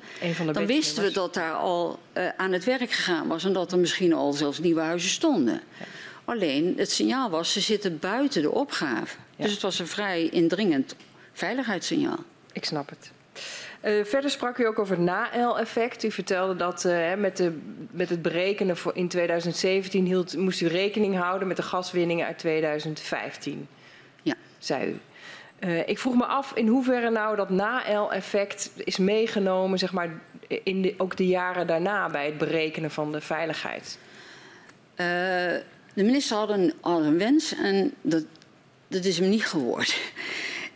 [0.53, 3.79] dan wisten we dat daar al uh, aan het werk gegaan was en dat er
[3.79, 5.61] misschien al zelfs nieuwe huizen stonden.
[5.79, 5.85] Ja.
[6.25, 9.15] Alleen het signaal was, ze zitten buiten de opgave.
[9.35, 9.43] Ja.
[9.43, 10.95] Dus het was een vrij indringend
[11.33, 12.19] veiligheidssignaal.
[12.51, 13.11] Ik snap het.
[13.83, 16.03] Uh, verder sprak u ook over het na-L-effect.
[16.03, 17.57] U vertelde dat uh, met, de,
[17.91, 22.37] met het berekenen voor in 2017 hield, moest u rekening houden met de gaswinningen uit
[22.37, 23.67] 2015.
[24.21, 24.33] Ja.
[24.57, 24.99] Zei u.
[25.59, 30.09] Uh, ik vroeg me af in hoeverre nou dat na-L-effect is meegenomen, zeg maar,
[30.47, 33.97] in de, ook de jaren daarna bij het berekenen van de veiligheid.
[34.95, 38.23] de minister had een, had een wens en dat,
[38.87, 39.95] dat is hem niet geworden.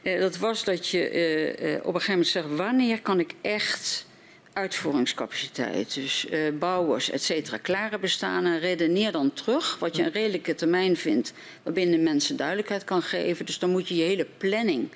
[0.03, 3.33] Uh, dat was dat je uh, uh, op een gegeven moment zegt: wanneer kan ik
[3.41, 4.05] echt
[4.53, 6.27] uitvoeringscapaciteit, dus
[6.59, 11.33] bouwers, et cetera, klaar bestaan en redeneer dan terug wat je een redelijke termijn vindt
[11.63, 13.45] waarbinnen mensen duidelijkheid kan geven.
[13.45, 14.89] Dus dan moet je je hele planning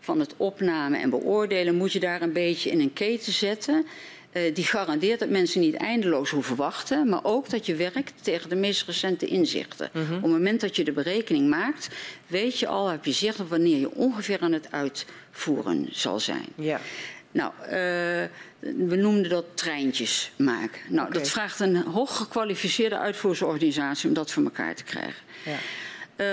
[0.00, 3.86] van het opnemen en beoordelen, moet je daar een beetje in een keten zetten.
[4.32, 8.48] Uh, die garandeert dat mensen niet eindeloos hoeven wachten, maar ook dat je werkt tegen
[8.48, 9.90] de meest recente inzichten.
[9.92, 10.16] Mm -hmm.
[10.16, 11.88] Op het moment dat je de berekening maakt,
[12.26, 16.46] weet je al, heb je zicht op wanneer je ongeveer aan het uitvoeren zal zijn.
[16.54, 16.80] Ja.
[17.30, 17.68] Nou, uh,
[18.58, 20.80] we noemden dat treintjes maken.
[20.88, 21.18] Nou, okay.
[21.18, 25.22] dat vraagt een hooggekwalificeerde uitvoeringsorganisatie om dat voor elkaar te krijgen.
[25.44, 25.52] Ja.
[25.52, 26.26] Uh,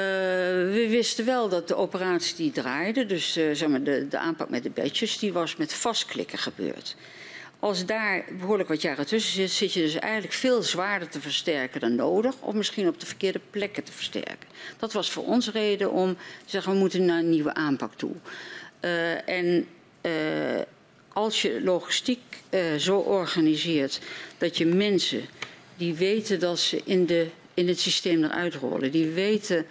[0.74, 4.50] we wisten wel dat de operatie die draaide, dus uh, zeg maar de, de aanpak
[4.50, 6.96] met de bedjes, die was met vastklikken gebeurd.
[7.60, 11.80] Als daar behoorlijk wat jaren tussen zit, zit je dus eigenlijk veel zwaarder te versterken
[11.80, 12.36] dan nodig.
[12.40, 14.48] Of misschien op de verkeerde plekken te versterken.
[14.78, 18.12] Dat was voor ons reden om te zeggen, we moeten naar een nieuwe aanpak toe.
[18.82, 19.68] Uh, en
[20.02, 20.12] uh,
[21.14, 24.00] als je logistiek uh, zo organiseert
[24.38, 25.22] dat je mensen
[25.78, 29.66] die weten dat ze in, de, in het systeem eruit rollen, die weten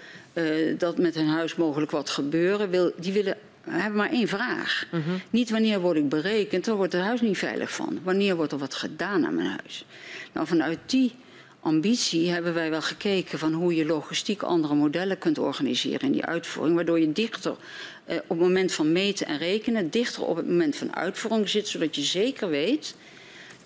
[0.79, 3.37] dat met hun huis mogelijk wat gebeuren, wil, die willen
[3.71, 4.87] hebben maar één vraag.
[4.91, 5.01] -huh.
[5.31, 7.99] Niet wanneer word ik berekend, dan wordt het huis niet veilig van.
[8.03, 9.85] Wanneer wordt er wat gedaan aan mijn huis?
[10.33, 11.13] Nou, vanuit die
[11.61, 16.25] ambitie hebben wij wel gekeken van hoe je logistiek andere modellen kunt organiseren in die
[16.25, 16.77] uitvoering.
[16.77, 17.57] Waardoor je dichter
[18.05, 21.69] eh, op het moment van meten en rekenen, dichter op het moment van uitvoering zit,
[21.69, 22.95] zodat je zeker weet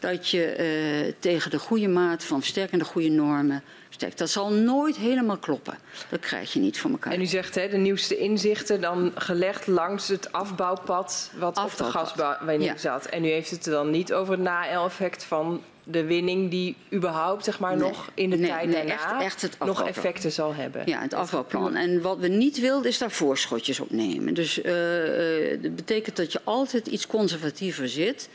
[0.03, 4.19] dat je eh, tegen de goede maat van versterkende goede normen steekt.
[4.19, 5.79] Dat zal nooit helemaal kloppen.
[6.09, 7.13] Dat krijg je niet voor elkaar.
[7.13, 12.11] En u zegt hè, de nieuwste inzichten dan gelegd langs het afbouwpad wat afbouwpad.
[12.11, 12.77] op de gaswinning ja.
[12.77, 13.07] zat.
[13.07, 17.59] En u heeft het dan niet over het na-effect van de winning die überhaupt zeg
[17.59, 20.83] maar, nee, nog in de nee, tijd nee, daarna echt, echt nog effecten zal hebben.
[20.87, 21.75] Ja, het afbouwplan.
[21.75, 24.35] En wat we niet wilden is daar voorschotjes op nemen.
[24.35, 28.29] Dus uh, uh, dat betekent dat je altijd iets conservatiever zit.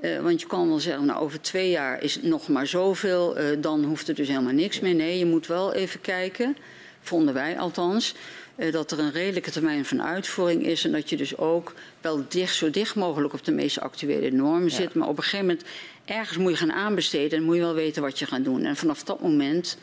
[0.00, 3.38] Uh, want je kan wel zeggen, nou, over twee jaar is het nog maar zoveel,
[3.38, 4.94] uh, dan hoeft er dus helemaal niks meer.
[4.94, 6.56] Nee, je moet wel even kijken,
[7.00, 8.14] vonden wij althans,
[8.56, 10.84] uh, dat er een redelijke termijn van uitvoering is.
[10.84, 14.68] En dat je dus ook wel dicht, zo dicht mogelijk op de meest actuele normen
[14.68, 14.74] ja.
[14.74, 14.94] zit.
[14.94, 15.64] Maar op een gegeven moment,
[16.04, 18.64] ergens moet je gaan aanbesteden en moet je wel weten wat je gaat doen.
[18.64, 19.78] En vanaf dat moment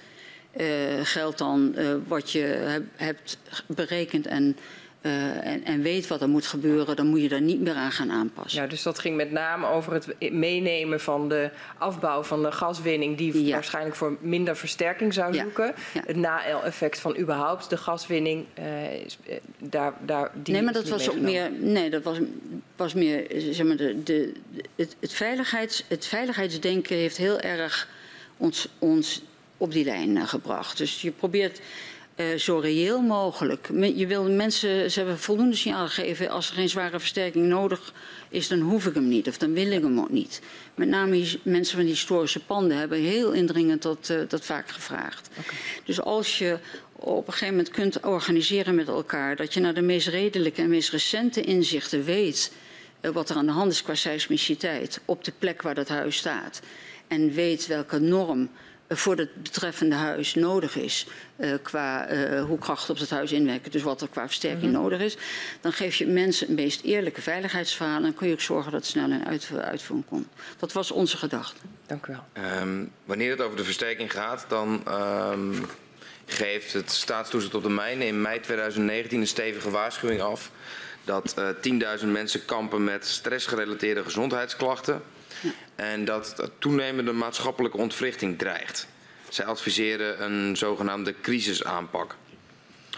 [1.03, 1.75] geldt dan
[2.07, 4.57] wat je heb, hebt berekend en
[5.01, 7.91] uh, en, en, weet wat er moet gebeuren, dan moet je daar niet meer aan
[7.91, 8.61] gaan aanpassen.
[8.61, 13.17] Ja, dus dat ging met name over het meenemen van de afbouw van de gaswinning,
[13.17, 13.53] die ja.
[13.53, 15.73] waarschijnlijk voor minder versterking zou zoeken.
[15.93, 16.01] Ja.
[16.05, 18.65] Het na-effect van überhaupt de gaswinning, uh,
[19.57, 21.51] daar, daar, die Nee, maar dat was ook meer.
[21.51, 22.17] Nee, dat was,
[22.75, 23.25] was meer.
[23.38, 24.33] Zeg maar, de, de,
[24.75, 27.88] het, het, veiligheids, het veiligheidsdenken heeft heel erg
[28.38, 29.23] ons, ons
[29.57, 30.77] op die lijn gebracht.
[30.77, 31.61] Dus je probeert
[32.15, 33.69] uh, zo reëel mogelijk.
[33.95, 36.30] Je wil mensen, ze hebben voldoende signaal gegeven.
[36.30, 37.93] Als er geen zware versterking nodig
[38.30, 39.27] is, dan hoef ik hem niet.
[39.27, 40.41] Of dan wil ik hem ook niet.
[40.75, 45.30] Met name mensen van historische panden hebben heel indringend dat, uh, dat vaak gevraagd.
[45.40, 45.59] Okay.
[45.85, 46.57] Dus als je
[46.95, 49.35] op een gegeven moment kunt organiseren met elkaar...
[49.35, 52.51] dat je naar de meest redelijke en meest recente inzichten weet...
[53.01, 56.17] Uh, wat er aan de hand is qua seismiciteit op de plek waar dat huis
[56.17, 56.61] staat...
[57.07, 58.49] en weet welke norm
[58.97, 63.71] voor het betreffende huis nodig is uh, qua uh, hoe krachten op het huis inwerken,
[63.71, 64.81] dus wat er qua versterking mm -hmm.
[64.81, 65.17] nodig is,
[65.61, 68.89] dan geef je mensen een meest eerlijke veiligheidsverhaal en kun je ook zorgen dat het
[68.89, 70.27] snel in uit, uitvoering komt.
[70.57, 71.59] Dat was onze gedachte.
[71.85, 72.45] Dank u wel.
[72.61, 74.83] Um, wanneer het over de versterking gaat, dan
[75.31, 75.65] um,
[76.25, 80.51] geeft het staatstoezicht op de mijnen in mei 2019 een stevige waarschuwing af
[81.03, 85.01] dat uh, 10.000 mensen kampen met stressgerelateerde gezondheidsklachten.
[85.75, 88.87] En dat, dat toenemende maatschappelijke ontwrichting dreigt.
[89.29, 92.15] Zij adviseren een zogenaamde crisisaanpak.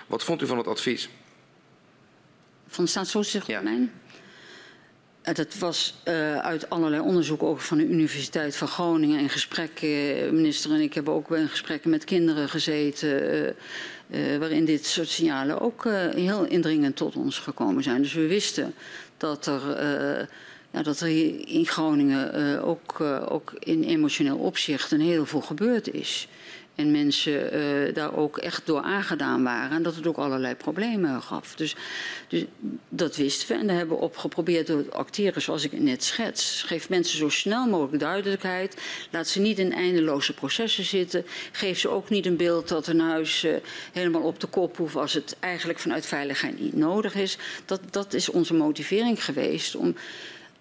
[0.07, 1.09] Wat vond u van het advies?
[2.67, 3.43] Van de?
[3.47, 3.61] Ja.
[5.33, 10.35] Dat was uh, uit allerlei onderzoeken ook van de Universiteit van Groningen en gesprekken.
[10.35, 13.33] Minister en ik hebben ook in gesprekken met kinderen gezeten.
[13.33, 13.49] Uh,
[14.07, 15.83] uh, waarin dit soort signalen ook
[16.15, 18.01] heel indringend tot ons gekomen zijn.
[18.01, 18.73] Dus we wisten
[19.17, 20.27] dat er
[20.73, 25.25] ja, dat er hier in Groningen uh, ook, uh, ook in emotioneel opzicht een heel
[25.25, 26.27] veel gebeurd is.
[26.75, 29.77] En mensen uh, daar ook echt door aangedaan waren.
[29.77, 31.55] En dat het ook allerlei problemen gaf.
[31.55, 31.75] Dus,
[32.27, 32.45] dus
[32.89, 33.61] dat wisten we.
[33.61, 36.63] En daar hebben we op geprobeerd door te acteren zoals ik net schets.
[36.63, 38.81] Geef mensen zo snel mogelijk duidelijkheid.
[39.11, 41.25] Laat ze niet in eindeloze processen zitten.
[41.51, 43.45] Geef ze ook niet een beeld dat een huis
[43.91, 47.37] helemaal op de kop hoeft als het eigenlijk vanuit veiligheid niet nodig is.
[47.65, 49.95] Dat, dat is onze motivering geweest om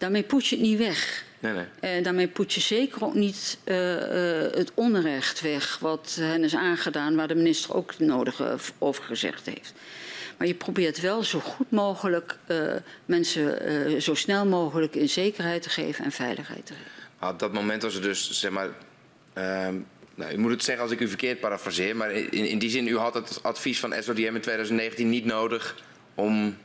[0.02, 1.24] Daarmee poet je het niet weg.
[1.39, 1.97] Nee, nee.
[1.98, 4.02] Uh, daarmee poet je zeker ook niet uh, uh,
[4.52, 9.47] het onrecht weg wat hen is aangedaan, waar de minister ook het nodige over gezegd
[9.47, 9.72] heeft.
[10.36, 12.36] Maar je probeert wel zo goed mogelijk
[13.05, 17.31] mensen zo snel mogelijk in zekerheid te geven en veiligheid te geven.
[17.32, 18.68] Op dat moment was het dus, zeg maar.
[19.32, 19.74] Ehm,
[20.14, 22.86] nou, u moet het zeggen als ik u verkeerd parafraseer, maar in, in die zin,
[22.86, 25.76] u had het advies van SODM in 2019 niet nodig
[26.14, 26.56] om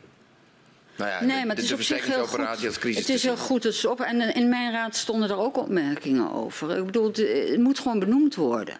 [0.97, 2.95] nou ja, nee, maar het is op zich heel goed.
[2.95, 3.63] Het is heel goed.
[3.63, 6.77] Het op, en in mijn raad stonden er ook opmerkingen over.
[6.77, 8.77] Ik bedoel, het moet gewoon benoemd worden.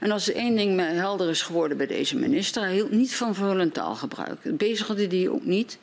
[0.00, 3.74] En als één ding helder is geworden bij deze minister, hij hield niet van verhullend
[3.74, 4.38] taalgebruik.
[4.42, 5.78] Bezigde die ook niet.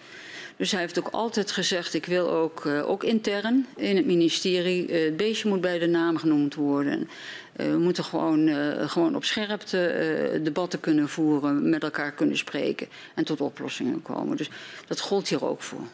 [0.58, 4.92] Dus hij heeft ook altijd gezegd: ik wil ook, uh, ook intern in het ministerie,
[4.92, 7.10] het beestje moet bij de naam genoemd worden.
[7.58, 8.50] Uh, we moeten gewoon,
[8.90, 14.38] gewoon op scherpte debatten kunnen voeren, met elkaar kunnen spreken en tot oplossingen komen.
[14.38, 14.50] Dus
[14.88, 15.88] dat gold hier ook voor.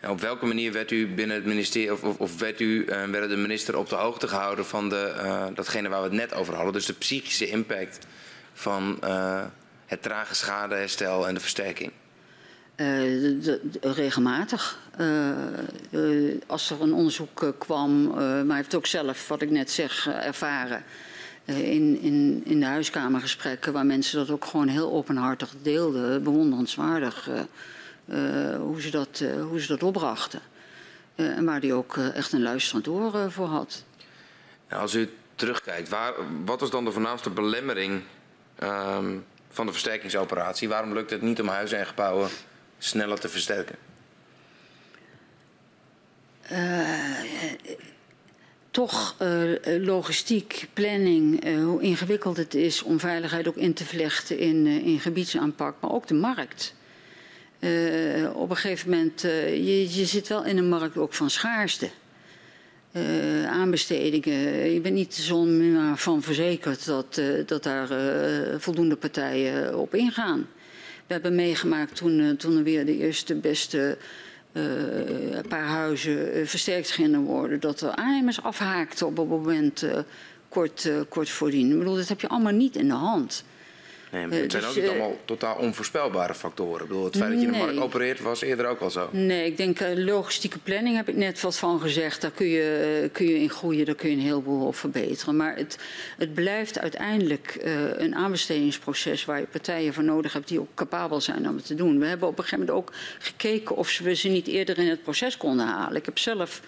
[0.00, 3.36] En op welke manier werd u binnen het ministerie, of, of, werd u, werd de
[3.36, 5.14] minister op de hoogte gehouden van de,
[5.54, 8.06] datgene waar we het net over hadden, dus de psychische impact
[8.52, 8.98] van
[9.86, 11.92] het trage schadeherstel en de versterking?
[12.76, 13.44] Uh,
[13.80, 14.78] regelmatig.
[15.00, 20.08] Uh, als er een onderzoek kwam, maar hij heeft ook zelf, wat ik net zeg,
[20.08, 20.84] ervaren.
[21.44, 26.22] in, in, in de huiskamergesprekken, waar mensen dat ook gewoon heel openhartig deelden.
[26.22, 27.28] Bewonderenswaardig
[28.58, 30.40] hoe, ze dat, hoe ze dat opbrachten.
[31.14, 33.84] en waar hij ook echt een luisterend oor voor had.
[34.68, 36.12] Nou, als u terugkijkt, waar,
[36.44, 38.02] wat was dan de voornaamste belemmering
[38.62, 40.68] um, van de versterkingsoperatie?
[40.68, 42.28] Waarom lukt het niet om huizen en gebouwen
[42.84, 43.76] sneller te versterken?
[46.52, 46.88] Uh,
[48.70, 54.38] toch uh, logistiek, planning, uh, hoe ingewikkeld het is om veiligheid ook in te vlechten
[54.38, 56.74] in, in gebiedsaanpak, maar ook de markt.
[58.34, 61.90] op een gegeven moment, je, je zit wel in een markt ook van schaarste.
[63.46, 64.72] aanbestedingen.
[64.72, 67.88] Je bent niet zomaar van verzekerd dat, dat daar
[68.60, 70.46] voldoende partijen op ingaan.
[71.06, 73.98] We hebben meegemaakt toen, eh, toen er weer de eerste beste
[74.52, 74.62] uh,
[75.48, 77.60] paar huizen uh, versterkt gingen worden.
[77.60, 79.86] Dat er aannemers afhaakten op een moment
[80.48, 81.70] kort, kort voordien.
[81.70, 83.44] Ik bedoel, dat heb je allemaal niet in de hand.
[84.12, 86.82] Nee, maar het zijn dus, ook niet allemaal totaal onvoorspelbare factoren.
[86.82, 89.08] Ik bedoel, het feit dat je in de markt opereert was eerder ook al zo.
[89.12, 92.20] Nee, ik denk logistieke planning heb ik net wat van gezegd.
[92.20, 95.36] Daar kun je, kun je in groeien, daar kun je een heleboel op verbeteren.
[95.36, 95.78] Maar het,
[96.18, 97.58] het blijft uiteindelijk
[97.96, 101.74] een aanbestedingsproces waar je partijen voor nodig hebt die ook capabel zijn om het te
[101.74, 101.98] doen.
[101.98, 105.02] We hebben op een gegeven moment ook gekeken of we ze niet eerder in het
[105.02, 105.96] proces konden halen.
[105.96, 106.60] Ik heb zelf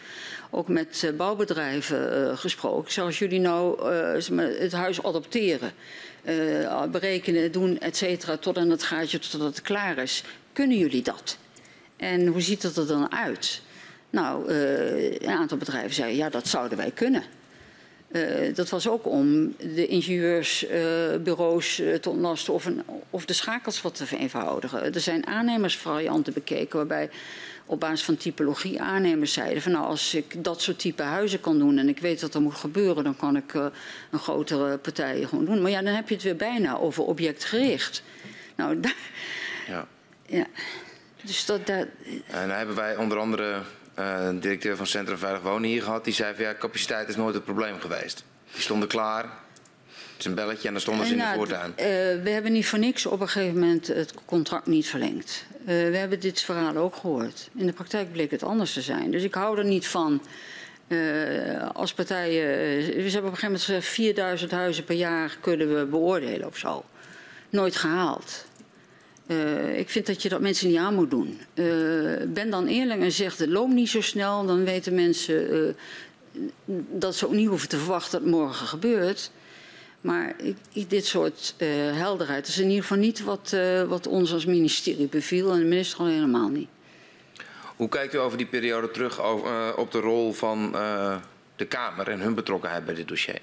[0.50, 2.92] ook met bouwbedrijven gesproken.
[2.92, 3.92] Zoals jullie nou
[4.38, 5.72] het huis adopteren
[6.28, 10.24] uh, berekenen, doen, et cetera, tot aan het gaatje, totdat het klaar is.
[10.52, 11.38] Kunnen jullie dat?
[11.96, 13.62] En hoe ziet het er dan uit?
[14.10, 17.22] Nou, uh, een aantal bedrijven zeiden, ja, dat zouden wij kunnen.
[18.12, 23.94] Uh, dat was ook om de ingenieursbureaus te ontlasten of, een, of de schakels wat
[23.94, 24.94] te vereenvoudigen.
[24.94, 27.10] Er zijn aannemersvarianten bekeken waarbij
[27.66, 31.58] op basis van typologie aannemers zeiden van nou als ik dat soort type huizen kan
[31.58, 33.66] doen en ik weet dat er moet gebeuren, dan kan ik uh,
[34.10, 35.62] een grotere partij gewoon doen.
[35.62, 38.02] Maar ja, dan heb je het weer bijna over objectgericht.
[38.54, 38.96] Nou, daar,
[39.68, 39.86] ja.
[40.26, 40.46] ja.
[41.22, 41.86] Dus dat, dat...
[42.26, 43.60] En dan hebben wij onder andere
[43.98, 46.04] uh, directeur van Centrum Veilig Wonen hier gehad.
[46.04, 48.24] Die zei van ja, capaciteit is nooit het probleem geweest.
[48.52, 49.22] Die stonden klaar.
[49.22, 51.70] Het is een belletje en dan stonden ze in de nou, voortuin.
[51.70, 51.76] Uh,
[52.22, 55.46] we hebben niet voor niks op een gegeven moment het contract niet verlengd.
[55.64, 57.50] Uh, we hebben dit verhaal ook gehoord.
[57.54, 59.10] In de praktijk bleek het anders te zijn.
[59.10, 60.22] Dus ik hou er niet van.
[60.88, 62.46] Uh, als partijen.
[62.46, 66.56] we hebben op een gegeven moment gezegd: 4000 huizen per jaar kunnen we beoordelen of
[66.56, 66.84] zo.
[67.50, 68.46] Nooit gehaald.
[69.26, 71.40] Uh, ik vind dat je dat mensen niet aan moet doen.
[71.54, 74.46] Uh, ben dan eerlijk en zeg het loopt niet zo snel.
[74.46, 75.74] Dan weten mensen uh,
[76.90, 79.30] dat ze ook niet hoeven te verwachten dat morgen gebeurt.
[80.04, 80.34] Maar
[80.72, 81.54] ik, dit soort
[81.92, 85.52] helderheid is in ieder geval niet wat, wat ons als ministerie beviel.
[85.52, 86.68] En de minister al helemaal niet.
[87.76, 90.72] Hoe kijkt u over die periode terug over, op de rol van
[91.56, 93.40] de Kamer en hun betrokkenheid bij dit dossier?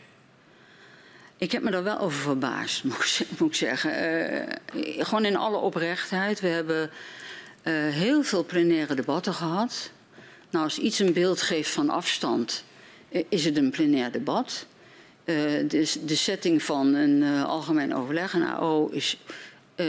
[1.38, 2.83] Ik heb me daar wel over verbaasd,
[3.38, 3.91] moet ik zeggen.
[4.98, 6.40] Gewoon in alle oprechtheid.
[6.40, 6.90] We hebben
[7.93, 9.91] heel veel plenaire debatten gehad.
[10.49, 12.64] Nou, als iets een beeld geeft van afstand,
[13.30, 14.65] is het een plenair debat.
[15.67, 19.17] Dus de setting van een algemeen overleg, een AO, is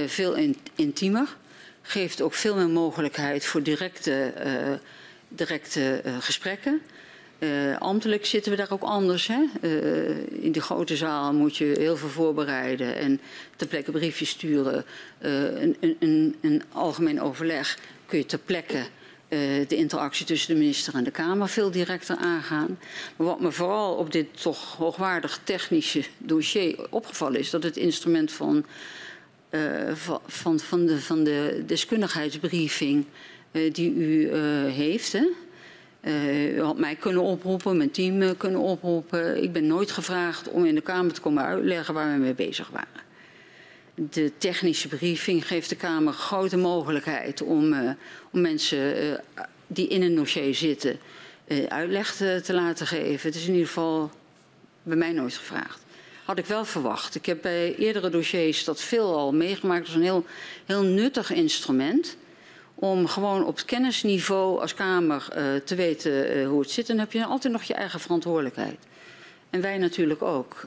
[0.07, 1.37] veel in, intiemer.
[1.83, 4.33] Geeft ook veel meer mogelijkheid voor directe,
[5.29, 6.83] directe gesprekken.
[7.43, 9.27] Uh, ambtelijk zitten we daar ook anders.
[9.27, 9.45] Hè?
[9.61, 13.21] Uh, in de grote zaal moet je heel veel voorbereiden en
[13.57, 14.85] ter plekke briefjes sturen.
[15.21, 18.83] Uh, een, een, een, algemeen overleg kun je ter plekke
[19.69, 22.79] de interactie tussen de minister en de Kamer veel directer aangaan.
[23.17, 28.33] Maar wat me vooral op dit toch hoogwaardig technische dossier opgevallen is, dat het instrument
[28.33, 28.65] van,
[30.27, 33.05] van, van, de, van de deskundigheidsbriefing
[33.73, 34.35] die u
[34.69, 35.13] heeft.
[35.13, 35.27] Hè?
[36.57, 39.43] U had mij kunnen oproepen, mijn team kunnen oproepen.
[39.43, 42.69] Ik ben nooit gevraagd om in de Kamer te komen uitleggen waar we mee bezig
[42.69, 43.12] waren.
[43.95, 47.91] De technische briefing geeft de Kamer grote mogelijkheid om, uh,
[48.31, 49.21] om mensen
[49.67, 50.99] die in een dossier zitten
[51.69, 53.29] uitleg te, te, laten geven.
[53.29, 54.11] Het is in ieder geval
[54.83, 55.81] bij mij nooit gevraagd.
[56.25, 57.15] Had ik wel verwacht.
[57.15, 59.87] Ik heb bij eerdere dossiers dat veel al meegemaakt.
[59.87, 60.25] als een heel,
[60.67, 62.17] heel nuttig instrument
[62.75, 65.29] om gewoon op het kennisniveau als Kamer
[65.65, 66.87] te weten hoe het zit.
[66.87, 68.79] Dan heb je altijd nog je eigen verantwoordelijkheid.
[69.51, 70.67] En wij natuurlijk ook.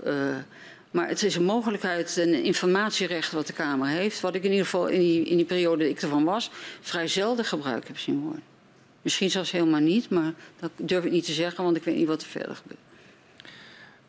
[0.95, 4.65] Maar het is een mogelijkheid, een informatierecht wat de Kamer heeft, wat ik in ieder
[4.65, 6.51] geval in die, in die periode dat ik ervan was,
[6.81, 8.43] vrij zelden gebruik heb zien worden.
[9.01, 12.07] Misschien zelfs helemaal niet, maar dat durf ik niet te zeggen, want ik weet niet
[12.07, 12.79] wat er verder gebeurt.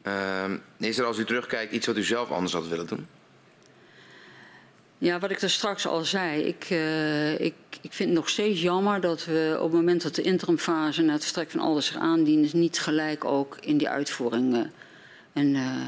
[0.02, 3.06] Uh, is er als u terugkijkt iets wat u zelf anders had willen doen?
[4.98, 6.42] Ja, wat ik er straks al zei.
[6.42, 10.14] Ik, uh, ik, ik vind het nog steeds jammer dat we op het moment dat
[10.14, 14.54] de interimfase na het vertrek van alles zich aandient, niet gelijk ook in die uitvoering.
[14.54, 14.60] Uh,
[15.32, 15.86] en uh,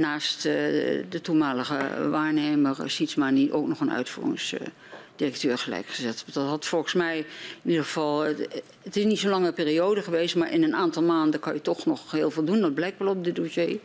[0.00, 6.24] naast de toenmalige waarnemer Sietsma niet ook nog een uitvoeringsdirecteur gelijk gezet.
[6.32, 7.18] Dat had volgens mij
[7.62, 8.22] in ieder geval.
[8.82, 11.86] Het is niet zo'n lange periode geweest, maar in een aantal maanden kan je toch
[11.86, 12.60] nog heel veel doen.
[12.60, 13.78] Dat blijkt wel op dit dossier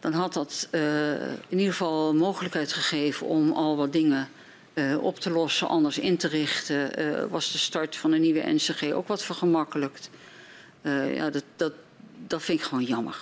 [0.00, 0.68] dan had dat
[1.48, 4.28] in ieder geval mogelijkheid gegeven om al wat dingen
[5.00, 6.90] op te lossen, anders in te richten.
[7.30, 10.10] Was de start van de nieuwe NCG ook wat vergemakkelijkt.
[11.14, 11.72] ja, dat, dat,
[12.26, 13.16] dat vind ik gewoon jammer.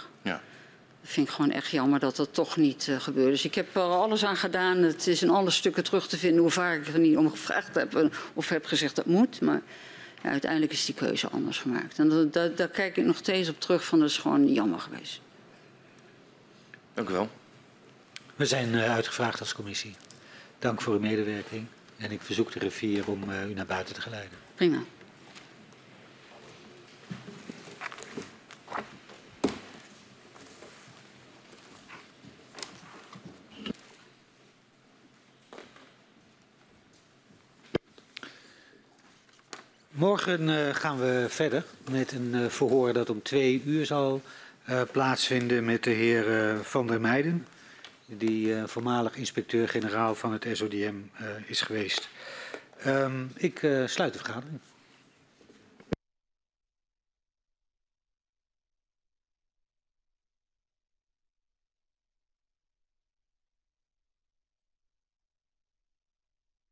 [1.05, 1.11] Ja.
[1.11, 3.31] Dat vind ik gewoon echt jammer dat dat toch niet gebeurde.
[3.31, 4.77] Dus ik heb er alles aan gedaan.
[4.77, 7.75] Het is in alle stukken terug te vinden hoe vaak ik er niet om gevraagd
[7.75, 9.41] heb of heb gezegd dat moet.
[9.41, 9.63] Maar
[10.23, 11.99] ja, uiteindelijk is die keuze anders gemaakt.
[11.99, 15.21] En daar kijk ik nog steeds op terug van dat is gewoon jammer geweest.
[16.95, 17.31] Dank u wel.
[18.37, 19.95] We zijn uh, uitgevraagd als commissie.
[20.59, 21.67] Dank voor uw medewerking.
[21.97, 24.39] En ik verzoek de rivier om uh, u naar buiten te geleiden.
[24.55, 24.79] Prima.
[39.95, 44.23] Morgen uh, gaan we verder met een verhoor dat om twee uur zal
[44.69, 47.47] uh, plaatsvinden met de heer uh, Van der Meijden,
[48.07, 50.95] die uh, voormalig inspecteur-generaal van het SODM
[51.47, 52.09] is geweest.
[52.87, 54.61] Um, ik sluit de vergadering.